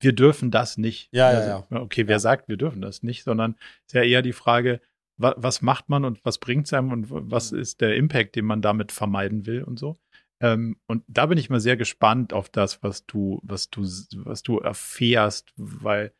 wir 0.00 0.12
dürfen 0.12 0.50
das 0.50 0.76
nicht. 0.78 1.08
Ja, 1.12 1.28
also, 1.28 1.48
ja, 1.48 1.66
ja. 1.70 1.80
Okay, 1.80 2.06
wer 2.06 2.16
ja. 2.16 2.20
sagt, 2.20 2.48
wir 2.48 2.56
dürfen 2.56 2.82
das 2.82 3.02
nicht, 3.02 3.24
sondern 3.24 3.56
ist 3.86 3.94
ja 3.94 4.02
eher 4.02 4.22
die 4.22 4.32
Frage, 4.32 4.80
wa 5.16 5.34
was 5.36 5.62
macht 5.62 5.88
man 5.88 6.04
und 6.04 6.24
was 6.24 6.38
bringt 6.38 6.66
es 6.66 6.72
einem 6.72 6.92
und 6.92 7.06
was 7.08 7.52
mhm. 7.52 7.60
ist 7.60 7.80
der 7.80 7.96
Impact, 7.96 8.36
den 8.36 8.44
man 8.44 8.62
damit 8.62 8.92
vermeiden 8.92 9.46
will 9.46 9.62
und 9.62 9.78
so. 9.78 9.98
Ähm, 10.40 10.76
und 10.86 11.02
da 11.08 11.26
bin 11.26 11.38
ich 11.38 11.48
mal 11.48 11.60
sehr 11.60 11.76
gespannt 11.76 12.32
auf 12.32 12.50
das, 12.50 12.82
was 12.82 13.06
du, 13.06 13.40
was 13.42 13.70
du, 13.70 13.82
was 14.16 14.42
du 14.42 14.58
erfährst, 14.58 15.52
weil 15.56 16.12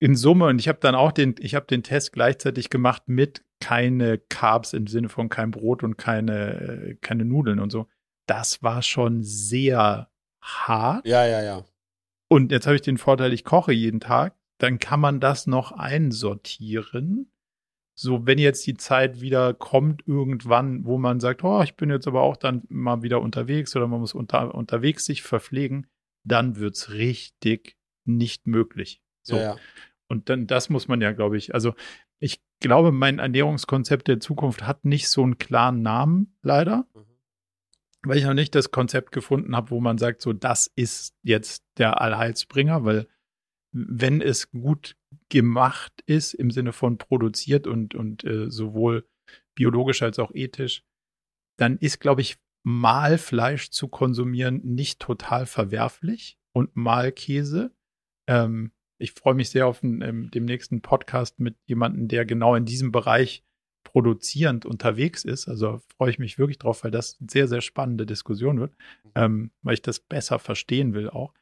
in 0.00 0.14
Summe, 0.14 0.46
und 0.46 0.60
ich 0.60 0.68
habe 0.68 0.78
dann 0.80 0.94
auch 0.94 1.10
den, 1.10 1.34
ich 1.40 1.56
habe 1.56 1.66
den 1.66 1.82
Test 1.82 2.12
gleichzeitig 2.12 2.70
gemacht 2.70 3.08
mit 3.08 3.44
keine 3.60 4.18
Carbs 4.18 4.72
im 4.72 4.86
Sinne 4.86 5.08
von 5.08 5.28
kein 5.28 5.50
Brot 5.50 5.82
und 5.82 5.96
keine, 5.96 6.96
keine 7.00 7.24
Nudeln 7.24 7.58
und 7.58 7.70
so. 7.70 7.88
Das 8.26 8.62
war 8.62 8.82
schon 8.82 9.24
sehr 9.24 10.08
hart. 10.40 11.06
Ja, 11.06 11.26
ja, 11.26 11.42
ja. 11.42 11.64
Und 12.28 12.52
jetzt 12.52 12.66
habe 12.66 12.76
ich 12.76 12.82
den 12.82 12.98
Vorteil, 12.98 13.32
ich 13.32 13.44
koche 13.44 13.72
jeden 13.72 14.00
Tag. 14.00 14.34
Dann 14.58 14.78
kann 14.78 15.00
man 15.00 15.20
das 15.20 15.46
noch 15.46 15.72
einsortieren. 15.72 17.32
So, 17.94 18.26
wenn 18.26 18.38
jetzt 18.38 18.66
die 18.66 18.76
Zeit 18.76 19.20
wieder 19.20 19.54
kommt, 19.54 20.06
irgendwann, 20.06 20.84
wo 20.84 20.98
man 20.98 21.20
sagt, 21.20 21.42
oh, 21.42 21.62
ich 21.62 21.74
bin 21.74 21.90
jetzt 21.90 22.06
aber 22.06 22.22
auch 22.22 22.36
dann 22.36 22.62
mal 22.68 23.02
wieder 23.02 23.20
unterwegs 23.20 23.74
oder 23.74 23.88
man 23.88 24.00
muss 24.00 24.14
unter, 24.14 24.54
unterwegs 24.54 25.04
sich 25.04 25.22
verpflegen, 25.22 25.86
dann 26.24 26.56
wird's 26.56 26.90
richtig 26.92 27.76
nicht 28.04 28.46
möglich. 28.46 29.02
So. 29.22 29.36
Ja, 29.36 29.42
ja. 29.42 29.56
Und 30.08 30.28
dann, 30.28 30.46
das 30.46 30.70
muss 30.70 30.86
man 30.86 31.00
ja, 31.00 31.12
glaube 31.12 31.36
ich, 31.36 31.54
also 31.54 31.74
ich 32.20 32.40
glaube, 32.60 32.92
mein 32.92 33.18
Ernährungskonzept 33.18 34.08
der 34.08 34.20
Zukunft 34.20 34.66
hat 34.66 34.84
nicht 34.84 35.08
so 35.08 35.22
einen 35.22 35.38
klaren 35.38 35.82
Namen, 35.82 36.36
leider. 36.42 36.86
Mhm 36.94 37.07
weil 38.08 38.18
ich 38.18 38.24
noch 38.24 38.34
nicht 38.34 38.54
das 38.54 38.70
Konzept 38.70 39.12
gefunden 39.12 39.54
habe, 39.54 39.70
wo 39.70 39.80
man 39.80 39.98
sagt, 39.98 40.22
so 40.22 40.32
das 40.32 40.70
ist 40.74 41.14
jetzt 41.22 41.64
der 41.76 42.00
Allheilsbringer, 42.00 42.84
weil 42.84 43.06
wenn 43.72 44.20
es 44.22 44.50
gut 44.50 44.96
gemacht 45.28 45.92
ist 46.06 46.34
im 46.34 46.50
Sinne 46.50 46.72
von 46.72 46.98
produziert 46.98 47.66
und 47.66 47.94
und 47.94 48.24
äh, 48.24 48.50
sowohl 48.50 49.06
biologisch 49.54 50.02
als 50.02 50.18
auch 50.18 50.32
ethisch, 50.34 50.84
dann 51.58 51.76
ist, 51.78 52.00
glaube 52.00 52.22
ich, 52.22 52.38
mal 52.64 53.18
Fleisch 53.18 53.70
zu 53.70 53.88
konsumieren 53.88 54.60
nicht 54.64 55.00
total 55.00 55.46
verwerflich 55.46 56.38
und 56.52 56.76
mal 56.76 57.12
Käse. 57.12 57.72
Ähm, 58.28 58.72
ich 59.00 59.12
freue 59.12 59.34
mich 59.34 59.50
sehr 59.50 59.66
auf 59.66 59.80
den, 59.80 60.02
ähm, 60.02 60.30
dem 60.30 60.44
nächsten 60.44 60.82
Podcast 60.82 61.38
mit 61.40 61.56
jemandem, 61.66 62.08
der 62.08 62.24
genau 62.24 62.54
in 62.54 62.64
diesem 62.64 62.90
Bereich 62.92 63.44
produzierend 63.84 64.66
unterwegs 64.66 65.24
ist. 65.24 65.48
Also 65.48 65.80
freue 65.96 66.10
ich 66.10 66.18
mich 66.18 66.38
wirklich 66.38 66.58
drauf, 66.58 66.84
weil 66.84 66.90
das 66.90 67.16
eine 67.20 67.30
sehr, 67.30 67.48
sehr 67.48 67.60
spannende 67.60 68.06
Diskussion 68.06 68.60
wird, 68.60 68.72
mhm. 69.04 69.10
ähm, 69.14 69.50
weil 69.62 69.74
ich 69.74 69.82
das 69.82 70.00
besser 70.00 70.38
verstehen 70.38 70.94
will 70.94 71.08
auch. 71.08 71.32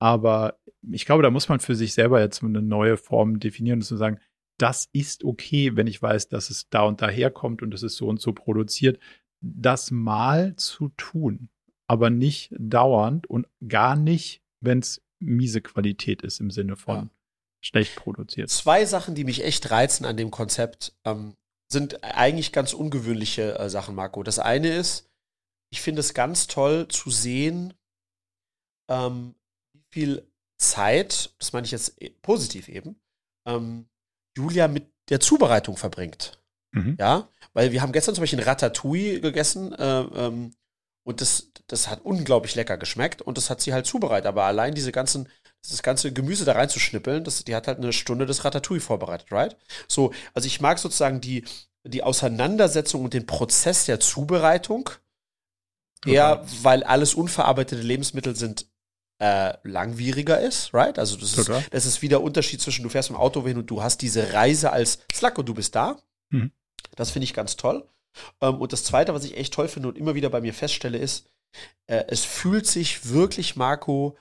Aber 0.00 0.58
ich 0.90 1.06
glaube, 1.06 1.22
da 1.22 1.30
muss 1.30 1.48
man 1.48 1.60
für 1.60 1.74
sich 1.74 1.92
selber 1.92 2.20
jetzt 2.20 2.42
eine 2.42 2.62
neue 2.62 2.96
Form 2.96 3.40
definieren 3.40 3.80
und 3.80 3.84
zu 3.84 3.96
sagen, 3.96 4.20
das 4.58 4.88
ist 4.92 5.24
okay, 5.24 5.76
wenn 5.76 5.86
ich 5.86 6.00
weiß, 6.00 6.28
dass 6.28 6.50
es 6.50 6.68
da 6.68 6.82
und 6.82 7.00
daher 7.00 7.30
kommt 7.30 7.62
und 7.62 7.72
es 7.74 7.82
ist 7.82 7.96
so 7.96 8.08
und 8.08 8.20
so 8.20 8.32
produziert, 8.32 8.98
das 9.40 9.90
mal 9.90 10.56
zu 10.56 10.88
tun, 10.96 11.48
aber 11.86 12.10
nicht 12.10 12.52
dauernd 12.58 13.28
und 13.28 13.46
gar 13.66 13.96
nicht, 13.96 14.42
wenn 14.60 14.80
es 14.80 15.02
miese 15.20 15.60
Qualität 15.60 16.22
ist 16.22 16.40
im 16.40 16.50
Sinne 16.50 16.76
von 16.76 16.96
ja. 16.96 17.10
schlecht 17.60 17.96
produziert. 17.96 18.50
Zwei 18.50 18.84
Sachen, 18.84 19.14
die 19.14 19.24
mich 19.24 19.44
echt 19.44 19.70
reizen 19.70 20.04
an 20.04 20.16
dem 20.16 20.30
Konzept. 20.30 20.92
Ähm, 21.04 21.34
sind 21.70 22.02
eigentlich 22.02 22.52
ganz 22.52 22.72
ungewöhnliche 22.72 23.58
äh, 23.58 23.68
Sachen, 23.68 23.94
Marco. 23.94 24.22
Das 24.22 24.38
eine 24.38 24.74
ist, 24.74 25.10
ich 25.70 25.80
finde 25.80 26.00
es 26.00 26.14
ganz 26.14 26.46
toll 26.46 26.88
zu 26.88 27.10
sehen, 27.10 27.74
ähm, 28.90 29.34
wie 29.72 29.84
viel 29.90 30.32
Zeit, 30.58 31.34
das 31.38 31.52
meine 31.52 31.66
ich 31.66 31.70
jetzt 31.70 32.00
äh, 32.00 32.10
positiv 32.22 32.68
eben, 32.68 33.00
ähm, 33.46 33.86
Julia 34.36 34.68
mit 34.68 34.86
der 35.10 35.20
Zubereitung 35.20 35.76
verbringt. 35.76 36.38
Mhm. 36.72 36.96
Ja, 36.98 37.28
weil 37.52 37.72
wir 37.72 37.82
haben 37.82 37.92
gestern 37.92 38.14
zum 38.14 38.22
Beispiel 38.22 38.40
ein 38.40 38.44
Ratatouille 38.44 39.20
gegessen 39.20 39.72
äh, 39.72 40.00
ähm, 40.00 40.52
und 41.04 41.20
das, 41.20 41.50
das 41.66 41.88
hat 41.88 42.04
unglaublich 42.04 42.54
lecker 42.54 42.76
geschmeckt 42.76 43.22
und 43.22 43.38
das 43.38 43.50
hat 43.50 43.60
sie 43.60 43.72
halt 43.72 43.86
zubereitet. 43.86 44.26
Aber 44.26 44.44
allein 44.44 44.74
diese 44.74 44.92
ganzen, 44.92 45.28
das 45.68 45.82
ganze 45.82 46.12
Gemüse 46.12 46.44
da 46.44 46.52
reinzuschnippeln, 46.52 47.24
das, 47.24 47.44
die 47.44 47.54
hat 47.54 47.66
halt 47.66 47.78
eine 47.78 47.92
Stunde 47.92 48.26
des 48.26 48.44
Ratatouille 48.44 48.80
vorbereitet, 48.80 49.30
right? 49.32 49.56
So, 49.86 50.12
also 50.34 50.46
ich 50.46 50.60
mag 50.60 50.78
sozusagen 50.78 51.20
die, 51.20 51.44
die 51.84 52.02
Auseinandersetzung 52.02 53.04
und 53.04 53.14
den 53.14 53.26
Prozess 53.26 53.84
der 53.84 54.00
Zubereitung. 54.00 54.90
Eher, 56.06 56.44
weil 56.62 56.84
alles 56.84 57.14
unverarbeitete 57.14 57.82
Lebensmittel 57.82 58.36
sind 58.36 58.66
äh, 59.20 59.54
langwieriger 59.64 60.40
ist, 60.40 60.72
right? 60.72 60.98
Also 60.98 61.16
das 61.16 61.36
ist, 61.36 61.50
das 61.70 61.86
ist 61.86 62.02
wieder 62.02 62.18
der 62.18 62.22
Unterschied 62.22 62.60
zwischen, 62.60 62.84
du 62.84 62.88
fährst 62.88 63.10
im 63.10 63.16
Auto 63.16 63.44
hin 63.44 63.58
und 63.58 63.68
du 63.68 63.82
hast 63.82 64.00
diese 64.00 64.32
Reise 64.32 64.70
als 64.70 65.00
Slack 65.12 65.38
und 65.38 65.48
du 65.48 65.54
bist 65.54 65.74
da. 65.74 65.98
Mhm. 66.30 66.52
Das 66.94 67.10
finde 67.10 67.24
ich 67.24 67.34
ganz 67.34 67.56
toll. 67.56 67.84
Ähm, 68.40 68.60
und 68.60 68.72
das 68.72 68.84
Zweite, 68.84 69.14
was 69.14 69.24
ich 69.24 69.36
echt 69.36 69.54
toll 69.54 69.68
finde 69.68 69.88
und 69.88 69.98
immer 69.98 70.14
wieder 70.14 70.30
bei 70.30 70.40
mir 70.40 70.54
feststelle, 70.54 70.98
ist, 70.98 71.26
äh, 71.86 72.04
es 72.08 72.24
fühlt 72.24 72.66
sich 72.66 73.08
wirklich, 73.08 73.56
Marco, 73.56 74.16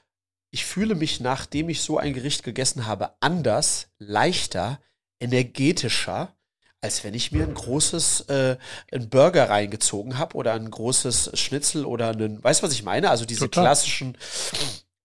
ich 0.52 0.65
fühle 0.65 0.95
mich, 0.95 1.19
nachdem 1.19 1.69
ich 1.69 1.82
so 1.82 1.98
ein 1.98 2.14
Gericht 2.14 2.44
gegessen 2.44 2.86
habe, 2.86 3.11
anders, 3.19 3.90
leichter, 3.99 4.80
energetischer, 5.19 6.36
als 6.82 7.03
wenn 7.03 7.14
ich 7.14 7.32
mir 7.32 7.44
ein 7.44 7.53
großes, 7.53 8.22
äh, 8.30 8.57
ein 8.91 9.10
Burger 9.10 9.49
reingezogen 9.49 10.18
habe 10.18 10.36
oder 10.36 10.53
ein 10.53 10.69
großes 10.69 11.32
Schnitzel 11.34 11.86
oder 11.86 12.10
einen, 12.10 12.44
weißt 12.44 12.61
du, 12.61 12.68
was 12.68 12.74
ich 12.74 12.84
meine? 12.84 13.10
Also 13.10 13.26
diese 13.26 13.45
Total. 13.45 13.65
klassischen, 13.65 14.18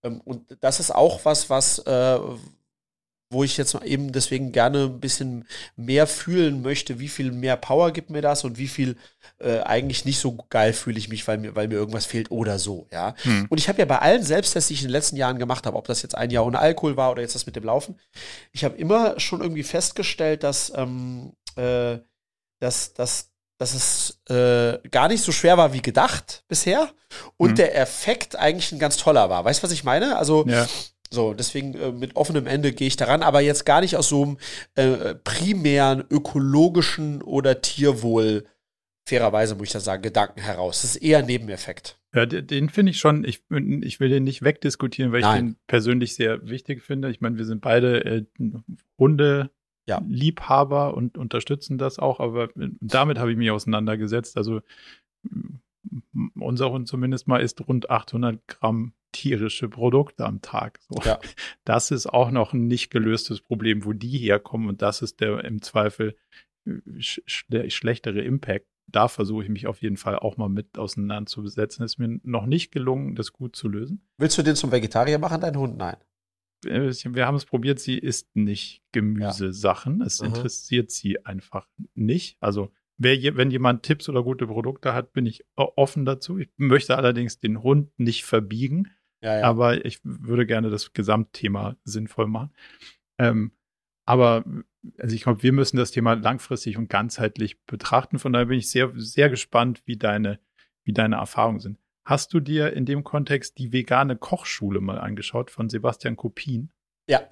ähm, 0.03 0.21
und 0.21 0.57
das 0.61 0.79
ist 0.79 0.93
auch 0.93 1.25
was, 1.25 1.49
was, 1.49 1.79
äh, 1.79 2.19
wo 3.33 3.43
ich 3.43 3.57
jetzt 3.57 3.75
eben 3.83 4.11
deswegen 4.11 4.51
gerne 4.51 4.85
ein 4.85 4.99
bisschen 4.99 5.45
mehr 5.75 6.07
fühlen 6.07 6.61
möchte, 6.61 6.99
wie 6.99 7.09
viel 7.09 7.31
mehr 7.31 7.57
Power 7.57 7.91
gibt 7.91 8.09
mir 8.09 8.21
das 8.21 8.43
und 8.43 8.57
wie 8.57 8.67
viel 8.67 8.95
äh, 9.39 9.59
eigentlich 9.61 10.05
nicht 10.05 10.19
so 10.19 10.37
geil 10.49 10.73
fühle 10.73 10.97
ich 10.97 11.09
mich, 11.09 11.27
weil 11.27 11.37
mir, 11.37 11.55
weil 11.55 11.67
mir 11.67 11.75
irgendwas 11.75 12.05
fehlt 12.05 12.31
oder 12.31 12.59
so, 12.59 12.87
ja. 12.91 13.15
Hm. 13.23 13.47
Und 13.49 13.57
ich 13.57 13.67
habe 13.67 13.79
ja 13.79 13.85
bei 13.85 13.99
allen 13.99 14.23
Selbsttests, 14.23 14.67
die 14.67 14.75
ich 14.75 14.81
in 14.81 14.87
den 14.87 14.93
letzten 14.93 15.17
Jahren 15.17 15.39
gemacht 15.39 15.65
habe, 15.65 15.77
ob 15.77 15.87
das 15.87 16.01
jetzt 16.01 16.15
ein 16.15 16.29
Jahr 16.29 16.45
ohne 16.45 16.59
Alkohol 16.59 16.95
war 16.95 17.11
oder 17.11 17.21
jetzt 17.21 17.35
das 17.35 17.45
mit 17.45 17.55
dem 17.55 17.63
Laufen, 17.63 17.99
ich 18.51 18.63
habe 18.63 18.77
immer 18.77 19.19
schon 19.19 19.41
irgendwie 19.41 19.63
festgestellt, 19.63 20.43
dass, 20.43 20.71
ähm, 20.75 21.33
äh, 21.55 21.97
dass, 22.59 22.93
dass, 22.93 23.31
dass 23.57 23.73
es 23.73 24.21
äh, 24.29 24.79
gar 24.89 25.07
nicht 25.07 25.23
so 25.23 25.31
schwer 25.31 25.57
war 25.57 25.73
wie 25.73 25.81
gedacht 25.81 26.43
bisher 26.47 26.89
und 27.37 27.49
hm. 27.49 27.55
der 27.55 27.77
Effekt 27.77 28.35
eigentlich 28.35 28.71
ein 28.71 28.79
ganz 28.79 28.97
toller 28.97 29.29
war. 29.29 29.43
Weißt 29.43 29.61
du, 29.61 29.63
was 29.65 29.71
ich 29.71 29.83
meine? 29.83 30.17
Also 30.17 30.45
ja. 30.47 30.67
So, 31.13 31.35
deswegen 31.35 31.75
äh, 31.75 31.91
mit 31.91 32.15
offenem 32.15 32.47
Ende 32.47 32.73
gehe 32.73 32.87
ich 32.87 32.95
daran, 32.95 33.21
aber 33.21 33.39
jetzt 33.39 33.65
gar 33.65 33.81
nicht 33.81 33.95
aus 33.95 34.09
so 34.09 34.23
einem 34.23 34.37
äh, 34.73 35.13
primären 35.13 36.03
ökologischen 36.09 37.21
oder 37.21 37.61
Tierwohl, 37.61 38.45
fairerweise 39.07 39.53
muss 39.53 39.67
ich 39.67 39.73
das 39.73 39.83
sagen, 39.83 40.01
Gedanken 40.01 40.41
heraus. 40.41 40.81
Das 40.81 40.95
ist 40.95 41.03
eher 41.03 41.19
ein 41.19 41.27
Nebeneffekt. 41.27 41.99
Ja, 42.15 42.25
den, 42.25 42.47
den 42.47 42.69
finde 42.69 42.91
ich 42.91 42.99
schon, 42.99 43.25
ich, 43.25 43.43
ich 43.51 43.99
will 43.99 44.09
den 44.09 44.23
nicht 44.23 44.43
wegdiskutieren, 44.43 45.11
weil 45.11 45.21
Nein. 45.21 45.35
ich 45.35 45.53
den 45.53 45.59
persönlich 45.67 46.15
sehr 46.15 46.49
wichtig 46.49 46.81
finde. 46.81 47.11
Ich 47.11 47.21
meine, 47.21 47.37
wir 47.37 47.45
sind 47.45 47.61
beide 47.61 48.03
äh, 48.03 48.25
Hunde. 48.97 49.51
Ja. 49.85 50.01
Liebhaber 50.07 50.95
und 50.95 51.17
unterstützen 51.17 51.77
das 51.77 51.99
auch, 51.99 52.21
aber 52.21 52.47
damit 52.55 53.19
habe 53.19 53.31
ich 53.31 53.37
mich 53.37 53.51
auseinandergesetzt. 53.51 54.37
Also 54.37 54.61
unser 56.39 56.71
Hund 56.71 56.87
zumindest 56.87 57.27
mal 57.27 57.41
isst 57.41 57.67
rund 57.67 57.89
800 57.89 58.47
Gramm 58.47 58.93
tierische 59.13 59.69
Produkte 59.69 60.25
am 60.25 60.41
Tag. 60.41 60.79
So. 60.89 61.01
Ja. 61.03 61.19
Das 61.65 61.91
ist 61.91 62.07
auch 62.07 62.31
noch 62.31 62.51
ein 62.51 62.67
nicht 62.67 62.89
gelöstes 62.89 63.39
Problem, 63.39 63.85
wo 63.85 63.93
die 63.93 64.17
herkommen 64.17 64.67
und 64.67 64.81
das 64.81 65.01
ist 65.01 65.21
der 65.21 65.45
im 65.45 65.61
Zweifel 65.61 66.17
äh, 66.65 66.71
schle 66.99 67.69
schlechtere 67.69 68.21
Impact. 68.21 68.67
Da 68.87 69.07
versuche 69.07 69.43
ich 69.43 69.49
mich 69.49 69.65
auf 69.67 69.81
jeden 69.81 69.95
Fall 69.95 70.19
auch 70.19 70.35
mal 70.35 70.49
mit 70.49 70.77
auseinanderzusetzen. 70.77 71.85
Ist 71.85 71.99
mir 71.99 72.19
noch 72.23 72.45
nicht 72.45 72.71
gelungen, 72.71 73.15
das 73.15 73.31
gut 73.31 73.55
zu 73.55 73.69
lösen. 73.69 74.05
Willst 74.17 74.37
du 74.37 74.43
den 74.43 74.55
zum 74.55 74.73
Vegetarier 74.73 75.19
machen, 75.19 75.39
dein 75.39 75.55
Hund? 75.55 75.77
Nein. 75.77 75.95
Äh, 76.65 76.91
wir 76.91 77.25
haben 77.25 77.35
es 77.35 77.45
probiert, 77.45 77.79
sie 77.79 77.97
isst 77.97 78.35
nicht 78.35 78.83
Gemüsesachen. 78.91 79.99
Ja. 79.99 80.05
Es 80.05 80.19
mhm. 80.19 80.27
interessiert 80.27 80.91
sie 80.91 81.25
einfach 81.25 81.69
nicht. 81.95 82.37
Also 82.41 82.71
Wer, 82.97 83.35
wenn 83.37 83.51
jemand 83.51 83.83
Tipps 83.83 84.07
oder 84.07 84.23
gute 84.23 84.47
Produkte 84.47 84.93
hat, 84.93 85.13
bin 85.13 85.25
ich 85.25 85.43
offen 85.55 86.05
dazu. 86.05 86.37
Ich 86.37 86.49
möchte 86.57 86.95
allerdings 86.95 87.39
den 87.39 87.63
Hund 87.63 87.89
nicht 87.97 88.23
verbiegen. 88.23 88.91
Ja, 89.23 89.39
ja. 89.39 89.45
Aber 89.45 89.85
ich 89.85 89.99
würde 90.03 90.45
gerne 90.45 90.69
das 90.69 90.91
Gesamtthema 90.91 91.77
sinnvoll 91.85 92.27
machen. 92.27 92.51
Ähm, 93.17 93.53
aber 94.05 94.43
also 94.97 95.15
ich 95.15 95.23
glaube, 95.23 95.43
wir 95.43 95.53
müssen 95.53 95.77
das 95.77 95.91
Thema 95.91 96.13
langfristig 96.13 96.77
und 96.77 96.89
ganzheitlich 96.89 97.63
betrachten. 97.63 98.19
Von 98.19 98.33
daher 98.33 98.47
bin 98.47 98.59
ich 98.59 98.69
sehr, 98.69 98.91
sehr 98.95 99.29
gespannt, 99.29 99.81
wie 99.85 99.95
deine, 99.95 100.39
wie 100.83 100.91
deine 100.91 101.15
Erfahrungen 101.15 101.61
sind. 101.61 101.79
Hast 102.05 102.33
du 102.33 102.41
dir 102.41 102.73
in 102.73 102.85
dem 102.85 103.05
Kontext 103.05 103.57
die 103.59 103.71
vegane 103.71 104.17
Kochschule 104.17 104.81
mal 104.81 104.99
angeschaut 104.99 105.49
von 105.49 105.69
Sebastian 105.69 106.17
Kopin? 106.17 106.69
Ja, 107.09 107.29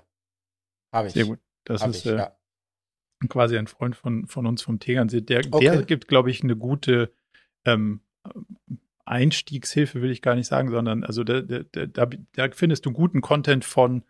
habe 0.94 1.08
ich. 1.10 1.14
Sehr 1.14 1.26
gut. 1.26 1.40
Das 1.66 1.82
hab 1.82 1.90
ist 1.90 2.06
ich, 2.06 2.12
äh, 2.14 2.16
ja. 2.16 2.38
quasi 3.28 3.58
ein 3.58 3.68
Freund 3.68 3.98
von, 3.98 4.28
von 4.28 4.48
uns 4.48 4.62
vom 4.62 4.80
Tegernsee. 4.80 5.20
Der, 5.20 5.42
okay. 5.52 5.66
der 5.66 5.84
gibt, 5.84 6.08
glaube 6.08 6.32
ich, 6.32 6.42
eine 6.42 6.56
gute 6.56 7.14
ähm, 7.66 8.00
Einstiegshilfe 9.06 10.02
will 10.02 10.12
ich 10.12 10.22
gar 10.22 10.36
nicht 10.36 10.48
sagen, 10.48 10.70
sondern 10.70 11.04
also 11.04 11.24
da, 11.24 11.42
da, 11.42 11.86
da, 11.86 12.10
da 12.34 12.50
findest 12.52 12.86
du 12.86 12.92
guten 12.92 13.22
Content 13.22 13.66
von 13.66 14.04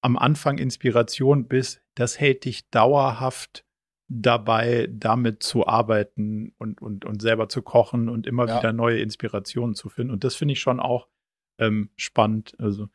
am 0.00 0.18
Anfang 0.18 0.58
Inspiration 0.58 1.48
bis 1.48 1.80
das 1.94 2.18
hält 2.18 2.44
dich 2.44 2.68
dauerhaft 2.70 3.64
dabei, 4.08 4.88
damit 4.90 5.42
zu 5.42 5.66
arbeiten 5.66 6.52
und, 6.58 6.82
und, 6.82 7.04
und 7.04 7.22
selber 7.22 7.48
zu 7.48 7.62
kochen 7.62 8.08
und 8.08 8.26
immer 8.26 8.46
ja. 8.46 8.58
wieder 8.58 8.72
neue 8.72 9.00
Inspirationen 9.00 9.74
zu 9.74 9.88
finden. 9.88 10.12
Und 10.12 10.24
das 10.24 10.34
finde 10.34 10.52
ich 10.52 10.60
schon 10.60 10.80
auch 10.80 11.08
ähm, 11.58 11.90
spannend. 11.96 12.54
Also 12.58 12.88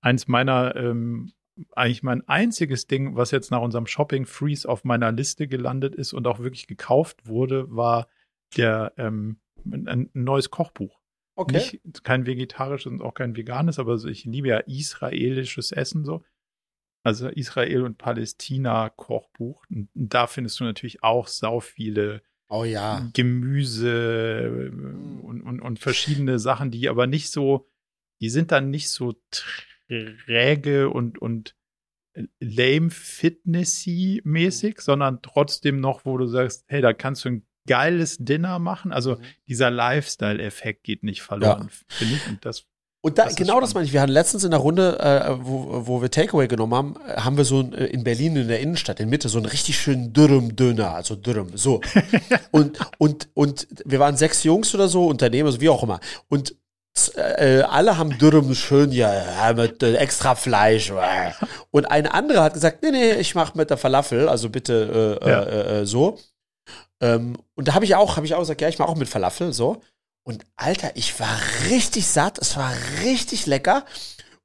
eins 0.00 0.26
meiner, 0.26 0.74
ähm, 0.76 1.32
eigentlich 1.72 2.02
mein 2.02 2.26
einziges 2.28 2.86
Ding, 2.86 3.16
was 3.16 3.30
jetzt 3.30 3.50
nach 3.50 3.60
unserem 3.60 3.86
Shopping 3.86 4.26
Freeze 4.26 4.68
auf 4.68 4.84
meiner 4.84 5.12
Liste 5.12 5.46
gelandet 5.46 5.94
ist 5.94 6.12
und 6.12 6.26
auch 6.26 6.40
wirklich 6.40 6.66
gekauft 6.66 7.26
wurde, 7.26 7.74
war 7.74 8.08
der 8.56 8.92
ähm, 8.96 9.38
ein 9.72 10.10
neues 10.12 10.50
Kochbuch. 10.50 11.00
Okay. 11.34 11.78
Nicht, 11.84 12.04
kein 12.04 12.26
vegetarisches 12.26 12.90
und 12.90 13.02
auch 13.02 13.14
kein 13.14 13.36
veganes, 13.36 13.78
aber 13.78 14.02
ich 14.04 14.24
liebe 14.24 14.48
ja 14.48 14.58
israelisches 14.58 15.70
Essen 15.70 16.04
so. 16.04 16.24
Also 17.04 17.28
Israel 17.28 17.82
und 17.82 17.98
Palästina 17.98 18.88
Kochbuch. 18.88 19.64
Und 19.68 19.88
da 19.94 20.26
findest 20.26 20.58
du 20.58 20.64
natürlich 20.64 21.04
auch 21.04 21.28
sau 21.28 21.60
viele 21.60 22.22
oh, 22.48 22.64
ja. 22.64 23.08
Gemüse 23.12 24.72
mm. 24.72 25.20
und, 25.20 25.42
und, 25.42 25.60
und 25.60 25.78
verschiedene 25.78 26.38
Sachen, 26.38 26.70
die 26.70 26.88
aber 26.88 27.06
nicht 27.06 27.30
so, 27.30 27.68
die 28.20 28.30
sind 28.30 28.50
dann 28.50 28.70
nicht 28.70 28.90
so 28.90 29.14
träge 29.30 30.88
und, 30.88 31.18
und 31.18 31.54
lame 32.40 32.90
fitnessy 32.90 34.22
mäßig, 34.24 34.80
sondern 34.80 35.20
trotzdem 35.22 35.80
noch, 35.80 36.04
wo 36.06 36.16
du 36.16 36.26
sagst, 36.26 36.64
hey, 36.66 36.80
da 36.80 36.92
kannst 36.92 37.24
du 37.24 37.28
ein 37.28 37.46
geiles 37.66 38.16
Dinner 38.18 38.58
machen. 38.58 38.92
Also 38.92 39.16
mhm. 39.16 39.22
dieser 39.48 39.70
Lifestyle-Effekt 39.70 40.84
geht 40.84 41.02
nicht 41.02 41.22
verloren, 41.22 41.70
ja. 41.70 41.96
finde 41.96 42.14
ich. 42.14 42.28
Und 42.28 42.44
das 42.44 42.66
und 43.06 43.18
da, 43.18 43.26
das 43.26 43.36
genau 43.36 43.60
das 43.60 43.72
meine 43.72 43.86
ich. 43.86 43.92
Wir 43.92 44.00
hatten 44.00 44.10
letztens 44.10 44.42
in 44.42 44.50
der 44.50 44.58
Runde, 44.58 44.98
äh, 44.98 45.36
wo, 45.38 45.86
wo 45.86 46.02
wir 46.02 46.10
Takeaway 46.10 46.48
genommen 46.48 46.74
haben, 46.74 46.94
haben 47.16 47.36
wir 47.36 47.44
so 47.44 47.60
ein, 47.60 47.72
äh, 47.72 47.86
in 47.86 48.02
Berlin 48.02 48.34
in 48.34 48.48
der 48.48 48.58
Innenstadt, 48.58 48.98
in 48.98 49.08
Mitte, 49.08 49.28
so 49.28 49.38
einen 49.38 49.46
richtig 49.46 49.78
schönen 49.78 50.12
Dürüm-Döner, 50.12 50.92
also 50.92 51.14
Dürüm, 51.14 51.56
so. 51.56 51.80
und, 52.50 52.80
und, 52.98 53.28
und 53.34 53.68
wir 53.84 54.00
waren 54.00 54.16
sechs 54.16 54.42
Jungs 54.42 54.74
oder 54.74 54.88
so, 54.88 55.06
Unternehmen, 55.06 55.46
also 55.46 55.60
wie 55.60 55.68
auch 55.68 55.84
immer. 55.84 56.00
Und 56.28 56.56
äh, 57.14 57.60
alle 57.60 57.96
haben 57.96 58.18
Dürüm 58.18 58.52
schön, 58.56 58.90
ja, 58.90 59.52
mit 59.54 59.84
äh, 59.84 59.94
extra 59.94 60.34
Fleisch. 60.34 60.90
Äh. 60.90 61.30
Und 61.70 61.84
ein 61.84 62.08
anderer 62.08 62.42
hat 62.42 62.54
gesagt, 62.54 62.82
nee, 62.82 62.90
nee, 62.90 63.12
ich 63.12 63.36
mache 63.36 63.56
mit 63.56 63.70
der 63.70 63.76
Falafel, 63.76 64.28
also 64.28 64.50
bitte 64.50 65.20
äh, 65.22 65.28
ja. 65.30 65.86
so. 65.86 66.18
Ähm, 67.00 67.36
und 67.54 67.68
da 67.68 67.74
habe 67.74 67.84
ich 67.84 67.94
auch, 67.94 68.16
habe 68.16 68.26
ich 68.26 68.34
auch 68.34 68.40
gesagt, 68.40 68.60
ja, 68.60 68.68
ich 68.68 68.78
mache 68.78 68.88
auch 68.88 68.96
mit 68.96 69.08
Falafel, 69.08 69.52
so. 69.52 69.82
Und 70.22 70.44
Alter, 70.56 70.90
ich 70.96 71.18
war 71.20 71.38
richtig 71.70 72.06
satt, 72.06 72.38
es 72.38 72.56
war 72.56 72.72
richtig 73.04 73.46
lecker. 73.46 73.84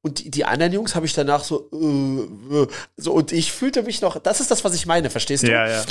Und 0.02 0.20
die, 0.20 0.32
die 0.32 0.46
anderen 0.46 0.74
Jungs 0.74 0.96
habe 0.96 1.06
ich 1.06 1.14
danach 1.14 1.44
so, 1.44 1.70
äh, 1.72 2.64
äh, 2.64 2.68
so, 2.98 3.14
und 3.14 3.32
ich 3.32 3.52
fühlte 3.52 3.84
mich 3.84 4.02
noch, 4.02 4.20
das 4.20 4.42
ist 4.42 4.52
das, 4.52 4.64
was 4.64 4.74
ich 4.74 4.86
meine, 4.86 5.10
verstehst 5.10 5.44
du? 5.44 5.52
Ja, 5.52 5.68
ja 5.68 5.84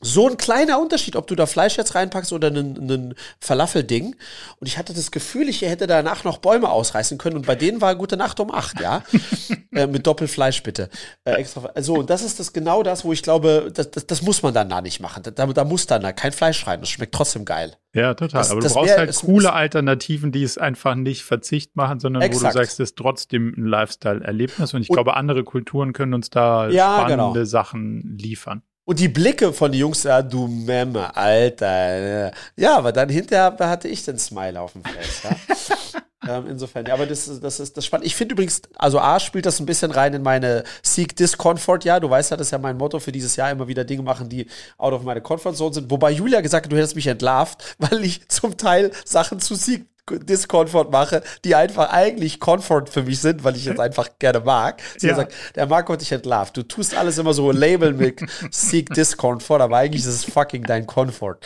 so 0.00 0.28
ein 0.28 0.36
kleiner 0.36 0.80
Unterschied, 0.80 1.16
ob 1.16 1.26
du 1.26 1.34
da 1.34 1.46
Fleisch 1.46 1.76
jetzt 1.76 1.94
reinpackst 1.94 2.32
oder 2.32 2.48
einen 2.48 3.14
Falafel-Ding. 3.40 4.16
Und 4.58 4.66
ich 4.66 4.78
hatte 4.78 4.94
das 4.94 5.10
Gefühl, 5.10 5.48
ich 5.48 5.62
hätte 5.62 5.86
danach 5.86 6.24
noch 6.24 6.38
Bäume 6.38 6.70
ausreißen 6.70 7.18
können. 7.18 7.36
Und 7.36 7.46
bei 7.46 7.54
denen 7.54 7.80
war 7.80 7.94
gute 7.94 8.16
Nacht 8.16 8.40
um 8.40 8.50
acht, 8.50 8.80
ja. 8.80 9.02
äh, 9.72 9.86
mit 9.86 10.06
Doppelfleisch 10.06 10.62
bitte. 10.62 10.88
Äh, 11.24 11.32
extra. 11.32 11.70
So, 11.80 11.96
und 11.96 12.08
das 12.10 12.22
ist 12.22 12.40
das 12.40 12.52
genau 12.52 12.82
das, 12.82 13.04
wo 13.04 13.12
ich 13.12 13.22
glaube, 13.22 13.70
das, 13.74 13.90
das, 13.90 14.06
das 14.06 14.22
muss 14.22 14.42
man 14.42 14.54
dann 14.54 14.70
da 14.70 14.80
nicht 14.80 15.00
machen. 15.00 15.22
Da, 15.22 15.46
da 15.46 15.64
muss 15.64 15.86
dann 15.86 16.02
da 16.02 16.12
kein 16.12 16.32
Fleisch 16.32 16.66
rein. 16.66 16.80
Das 16.80 16.88
schmeckt 16.88 17.14
trotzdem 17.14 17.44
geil. 17.44 17.76
Ja, 17.92 18.14
total. 18.14 18.40
Das, 18.40 18.50
Aber 18.50 18.60
du 18.60 18.68
brauchst 18.68 18.90
wär, 18.90 18.98
halt 18.98 19.14
coole 19.16 19.52
Alternativen, 19.52 20.32
die 20.32 20.44
es 20.44 20.58
einfach 20.58 20.94
nicht 20.94 21.24
Verzicht 21.24 21.76
machen, 21.76 21.98
sondern 22.00 22.22
exakt. 22.22 22.44
wo 22.44 22.46
du 22.46 22.52
sagst, 22.54 22.80
es 22.80 22.90
ist 22.90 22.96
trotzdem 22.96 23.52
ein 23.56 23.66
Lifestyle-Erlebnis. 23.66 24.72
Und 24.72 24.82
ich 24.82 24.90
und, 24.90 24.94
glaube, 24.94 25.16
andere 25.16 25.44
Kulturen 25.44 25.92
können 25.92 26.14
uns 26.14 26.30
da 26.30 26.68
ja, 26.68 27.00
spannende 27.00 27.40
genau. 27.40 27.44
Sachen 27.44 28.16
liefern. 28.18 28.62
Und 28.90 28.98
die 28.98 29.06
Blicke 29.06 29.52
von 29.52 29.70
den 29.70 29.82
Jungs, 29.82 30.02
ja, 30.02 30.20
du 30.20 30.48
Memme, 30.48 31.14
Alter. 31.14 32.32
Ja, 32.56 32.76
aber 32.76 32.90
dann 32.90 33.08
hinterher 33.08 33.56
hatte 33.60 33.86
ich 33.86 34.04
den 34.04 34.18
Smile 34.18 34.60
auf 34.60 34.72
dem 34.72 34.82
Face. 34.82 35.22
Ja? 35.22 36.36
ähm, 36.38 36.46
insofern, 36.50 36.86
ja, 36.86 36.94
aber 36.94 37.06
das, 37.06 37.30
das 37.40 37.60
ist 37.60 37.76
das 37.76 37.86
spannend. 37.86 38.08
Ich 38.08 38.16
finde 38.16 38.32
übrigens, 38.32 38.62
also 38.74 38.98
A 38.98 39.20
spielt 39.20 39.46
das 39.46 39.60
ein 39.60 39.66
bisschen 39.66 39.92
rein 39.92 40.12
in 40.12 40.22
meine 40.22 40.64
Seek 40.82 41.14
Discomfort, 41.14 41.84
ja. 41.84 42.00
Du 42.00 42.10
weißt 42.10 42.32
ja, 42.32 42.36
das 42.36 42.48
ist 42.48 42.50
ja 42.50 42.58
mein 42.58 42.76
Motto 42.76 42.98
für 42.98 43.12
dieses 43.12 43.36
Jahr, 43.36 43.52
immer 43.52 43.68
wieder 43.68 43.84
Dinge 43.84 44.02
machen, 44.02 44.28
die 44.28 44.48
out 44.76 44.92
of 44.92 45.04
meine 45.04 45.20
Comfort 45.20 45.54
Zone 45.54 45.72
sind. 45.72 45.88
Wobei 45.88 46.10
Julia 46.10 46.40
gesagt 46.40 46.66
hat, 46.66 46.72
du 46.72 46.76
hättest 46.76 46.96
mich 46.96 47.06
entlarvt, 47.06 47.76
weil 47.78 48.02
ich 48.02 48.28
zum 48.28 48.56
Teil 48.56 48.90
Sachen 49.04 49.38
zu 49.38 49.54
Seek 49.54 49.86
Discomfort 50.10 50.90
mache, 50.90 51.22
die 51.44 51.54
einfach 51.54 51.90
eigentlich 51.90 52.40
Comfort 52.40 52.86
für 52.90 53.02
mich 53.02 53.20
sind, 53.20 53.44
weil 53.44 53.56
ich 53.56 53.66
es 53.66 53.78
einfach 53.78 54.08
gerne 54.18 54.40
mag. 54.40 54.82
Sie 54.96 55.08
ja. 55.08 55.16
sagt, 55.16 55.34
der 55.54 55.66
Marco 55.66 55.92
hat 55.92 56.00
dich 56.00 56.12
entlarvt. 56.12 56.56
Du 56.56 56.62
tust 56.62 56.96
alles 56.96 57.18
immer 57.18 57.34
so 57.34 57.50
Label 57.50 57.92
mit 57.92 58.20
Seek 58.50 58.90
Discomfort, 58.90 59.60
aber 59.60 59.76
eigentlich 59.78 60.02
ist 60.02 60.08
es 60.08 60.24
fucking 60.24 60.64
dein 60.64 60.86
Comfort. 60.86 61.38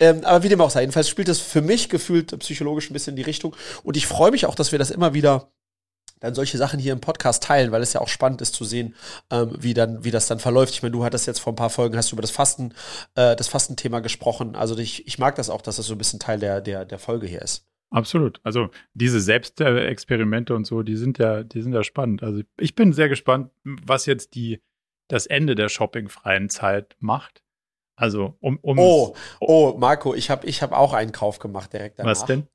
Ähm, 0.00 0.24
aber 0.24 0.42
wie 0.42 0.48
dem 0.48 0.60
auch 0.60 0.70
sei, 0.70 0.80
jedenfalls 0.80 1.08
spielt 1.08 1.28
es 1.28 1.40
für 1.40 1.62
mich 1.62 1.88
gefühlt 1.88 2.36
psychologisch 2.40 2.90
ein 2.90 2.92
bisschen 2.92 3.12
in 3.12 3.16
die 3.16 3.22
Richtung. 3.22 3.54
Und 3.82 3.96
ich 3.96 4.06
freue 4.06 4.30
mich 4.30 4.46
auch, 4.46 4.54
dass 4.54 4.72
wir 4.72 4.78
das 4.78 4.90
immer 4.90 5.14
wieder 5.14 5.48
dann 6.24 6.34
solche 6.34 6.56
Sachen 6.56 6.80
hier 6.80 6.92
im 6.92 7.00
Podcast 7.00 7.42
teilen, 7.42 7.70
weil 7.70 7.82
es 7.82 7.92
ja 7.92 8.00
auch 8.00 8.08
spannend 8.08 8.40
ist 8.40 8.54
zu 8.54 8.64
sehen, 8.64 8.94
ähm, 9.30 9.54
wie 9.58 9.74
dann, 9.74 10.04
wie 10.04 10.10
das 10.10 10.26
dann 10.26 10.38
verläuft. 10.38 10.72
Ich 10.72 10.82
meine, 10.82 10.92
du 10.92 11.04
hattest 11.04 11.26
jetzt 11.26 11.40
vor 11.40 11.52
ein 11.52 11.56
paar 11.56 11.70
Folgen 11.70 11.96
hast 11.96 12.10
du 12.10 12.16
über 12.16 12.22
das 12.22 12.30
Fasten, 12.30 12.72
äh, 13.14 13.36
das 13.36 13.48
Fastenthema 13.48 14.00
gesprochen. 14.00 14.56
Also 14.56 14.76
ich, 14.78 15.06
ich 15.06 15.18
mag 15.18 15.34
das 15.36 15.50
auch, 15.50 15.60
dass 15.60 15.76
das 15.76 15.86
so 15.86 15.94
ein 15.94 15.98
bisschen 15.98 16.20
Teil 16.20 16.38
der, 16.38 16.60
der, 16.60 16.84
der 16.84 16.98
Folge 16.98 17.26
hier 17.26 17.42
ist. 17.42 17.66
Absolut. 17.94 18.40
Also 18.42 18.70
diese 18.92 19.20
Selbstexperimente 19.20 20.52
und 20.54 20.66
so, 20.66 20.82
die 20.82 20.96
sind 20.96 21.18
ja, 21.18 21.44
die 21.44 21.62
sind 21.62 21.72
ja 21.72 21.84
spannend. 21.84 22.24
Also 22.24 22.42
ich 22.58 22.74
bin 22.74 22.92
sehr 22.92 23.08
gespannt, 23.08 23.52
was 23.62 24.06
jetzt 24.06 24.34
die, 24.34 24.60
das 25.08 25.26
Ende 25.26 25.54
der 25.54 25.68
shoppingfreien 25.68 26.50
Zeit 26.50 26.96
macht. 26.98 27.44
Also 27.94 28.36
um, 28.40 28.58
um 28.62 28.80
Oh, 28.80 29.14
oh, 29.38 29.74
Marco, 29.78 30.12
ich 30.12 30.28
habe 30.28 30.44
ich 30.48 30.60
hab 30.60 30.72
auch 30.72 30.92
einen 30.92 31.12
Kauf 31.12 31.38
gemacht 31.38 31.72
direkt 31.72 32.00
danach. 32.00 32.10
Was 32.10 32.24
denn? 32.24 32.48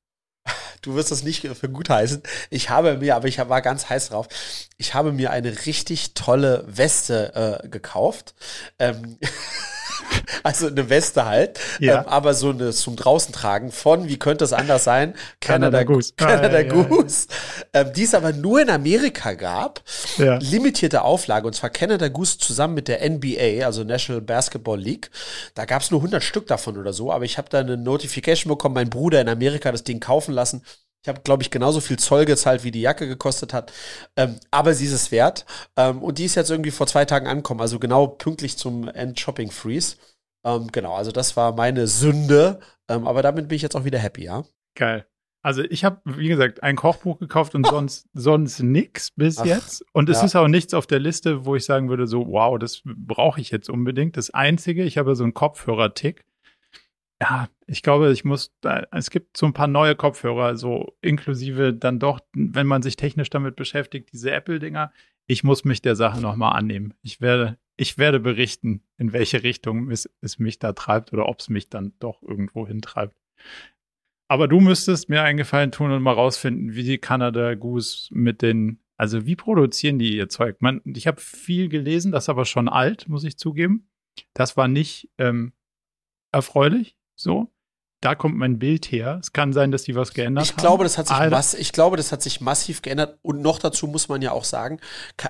Du 0.82 0.95
wirst 0.95 1.11
das 1.11 1.24
nicht 1.24 1.45
für 1.45 1.68
gut 1.68 1.90
heißen. 1.90 2.24
Ich 2.49 2.70
habe 2.70 2.98
mir, 2.98 3.18
aber 3.18 3.28
ich 3.28 3.38
war 3.38 3.61
ganz 3.61 3.90
heiß 3.90 4.10
drauf. 4.10 4.30
Ich 4.78 4.94
habe 4.94 5.11
mir 5.11 5.30
eine 5.32 5.66
richtig 5.66 6.14
tolle 6.14 6.64
Weste 6.68 7.61
äh, 7.64 7.68
gekauft. 7.68 8.34
Ähm, 8.80 9.18
also 10.44 10.68
eine 10.68 10.90
Weste 10.90 11.26
halt, 11.26 11.60
ja. 11.80 12.02
ähm, 12.02 12.08
aber 12.08 12.34
so 12.34 12.50
eine 12.50 12.72
zum 12.72 12.96
draußen 12.96 13.34
tragen 13.34 13.72
von, 13.72 14.08
wie 14.08 14.18
könnte 14.18 14.44
es 14.44 14.54
anders 14.54 14.84
sein? 14.84 15.14
Canada, 15.42 15.80
Canada 15.80 15.84
Goose. 15.84 16.14
Canada 16.18 16.58
ah, 16.58 16.62
ja, 16.62 16.88
Goose. 16.88 17.28
Ja, 17.74 17.82
ähm, 17.82 17.94
die 17.94 18.04
es 18.04 18.14
aber 18.14 18.34
nur 18.34 18.62
in 18.62 18.70
Amerika 18.70 19.34
gab. 19.34 19.82
Limitierte 20.18 21.02
Auflage 21.02 21.48
und 21.48 21.54
zwar 21.54 21.70
Canada 21.70 22.08
Goose 22.08 22.38
zusammen 22.38 22.74
mit 22.74 22.88
der 22.88 23.08
NBA, 23.10 23.66
also 23.66 23.84
National 23.84 24.22
Basketball 24.22 24.80
League. 24.80 25.10
Da 25.56 25.66
gab 25.66 25.82
es 25.82 25.92
nur 25.92 26.00
100 26.00 26.24
Stück 26.24 26.48
davon 26.48 26.78
oder 26.78 26.94
so, 26.94 27.12
aber 27.12 27.26
ich 27.26 27.38
habe 27.38 27.50
da 27.50 27.60
eine 27.60 27.78
Notification 27.78 28.50
bekommen, 28.50 28.76
mein 28.76 28.90
Bruder 28.90 29.22
in 29.22 29.30
Amerika 29.30 29.72
das 29.72 29.84
Ding 29.84 30.00
kaufen 30.00 30.34
lassen. 30.34 30.64
Ich 31.02 31.08
habe, 31.08 31.22
glaube 31.22 31.44
ich, 31.44 31.52
genauso 31.52 31.80
viel 31.80 31.98
Zoll 31.98 32.26
gezahlt, 32.26 32.64
wie 32.64 32.72
die 32.72 32.82
Jacke 32.82 33.08
gekostet 33.08 33.54
hat. 33.54 33.72
Ähm, 34.18 34.36
aber 34.52 34.74
sie 34.74 34.86
ist 34.86 34.92
es 34.92 35.12
wert. 35.12 35.46
Ähm, 35.78 36.04
und 36.04 36.18
die 36.18 36.26
ist 36.26 36.36
jetzt 36.36 36.52
irgendwie 36.52 36.72
vor 36.72 36.88
zwei 36.88 37.06
Tagen 37.06 37.28
angekommen, 37.28 37.62
also 37.62 37.80
genau 37.80 38.08
pünktlich 38.08 38.58
zum 38.58 38.88
End-Shopping-Freeze. 38.90 39.96
Ähm, 40.44 40.68
genau, 40.72 40.96
also 40.96 41.12
das 41.12 41.38
war 41.38 41.54
meine 41.54 41.88
Sünde. 41.88 42.60
Ähm, 42.90 43.08
aber 43.08 43.22
damit 43.22 43.48
bin 43.48 43.56
ich 43.56 43.62
jetzt 43.62 43.76
auch 43.76 43.86
wieder 43.86 44.00
happy, 44.00 44.26
ja. 44.26 44.44
Geil. 44.76 45.06
Also 45.42 45.64
ich 45.64 45.86
habe, 45.86 46.02
wie 46.04 46.28
gesagt, 46.28 46.64
ein 46.64 46.76
Kochbuch 46.76 47.18
gekauft 47.18 47.56
und 47.56 47.66
sonst, 47.68 48.10
sonst 48.14 48.60
nix 48.60 49.12
bis 49.12 49.38
Ach, 49.38 49.46
jetzt. 49.46 49.86
Und 49.94 50.10
es 50.10 50.18
ja. 50.18 50.26
ist 50.26 50.36
auch 50.36 50.50
nichts 50.50 50.74
auf 50.74 50.86
der 50.86 51.00
Liste, 51.00 51.46
wo 51.46 51.56
ich 51.56 51.64
sagen 51.64 51.90
würde, 51.90 52.08
so, 52.08 52.28
wow, 52.28 52.60
das 52.60 52.82
brauche 52.84 53.40
ich 53.40 53.52
jetzt 53.52 53.70
unbedingt. 53.70 54.18
Das 54.18 54.32
Einzige, 54.32 54.84
ich 54.84 54.98
habe 54.98 55.16
so 55.16 55.24
einen 55.24 55.34
Kopfhörer-Tick 55.34 56.26
ja, 57.22 57.50
ich 57.68 57.84
glaube, 57.84 58.12
ich 58.12 58.24
muss, 58.24 58.54
es 58.91 59.10
gibt 59.10 59.36
so 59.36 59.46
ein 59.46 59.54
paar 59.54 59.68
neue 59.68 59.96
Kopfhörer, 59.96 60.56
so 60.56 60.98
inklusive 61.02 61.74
dann 61.74 62.00
doch, 62.00 62.22
wenn 62.34 62.68
man 62.68 62.82
sich 62.82 62.96
technisch 62.96 63.30
damit 63.30 63.56
beschäftigt, 63.56 64.12
diese 64.14 64.32
Apple-Dinger. 64.32 64.94
Ich 65.28 65.44
muss 65.44 65.66
mich 65.66 65.82
der 65.82 65.96
Sache 65.96 66.22
nochmal 66.22 66.58
annehmen. 66.58 66.94
Ich 67.04 67.20
werde, 67.20 67.58
ich 67.76 67.98
werde 67.98 68.20
berichten, 68.20 68.84
in 68.98 69.14
welche 69.14 69.44
Richtung 69.44 69.91
es, 69.91 70.10
es 70.22 70.40
mich 70.40 70.60
da 70.60 70.74
treibt 70.74 71.14
oder 71.14 71.28
ob 71.28 71.40
es 71.40 71.50
mich 71.50 71.70
dann 71.70 71.94
doch 72.00 72.24
irgendwo 72.24 72.66
hintreibt. 72.66 73.16
Aber 74.30 74.48
du 74.48 74.60
müsstest 74.60 75.10
mir 75.10 75.24
einen 75.24 75.38
Gefallen 75.38 75.72
tun 75.72 75.91
und 75.91 76.02
mal 76.02 76.14
rausfinden, 76.14 76.74
wie 76.74 76.84
die 76.84 77.00
Canada 77.00 77.56
Goose 77.56 78.14
mit 78.14 78.41
den, 78.41 78.80
also 78.96 79.26
wie 79.26 79.36
produzieren 79.36 80.00
die 80.00 80.16
ihr 80.16 80.30
Zeug? 80.30 80.62
Man, 80.62 80.82
ich 80.86 81.06
habe 81.06 81.20
viel 81.20 81.68
gelesen, 81.68 82.12
das 82.12 82.26
ist 82.26 82.30
aber 82.30 82.46
schon 82.46 82.70
alt, 82.70 83.10
muss 83.10 83.24
ich 83.24 83.38
zugeben. 83.38 83.90
Das 84.34 84.56
war 84.56 84.68
nicht 84.68 85.10
ähm, 85.18 85.54
erfreulich. 86.32 86.96
So. 87.20 87.52
Da 88.02 88.16
kommt 88.16 88.38
mein 88.38 88.60
Bild 88.60 88.94
her. 88.94 89.20
Es 89.22 89.34
kann 89.34 89.52
sein, 89.52 89.72
dass 89.72 89.84
die 89.84 89.94
was 89.94 90.14
geändert 90.14 90.46
ich 90.46 90.56
glaube, 90.56 90.86
Das 90.86 90.98
hat 90.98 91.10
sich 91.10 91.18
mass 91.30 91.54
ich 91.54 91.74
glaube, 91.74 91.98
das 91.98 92.14
hat 92.14 92.22
sich 92.22 92.40
massiv 92.40 92.82
geändert. 92.82 93.20
Und 93.22 93.41
noch 93.41 93.60
dazu 93.60 93.88
muss 93.88 94.08
man 94.08 94.22
ja 94.22 94.32
auch 94.32 94.46
sagen, 94.46 94.80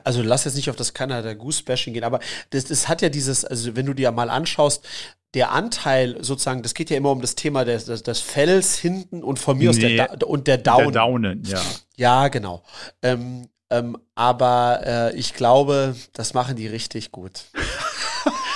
also 0.03 0.21
lass 0.21 0.45
jetzt 0.45 0.55
nicht 0.55 0.69
auf 0.69 0.75
das 0.75 0.93
Canada 0.93 1.33
Goose 1.33 1.63
Bashing 1.63 1.95
gehen, 1.95 2.03
aber 2.03 2.19
das, 2.51 2.65
das 2.65 2.87
hat 2.87 3.01
ja 3.01 3.09
dieses, 3.09 3.43
also 3.43 3.75
wenn 3.75 3.87
du 3.87 3.95
dir 3.95 4.11
mal 4.11 4.29
anschaust, 4.29 4.87
der 5.33 5.51
Anteil 5.51 6.23
sozusagen, 6.23 6.61
das 6.61 6.75
geht 6.75 6.91
ja 6.91 6.97
immer 6.97 7.09
um 7.09 7.21
das 7.21 7.33
Thema 7.33 7.65
des, 7.65 7.85
des, 7.85 8.03
des 8.03 8.19
Fells 8.19 8.77
hinten 8.77 9.23
und 9.23 9.39
von 9.39 9.57
mir 9.57 9.71
nee, 9.71 9.99
aus 10.01 10.17
der, 10.19 10.27
und 10.27 10.45
der 10.45 10.59
Daunen. 10.59 10.91
Der 10.91 11.01
Daunen, 11.01 11.43
ja. 11.45 11.61
Ja, 11.97 12.27
genau. 12.27 12.63
Ähm, 13.01 13.49
ähm, 13.71 13.97
aber 14.13 14.81
äh, 14.85 15.15
ich 15.15 15.33
glaube, 15.33 15.95
das 16.13 16.35
machen 16.35 16.55
die 16.55 16.67
richtig 16.67 17.11
gut. 17.11 17.45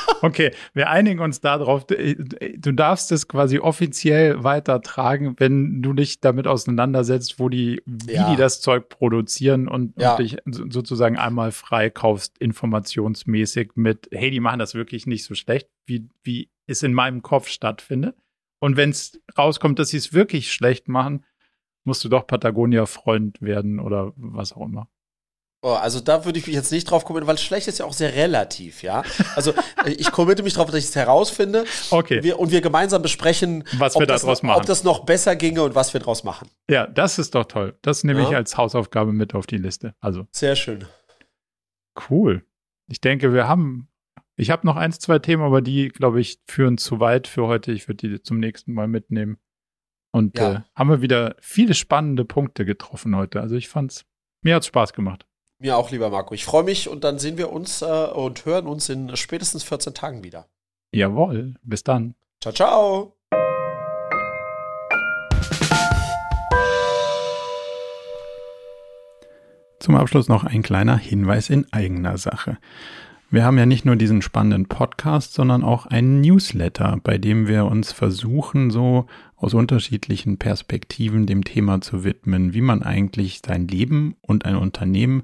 Okay, 0.21 0.51
wir 0.73 0.89
einigen 0.89 1.19
uns 1.19 1.41
darauf. 1.41 1.85
Du 1.85 2.71
darfst 2.71 3.11
es 3.11 3.27
quasi 3.27 3.59
offiziell 3.59 4.41
weitertragen, 4.43 5.35
wenn 5.37 5.81
du 5.81 5.91
dich 5.91 6.21
damit 6.21 6.47
auseinandersetzt, 6.47 7.39
wo 7.39 7.49
die, 7.49 7.81
wie 7.85 8.13
ja. 8.13 8.31
die 8.31 8.37
das 8.37 8.61
Zeug 8.61 8.87
produzieren 8.87 9.67
und, 9.67 9.99
ja. 9.99 10.11
und 10.11 10.19
dich 10.19 10.37
sozusagen 10.45 11.17
einmal 11.17 11.51
freikaufst, 11.51 12.37
informationsmäßig 12.37 13.71
mit, 13.75 14.07
hey, 14.11 14.31
die 14.31 14.39
machen 14.39 14.59
das 14.59 14.75
wirklich 14.75 15.07
nicht 15.07 15.25
so 15.25 15.35
schlecht, 15.35 15.67
wie, 15.85 16.07
wie 16.23 16.49
es 16.67 16.83
in 16.83 16.93
meinem 16.93 17.21
Kopf 17.21 17.49
stattfindet. 17.49 18.15
Und 18.59 18.77
wenn 18.77 18.91
es 18.91 19.19
rauskommt, 19.37 19.77
dass 19.77 19.89
sie 19.89 19.97
es 19.97 20.13
wirklich 20.13 20.53
schlecht 20.53 20.87
machen, 20.87 21.25
musst 21.83 22.03
du 22.05 22.09
doch 22.09 22.25
Patagonia-Freund 22.25 23.41
werden 23.41 23.79
oder 23.79 24.13
was 24.15 24.53
auch 24.53 24.65
immer. 24.65 24.87
Oh, 25.65 25.75
also 25.75 26.01
da 26.01 26.25
würde 26.25 26.37
ich 26.39 26.45
mich 26.45 26.55
jetzt 26.55 26.73
nicht 26.73 26.83
drauf 26.83 27.05
kommentieren, 27.05 27.29
weil 27.29 27.37
schlecht 27.37 27.69
ist 27.69 27.79
ja 27.79 27.85
auch 27.85 27.93
sehr 27.93 28.13
relativ, 28.13 28.83
ja. 28.83 29.01
Also 29.37 29.53
ich 29.85 30.11
committe 30.11 30.43
mich 30.43 30.55
drauf, 30.55 30.65
dass 30.65 30.75
ich 30.75 30.85
es 30.85 30.95
herausfinde. 30.97 31.63
Okay. 31.89 32.21
Wir, 32.21 32.37
und 32.37 32.51
wir 32.51 32.59
gemeinsam 32.59 33.01
besprechen, 33.01 33.63
was 33.77 33.97
wir 33.97 34.05
daraus 34.05 34.43
machen. 34.43 34.59
ob 34.59 34.65
das 34.65 34.83
noch 34.83 35.05
besser 35.05 35.37
ginge 35.37 35.63
und 35.63 35.73
was 35.73 35.93
wir 35.93 36.01
daraus 36.01 36.25
machen. 36.25 36.49
Ja, 36.69 36.85
das 36.85 37.17
ist 37.17 37.33
doch 37.33 37.45
toll. 37.45 37.77
Das 37.81 38.03
nehme 38.03 38.23
ja. 38.23 38.29
ich 38.29 38.35
als 38.35 38.57
Hausaufgabe 38.57 39.13
mit 39.13 39.35
auf 39.35 39.47
die 39.47 39.57
Liste. 39.57 39.95
Also. 40.01 40.27
Sehr 40.31 40.57
schön. 40.57 40.83
Cool. 42.09 42.45
Ich 42.89 42.99
denke, 42.99 43.33
wir 43.33 43.47
haben. 43.47 43.87
Ich 44.35 44.49
habe 44.51 44.67
noch 44.67 44.75
eins, 44.75 44.99
zwei 44.99 45.19
Themen, 45.19 45.43
aber 45.43 45.61
die, 45.61 45.87
glaube 45.87 46.19
ich, 46.19 46.39
führen 46.45 46.77
zu 46.77 46.99
weit 46.99 47.25
für 47.25 47.47
heute. 47.47 47.71
Ich 47.71 47.87
würde 47.87 48.09
die 48.09 48.21
zum 48.21 48.37
nächsten 48.37 48.73
Mal 48.73 48.89
mitnehmen. 48.89 49.37
Und 50.11 50.37
ja. 50.37 50.51
äh, 50.51 50.61
haben 50.75 50.89
wir 50.89 51.01
wieder 51.01 51.37
viele 51.39 51.73
spannende 51.73 52.25
Punkte 52.25 52.65
getroffen 52.65 53.15
heute. 53.15 53.39
Also 53.39 53.55
ich 53.55 53.69
fand's, 53.69 54.03
mir 54.41 54.55
hat's 54.55 54.67
Spaß 54.67 54.91
gemacht. 54.91 55.25
Mir 55.63 55.77
auch, 55.77 55.91
lieber 55.91 56.09
Marco. 56.09 56.33
Ich 56.33 56.43
freue 56.43 56.63
mich 56.63 56.89
und 56.89 57.05
dann 57.05 57.19
sehen 57.19 57.37
wir 57.37 57.49
uns 57.49 57.81
äh, 57.81 57.85
und 57.85 58.43
hören 58.43 58.67
uns 58.67 58.89
in 58.89 59.15
spätestens 59.15 59.63
14 59.63 59.93
Tagen 59.93 60.21
wieder. 60.21 60.45
Jawohl, 60.91 61.55
bis 61.63 61.85
dann. 61.85 62.15
Ciao, 62.41 62.53
ciao. 62.53 63.15
Zum 69.79 69.95
Abschluss 69.95 70.27
noch 70.27 70.43
ein 70.43 70.63
kleiner 70.63 70.97
Hinweis 70.97 71.49
in 71.49 71.71
eigener 71.71 72.17
Sache. 72.17 72.57
Wir 73.29 73.45
haben 73.45 73.57
ja 73.57 73.65
nicht 73.65 73.85
nur 73.85 73.95
diesen 73.95 74.21
spannenden 74.21 74.67
Podcast, 74.67 75.33
sondern 75.33 75.63
auch 75.63 75.85
einen 75.85 76.19
Newsletter, 76.19 76.99
bei 77.03 77.17
dem 77.17 77.47
wir 77.47 77.65
uns 77.65 77.93
versuchen, 77.93 78.69
so 78.69 79.07
aus 79.37 79.53
unterschiedlichen 79.53 80.37
Perspektiven 80.37 81.25
dem 81.25 81.43
Thema 81.45 81.79
zu 81.79 82.03
widmen, 82.03 82.53
wie 82.53 82.61
man 82.61 82.83
eigentlich 82.83 83.41
sein 83.43 83.67
Leben 83.67 84.17
und 84.21 84.45
ein 84.45 84.57
Unternehmen 84.57 85.23